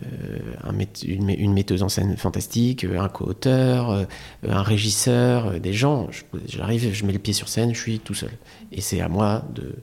euh, 0.04 0.38
un 0.64 0.74
une, 1.04 1.28
une 1.30 1.52
metteuse 1.52 1.82
en 1.82 1.88
scène 1.88 2.16
fantastique, 2.16 2.84
euh, 2.84 2.98
un 2.98 3.08
co-auteur, 3.08 4.06
un 4.48 4.62
régisseur, 4.62 5.60
des 5.60 5.72
gens. 5.74 6.08
Je- 6.10 6.22
J'arrive, 6.48 6.92
je 6.94 7.04
mets 7.04 7.12
le 7.12 7.18
pied 7.18 7.34
sur 7.34 7.48
scène, 7.48 7.74
je 7.74 7.80
suis 7.80 7.98
tout 7.98 8.14
seul. 8.14 8.30
Et 8.72 8.80
c'est 8.80 9.00
à 9.02 9.08
moi 9.08 9.44
de, 9.54 9.74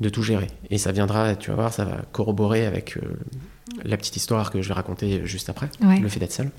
de 0.00 0.08
tout 0.08 0.22
gérer. 0.22 0.46
Et 0.70 0.78
ça 0.78 0.92
viendra, 0.92 1.34
tu 1.34 1.50
vas 1.50 1.56
voir, 1.56 1.72
ça 1.72 1.84
va 1.84 2.02
corroborer 2.12 2.64
avec 2.66 2.96
euh, 2.96 3.00
la 3.84 3.96
petite 3.96 4.16
histoire 4.16 4.50
que 4.52 4.62
je 4.62 4.68
vais 4.68 4.74
raconter 4.74 5.22
juste 5.24 5.48
après, 5.48 5.68
Ouais. 5.82 5.98
le 5.98 6.08
fait 6.08 6.20
d'être 6.20 6.32
seul. 6.32 6.50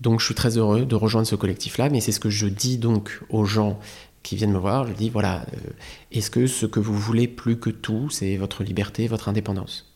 Donc 0.00 0.20
je 0.20 0.26
suis 0.26 0.34
très 0.34 0.56
heureux 0.56 0.84
de 0.86 0.94
rejoindre 0.94 1.26
ce 1.26 1.34
collectif-là, 1.34 1.88
mais 1.90 2.00
c'est 2.00 2.12
ce 2.12 2.20
que 2.20 2.30
je 2.30 2.46
dis 2.46 2.78
donc 2.78 3.20
aux 3.28 3.44
gens 3.44 3.78
qui 4.22 4.36
viennent 4.36 4.52
me 4.52 4.58
voir. 4.58 4.86
Je 4.86 4.92
dis, 4.92 5.10
voilà, 5.10 5.46
euh, 5.54 5.70
est-ce 6.12 6.30
que 6.30 6.46
ce 6.46 6.66
que 6.66 6.80
vous 6.80 6.96
voulez 6.96 7.28
plus 7.28 7.58
que 7.58 7.70
tout, 7.70 8.10
c'est 8.10 8.36
votre 8.36 8.64
liberté, 8.64 9.06
votre 9.08 9.28
indépendance? 9.28 9.92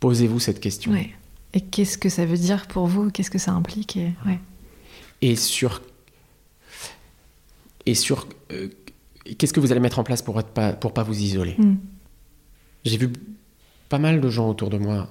Posez-vous 0.00 0.40
cette 0.40 0.60
question. 0.60 0.92
Ouais. 0.92 1.10
Et 1.52 1.60
qu'est-ce 1.60 1.96
que 1.96 2.08
ça 2.08 2.26
veut 2.26 2.36
dire 2.36 2.66
pour 2.66 2.86
vous? 2.86 3.10
Qu'est-ce 3.10 3.30
que 3.30 3.38
ça 3.38 3.52
implique? 3.52 3.96
Et... 3.96 4.12
ouais. 4.26 4.40
et 5.22 5.36
sur 5.36 5.82
et 7.86 7.94
sur 7.94 8.26
euh, 8.50 8.68
qu'est-ce 9.38 9.52
que 9.52 9.60
vous 9.60 9.70
allez 9.70 9.80
mettre 9.80 9.98
en 9.98 10.04
place 10.04 10.22
pour 10.22 10.38
être 10.40 10.48
pas 10.48 10.72
pour 10.72 10.92
pas 10.92 11.02
vous 11.02 11.18
isoler? 11.18 11.54
Mm. 11.58 11.76
J'ai 12.84 12.96
vu 12.96 13.12
pas 13.88 13.98
mal 13.98 14.20
de 14.20 14.28
gens 14.28 14.48
autour 14.48 14.68
de 14.68 14.78
moi 14.78 15.08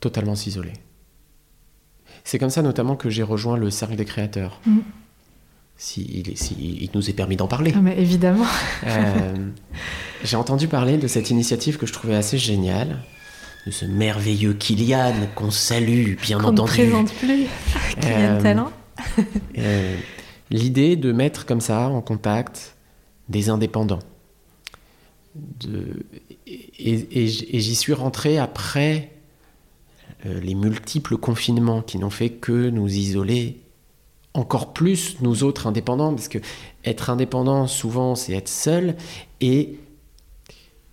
totalement 0.00 0.36
s'isoler. 0.36 0.74
C'est 2.22 2.38
comme 2.38 2.50
ça 2.50 2.62
notamment 2.62 2.96
que 2.96 3.10
j'ai 3.10 3.22
rejoint 3.22 3.56
le 3.56 3.70
cercle 3.70 3.96
des 3.96 4.04
créateurs. 4.04 4.60
Mm. 4.66 4.78
S'il 5.78 6.36
si, 6.36 6.54
il 6.82 6.90
nous 6.94 7.10
est 7.10 7.12
permis 7.12 7.36
d'en 7.36 7.48
parler. 7.48 7.72
Ah, 7.76 7.80
mais 7.80 7.98
évidemment. 7.98 8.46
Euh, 8.86 9.34
J'ai 10.24 10.36
entendu 10.36 10.68
parler 10.68 10.96
de 10.96 11.06
cette 11.06 11.30
initiative 11.30 11.76
que 11.76 11.86
je 11.86 11.92
trouvais 11.92 12.14
assez 12.14 12.38
géniale, 12.38 12.96
de 13.66 13.70
ce 13.70 13.84
merveilleux 13.84 14.54
Kylian 14.54 15.12
qu'on 15.34 15.50
salue, 15.50 16.14
bien 16.22 16.38
Qu'on 16.38 16.44
ne 16.46 16.52
entendu. 16.52 16.70
présente 16.70 17.12
plus. 17.14 17.46
Kylian 18.00 18.16
Euh, 18.36 18.42
Talent. 18.42 18.72
Euh, 19.58 19.96
L'idée 20.50 20.96
de 20.96 21.12
mettre 21.12 21.44
comme 21.44 21.60
ça 21.60 21.88
en 21.88 22.00
contact 22.00 22.76
des 23.28 23.48
indépendants. 23.50 23.98
De- 25.34 26.06
et 26.46 27.16
et 27.16 27.26
j'y 27.60 27.74
suis 27.74 27.92
rentré 27.92 28.38
après 28.38 29.10
euh, 30.24 30.40
les 30.40 30.54
multiples 30.54 31.16
confinements 31.18 31.82
qui 31.82 31.98
n'ont 31.98 32.10
fait 32.10 32.30
que 32.30 32.70
nous 32.70 32.88
isoler 32.88 33.60
encore 34.36 34.72
plus, 34.72 35.20
nous 35.20 35.44
autres 35.44 35.66
indépendants, 35.66 36.14
parce 36.14 36.28
que 36.28 36.38
être 36.84 37.10
indépendant, 37.10 37.66
souvent, 37.66 38.14
c'est 38.14 38.32
être 38.34 38.48
seul, 38.48 38.96
et 39.40 39.78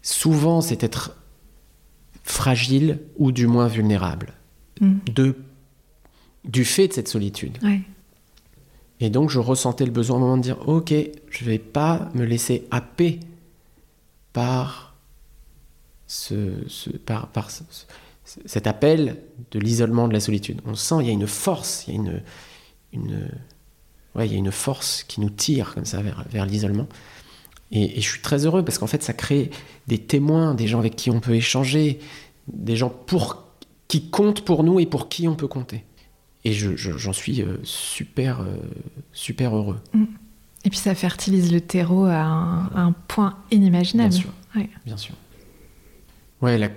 souvent, 0.01 0.61
c'est 0.61 0.83
être 0.83 1.15
fragile 2.23 2.99
ou 3.17 3.31
du 3.31 3.47
moins 3.47 3.67
vulnérable, 3.67 4.33
Mm. 4.81 4.93
de, 5.13 5.35
du 6.45 6.65
fait 6.65 6.87
de 6.87 6.93
cette 6.93 7.07
solitude. 7.07 7.57
Ouais. 7.63 7.81
Et 8.99 9.09
donc 9.09 9.29
je 9.29 9.39
ressentais 9.39 9.85
le 9.85 9.91
besoin 9.91 10.15
à 10.15 10.19
un 10.19 10.21
moment 10.21 10.37
de 10.37 10.41
dire 10.43 10.57
ok, 10.67 10.93
je 11.29 11.45
vais 11.45 11.59
pas 11.59 12.09
me 12.15 12.23
laisser 12.25 12.65
happer 12.71 13.19
par 14.31 14.95
ce, 16.07 16.53
ce- 16.67 16.89
par, 16.91 17.27
par 17.27 17.51
ce- 17.51 17.63
ce- 18.25 18.39
cet 18.45 18.65
appel 18.67 19.17
de 19.51 19.59
l'isolement, 19.59 20.07
de 20.07 20.13
la 20.13 20.19
solitude. 20.19 20.61
On 20.65 20.75
sent 20.75 20.95
il 21.01 21.07
y 21.07 21.09
a 21.09 21.13
une 21.13 21.27
force, 21.27 21.85
il 21.87 21.93
y 21.93 21.97
a 21.97 21.99
une, 21.99 22.21
une 22.93 23.29
ouais, 24.15 24.27
il 24.27 24.31
y 24.31 24.35
a 24.35 24.37
une 24.37 24.51
force 24.51 25.03
qui 25.03 25.21
nous 25.21 25.29
tire 25.29 25.73
comme 25.73 25.85
ça 25.85 26.01
vers, 26.01 26.23
vers 26.29 26.45
l'isolement. 26.45 26.87
Et, 27.71 27.97
et 27.97 28.01
je 28.01 28.07
suis 28.09 28.21
très 28.21 28.45
heureux 28.45 28.63
parce 28.63 28.77
qu'en 28.77 28.87
fait 28.87 29.01
ça 29.03 29.13
crée 29.13 29.49
des 29.87 29.97
témoins, 29.97 30.53
des 30.53 30.67
gens 30.67 30.79
avec 30.79 30.95
qui 30.95 31.09
on 31.09 31.19
peut 31.19 31.33
échanger, 31.35 31.99
des 32.51 32.75
gens 32.75 32.89
pour 32.89 33.43
qui 33.87 34.09
comptent 34.09 34.41
pour 34.45 34.63
nous 34.63 34.79
et 34.79 34.85
pour 34.85 35.09
qui 35.09 35.27
on 35.27 35.35
peut 35.35 35.47
compter. 35.47 35.83
Et 36.45 36.51
je- 36.53 36.75
je- 36.75 36.97
j'en 36.97 37.13
suis 37.13 37.41
euh, 37.41 37.57
super, 37.63 38.41
euh, 38.41 38.57
super 39.13 39.55
heureux. 39.55 39.79
Et 40.65 40.69
puis 40.69 40.77
ça 40.79 40.93
fertilise 40.93 41.51
le 41.51 41.61
terreau 41.61 42.05
à 42.05 42.17
un, 42.21 42.65
à 42.67 42.81
un 42.81 42.91
point 42.91 43.37
inimaginable. 43.51 44.09
Bien 44.11 44.19
sûr. 44.19 44.29
Ouais. 44.55 44.69
Bien 44.85 44.97
sûr. 44.97 45.15
Ouais, 46.41 46.57
la, 46.57 46.69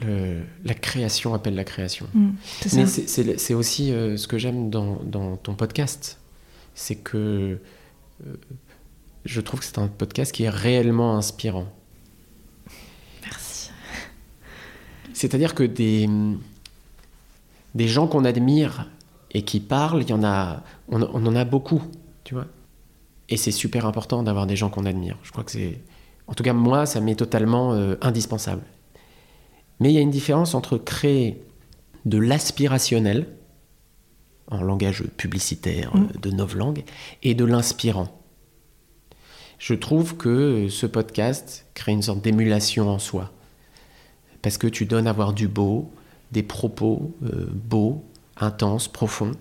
le- 0.00 0.42
la 0.64 0.74
création 0.74 1.34
appelle 1.34 1.54
la 1.54 1.64
création. 1.64 2.06
Mm, 2.14 2.30
c'est 2.62 2.76
Mais 2.76 3.36
c'est- 3.38 3.54
aussi 3.54 3.92
euh, 3.92 4.16
ce 4.16 4.26
que 4.28 4.38
j'aime 4.38 4.70
dans, 4.70 4.96
dans 5.04 5.36
ton 5.36 5.54
podcast. 5.54 6.18
C'est 6.74 6.96
que 6.96 7.58
euh, 8.26 8.34
je 9.24 9.40
trouve 9.40 9.60
que 9.60 9.66
c'est 9.66 9.78
un 9.78 9.86
podcast 9.88 10.32
qui 10.32 10.44
est 10.44 10.48
réellement 10.50 11.16
inspirant. 11.16 11.66
Merci. 13.22 13.70
C'est-à-dire 15.12 15.54
que 15.54 15.62
des, 15.62 16.08
des 17.74 17.88
gens 17.88 18.06
qu'on 18.06 18.24
admire 18.24 18.90
et 19.30 19.42
qui 19.42 19.60
parlent, 19.60 20.02
il 20.02 20.10
y 20.10 20.12
en 20.12 20.24
a, 20.24 20.62
on, 20.88 21.00
on 21.02 21.26
en 21.26 21.36
a 21.36 21.44
beaucoup, 21.44 21.82
tu 22.24 22.34
vois. 22.34 22.46
Et 23.28 23.36
c'est 23.36 23.52
super 23.52 23.86
important 23.86 24.22
d'avoir 24.22 24.46
des 24.46 24.56
gens 24.56 24.68
qu'on 24.68 24.84
admire. 24.84 25.16
Je 25.22 25.30
crois 25.32 25.44
que 25.44 25.50
c'est, 25.52 25.80
en 26.26 26.34
tout 26.34 26.42
cas 26.42 26.52
moi, 26.52 26.84
ça 26.86 27.00
m'est 27.00 27.14
totalement 27.14 27.72
euh, 27.72 27.94
indispensable. 28.02 28.62
Mais 29.80 29.90
il 29.90 29.94
y 29.94 29.98
a 29.98 30.02
une 30.02 30.10
différence 30.10 30.54
entre 30.54 30.78
créer 30.78 31.40
de 32.04 32.18
l'aspirationnel, 32.18 33.26
en 34.50 34.62
langage 34.62 35.02
publicitaire 35.16 35.94
Mm. 35.96 36.02
euh, 36.14 36.18
de 36.20 36.30
novlangue, 36.30 36.84
et 37.22 37.34
de 37.34 37.44
l'inspirant. 37.44 38.08
Je 39.58 39.74
trouve 39.74 40.16
que 40.16 40.68
ce 40.68 40.86
podcast 40.86 41.66
crée 41.74 41.92
une 41.92 42.02
sorte 42.02 42.20
d'émulation 42.22 42.88
en 42.88 42.98
soi 42.98 43.30
parce 44.42 44.58
que 44.58 44.66
tu 44.66 44.84
donnes 44.84 45.06
à 45.06 45.12
voir 45.12 45.32
du 45.32 45.48
beau, 45.48 45.90
des 46.32 46.42
propos 46.42 47.14
euh, 47.24 47.46
beaux, 47.50 48.04
intenses, 48.36 48.88
profonds. 48.88 49.32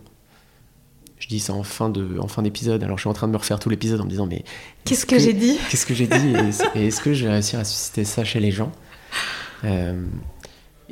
Je 1.19 1.27
dis 1.27 1.39
ça 1.41 1.53
en 1.53 1.63
fin 1.63 1.89
de, 1.89 2.17
en 2.19 2.27
fin 2.29 2.41
d'épisode. 2.41 2.81
Alors 2.83 2.97
je 2.97 3.01
suis 3.01 3.09
en 3.09 3.13
train 3.13 3.27
de 3.27 3.33
me 3.33 3.37
refaire 3.37 3.59
tout 3.59 3.69
l'épisode 3.69 3.99
en 3.99 4.05
me 4.05 4.09
disant 4.09 4.27
mais 4.27 4.45
Qu'est-ce 4.85 5.01
est-ce 5.01 5.05
que, 5.05 5.19
j'ai 5.19 5.33
dit? 5.33 5.57
Qu'est-ce 5.69 5.85
que 5.85 5.93
j'ai 5.93 6.07
dit? 6.07 6.15
Et 6.29 6.47
est-ce- 6.47 6.63
et 6.75 6.87
est-ce 6.87 7.01
que 7.01 7.13
je 7.13 7.25
vais 7.25 7.31
réussir 7.33 7.59
à 7.59 7.65
susciter 7.65 8.05
ça 8.05 8.23
chez 8.23 8.39
les 8.39 8.51
gens? 8.51 8.71
Euh, 9.63 10.05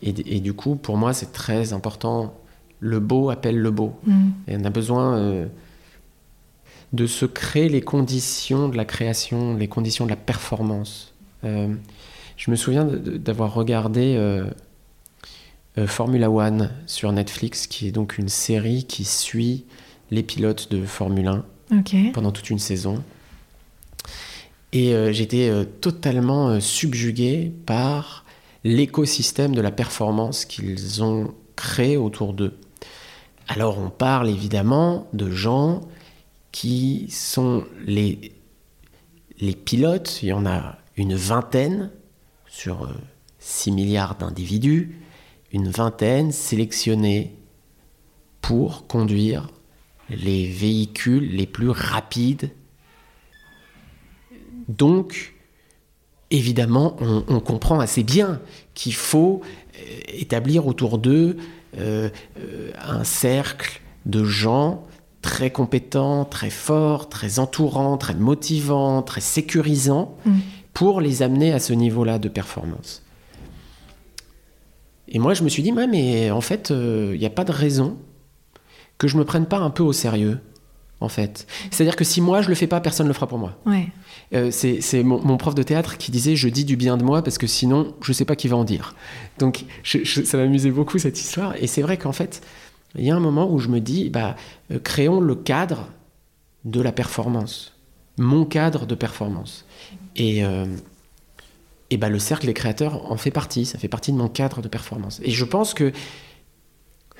et, 0.02 0.14
et 0.38 0.39
du 0.39 0.53
coup, 0.53 0.76
pour 0.76 0.98
moi, 0.98 1.14
c'est 1.14 1.31
très 1.31 1.73
important. 1.73 2.34
Le 2.80 2.99
beau 2.99 3.30
appelle 3.30 3.57
le 3.57 3.72
beau. 3.72 3.93
Mm. 4.06 4.30
Et 4.48 4.57
on 4.57 4.64
a 4.65 4.69
besoin 4.69 5.18
euh, 5.18 5.45
de 6.93 7.06
se 7.06 7.26
créer 7.26 7.69
les 7.69 7.81
conditions 7.81 8.69
de 8.69 8.77
la 8.77 8.85
création, 8.85 9.56
les 9.56 9.68
conditions 9.68 10.06
de 10.06 10.10
la 10.10 10.15
performance. 10.15 11.14
Euh, 11.43 11.73
je 12.38 12.49
me 12.49 12.56
souviens 12.56 12.85
d'avoir 12.85 13.53
regardé 13.53 14.18
Formula 15.85 16.31
One 16.31 16.72
sur 16.88 17.11
Netflix, 17.11 17.68
qui 17.68 17.88
est 17.88 17.91
donc 17.91 18.18
une 18.18 18.30
série 18.30 18.85
qui 18.85 19.06
suit 19.06 19.65
les 20.10 20.23
pilotes 20.23 20.72
de 20.72 20.84
Formule 20.84 21.27
1 21.27 21.45
Ok. 21.77 21.95
pendant 22.14 22.31
toute 22.31 22.49
une 22.49 22.60
saison. 22.60 23.03
Et 24.73 24.93
euh, 24.93 25.11
j'étais 25.11 25.49
euh, 25.49 25.65
totalement 25.65 26.49
euh, 26.49 26.60
subjugué 26.60 27.52
par 27.65 28.20
l'écosystème 28.63 29.55
de 29.55 29.61
la 29.61 29.71
performance 29.71 30.45
qu'ils 30.45 31.03
ont 31.03 31.33
créé 31.55 31.97
autour 31.97 32.33
d'eux. 32.33 32.57
Alors 33.47 33.79
on 33.79 33.89
parle 33.89 34.29
évidemment 34.29 35.07
de 35.13 35.29
gens 35.29 35.81
qui 36.51 37.07
sont 37.09 37.65
les, 37.85 38.33
les 39.39 39.55
pilotes, 39.55 40.21
il 40.21 40.29
y 40.29 40.33
en 40.33 40.45
a 40.45 40.77
une 40.97 41.15
vingtaine 41.15 41.91
sur 42.47 42.83
euh, 42.83 42.93
6 43.39 43.71
milliards 43.71 44.15
d'individus, 44.15 44.97
une 45.51 45.69
vingtaine 45.69 46.31
sélectionnés 46.31 47.35
pour 48.41 48.88
conduire 48.88 49.47
les 50.09 50.45
véhicules 50.45 51.35
les 51.35 51.45
plus 51.45 51.69
rapides. 51.69 52.51
Donc, 54.67 55.30
évidemment, 56.31 56.95
on, 57.01 57.23
on 57.27 57.39
comprend 57.39 57.79
assez 57.79 58.03
bien 58.03 58.39
qu'il 58.73 58.93
faut 58.95 59.41
euh, 59.77 59.79
établir 60.07 60.65
autour 60.67 60.97
d'eux 60.97 61.37
euh, 61.77 62.09
euh, 62.39 62.71
un 62.81 63.03
cercle 63.03 63.81
de 64.05 64.23
gens 64.23 64.83
très 65.21 65.51
compétents, 65.51 66.25
très 66.25 66.49
forts, 66.49 67.07
très 67.09 67.37
entourants, 67.37 67.97
très 67.97 68.15
motivants, 68.15 69.03
très 69.03 69.21
sécurisants, 69.21 70.17
Mm. 70.25 70.39
pour 70.73 70.99
les 71.01 71.21
amener 71.21 71.53
à 71.53 71.59
ce 71.59 71.73
niveau-là 71.73 72.17
de 72.17 72.27
performance. 72.29 73.03
Et 75.09 75.19
moi, 75.19 75.33
je 75.33 75.43
me 75.43 75.49
suis 75.49 75.61
dit, 75.61 75.71
mais 75.73 76.31
en 76.31 76.41
fait, 76.41 76.69
il 76.71 77.19
n'y 77.19 77.25
a 77.25 77.29
pas 77.29 77.43
de 77.43 77.51
raison 77.51 77.97
que 78.97 79.07
je 79.07 79.17
me 79.17 79.25
prenne 79.25 79.45
pas 79.45 79.57
un 79.57 79.69
peu 79.69 79.83
au 79.83 79.93
sérieux, 79.93 80.39
en 81.01 81.09
fait. 81.09 81.45
C'est-à-dire 81.69 81.95
que 81.97 82.05
si 82.05 82.21
moi, 82.21 82.41
je 82.41 82.47
le 82.49 82.55
fais 82.55 82.67
pas, 82.67 82.79
personne 82.79 83.05
ne 83.07 83.09
le 83.09 83.13
fera 83.13 83.27
pour 83.27 83.37
moi. 83.37 83.57
Ouais. 83.65 83.89
Euh, 84.33 84.49
c'est 84.49 85.03
mon, 85.03 85.37
prof 85.37 85.55
de 85.55 85.63
théâtre 85.63 85.97
qui 85.97 86.09
disait 86.09 86.37
je 86.37 86.47
dis 86.47 86.63
du 86.63 86.77
bien 86.77 86.95
de 86.95 87.03
moi 87.03 87.21
parce 87.21 87.37
que 87.37 87.47
sinon 87.47 87.93
je 88.01 88.13
sais 88.13 88.23
pas 88.23 88.37
qui 88.37 88.47
va 88.47 88.55
en 88.55 88.63
dire. 88.63 88.95
Donc 89.39 89.65
ça 89.83 90.37
m'amusait 90.37 90.71
beaucoup 90.71 90.99
cette 90.99 91.19
histoire. 91.19 91.55
Et 91.61 91.67
c'est 91.67 91.81
vrai 91.81 91.97
qu'en 91.97 92.13
fait 92.13 92.41
il 92.97 93.05
y 93.05 93.11
a 93.11 93.15
un 93.15 93.19
moment 93.19 93.51
où 93.51 93.59
je 93.59 93.67
me 93.67 93.79
dis 93.79 94.09
bah 94.09 94.35
euh, 94.71 94.79
créons 94.79 95.19
le 95.19 95.35
cadre 95.35 95.89
de 96.63 96.79
la 96.79 96.93
performance, 96.93 97.73
mon 98.17 98.45
cadre 98.45 98.85
de 98.85 98.95
performance. 98.95 99.65
Et 100.15 100.45
euh, 100.45 100.65
bah 101.99 102.07
le 102.07 102.19
cercle 102.19 102.45
des 102.45 102.53
créateurs 102.53 103.11
en 103.11 103.17
fait 103.17 103.31
partie, 103.31 103.65
ça 103.65 103.77
fait 103.77 103.89
partie 103.89 104.13
de 104.13 104.17
mon 104.17 104.29
cadre 104.29 104.61
de 104.61 104.69
performance. 104.69 105.19
Et 105.25 105.31
je 105.31 105.43
pense 105.43 105.73
que 105.73 105.91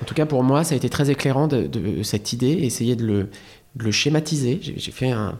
en 0.00 0.06
tout 0.06 0.14
cas 0.14 0.24
pour 0.24 0.42
moi 0.44 0.64
ça 0.64 0.72
a 0.74 0.78
été 0.78 0.88
très 0.88 1.10
éclairant 1.10 1.46
de, 1.46 2.02
cette 2.02 2.32
idée, 2.32 2.52
essayer 2.52 2.96
de 2.96 3.04
le, 3.04 3.30
de 3.76 3.84
le 3.84 3.90
schématiser. 3.90 4.60
J'ai 4.62 4.92
fait 4.92 5.10
un 5.10 5.38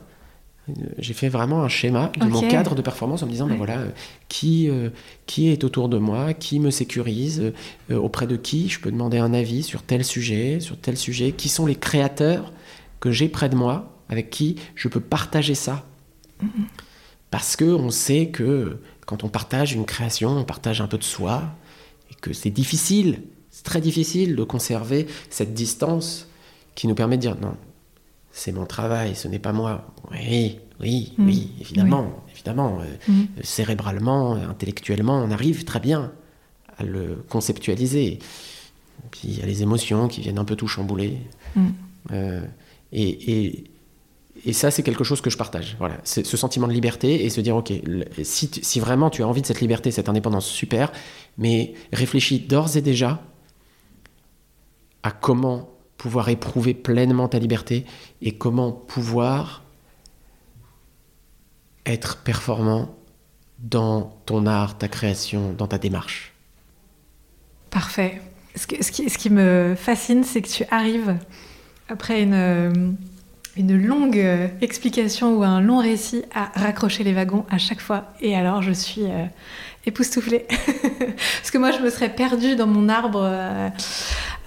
j'ai 0.98 1.12
fait 1.12 1.28
vraiment 1.28 1.64
un 1.64 1.68
schéma 1.68 2.12
de 2.16 2.26
mon 2.26 2.40
cadre 2.48 2.74
de 2.74 2.82
performance 2.82 3.22
en 3.22 3.26
me 3.26 3.32
disant, 3.32 3.48
ben 3.48 3.56
voilà, 3.56 3.78
euh, 3.78 3.90
qui, 4.28 4.68
euh, 4.70 4.90
qui 5.26 5.48
est 5.48 5.64
autour 5.64 5.88
de 5.88 5.98
moi, 5.98 6.34
qui 6.34 6.60
me 6.60 6.70
sécurise, 6.70 7.52
euh, 7.90 7.96
auprès 7.96 8.28
de 8.28 8.36
qui 8.36 8.68
je 8.68 8.78
peux 8.80 8.92
demander 8.92 9.18
un 9.18 9.34
avis 9.34 9.64
sur 9.64 9.82
tel 9.82 10.04
sujet, 10.04 10.60
sur 10.60 10.78
tel 10.78 10.96
sujet, 10.96 11.32
qui 11.32 11.48
sont 11.48 11.66
les 11.66 11.74
créateurs 11.74 12.52
que 13.00 13.10
j'ai 13.10 13.28
près 13.28 13.48
de 13.48 13.56
moi, 13.56 13.98
avec 14.08 14.30
qui 14.30 14.56
je 14.76 14.86
peux 14.86 15.00
partager 15.00 15.56
ça. 15.56 15.84
Parce 17.30 17.56
que 17.56 17.64
on 17.64 17.90
sait 17.90 18.28
que 18.28 18.78
quand 19.04 19.24
on 19.24 19.28
partage 19.28 19.72
une 19.72 19.84
création, 19.84 20.30
on 20.30 20.44
partage 20.44 20.80
un 20.80 20.86
peu 20.86 20.98
de 20.98 21.04
soi, 21.04 21.42
et 22.10 22.14
que 22.14 22.32
c'est 22.32 22.50
difficile, 22.50 23.22
c'est 23.50 23.64
très 23.64 23.80
difficile 23.80 24.36
de 24.36 24.44
conserver 24.44 25.08
cette 25.28 25.54
distance 25.54 26.28
qui 26.76 26.86
nous 26.86 26.94
permet 26.94 27.16
de 27.16 27.22
dire 27.22 27.36
non, 27.40 27.56
c'est 28.32 28.52
mon 28.52 28.64
travail, 28.66 29.14
ce 29.14 29.28
n'est 29.28 29.38
pas 29.38 29.52
moi. 29.52 29.86
Oui, 30.10 30.58
oui, 30.80 31.12
Mm. 31.18 31.26
oui, 31.26 31.50
évidemment, 31.60 32.24
évidemment. 32.32 32.80
euh, 32.80 33.12
Mm. 33.12 33.24
cérébralement, 33.42 34.34
intellectuellement, 34.34 35.18
on 35.22 35.30
arrive 35.30 35.64
très 35.64 35.80
bien 35.80 36.12
à 36.78 36.82
le 36.84 37.22
conceptualiser. 37.28 38.18
Puis 39.10 39.20
il 39.28 39.38
y 39.38 39.42
a 39.42 39.46
les 39.46 39.62
émotions 39.62 40.08
qui 40.08 40.20
viennent 40.22 40.38
un 40.38 40.44
peu 40.44 40.56
tout 40.56 40.68
chambouler. 40.68 41.18
Mm. 41.56 41.66
Euh, 42.12 42.40
et, 42.92 43.32
et 43.40 43.64
et 44.46 44.54
ça, 44.54 44.70
c'est 44.72 44.82
quelque 44.82 45.04
chose 45.04 45.20
que 45.20 45.28
je 45.30 45.36
partage. 45.36 45.76
Voilà, 45.78 45.98
c'est 46.04 46.26
ce 46.26 46.36
sentiment 46.38 46.66
de 46.66 46.72
liberté 46.72 47.24
et 47.24 47.30
se 47.30 47.40
dire, 47.42 47.54
ok, 47.54 47.70
si, 48.24 48.50
si 48.62 48.80
vraiment 48.80 49.08
tu 49.10 49.22
as 49.22 49.28
envie 49.28 49.42
de 49.42 49.46
cette 49.46 49.60
liberté, 49.60 49.90
cette 49.92 50.08
indépendance, 50.08 50.46
super, 50.46 50.90
mais 51.38 51.74
réfléchis 51.92 52.40
d'ores 52.40 52.76
et 52.76 52.80
déjà 52.80 53.22
à 55.02 55.10
comment 55.12 55.68
pouvoir 56.02 56.28
éprouver 56.30 56.74
pleinement 56.74 57.28
ta 57.28 57.38
liberté 57.38 57.86
et 58.22 58.32
comment 58.32 58.72
pouvoir 58.72 59.62
être 61.86 62.16
performant 62.16 62.92
dans 63.60 64.12
ton 64.26 64.46
art, 64.46 64.76
ta 64.76 64.88
création, 64.88 65.52
dans 65.52 65.68
ta 65.68 65.78
démarche. 65.78 66.32
Parfait. 67.70 68.20
Ce, 68.56 68.66
qui, 68.66 69.30
me 69.30 69.76
fascine, 69.76 70.24
c'est 70.24 70.42
que 70.42 70.48
tu 70.48 70.64
arrives 70.72 71.16
après 71.88 72.24
une, 72.24 72.96
une 73.56 73.80
longue 73.80 74.50
explication 74.60 75.36
ou 75.36 75.44
un 75.44 75.60
long 75.60 75.78
récit 75.78 76.24
à 76.34 76.50
raccrocher 76.56 77.04
les 77.04 77.12
wagons 77.12 77.46
à 77.48 77.58
chaque 77.58 77.80
fois. 77.80 78.12
Et 78.20 78.34
alors, 78.34 78.60
je 78.60 78.72
suis 78.72 79.04
euh, 79.04 79.24
époustouflée. 79.86 80.46
Parce 80.98 81.52
que 81.52 81.58
moi, 81.58 81.70
je 81.70 81.78
me 81.78 81.90
serais 81.90 82.12
perdue 82.12 82.56
dans 82.56 82.66
mon 82.66 82.88
arbre. 82.88 83.22
Euh, 83.22 83.68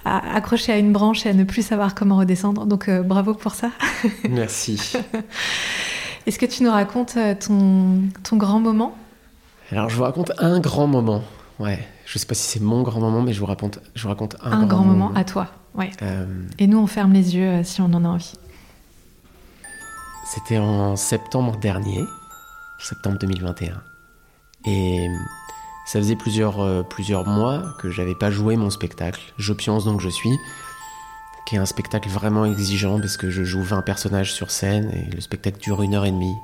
accroché 0.06 0.72
à 0.72 0.78
une 0.78 0.92
branche 0.92 1.26
et 1.26 1.30
à 1.30 1.34
ne 1.34 1.44
plus 1.44 1.62
savoir 1.62 1.94
comment 1.94 2.16
redescendre. 2.18 2.66
Donc 2.66 2.88
euh, 2.88 3.02
bravo 3.02 3.34
pour 3.34 3.54
ça. 3.54 3.70
Merci. 4.28 4.92
Est-ce 6.26 6.38
que 6.38 6.46
tu 6.46 6.62
nous 6.62 6.70
racontes 6.70 7.14
euh, 7.16 7.34
ton, 7.34 8.02
ton 8.22 8.36
grand 8.36 8.60
moment? 8.60 8.96
Alors 9.72 9.88
je 9.88 9.96
vous 9.96 10.04
raconte 10.04 10.32
un 10.38 10.60
grand 10.60 10.86
moment. 10.86 11.22
Ouais. 11.58 11.86
Je 12.04 12.18
sais 12.18 12.26
pas 12.26 12.34
si 12.34 12.46
c'est 12.46 12.62
mon 12.62 12.82
grand 12.82 13.00
moment, 13.00 13.22
mais 13.22 13.32
je 13.32 13.40
vous 13.40 13.46
raconte, 13.46 13.80
je 13.94 14.02
vous 14.02 14.08
raconte 14.08 14.36
un, 14.42 14.52
un 14.52 14.66
grand, 14.66 14.84
moment, 14.84 15.12
à 15.14 15.24
toi. 15.24 15.48
Ouais. 15.74 15.90
Euh, 16.02 16.24
et 16.58 16.68
nous, 16.68 16.78
on 16.78 16.86
ferme 16.86 17.12
les 17.12 17.34
yeux 17.34 17.64
si 17.64 17.80
on 17.80 17.86
en 17.86 18.04
a 18.04 18.08
envie. 18.08 18.32
C'était 20.24 20.58
en 20.58 20.96
septembre 20.96 21.56
dernier, 21.56 22.04
septembre 22.80 23.18
2021. 23.18 23.82
Et 24.66 25.06
ça 25.86 26.00
faisait 26.00 26.16
plusieurs, 26.16 26.60
euh, 26.60 26.82
plusieurs 26.82 27.26
mois 27.26 27.62
que 27.78 27.90
j'avais 27.90 28.16
pas 28.16 28.30
joué 28.30 28.56
mon 28.56 28.70
spectacle. 28.70 29.20
J'opionce 29.38 29.84
donc 29.84 30.00
je 30.00 30.08
suis, 30.08 30.36
qui 31.46 31.54
est 31.54 31.58
un 31.58 31.66
spectacle 31.66 32.08
vraiment 32.08 32.44
exigeant 32.44 32.98
parce 32.98 33.16
que 33.16 33.30
je 33.30 33.44
joue 33.44 33.62
20 33.62 33.82
personnages 33.82 34.34
sur 34.34 34.50
scène 34.50 34.90
et 34.90 35.14
le 35.14 35.20
spectacle 35.20 35.60
dure 35.60 35.82
une 35.82 35.94
heure 35.94 36.04
et 36.04 36.10
demie. 36.10 36.34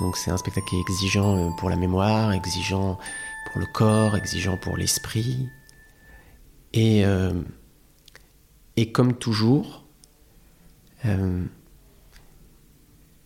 Donc 0.00 0.16
c'est 0.16 0.30
un 0.30 0.36
spectacle 0.36 0.68
qui 0.68 0.76
est 0.76 0.80
exigeant 0.80 1.36
euh, 1.36 1.50
pour 1.58 1.70
la 1.70 1.76
mémoire, 1.76 2.32
exigeant 2.32 2.98
pour 3.50 3.60
le 3.60 3.66
corps, 3.66 4.16
exigeant 4.16 4.56
pour 4.56 4.76
l'esprit. 4.76 5.48
Et, 6.72 7.04
euh, 7.04 7.32
et 8.76 8.92
comme 8.92 9.14
toujours, 9.14 9.84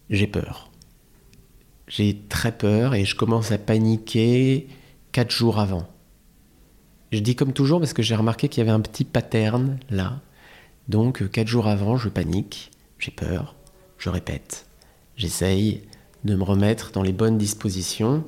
j'ai 0.09 0.27
peur. 0.27 0.71
J'ai 1.89 2.23
très 2.29 2.53
peur 2.53 2.95
et 2.95 3.05
je 3.05 3.17
commence 3.17 3.53
à 3.53 3.59
paniquer 3.59 4.69
quatre 5.13 5.31
jours 5.31 5.59
avant. 5.59 5.87
Je 7.13 7.19
dis 7.19 7.37
comme 7.37 7.53
toujours 7.53 7.79
parce 7.79 7.93
que 7.93 8.03
j'ai 8.03 8.17
remarqué 8.17 8.49
qu'il 8.49 8.61
y 8.61 8.67
avait 8.67 8.77
un 8.77 8.81
petit 8.81 9.05
pattern 9.05 9.79
là. 9.91 10.21
Donc 10.89 11.23
euh, 11.23 11.29
quatre 11.29 11.47
jours 11.47 11.69
avant, 11.69 11.97
je 11.97 12.09
panique, 12.09 12.71
j'ai 12.99 13.11
peur, 13.11 13.55
je 13.99 14.09
répète. 14.09 14.67
J'essaye 15.17 15.83
de 16.25 16.35
me 16.35 16.43
remettre 16.43 16.91
dans 16.93 17.03
les 17.03 17.13
bonnes 17.13 17.39
dispositions. 17.39 18.25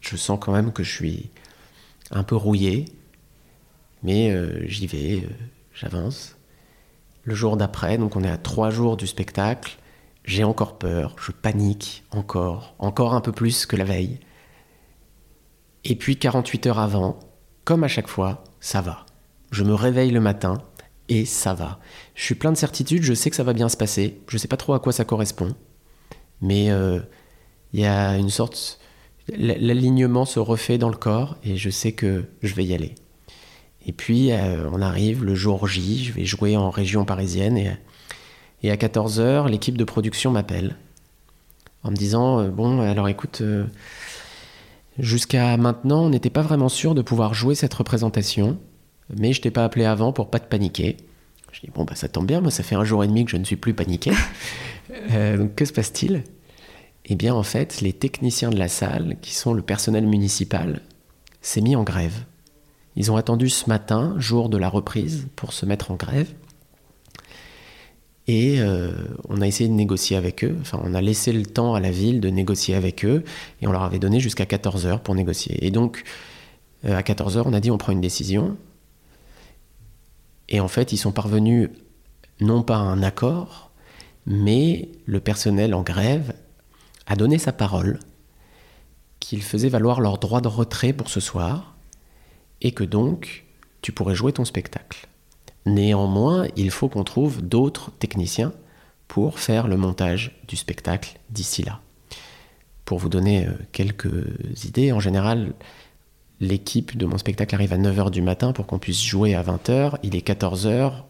Je 0.00 0.16
sens 0.16 0.38
quand 0.40 0.52
même 0.52 0.72
que 0.72 0.84
je 0.84 0.94
suis 0.94 1.30
un 2.12 2.22
peu 2.22 2.36
rouillé, 2.36 2.84
mais 4.04 4.30
euh, 4.30 4.64
j'y 4.66 4.86
vais, 4.86 5.24
euh, 5.24 5.28
j'avance. 5.74 6.36
Le 7.24 7.34
jour 7.34 7.56
d'après, 7.56 7.98
donc 7.98 8.14
on 8.16 8.22
est 8.22 8.30
à 8.30 8.38
trois 8.38 8.70
jours 8.70 8.96
du 8.96 9.06
spectacle, 9.06 9.76
j'ai 10.24 10.44
encore 10.44 10.78
peur, 10.78 11.16
je 11.20 11.32
panique 11.32 12.04
encore, 12.12 12.74
encore 12.78 13.14
un 13.14 13.20
peu 13.20 13.32
plus 13.32 13.66
que 13.66 13.76
la 13.76 13.84
veille. 13.84 14.20
Et 15.84 15.96
puis 15.96 16.16
48 16.16 16.66
heures 16.66 16.78
avant, 16.78 17.18
comme 17.64 17.84
à 17.84 17.88
chaque 17.88 18.08
fois, 18.08 18.44
ça 18.60 18.80
va. 18.80 19.06
Je 19.50 19.64
me 19.64 19.74
réveille 19.74 20.10
le 20.10 20.20
matin 20.20 20.58
et 21.08 21.24
ça 21.24 21.54
va. 21.54 21.78
Je 22.14 22.22
suis 22.22 22.34
plein 22.34 22.52
de 22.52 22.56
certitude, 22.56 23.02
je 23.02 23.14
sais 23.14 23.30
que 23.30 23.36
ça 23.36 23.44
va 23.44 23.52
bien 23.52 23.68
se 23.68 23.76
passer. 23.76 24.20
Je 24.28 24.36
ne 24.36 24.38
sais 24.38 24.48
pas 24.48 24.56
trop 24.56 24.74
à 24.74 24.80
quoi 24.80 24.92
ça 24.92 25.04
correspond. 25.04 25.54
Mais 26.40 26.70
euh, 26.70 27.00
il 27.72 27.80
y 27.80 27.86
a 27.86 28.16
une 28.16 28.30
sorte. 28.30 28.78
L'alignement 29.28 30.24
se 30.24 30.40
refait 30.40 30.78
dans 30.78 30.88
le 30.88 30.96
corps 30.96 31.36
et 31.44 31.56
je 31.56 31.70
sais 31.70 31.92
que 31.92 32.24
je 32.42 32.54
vais 32.54 32.64
y 32.64 32.74
aller. 32.74 32.94
Et 33.86 33.92
puis 33.92 34.32
euh, 34.32 34.68
on 34.72 34.80
arrive 34.80 35.24
le 35.24 35.34
jour 35.34 35.66
J, 35.66 36.04
je 36.04 36.12
vais 36.12 36.24
jouer 36.24 36.56
en 36.56 36.70
région 36.70 37.04
parisienne 37.04 37.56
et, 37.56 37.70
et 38.62 38.70
à 38.70 38.76
14h, 38.76 39.48
l'équipe 39.48 39.76
de 39.76 39.84
production 39.84 40.30
m'appelle 40.30 40.76
en 41.84 41.90
me 41.90 41.96
disant 41.96 42.40
euh, 42.40 42.48
Bon, 42.48 42.80
alors 42.80 43.08
écoute 43.08 43.42
Jusqu'à 44.98 45.56
maintenant, 45.56 46.04
on 46.04 46.10
n'était 46.10 46.30
pas 46.30 46.42
vraiment 46.42 46.68
sûr 46.68 46.94
de 46.94 47.02
pouvoir 47.02 47.32
jouer 47.32 47.54
cette 47.54 47.74
représentation, 47.74 48.58
mais 49.16 49.32
je 49.32 49.40
t'ai 49.40 49.50
pas 49.50 49.64
appelé 49.64 49.84
avant 49.84 50.12
pour 50.12 50.28
pas 50.28 50.40
te 50.40 50.48
paniquer. 50.48 50.96
Je 51.52 51.60
dis 51.60 51.70
bon 51.74 51.84
bah 51.84 51.94
ça 51.94 52.08
tombe 52.08 52.26
bien, 52.26 52.40
moi 52.40 52.50
ça 52.50 52.62
fait 52.62 52.74
un 52.74 52.84
jour 52.84 53.04
et 53.04 53.06
demi 53.06 53.24
que 53.24 53.30
je 53.30 53.36
ne 53.36 53.44
suis 53.44 53.56
plus 53.56 53.74
paniqué. 53.74 54.12
Euh, 55.10 55.36
donc 55.36 55.54
que 55.54 55.66
se 55.66 55.72
passe-t-il? 55.72 56.24
Eh 57.04 57.14
bien 57.14 57.34
en 57.34 57.42
fait, 57.42 57.82
les 57.82 57.92
techniciens 57.92 58.48
de 58.48 58.58
la 58.58 58.68
salle, 58.68 59.16
qui 59.20 59.34
sont 59.34 59.52
le 59.52 59.60
personnel 59.60 60.06
municipal, 60.06 60.80
s'est 61.42 61.60
mis 61.60 61.76
en 61.76 61.82
grève. 61.82 62.24
Ils 62.96 63.12
ont 63.12 63.16
attendu 63.16 63.50
ce 63.50 63.68
matin, 63.68 64.14
jour 64.16 64.48
de 64.48 64.56
la 64.56 64.70
reprise, 64.70 65.28
pour 65.36 65.52
se 65.52 65.66
mettre 65.66 65.90
en 65.90 65.96
grève. 65.96 66.32
Et 68.28 68.60
euh, 68.60 68.92
on 69.30 69.40
a 69.40 69.46
essayé 69.46 69.68
de 69.68 69.74
négocier 69.74 70.16
avec 70.16 70.44
eux. 70.44 70.54
Enfin, 70.60 70.78
on 70.84 70.92
a 70.94 71.00
laissé 71.00 71.32
le 71.32 71.46
temps 71.46 71.74
à 71.74 71.80
la 71.80 71.90
ville 71.90 72.20
de 72.20 72.28
négocier 72.28 72.74
avec 72.74 73.04
eux. 73.06 73.24
Et 73.62 73.66
on 73.66 73.72
leur 73.72 73.82
avait 73.82 73.98
donné 73.98 74.20
jusqu'à 74.20 74.44
14 74.44 74.86
heures 74.86 75.00
pour 75.00 75.14
négocier. 75.14 75.64
Et 75.66 75.70
donc, 75.70 76.04
euh, 76.84 76.94
à 76.94 77.02
14 77.02 77.38
heures, 77.38 77.46
on 77.46 77.54
a 77.54 77.60
dit 77.60 77.70
on 77.70 77.78
prend 77.78 77.92
une 77.92 78.02
décision. 78.02 78.56
Et 80.50 80.60
en 80.60 80.68
fait, 80.68 80.92
ils 80.92 80.98
sont 80.98 81.10
parvenus 81.10 81.70
non 82.40 82.62
pas 82.62 82.76
à 82.76 82.80
un 82.80 83.02
accord, 83.02 83.70
mais 84.26 84.90
le 85.06 85.20
personnel 85.20 85.74
en 85.74 85.82
grève 85.82 86.34
a 87.06 87.16
donné 87.16 87.38
sa 87.38 87.52
parole 87.52 87.98
qu'ils 89.20 89.42
faisaient 89.42 89.70
valoir 89.70 90.00
leur 90.00 90.18
droit 90.18 90.40
de 90.40 90.48
retrait 90.48 90.92
pour 90.92 91.08
ce 91.08 91.20
soir 91.20 91.76
et 92.60 92.72
que 92.72 92.84
donc 92.84 93.46
tu 93.82 93.92
pourrais 93.92 94.14
jouer 94.14 94.32
ton 94.32 94.44
spectacle. 94.44 95.08
Néanmoins, 95.68 96.46
il 96.56 96.70
faut 96.70 96.88
qu'on 96.88 97.04
trouve 97.04 97.42
d'autres 97.42 97.90
techniciens 97.98 98.52
pour 99.06 99.38
faire 99.38 99.68
le 99.68 99.76
montage 99.76 100.40
du 100.48 100.56
spectacle 100.56 101.18
d'ici 101.28 101.62
là. 101.62 101.80
Pour 102.86 102.98
vous 102.98 103.10
donner 103.10 103.46
euh, 103.46 103.52
quelques 103.70 104.64
idées, 104.64 104.92
en 104.92 105.00
général, 105.00 105.52
l'équipe 106.40 106.96
de 106.96 107.04
mon 107.04 107.18
spectacle 107.18 107.54
arrive 107.54 107.74
à 107.74 107.78
9h 107.78 108.10
du 108.10 108.22
matin 108.22 108.52
pour 108.52 108.66
qu'on 108.66 108.78
puisse 108.78 109.02
jouer 109.02 109.34
à 109.34 109.42
20h. 109.42 109.98
Il 110.02 110.16
est 110.16 110.26
14h, 110.26 111.04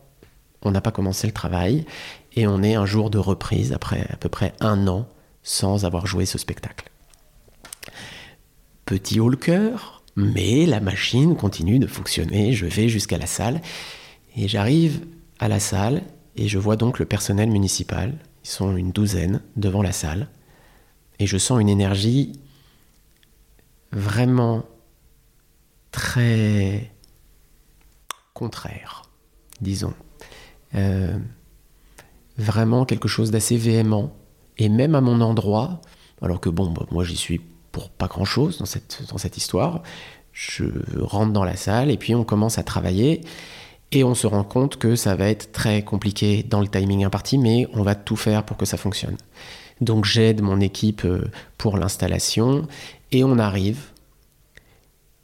on 0.63 0.73
n'a 0.73 0.81
pas 0.81 0.91
commencé 0.91 1.29
le 1.29 1.33
travail 1.33 1.87
et 2.35 2.49
on 2.49 2.61
est 2.65 2.75
un 2.75 2.87
jour 2.87 3.11
de 3.11 3.19
reprise 3.19 3.73
après 3.73 4.07
à 4.11 4.17
peu 4.17 4.29
près 4.29 4.55
un 4.59 4.89
an 4.89 5.07
sans 5.45 5.85
avoir 5.85 6.07
joué 6.07 6.27
ce 6.27 6.37
spectacle. 6.37 6.91
Petit 8.87 9.21
haut 9.21 9.29
le 9.29 9.37
cœur, 9.37 10.03
mais 10.17 10.67
la 10.67 10.81
machine 10.81 11.37
continue 11.37 11.79
de 11.79 11.87
fonctionner. 11.87 12.55
Je 12.55 12.67
vais 12.67 12.89
jusqu'à 12.89 13.19
la 13.19 13.27
salle 13.27 13.61
et 14.37 14.49
j'arrive 14.49 15.05
à 15.39 15.49
la 15.49 15.61
salle 15.61 16.03
et 16.37 16.49
je 16.49 16.59
vois 16.59 16.77
donc 16.77 16.99
le 16.99 17.05
personnel 17.05 17.51
municipal. 17.51 18.15
Ils 18.45 18.49
sont 18.49 18.77
une 18.77 18.93
douzaine 18.93 19.43
devant 19.57 19.83
la 19.83 19.93
salle. 19.93 20.29
Et 21.19 21.27
je 21.27 21.37
sens 21.37 21.61
une 21.61 21.69
énergie 21.69 22.39
vraiment 23.91 24.65
très 25.91 26.93
contraire, 28.35 29.03
disons. 29.61 29.95
Euh, 30.75 31.19
vraiment 32.37 32.85
quelque 32.85 33.09
chose 33.09 33.31
d'assez 33.31 33.57
véhément. 33.57 34.15
Et 34.59 34.69
même 34.69 34.95
à 34.95 35.01
mon 35.01 35.21
endroit, 35.21 35.81
alors 36.23 36.41
que 36.41 36.49
bon, 36.49 36.71
bah, 36.71 36.87
moi 36.91 37.05
j'y 37.05 37.17
suis 37.17 37.41
pour 37.73 37.91
pas 37.91 38.07
grand-chose 38.07 38.59
dans 38.59 38.67
cette, 38.67 39.03
dans 39.11 39.19
cette 39.19 39.37
histoire, 39.37 39.83
je 40.33 40.65
rentre 41.01 41.33
dans 41.33 41.45
la 41.45 41.57
salle 41.57 41.91
et 41.91 41.97
puis 41.97 42.15
on 42.15 42.25
commence 42.25 42.59
à 42.59 42.63
travailler. 42.63 43.23
Et 43.91 44.05
on 44.05 44.15
se 44.15 44.27
rend 44.27 44.45
compte 44.45 44.77
que 44.77 44.97
ça 44.97 45.17
va 45.17 45.29
être 45.29 45.53
très 45.53 45.83
compliqué 45.83 46.43
dans 46.43 46.61
le 46.61 46.69
timing 46.69 47.05
imparti, 47.05 47.39
mais 47.39 47.67
on 47.73 47.83
va 47.83 47.95
tout 47.95 48.17
faire 48.17 48.45
pour 48.45 48.57
que 48.57 48.67
ça 48.67 48.77
fonctionne. 48.77 49.17
Donc 49.81 50.05
j'aide 50.05 50.43
mon 50.43 50.61
équipe 50.61 51.05
euh, 51.05 51.31
pour 51.57 51.79
l'installation 51.79 52.67
et 53.13 53.25
on 53.25 53.39
arrive 53.39 53.79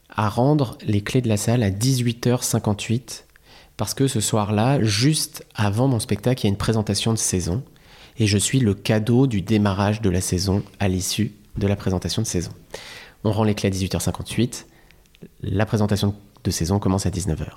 à 0.09 0.29
rendre 0.29 0.79
les 0.87 1.03
clés 1.03 1.21
de 1.21 1.29
la 1.29 1.37
salle 1.37 1.63
à 1.63 1.71
18h58 1.71 3.25
parce 3.77 3.95
que 3.95 4.07
ce 4.07 4.21
soir-là, 4.21 4.83
juste 4.83 5.45
avant 5.55 5.89
mon 5.89 5.99
spectacle, 5.99 6.43
il 6.43 6.45
y 6.45 6.47
a 6.47 6.51
une 6.51 6.57
présentation 6.57 7.13
de 7.13 7.19
saison 7.19 7.63
et 8.19 8.27
je 8.27 8.39
suis 8.39 8.61
le 8.61 8.75
cadeau 8.75 9.27
du 9.27 9.43
démarrage 9.43 10.01
de 10.01 10.11
la 10.11 10.21
saison 10.21 10.63
à 10.79 10.89
l'issue 10.89 11.33
de 11.57 11.67
la 11.67 11.77
présentation 11.77 12.23
de 12.23 12.27
saison. 12.27 12.53
On 13.25 13.33
rend 13.33 13.45
les 13.45 13.55
clés 13.55 13.69
à 13.69 13.73
18h58, 13.73 14.67
la 15.43 15.67
présentation 15.67 16.15
de 16.45 16.51
saison 16.51 16.79
commence 16.79 17.07
à 17.07 17.11
19h. 17.11 17.49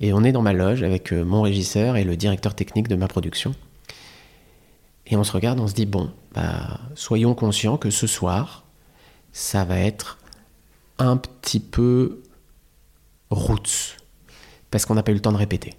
Et 0.00 0.12
on 0.12 0.22
est 0.22 0.32
dans 0.32 0.42
ma 0.42 0.52
loge 0.52 0.82
avec 0.82 1.12
euh, 1.12 1.24
mon 1.24 1.42
régisseur 1.42 1.96
et 1.96 2.04
le 2.04 2.16
directeur 2.16 2.54
technique 2.54 2.88
de 2.88 2.96
ma 2.96 3.08
production. 3.08 3.54
Et 5.06 5.16
on 5.16 5.24
se 5.24 5.32
regarde, 5.32 5.58
on 5.58 5.66
se 5.66 5.74
dit, 5.74 5.86
bon, 5.86 6.10
bah, 6.34 6.80
soyons 6.94 7.34
conscients 7.34 7.78
que 7.78 7.90
ce 7.90 8.06
soir, 8.06 8.64
ça 9.32 9.64
va 9.64 9.78
être 9.78 10.18
un 10.98 11.16
petit 11.16 11.60
peu 11.60 12.22
roots, 13.30 13.96
parce 14.70 14.84
qu'on 14.84 14.94
n'a 14.94 15.02
pas 15.02 15.12
eu 15.12 15.14
le 15.14 15.20
temps 15.20 15.32
de 15.32 15.38
répéter. 15.38 15.74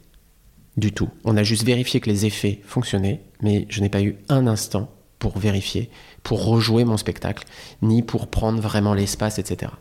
Du 0.78 0.94
tout. 0.94 1.10
On 1.26 1.36
a 1.36 1.44
juste 1.44 1.64
vérifié 1.64 2.00
que 2.00 2.10
les 2.10 2.26
effets 2.26 2.62
fonctionnaient, 2.64 3.22
mais 3.41 3.66
je 3.70 3.82
n'ai 3.82 3.90
pas 3.90 4.02
eu 4.02 4.18
un 4.30 4.48
instant 4.48 4.90
pour 5.20 5.38
vérifier, 5.38 5.90
pour 6.24 6.46
rejouer 6.46 6.86
mon 6.86 6.96
spectacle, 6.96 7.46
ni 7.82 8.02
pour 8.02 8.28
prendre 8.28 8.62
vraiment 8.62 8.94
l'espace, 8.94 9.40
etc. 9.40 9.72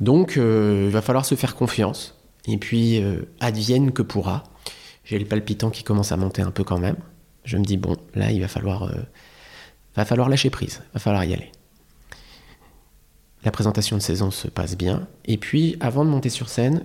Donc, 0.00 0.36
euh, 0.36 0.84
il 0.86 0.90
va 0.90 1.02
falloir 1.02 1.24
se 1.24 1.36
faire 1.36 1.54
confiance, 1.54 2.17
et 2.48 2.56
puis 2.58 3.00
euh, 3.00 3.22
advienne 3.40 3.92
que 3.92 4.02
pourra. 4.02 4.44
J'ai 5.04 5.18
les 5.18 5.24
palpitants 5.24 5.70
qui 5.70 5.84
commencent 5.84 6.12
à 6.12 6.16
monter 6.16 6.42
un 6.42 6.50
peu 6.50 6.64
quand 6.64 6.78
même. 6.78 6.96
Je 7.44 7.56
me 7.56 7.64
dis, 7.64 7.76
bon, 7.76 7.96
là, 8.14 8.32
il 8.32 8.40
va 8.40 8.48
falloir, 8.48 8.84
euh, 8.84 8.94
va 9.94 10.04
falloir 10.04 10.28
lâcher 10.28 10.50
prise, 10.50 10.82
va 10.92 11.00
falloir 11.00 11.24
y 11.24 11.32
aller. 11.32 11.52
La 13.44 13.52
présentation 13.52 13.96
de 13.96 14.02
saison 14.02 14.30
se 14.30 14.48
passe 14.48 14.76
bien, 14.76 15.06
et 15.24 15.38
puis, 15.38 15.76
avant 15.80 16.04
de 16.04 16.10
monter 16.10 16.28
sur 16.28 16.48
scène, 16.48 16.84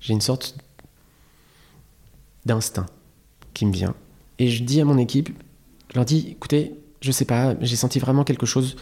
j'ai 0.00 0.12
une 0.12 0.20
sorte 0.20 0.56
d'instinct 2.44 2.86
qui 3.54 3.64
me 3.64 3.72
vient. 3.72 3.94
Et 4.38 4.48
je 4.48 4.62
dis 4.62 4.80
à 4.80 4.84
mon 4.84 4.98
équipe, 4.98 5.30
je 5.90 5.96
leur 5.96 6.04
dis, 6.04 6.28
écoutez, 6.30 6.74
je 7.00 7.10
sais 7.10 7.24
pas, 7.24 7.54
j'ai 7.60 7.76
senti 7.76 7.98
vraiment 7.98 8.24
quelque 8.24 8.46
chose 8.46 8.76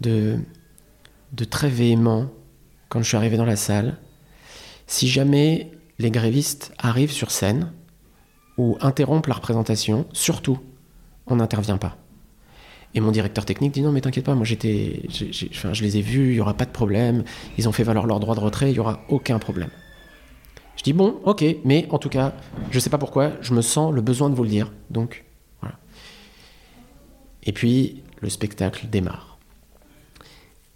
de 0.00 0.38
très 1.48 1.68
véhément 1.68 2.30
quand 2.88 3.00
je 3.02 3.08
suis 3.08 3.16
arrivé 3.16 3.36
dans 3.36 3.44
la 3.44 3.56
salle. 3.56 3.98
Si 4.90 5.06
jamais 5.06 5.70
les 6.00 6.10
grévistes 6.10 6.72
arrivent 6.76 7.12
sur 7.12 7.30
scène 7.30 7.72
ou 8.58 8.76
interrompent 8.80 9.28
la 9.28 9.34
représentation, 9.34 10.04
surtout, 10.12 10.58
on 11.28 11.36
n'intervient 11.36 11.78
pas. 11.78 11.96
Et 12.94 13.00
mon 13.00 13.12
directeur 13.12 13.44
technique 13.44 13.72
dit 13.72 13.82
non 13.82 13.92
mais 13.92 14.00
t'inquiète 14.00 14.24
pas, 14.24 14.34
moi 14.34 14.44
j'étais, 14.44 15.02
je 15.08 15.82
les 15.84 15.96
ai 15.96 16.02
vus, 16.02 16.30
il 16.30 16.34
y 16.34 16.40
aura 16.40 16.54
pas 16.54 16.64
de 16.64 16.72
problème, 16.72 17.22
ils 17.56 17.68
ont 17.68 17.72
fait 17.72 17.84
valoir 17.84 18.04
leur 18.04 18.18
droit 18.18 18.34
de 18.34 18.40
retrait, 18.40 18.72
il 18.72 18.76
y 18.76 18.80
aura 18.80 19.04
aucun 19.08 19.38
problème. 19.38 19.70
Je 20.74 20.82
dis 20.82 20.92
bon, 20.92 21.20
ok, 21.22 21.44
mais 21.64 21.86
en 21.90 21.98
tout 21.98 22.08
cas, 22.08 22.34
je 22.72 22.80
sais 22.80 22.90
pas 22.90 22.98
pourquoi, 22.98 23.30
je 23.42 23.54
me 23.54 23.62
sens 23.62 23.94
le 23.94 24.00
besoin 24.00 24.28
de 24.28 24.34
vous 24.34 24.42
le 24.42 24.48
dire, 24.48 24.72
donc 24.90 25.24
voilà. 25.60 25.76
Et 27.44 27.52
puis 27.52 28.02
le 28.20 28.28
spectacle 28.28 28.88
démarre. 28.88 29.38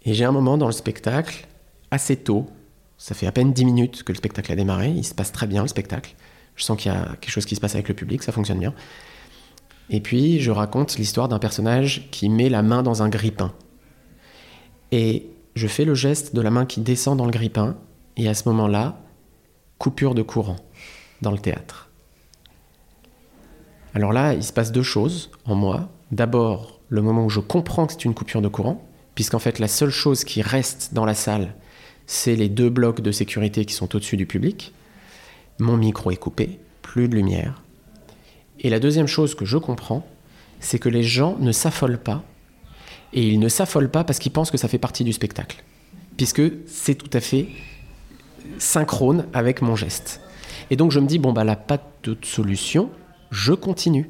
Et 0.05 0.13
j'ai 0.13 0.23
un 0.23 0.31
moment 0.31 0.57
dans 0.57 0.67
le 0.67 0.71
spectacle, 0.71 1.47
assez 1.91 2.15
tôt, 2.15 2.47
ça 3.05 3.13
fait 3.13 3.27
à 3.27 3.31
peine 3.31 3.53
10 3.53 3.65
minutes 3.65 4.01
que 4.01 4.11
le 4.11 4.17
spectacle 4.17 4.51
a 4.51 4.55
démarré, 4.55 4.89
il 4.89 5.03
se 5.03 5.13
passe 5.13 5.31
très 5.31 5.45
bien 5.45 5.61
le 5.61 5.67
spectacle. 5.67 6.15
Je 6.55 6.63
sens 6.63 6.75
qu'il 6.75 6.91
y 6.91 6.95
a 6.95 7.15
quelque 7.21 7.29
chose 7.29 7.45
qui 7.45 7.53
se 7.53 7.61
passe 7.61 7.75
avec 7.75 7.87
le 7.87 7.93
public, 7.93 8.23
ça 8.23 8.31
fonctionne 8.31 8.57
bien. 8.57 8.73
Et 9.91 9.99
puis 10.01 10.39
je 10.39 10.49
raconte 10.49 10.97
l'histoire 10.97 11.27
d'un 11.27 11.37
personnage 11.37 12.09
qui 12.09 12.29
met 12.29 12.49
la 12.49 12.63
main 12.63 12.81
dans 12.81 13.03
un 13.03 13.09
grippin. 13.09 13.53
Et 14.91 15.29
je 15.53 15.67
fais 15.67 15.85
le 15.85 15.93
geste 15.93 16.33
de 16.33 16.41
la 16.41 16.49
main 16.49 16.65
qui 16.65 16.81
descend 16.81 17.15
dans 17.15 17.25
le 17.25 17.31
grippin, 17.31 17.77
et 18.17 18.27
à 18.27 18.33
ce 18.33 18.49
moment-là, 18.49 18.97
coupure 19.77 20.15
de 20.15 20.23
courant 20.23 20.55
dans 21.21 21.29
le 21.29 21.37
théâtre. 21.37 21.91
Alors 23.93 24.13
là, 24.13 24.33
il 24.33 24.43
se 24.43 24.51
passe 24.51 24.71
deux 24.71 24.81
choses 24.81 25.29
en 25.45 25.53
moi. 25.53 25.89
D'abord, 26.11 26.79
le 26.89 27.03
moment 27.03 27.23
où 27.23 27.29
je 27.29 27.39
comprends 27.39 27.85
que 27.85 27.93
c'est 27.93 28.05
une 28.05 28.15
coupure 28.15 28.41
de 28.41 28.47
courant, 28.47 28.83
puisqu'en 29.13 29.37
fait 29.37 29.59
la 29.59 29.67
seule 29.67 29.91
chose 29.91 30.23
qui 30.23 30.41
reste 30.41 30.95
dans 30.95 31.05
la 31.05 31.13
salle, 31.13 31.53
c'est 32.07 32.35
les 32.35 32.49
deux 32.49 32.69
blocs 32.69 33.01
de 33.01 33.11
sécurité 33.11 33.65
qui 33.65 33.73
sont 33.73 33.95
au-dessus 33.95 34.17
du 34.17 34.25
public. 34.25 34.73
Mon 35.59 35.77
micro 35.77 36.11
est 36.11 36.17
coupé, 36.17 36.59
plus 36.81 37.07
de 37.07 37.15
lumière. 37.15 37.61
Et 38.59 38.69
la 38.69 38.79
deuxième 38.79 39.07
chose 39.07 39.35
que 39.35 39.45
je 39.45 39.57
comprends, 39.57 40.05
c'est 40.59 40.79
que 40.79 40.89
les 40.89 41.03
gens 41.03 41.37
ne 41.39 41.51
s'affolent 41.51 41.99
pas. 41.99 42.23
Et 43.13 43.27
ils 43.27 43.39
ne 43.39 43.49
s'affolent 43.49 43.89
pas 43.89 44.03
parce 44.03 44.19
qu'ils 44.19 44.31
pensent 44.31 44.51
que 44.51 44.57
ça 44.57 44.67
fait 44.67 44.77
partie 44.77 45.03
du 45.03 45.13
spectacle. 45.13 45.63
Puisque 46.17 46.41
c'est 46.67 46.95
tout 46.95 47.09
à 47.13 47.19
fait 47.19 47.47
synchrone 48.57 49.25
avec 49.33 49.61
mon 49.61 49.75
geste. 49.75 50.21
Et 50.69 50.75
donc 50.75 50.91
je 50.91 50.99
me 50.99 51.07
dis, 51.07 51.19
bon, 51.19 51.33
bah 51.33 51.43
là, 51.43 51.55
pas 51.55 51.79
d'autre 52.03 52.27
solution, 52.27 52.89
je 53.31 53.53
continue. 53.53 54.09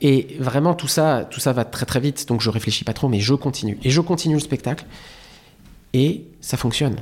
Et 0.00 0.36
vraiment, 0.38 0.74
tout 0.74 0.88
ça, 0.88 1.26
tout 1.30 1.40
ça 1.40 1.52
va 1.52 1.64
très 1.64 1.86
très 1.86 2.00
vite, 2.00 2.28
donc 2.28 2.40
je 2.40 2.50
réfléchis 2.50 2.84
pas 2.84 2.92
trop, 2.92 3.08
mais 3.08 3.20
je 3.20 3.34
continue. 3.34 3.78
Et 3.82 3.90
je 3.90 4.00
continue 4.00 4.34
le 4.34 4.40
spectacle. 4.40 4.84
Et 5.96 6.26
ça 6.42 6.58
fonctionne. 6.58 6.96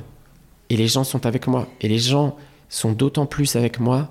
Et 0.69 0.77
les 0.77 0.87
gens 0.87 1.03
sont 1.03 1.25
avec 1.25 1.47
moi. 1.47 1.67
Et 1.81 1.89
les 1.89 1.99
gens 1.99 2.37
sont 2.69 2.93
d'autant 2.93 3.25
plus 3.25 3.57
avec 3.57 3.81
moi 3.81 4.09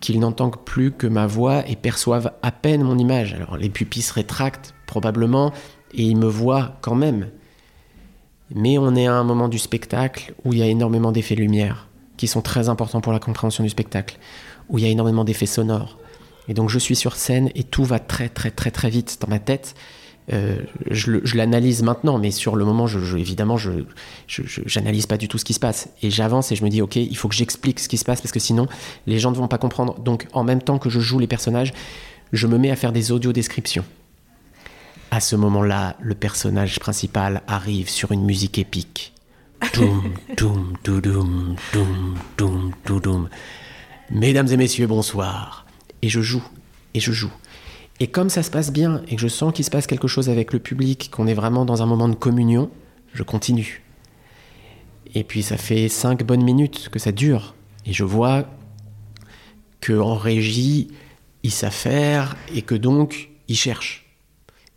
qu'ils 0.00 0.20
n'entendent 0.20 0.62
plus 0.66 0.92
que 0.92 1.06
ma 1.06 1.26
voix 1.26 1.66
et 1.66 1.74
perçoivent 1.74 2.32
à 2.42 2.52
peine 2.52 2.82
mon 2.82 2.98
image. 2.98 3.32
Alors 3.32 3.56
les 3.56 3.70
pupilles 3.70 4.02
se 4.02 4.12
rétractent 4.12 4.74
probablement 4.84 5.50
et 5.94 6.02
ils 6.02 6.16
me 6.16 6.26
voient 6.26 6.76
quand 6.82 6.94
même. 6.94 7.30
Mais 8.54 8.76
on 8.76 8.94
est 8.96 9.06
à 9.06 9.14
un 9.14 9.24
moment 9.24 9.48
du 9.48 9.58
spectacle 9.58 10.34
où 10.44 10.52
il 10.52 10.58
y 10.58 10.62
a 10.62 10.66
énormément 10.66 11.10
d'effets 11.10 11.34
lumière 11.34 11.88
qui 12.18 12.28
sont 12.28 12.42
très 12.42 12.68
importants 12.68 13.00
pour 13.00 13.14
la 13.14 13.18
compréhension 13.18 13.64
du 13.64 13.70
spectacle, 13.70 14.18
où 14.68 14.76
il 14.76 14.84
y 14.84 14.86
a 14.86 14.90
énormément 14.90 15.24
d'effets 15.24 15.46
sonores. 15.46 15.98
Et 16.48 16.54
donc 16.54 16.68
je 16.68 16.78
suis 16.78 16.96
sur 16.96 17.16
scène 17.16 17.48
et 17.54 17.64
tout 17.64 17.84
va 17.84 17.98
très 17.98 18.28
très 18.28 18.50
très 18.50 18.70
très 18.70 18.90
vite 18.90 19.16
dans 19.22 19.28
ma 19.28 19.38
tête. 19.38 19.74
Euh, 20.32 20.56
je, 20.90 21.36
l'analyse 21.36 21.82
maintenant, 21.82 22.18
mais 22.18 22.30
sur 22.30 22.56
le 22.56 22.64
moment, 22.64 22.86
je, 22.86 23.16
évidemment, 23.16 23.56
je 23.56 23.70
n'analyse 24.76 25.06
pas 25.06 25.18
du 25.18 25.28
tout 25.28 25.38
ce 25.38 25.44
qui 25.44 25.52
se 25.54 25.60
passe. 25.60 25.88
Et 26.02 26.10
j'avance 26.10 26.50
et 26.52 26.56
je 26.56 26.64
me 26.64 26.70
dis, 26.70 26.80
ok, 26.82 26.96
il 26.96 27.16
faut 27.16 27.28
que 27.28 27.34
j'explique 27.34 27.80
ce 27.80 27.88
qui 27.88 27.98
se 27.98 28.04
passe 28.04 28.20
parce 28.20 28.32
que 28.32 28.40
sinon, 28.40 28.66
les 29.06 29.18
gens 29.18 29.30
ne 29.30 29.36
vont 29.36 29.48
pas 29.48 29.58
comprendre. 29.58 29.98
Donc, 29.98 30.26
en 30.32 30.44
même 30.44 30.62
temps 30.62 30.78
que 30.78 30.88
je 30.88 31.00
joue 31.00 31.18
les 31.18 31.26
personnages, 31.26 31.72
je 32.32 32.46
me 32.46 32.58
mets 32.58 32.70
à 32.70 32.76
faire 32.76 32.92
des 32.92 33.12
audio-descriptions. 33.12 33.84
À 35.10 35.20
ce 35.20 35.36
moment-là, 35.36 35.96
le 36.00 36.14
personnage 36.14 36.80
principal 36.80 37.42
arrive 37.46 37.88
sur 37.88 38.12
une 38.12 38.24
musique 38.24 38.58
épique. 38.58 39.12
Mesdames 44.10 44.48
et 44.48 44.56
messieurs, 44.56 44.86
bonsoir. 44.86 45.66
Et 46.02 46.08
je 46.08 46.20
joue, 46.20 46.42
et 46.94 47.00
je 47.00 47.12
joue. 47.12 47.32
Et 48.00 48.08
comme 48.08 48.28
ça 48.28 48.42
se 48.42 48.50
passe 48.50 48.72
bien, 48.72 49.02
et 49.08 49.16
que 49.16 49.22
je 49.22 49.28
sens 49.28 49.52
qu'il 49.52 49.64
se 49.64 49.70
passe 49.70 49.86
quelque 49.86 50.08
chose 50.08 50.28
avec 50.28 50.52
le 50.52 50.58
public, 50.58 51.10
qu'on 51.12 51.26
est 51.26 51.34
vraiment 51.34 51.64
dans 51.64 51.82
un 51.82 51.86
moment 51.86 52.08
de 52.08 52.14
communion, 52.14 52.70
je 53.12 53.22
continue. 53.22 53.82
Et 55.14 55.22
puis 55.22 55.42
ça 55.42 55.56
fait 55.56 55.88
cinq 55.88 56.24
bonnes 56.24 56.42
minutes 56.42 56.88
que 56.90 56.98
ça 56.98 57.12
dure. 57.12 57.54
Et 57.86 57.92
je 57.92 58.04
vois 58.04 58.46
qu'en 59.80 60.16
régie, 60.16 60.88
ils 61.42 61.52
savent 61.52 61.72
faire, 61.72 62.36
et 62.52 62.62
que 62.62 62.74
donc, 62.74 63.30
ils 63.48 63.56
cherchent 63.56 64.04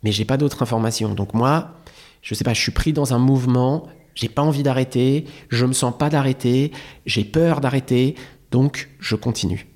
mais 0.02 0.12
j'ai 0.12 0.24
pas 0.24 0.36
d'autres 0.36 0.62
informations. 0.62 1.14
Donc 1.14 1.34
moi, 1.34 1.74
je 2.22 2.34
sais 2.34 2.44
pas, 2.44 2.54
je 2.54 2.60
suis 2.60 2.72
pris 2.72 2.92
dans 2.92 3.14
un 3.14 3.18
mouvement, 3.18 3.88
j'ai 4.14 4.28
pas 4.28 4.42
envie 4.42 4.62
d'arrêter, 4.62 5.24
je 5.48 5.64
me 5.64 5.72
sens 5.72 5.96
pas 5.96 6.10
d'arrêter, 6.10 6.72
j'ai 7.06 7.24
peur 7.24 7.60
d'arrêter, 7.60 8.14
donc 8.50 8.88
je 9.00 9.16
continue. 9.16 9.66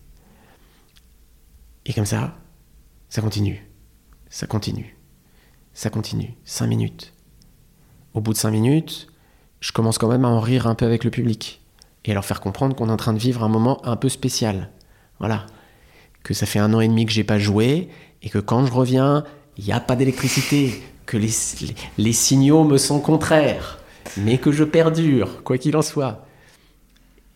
Et 1.87 1.93
comme 1.93 2.07
ça, 2.07 2.37
ça 3.13 3.21
continue, 3.21 3.63
ça 4.31 4.47
continue, 4.47 4.97
ça 5.75 5.91
continue, 5.91 6.35
cinq 6.47 6.67
minutes. 6.67 7.13
Au 8.15 8.23
bout 8.23 8.33
de 8.33 8.39
cinq 8.39 8.53
minutes, 8.53 9.07
je 9.61 9.71
commence 9.71 9.99
quand 9.99 10.09
même 10.09 10.25
à 10.25 10.29
en 10.29 10.41
rire 10.41 10.67
un 10.67 10.75
peu 10.75 10.87
avec 10.87 11.05
le 11.05 11.11
public 11.11 11.61
et 12.07 12.13
à 12.13 12.15
leur 12.15 12.25
faire 12.25 12.41
comprendre 12.41 12.75
qu'on 12.75 12.89
est 12.89 12.93
en 12.93 12.97
train 12.97 13.13
de 13.13 13.19
vivre 13.19 13.45
un 13.45 13.51
moment 13.51 13.87
un 13.87 13.97
peu 13.97 14.09
spécial. 14.09 14.71
Voilà. 15.19 15.45
Que 16.23 16.33
ça 16.33 16.47
fait 16.47 16.59
un 16.59 16.73
an 16.73 16.81
et 16.81 16.89
demi 16.89 17.05
que 17.05 17.13
j'ai 17.13 17.23
pas 17.23 17.39
joué 17.39 17.91
et 18.23 18.31
que 18.31 18.39
quand 18.39 18.65
je 18.65 18.73
reviens, 18.73 19.25
il 19.59 19.67
n'y 19.67 19.73
a 19.73 19.81
pas 19.81 19.95
d'électricité, 19.95 20.83
que 21.05 21.19
les, 21.19 21.33
les, 21.99 22.13
signaux 22.15 22.65
me 22.65 22.79
sont 22.79 23.01
contraires, 23.01 23.79
mais 24.17 24.39
que 24.39 24.53
je 24.53 24.65
perdure, 24.65 25.43
quoi 25.45 25.59
qu'il 25.59 25.77
en 25.77 25.83
soit. 25.83 26.25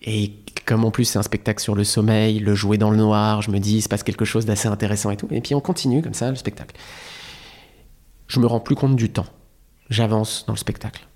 Et 0.00 0.32
comme 0.64 0.84
en 0.84 0.90
plus 0.90 1.04
c'est 1.04 1.18
un 1.18 1.22
spectacle 1.22 1.62
sur 1.62 1.74
le 1.74 1.84
sommeil, 1.84 2.38
le 2.38 2.54
jouer 2.54 2.78
dans 2.78 2.90
le 2.90 2.96
noir, 2.96 3.42
je 3.42 3.50
me 3.50 3.58
dis 3.58 3.76
il 3.76 3.82
se 3.82 3.88
passe 3.88 4.02
quelque 4.02 4.24
chose 4.24 4.46
d'assez 4.46 4.68
intéressant 4.68 5.10
et 5.10 5.16
tout. 5.16 5.28
Et 5.30 5.40
puis 5.40 5.54
on 5.54 5.60
continue 5.60 6.02
comme 6.02 6.14
ça 6.14 6.30
le 6.30 6.36
spectacle. 6.36 6.76
Je 8.28 8.40
me 8.40 8.46
rends 8.46 8.60
plus 8.60 8.74
compte 8.74 8.96
du 8.96 9.10
temps. 9.10 9.26
J'avance 9.90 10.44
dans 10.46 10.52
le 10.52 10.58
spectacle. 10.58 11.06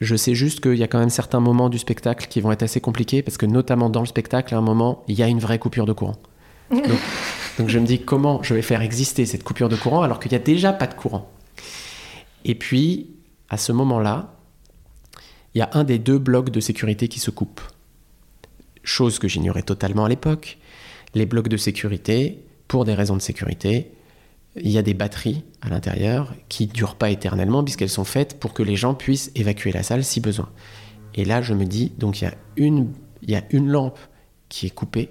Je 0.00 0.16
sais 0.16 0.34
juste 0.34 0.60
qu'il 0.60 0.74
y 0.74 0.82
a 0.82 0.88
quand 0.88 0.98
même 0.98 1.10
certains 1.10 1.40
moments 1.40 1.68
du 1.68 1.78
spectacle 1.78 2.26
qui 2.28 2.40
vont 2.40 2.52
être 2.52 2.62
assez 2.62 2.80
compliqués 2.80 3.22
parce 3.22 3.36
que 3.36 3.46
notamment 3.46 3.90
dans 3.90 4.00
le 4.00 4.06
spectacle, 4.06 4.54
à 4.54 4.58
un 4.58 4.62
moment, 4.62 5.02
il 5.08 5.18
y 5.18 5.22
a 5.22 5.28
une 5.28 5.38
vraie 5.38 5.58
coupure 5.58 5.86
de 5.86 5.92
courant. 5.92 6.16
Donc 6.70 7.68
je 7.68 7.78
me 7.78 7.86
dis 7.86 8.00
comment 8.00 8.42
je 8.42 8.54
vais 8.54 8.62
faire 8.62 8.82
exister 8.82 9.26
cette 9.26 9.44
coupure 9.44 9.68
de 9.68 9.76
courant 9.76 10.02
alors 10.02 10.18
qu'il 10.18 10.30
n'y 10.30 10.36
a 10.36 10.40
déjà 10.40 10.72
pas 10.72 10.86
de 10.86 10.94
courant? 10.94 11.30
Et 12.44 12.54
puis, 12.54 13.10
à 13.48 13.56
ce 13.56 13.72
moment-là, 13.72 14.34
il 15.54 15.58
y 15.58 15.62
a 15.62 15.70
un 15.72 15.84
des 15.84 15.98
deux 15.98 16.18
blocs 16.18 16.50
de 16.50 16.60
sécurité 16.60 17.08
qui 17.08 17.20
se 17.20 17.30
coupe. 17.30 17.60
Chose 18.84 19.18
que 19.18 19.28
j'ignorais 19.28 19.62
totalement 19.62 20.04
à 20.04 20.08
l'époque. 20.08 20.58
Les 21.14 21.26
blocs 21.26 21.48
de 21.48 21.56
sécurité, 21.56 22.44
pour 22.68 22.84
des 22.84 22.94
raisons 22.94 23.16
de 23.16 23.22
sécurité, 23.22 23.90
il 24.56 24.70
y 24.70 24.78
a 24.78 24.82
des 24.82 24.94
batteries 24.94 25.42
à 25.62 25.68
l'intérieur 25.68 26.32
qui 26.48 26.66
ne 26.66 26.72
durent 26.72 26.96
pas 26.96 27.10
éternellement 27.10 27.64
puisqu'elles 27.64 27.88
sont 27.88 28.04
faites 28.04 28.38
pour 28.38 28.52
que 28.52 28.62
les 28.62 28.76
gens 28.76 28.94
puissent 28.94 29.32
évacuer 29.34 29.72
la 29.72 29.82
salle 29.82 30.04
si 30.04 30.20
besoin. 30.20 30.50
Et 31.14 31.24
là, 31.24 31.42
je 31.42 31.54
me 31.54 31.64
dis, 31.64 31.92
donc 31.98 32.20
il 32.20 32.24
y 32.24 32.26
a 32.26 32.34
une, 32.56 32.92
il 33.22 33.30
y 33.30 33.36
a 33.36 33.42
une 33.50 33.68
lampe 33.68 33.98
qui 34.48 34.66
est 34.66 34.70
coupée 34.70 35.08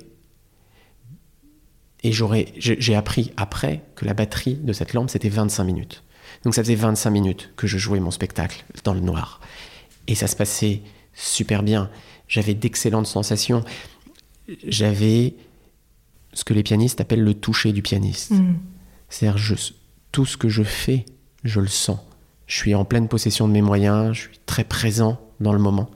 Et 2.04 2.12
j'ai 2.12 2.96
appris 2.96 3.32
après 3.38 3.82
que 3.96 4.06
la 4.06 4.14
batterie 4.14 4.56
de 4.56 4.74
cette 4.74 4.94
lampe, 4.94 5.10
c'était 5.10 5.30
25 5.30 5.64
minutes. 5.64 6.04
Donc 6.44 6.56
ça 6.56 6.64
faisait 6.64 6.76
25 6.76 7.10
minutes 7.10 7.54
que 7.56 7.68
je 7.68 7.78
jouais 7.78 8.00
mon 8.00 8.12
spectacle 8.12 8.64
dans 8.84 8.94
le 8.94 9.00
noir. 9.00 9.42
Et 10.08 10.16
ça 10.16 10.28
se 10.28 10.36
passait 10.36 10.82
super 11.14 11.64
bien. 11.64 11.90
J'avais 12.34 12.56
d'excellentes 12.56 13.06
sensations. 13.06 13.64
J'avais 14.66 15.36
ce 16.34 16.44
que 16.44 16.56
les 16.56 16.64
pianistes 16.64 17.00
appellent 17.00 17.24
le 17.24 17.36
toucher 17.36 17.74
du 17.74 17.84
pianiste. 17.84 18.32
Mm. 18.32 18.56
C'est-à-dire, 19.08 19.40
tout 20.12 20.26
ce 20.26 20.36
que 20.36 20.50
je 20.50 20.64
fais, 20.64 21.06
je 21.44 21.60
le 21.60 21.68
sens. 21.68 22.00
Je 22.48 22.56
suis 22.56 22.74
en 22.74 22.86
pleine 22.86 23.08
possession 23.08 23.48
de 23.48 23.54
mes 23.54 23.62
moyens, 23.62 24.14
je 24.14 24.22
suis 24.22 24.40
très 24.48 24.64
présent 24.64 25.22
dans 25.42 25.54
le 25.54 25.60
moment. 25.60 25.92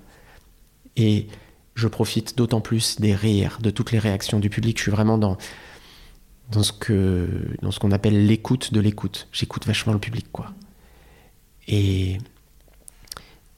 Et 0.95 1.25
je 1.73 1.87
profite 1.87 2.37
d'autant 2.37 2.61
plus 2.61 2.99
des 2.99 3.15
rires, 3.15 3.57
de 3.59 3.71
toutes 3.71 3.91
les 3.91 3.97
réactions 3.97 4.39
du 4.39 4.51
public. 4.51 4.77
Je 4.77 4.83
suis 4.83 4.91
vraiment 4.91 5.17
dans, 5.17 5.39
dans 6.51 6.61
ce 6.61 6.71
que 6.71 7.57
dans 7.63 7.71
ce 7.71 7.79
qu'on 7.79 7.91
appelle 7.91 8.27
l'écoute 8.27 8.73
de 8.75 8.79
l'écoute. 8.79 9.27
J'écoute 9.31 9.65
vachement 9.65 9.93
le 9.93 9.99
public, 9.99 10.27
quoi. 10.31 10.53
Et 11.67 12.19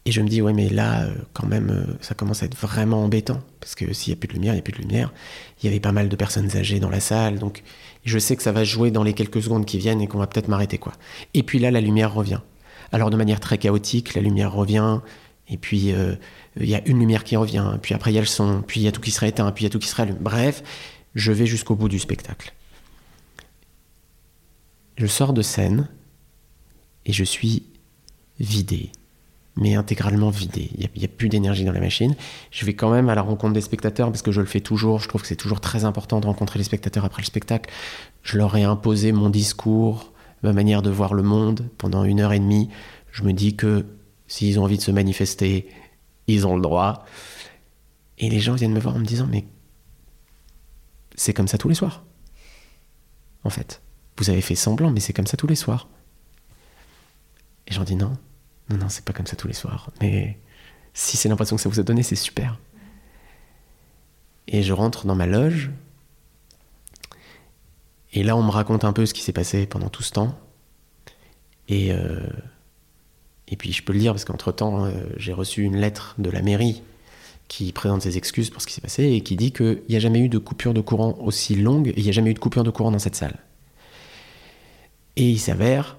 et 0.05 0.11
je 0.11 0.21
me 0.21 0.27
dis 0.27 0.41
ouais 0.41 0.53
mais 0.53 0.69
là 0.69 1.03
euh, 1.03 1.13
quand 1.33 1.45
même 1.45 1.69
euh, 1.69 1.93
ça 2.01 2.15
commence 2.15 2.41
à 2.41 2.45
être 2.45 2.57
vraiment 2.57 3.03
embêtant 3.03 3.41
parce 3.59 3.75
que 3.75 3.93
s'il 3.93 4.11
y 4.11 4.13
a 4.13 4.17
plus 4.17 4.27
de 4.27 4.33
lumière, 4.33 4.53
il 4.53 4.57
y 4.57 4.59
a 4.59 4.63
plus 4.63 4.73
de 4.73 4.79
lumière. 4.79 5.13
Il 5.61 5.65
y 5.65 5.69
avait 5.69 5.79
pas 5.79 5.91
mal 5.91 6.09
de 6.09 6.15
personnes 6.15 6.55
âgées 6.55 6.79
dans 6.79 6.89
la 6.89 6.99
salle, 6.99 7.39
donc 7.39 7.63
je 8.05 8.17
sais 8.17 8.35
que 8.35 8.43
ça 8.43 8.51
va 8.51 8.63
jouer 8.63 8.91
dans 8.91 9.03
les 9.03 9.13
quelques 9.13 9.41
secondes 9.43 9.65
qui 9.65 9.77
viennent 9.77 10.01
et 10.01 10.07
qu'on 10.07 10.19
va 10.19 10.27
peut-être 10.27 10.47
m'arrêter 10.47 10.77
quoi. 10.77 10.93
Et 11.33 11.43
puis 11.43 11.59
là 11.59 11.71
la 11.71 11.81
lumière 11.81 12.13
revient. 12.13 12.41
Alors 12.91 13.09
de 13.09 13.17
manière 13.17 13.39
très 13.39 13.57
chaotique, 13.57 14.15
la 14.15 14.21
lumière 14.21 14.53
revient 14.53 14.99
et 15.49 15.57
puis 15.57 15.91
euh, 15.91 16.15
il 16.59 16.69
y 16.69 16.75
a 16.75 16.87
une 16.87 16.99
lumière 16.99 17.23
qui 17.23 17.35
revient, 17.35 17.77
puis 17.81 17.93
après 17.93 18.11
il 18.11 18.15
y 18.15 18.17
a 18.17 18.21
le 18.21 18.27
son, 18.27 18.63
puis 18.65 18.81
il 18.81 18.83
y 18.83 18.87
a 18.87 18.91
tout 18.91 19.01
qui 19.01 19.11
serait 19.11 19.29
éteint, 19.29 19.51
puis 19.51 19.63
il 19.63 19.67
y 19.67 19.69
a 19.69 19.69
tout 19.69 19.79
qui 19.79 19.87
serait 19.87 20.03
allumé. 20.03 20.19
Bref, 20.21 20.63
je 21.15 21.31
vais 21.31 21.45
jusqu'au 21.45 21.75
bout 21.75 21.89
du 21.89 21.99
spectacle. 21.99 22.53
Je 24.97 25.07
sors 25.07 25.33
de 25.33 25.41
scène 25.41 25.87
et 27.05 27.13
je 27.13 27.23
suis 27.23 27.63
vidé, 28.39 28.91
mais 29.55 29.75
intégralement 29.75 30.29
vidé. 30.29 30.69
Il 30.77 30.89
n'y 30.95 31.05
a, 31.05 31.07
plus 31.07 31.29
d'énergie 31.29 31.65
dans 31.65 31.71
la 31.71 31.79
machine. 31.79 32.15
Je 32.51 32.65
vais 32.65 32.73
quand 32.73 32.89
même 32.89 33.09
à 33.09 33.15
la 33.15 33.21
rencontre 33.21 33.53
des 33.53 33.61
spectateurs 33.61 34.09
parce 34.09 34.21
que 34.21 34.31
je 34.31 34.41
le 34.41 34.47
fais 34.47 34.61
toujours. 34.61 34.99
Je 34.99 35.07
trouve 35.07 35.21
que 35.21 35.27
c'est 35.27 35.35
toujours 35.35 35.59
très 35.59 35.85
important 35.85 36.19
de 36.19 36.25
rencontrer 36.25 36.59
les 36.59 36.65
spectateurs 36.65 37.05
après 37.05 37.21
le 37.21 37.25
spectacle. 37.25 37.69
Je 38.23 38.37
leur 38.37 38.55
ai 38.55 38.63
imposé 38.63 39.11
mon 39.11 39.29
discours, 39.29 40.13
ma 40.43 40.53
manière 40.53 40.81
de 40.81 40.89
voir 40.89 41.13
le 41.13 41.23
monde 41.23 41.67
pendant 41.77 42.03
une 42.03 42.19
heure 42.21 42.33
et 42.33 42.39
demie. 42.39 42.69
Je 43.11 43.23
me 43.23 43.33
dis 43.33 43.55
que 43.55 43.85
s'ils 44.27 44.59
ont 44.59 44.63
envie 44.63 44.77
de 44.77 44.83
se 44.83 44.91
manifester, 44.91 45.67
ils 46.27 46.47
ont 46.47 46.55
le 46.55 46.61
droit. 46.61 47.05
Et 48.17 48.29
les 48.29 48.39
gens 48.39 48.53
viennent 48.53 48.73
me 48.73 48.79
voir 48.79 48.95
en 48.95 48.99
me 48.99 49.05
disant 49.05 49.27
Mais 49.29 49.45
c'est 51.15 51.33
comme 51.33 51.47
ça 51.47 51.57
tous 51.57 51.69
les 51.69 51.75
soirs. 51.75 52.03
En 53.43 53.49
fait. 53.49 53.81
Vous 54.19 54.29
avez 54.29 54.41
fait 54.41 54.55
semblant, 54.55 54.91
mais 54.91 54.99
c'est 54.99 55.13
comme 55.13 55.27
ça 55.27 55.37
tous 55.37 55.47
les 55.47 55.55
soirs. 55.55 55.87
Et 57.67 57.73
j'en 57.73 57.85
dis 57.85 57.95
non, 57.95 58.17
non, 58.69 58.77
non, 58.77 58.89
c'est 58.89 59.03
pas 59.03 59.13
comme 59.13 59.25
ça 59.25 59.35
tous 59.35 59.47
les 59.47 59.53
soirs. 59.53 59.91
Mais 60.01 60.37
si 60.93 61.17
c'est 61.17 61.29
l'impression 61.29 61.55
que 61.55 61.61
ça 61.61 61.69
vous 61.69 61.79
a 61.79 61.83
donné, 61.83 62.03
c'est 62.03 62.15
super. 62.15 62.59
Et 64.47 64.63
je 64.63 64.73
rentre 64.73 65.05
dans 65.05 65.15
ma 65.15 65.25
loge. 65.25 65.71
Et 68.13 68.23
là, 68.23 68.35
on 68.35 68.43
me 68.43 68.51
raconte 68.51 68.83
un 68.83 68.93
peu 68.93 69.05
ce 69.05 69.13
qui 69.13 69.21
s'est 69.21 69.33
passé 69.33 69.65
pendant 69.65 69.89
tout 69.89 70.03
ce 70.03 70.11
temps. 70.11 70.39
Et, 71.67 71.91
euh, 71.93 72.27
puis, 73.57 73.71
je 73.71 73.83
peux 73.83 73.93
le 73.93 73.99
dire 73.99 74.13
parce 74.13 74.25
qu'entre-temps, 74.25 74.85
euh, 74.85 74.91
j'ai 75.17 75.33
reçu 75.33 75.63
une 75.63 75.77
lettre 75.77 76.15
de 76.17 76.29
la 76.29 76.41
mairie 76.41 76.81
qui 77.47 77.71
présente 77.71 78.03
ses 78.03 78.17
excuses 78.17 78.49
pour 78.51 78.61
ce 78.61 78.67
qui 78.67 78.73
s'est 78.73 78.81
passé 78.81 79.05
et 79.05 79.21
qui 79.21 79.35
dit 79.35 79.51
qu'il 79.51 79.81
n'y 79.89 79.95
a 79.95 79.99
jamais 79.99 80.19
eu 80.19 80.29
de 80.29 80.37
coupure 80.37 80.73
de 80.73 80.81
courant 80.81 81.17
aussi 81.19 81.55
longue 81.55 81.87
et 81.87 81.93
il 81.97 82.03
n'y 82.03 82.09
a 82.09 82.13
jamais 82.13 82.29
eu 82.29 82.35
de 82.35 82.39
coupure 82.39 82.63
de 82.63 82.69
courant 82.69 82.91
dans 82.91 82.99
cette 82.99 83.15
salle. 83.15 83.39
Et 85.15 85.29
il 85.29 85.39
s'avère 85.39 85.97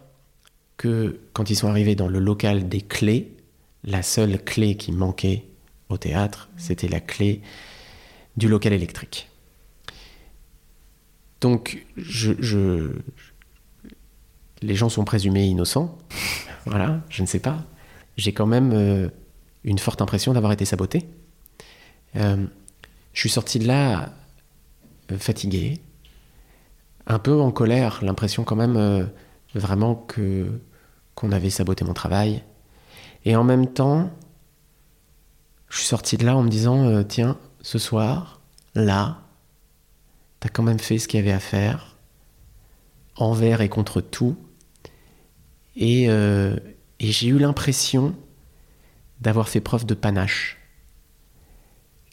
que 0.80 1.20
quand 1.34 1.50
ils 1.50 1.56
sont 1.56 1.68
arrivés 1.68 1.94
dans 1.94 2.08
le 2.08 2.18
local 2.18 2.66
des 2.66 2.80
clés, 2.80 3.36
la 3.84 4.02
seule 4.02 4.42
clé 4.42 4.78
qui 4.78 4.92
manquait 4.92 5.44
au 5.90 5.98
théâtre, 5.98 6.48
c'était 6.56 6.88
la 6.88 7.00
clé 7.00 7.42
du 8.38 8.48
local 8.48 8.72
électrique. 8.72 9.28
Donc, 11.42 11.84
je, 11.98 12.92
les 14.62 14.74
gens 14.74 14.88
sont 14.88 15.04
présumés 15.04 15.44
innocents. 15.44 15.98
voilà, 16.64 17.02
je 17.10 17.20
ne 17.20 17.26
sais 17.26 17.40
pas. 17.40 17.66
J'ai 18.16 18.32
quand 18.32 18.46
même 18.46 18.72
euh, 18.72 19.10
une 19.64 19.78
forte 19.78 20.00
impression 20.00 20.32
d'avoir 20.32 20.50
été 20.50 20.64
saboté. 20.64 21.06
Euh, 22.16 22.46
je 23.12 23.20
suis 23.20 23.28
sorti 23.28 23.58
de 23.58 23.66
là 23.66 24.14
euh, 25.12 25.18
fatigué, 25.18 25.82
un 27.06 27.18
peu 27.18 27.38
en 27.38 27.50
colère, 27.50 28.02
l'impression 28.02 28.44
quand 28.44 28.56
même 28.56 29.10
vraiment 29.54 29.94
que 29.94 30.60
qu'on 31.20 31.32
avait 31.32 31.50
saboté 31.50 31.84
mon 31.84 31.92
travail. 31.92 32.42
Et 33.26 33.36
en 33.36 33.44
même 33.44 33.66
temps, 33.66 34.10
je 35.68 35.78
suis 35.78 35.86
sorti 35.86 36.16
de 36.16 36.24
là 36.24 36.34
en 36.34 36.42
me 36.42 36.48
disant 36.48 36.84
euh, 36.86 37.02
tiens, 37.02 37.36
ce 37.60 37.78
soir, 37.78 38.40
là, 38.74 39.20
t'as 40.40 40.48
quand 40.48 40.62
même 40.62 40.78
fait 40.78 40.98
ce 40.98 41.06
qu'il 41.06 41.20
y 41.20 41.22
avait 41.22 41.32
à 41.32 41.40
faire, 41.40 41.98
envers 43.16 43.60
et 43.60 43.68
contre 43.68 44.00
tout. 44.00 44.36
Et, 45.76 46.08
euh, 46.08 46.56
et 47.00 47.12
j'ai 47.12 47.28
eu 47.28 47.38
l'impression 47.38 48.14
d'avoir 49.20 49.50
fait 49.50 49.60
preuve 49.60 49.84
de 49.84 49.94
panache, 49.94 50.56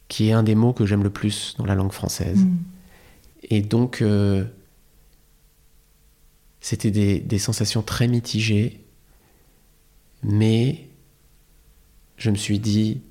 qui 0.08 0.28
est 0.28 0.32
un 0.32 0.42
des 0.42 0.54
mots 0.54 0.74
que 0.74 0.84
j'aime 0.84 1.02
le 1.02 1.10
plus 1.10 1.54
dans 1.56 1.64
la 1.64 1.74
langue 1.74 1.92
française. 1.92 2.44
Mm. 2.44 2.58
Et 3.50 3.62
donc, 3.62 4.02
c'était 6.60 6.90
des, 6.90 7.38
sensations 7.38 7.82
très 7.82 8.08
mitigées, 8.08 8.84
mais 10.22 10.88
je 12.16 12.30
me 12.30 12.36
suis 12.36 12.58
dit, 12.58 13.02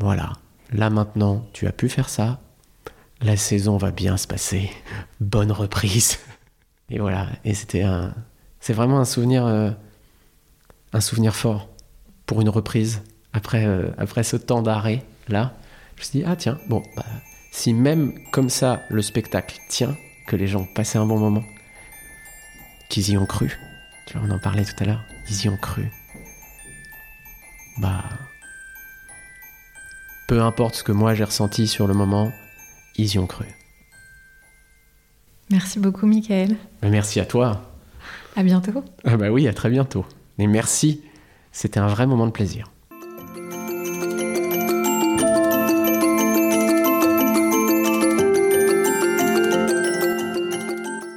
voilà, 0.00 0.32
là 0.72 0.90
maintenant, 0.90 1.46
tu 1.52 1.66
as 1.66 1.72
pu 1.72 1.88
faire 1.88 2.08
ça, 2.08 2.40
la 3.20 3.36
saison 3.36 3.76
va 3.76 3.90
bien 3.90 4.16
se 4.16 4.26
passer, 4.26 4.70
bonne 5.20 5.52
reprise. 5.52 6.18
Et 6.88 7.00
voilà, 7.00 7.26
et 7.44 7.52
c'était 7.52 7.82
un, 7.82 8.14
c'est 8.60 8.72
vraiment 8.72 9.00
un 9.00 9.04
souvenir, 9.04 9.44
euh, 9.44 9.72
un 10.92 11.00
souvenir 11.00 11.34
fort 11.34 11.68
pour 12.26 12.40
une 12.40 12.48
reprise 12.48 13.02
après, 13.32 13.66
euh, 13.66 13.90
après 13.98 14.22
ce 14.22 14.36
temps 14.36 14.62
d'arrêt 14.62 15.02
là. 15.26 15.56
Je 15.96 16.02
me 16.02 16.04
suis 16.04 16.18
dit 16.20 16.24
ah 16.24 16.36
tiens 16.36 16.60
bon 16.68 16.84
bah, 16.96 17.04
si 17.50 17.74
même 17.74 18.12
comme 18.30 18.50
ça 18.50 18.82
le 18.88 19.02
spectacle 19.02 19.58
tient, 19.68 19.96
que 20.26 20.36
les 20.36 20.46
gens 20.46 20.64
passaient 20.64 20.98
un 20.98 21.06
bon 21.06 21.18
moment, 21.18 21.42
qu'ils 22.88 23.10
y 23.10 23.16
ont 23.16 23.26
cru. 23.26 23.58
Tu 24.06 24.16
vois, 24.16 24.26
on 24.28 24.30
en 24.30 24.38
parlait 24.38 24.64
tout 24.64 24.74
à 24.78 24.84
l'heure. 24.84 25.02
Ils 25.28 25.44
y 25.44 25.48
ont 25.48 25.56
cru. 25.56 25.90
Bah. 27.78 28.04
Peu 30.28 30.42
importe 30.42 30.76
ce 30.76 30.82
que 30.82 30.92
moi 30.92 31.14
j'ai 31.14 31.24
ressenti 31.24 31.68
sur 31.68 31.86
le 31.86 31.94
moment, 31.94 32.32
ils 32.96 33.14
y 33.14 33.18
ont 33.18 33.26
cru. 33.26 33.46
Merci 35.50 35.78
beaucoup, 35.78 36.06
Michael. 36.06 36.56
Bah, 36.82 36.88
merci 36.88 37.20
à 37.20 37.26
toi. 37.26 37.62
À 38.34 38.42
bientôt. 38.42 38.82
Ah 39.04 39.16
bah 39.16 39.30
oui, 39.30 39.46
à 39.46 39.54
très 39.54 39.70
bientôt. 39.70 40.04
Et 40.38 40.46
merci. 40.46 41.02
C'était 41.52 41.80
un 41.80 41.86
vrai 41.86 42.06
moment 42.06 42.26
de 42.26 42.32
plaisir. 42.32 42.70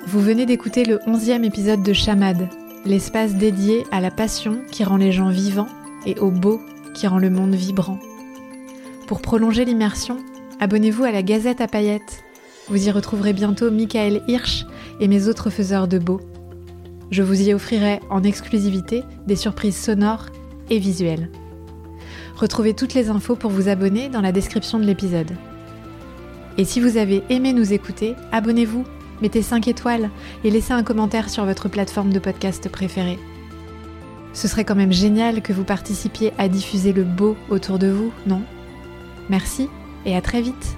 Vous 0.05 0.21
venez 0.21 0.45
d'écouter 0.45 0.85
le 0.85 0.99
onzième 1.07 1.43
épisode 1.43 1.83
de 1.83 1.93
Chamade, 1.93 2.47
l'espace 2.85 3.35
dédié 3.35 3.83
à 3.91 3.99
la 3.99 4.11
passion 4.11 4.61
qui 4.71 4.83
rend 4.83 4.97
les 4.97 5.11
gens 5.11 5.29
vivants 5.29 5.67
et 6.05 6.19
au 6.19 6.31
beau 6.31 6.61
qui 6.93 7.07
rend 7.07 7.19
le 7.19 7.29
monde 7.29 7.55
vibrant. 7.55 7.99
Pour 9.07 9.21
prolonger 9.21 9.65
l'immersion, 9.65 10.17
abonnez-vous 10.59 11.03
à 11.03 11.11
la 11.11 11.23
Gazette 11.23 11.61
à 11.61 11.67
paillettes. 11.67 12.23
Vous 12.67 12.87
y 12.87 12.91
retrouverez 12.91 13.33
bientôt 13.33 13.71
Michael 13.71 14.21
Hirsch 14.27 14.65
et 14.99 15.07
mes 15.07 15.27
autres 15.27 15.49
faiseurs 15.49 15.87
de 15.87 15.99
beau. 15.99 16.21
Je 17.11 17.23
vous 17.23 17.41
y 17.41 17.53
offrirai 17.53 17.99
en 18.09 18.23
exclusivité 18.23 19.03
des 19.25 19.35
surprises 19.35 19.77
sonores 19.77 20.27
et 20.69 20.77
visuelles. 20.77 21.31
Retrouvez 22.35 22.73
toutes 22.73 22.93
les 22.93 23.09
infos 23.09 23.35
pour 23.35 23.51
vous 23.51 23.67
abonner 23.67 24.09
dans 24.09 24.21
la 24.21 24.31
description 24.31 24.79
de 24.79 24.85
l'épisode. 24.85 25.31
Et 26.57 26.65
si 26.65 26.79
vous 26.79 26.97
avez 26.97 27.23
aimé 27.29 27.53
nous 27.53 27.73
écouter, 27.73 28.15
abonnez-vous 28.31 28.85
mettez 29.21 29.41
5 29.41 29.67
étoiles 29.67 30.09
et 30.43 30.51
laissez 30.51 30.73
un 30.73 30.83
commentaire 30.83 31.29
sur 31.29 31.45
votre 31.45 31.69
plateforme 31.69 32.13
de 32.13 32.19
podcast 32.19 32.69
préférée. 32.69 33.19
Ce 34.33 34.47
serait 34.47 34.65
quand 34.65 34.75
même 34.75 34.93
génial 34.93 35.41
que 35.41 35.53
vous 35.53 35.63
participiez 35.63 36.33
à 36.37 36.47
diffuser 36.47 36.93
le 36.93 37.03
beau 37.03 37.35
autour 37.49 37.79
de 37.79 37.87
vous, 37.87 38.11
non? 38.27 38.41
Merci 39.29 39.69
et 40.05 40.15
à 40.15 40.21
très 40.21 40.41
vite 40.41 40.77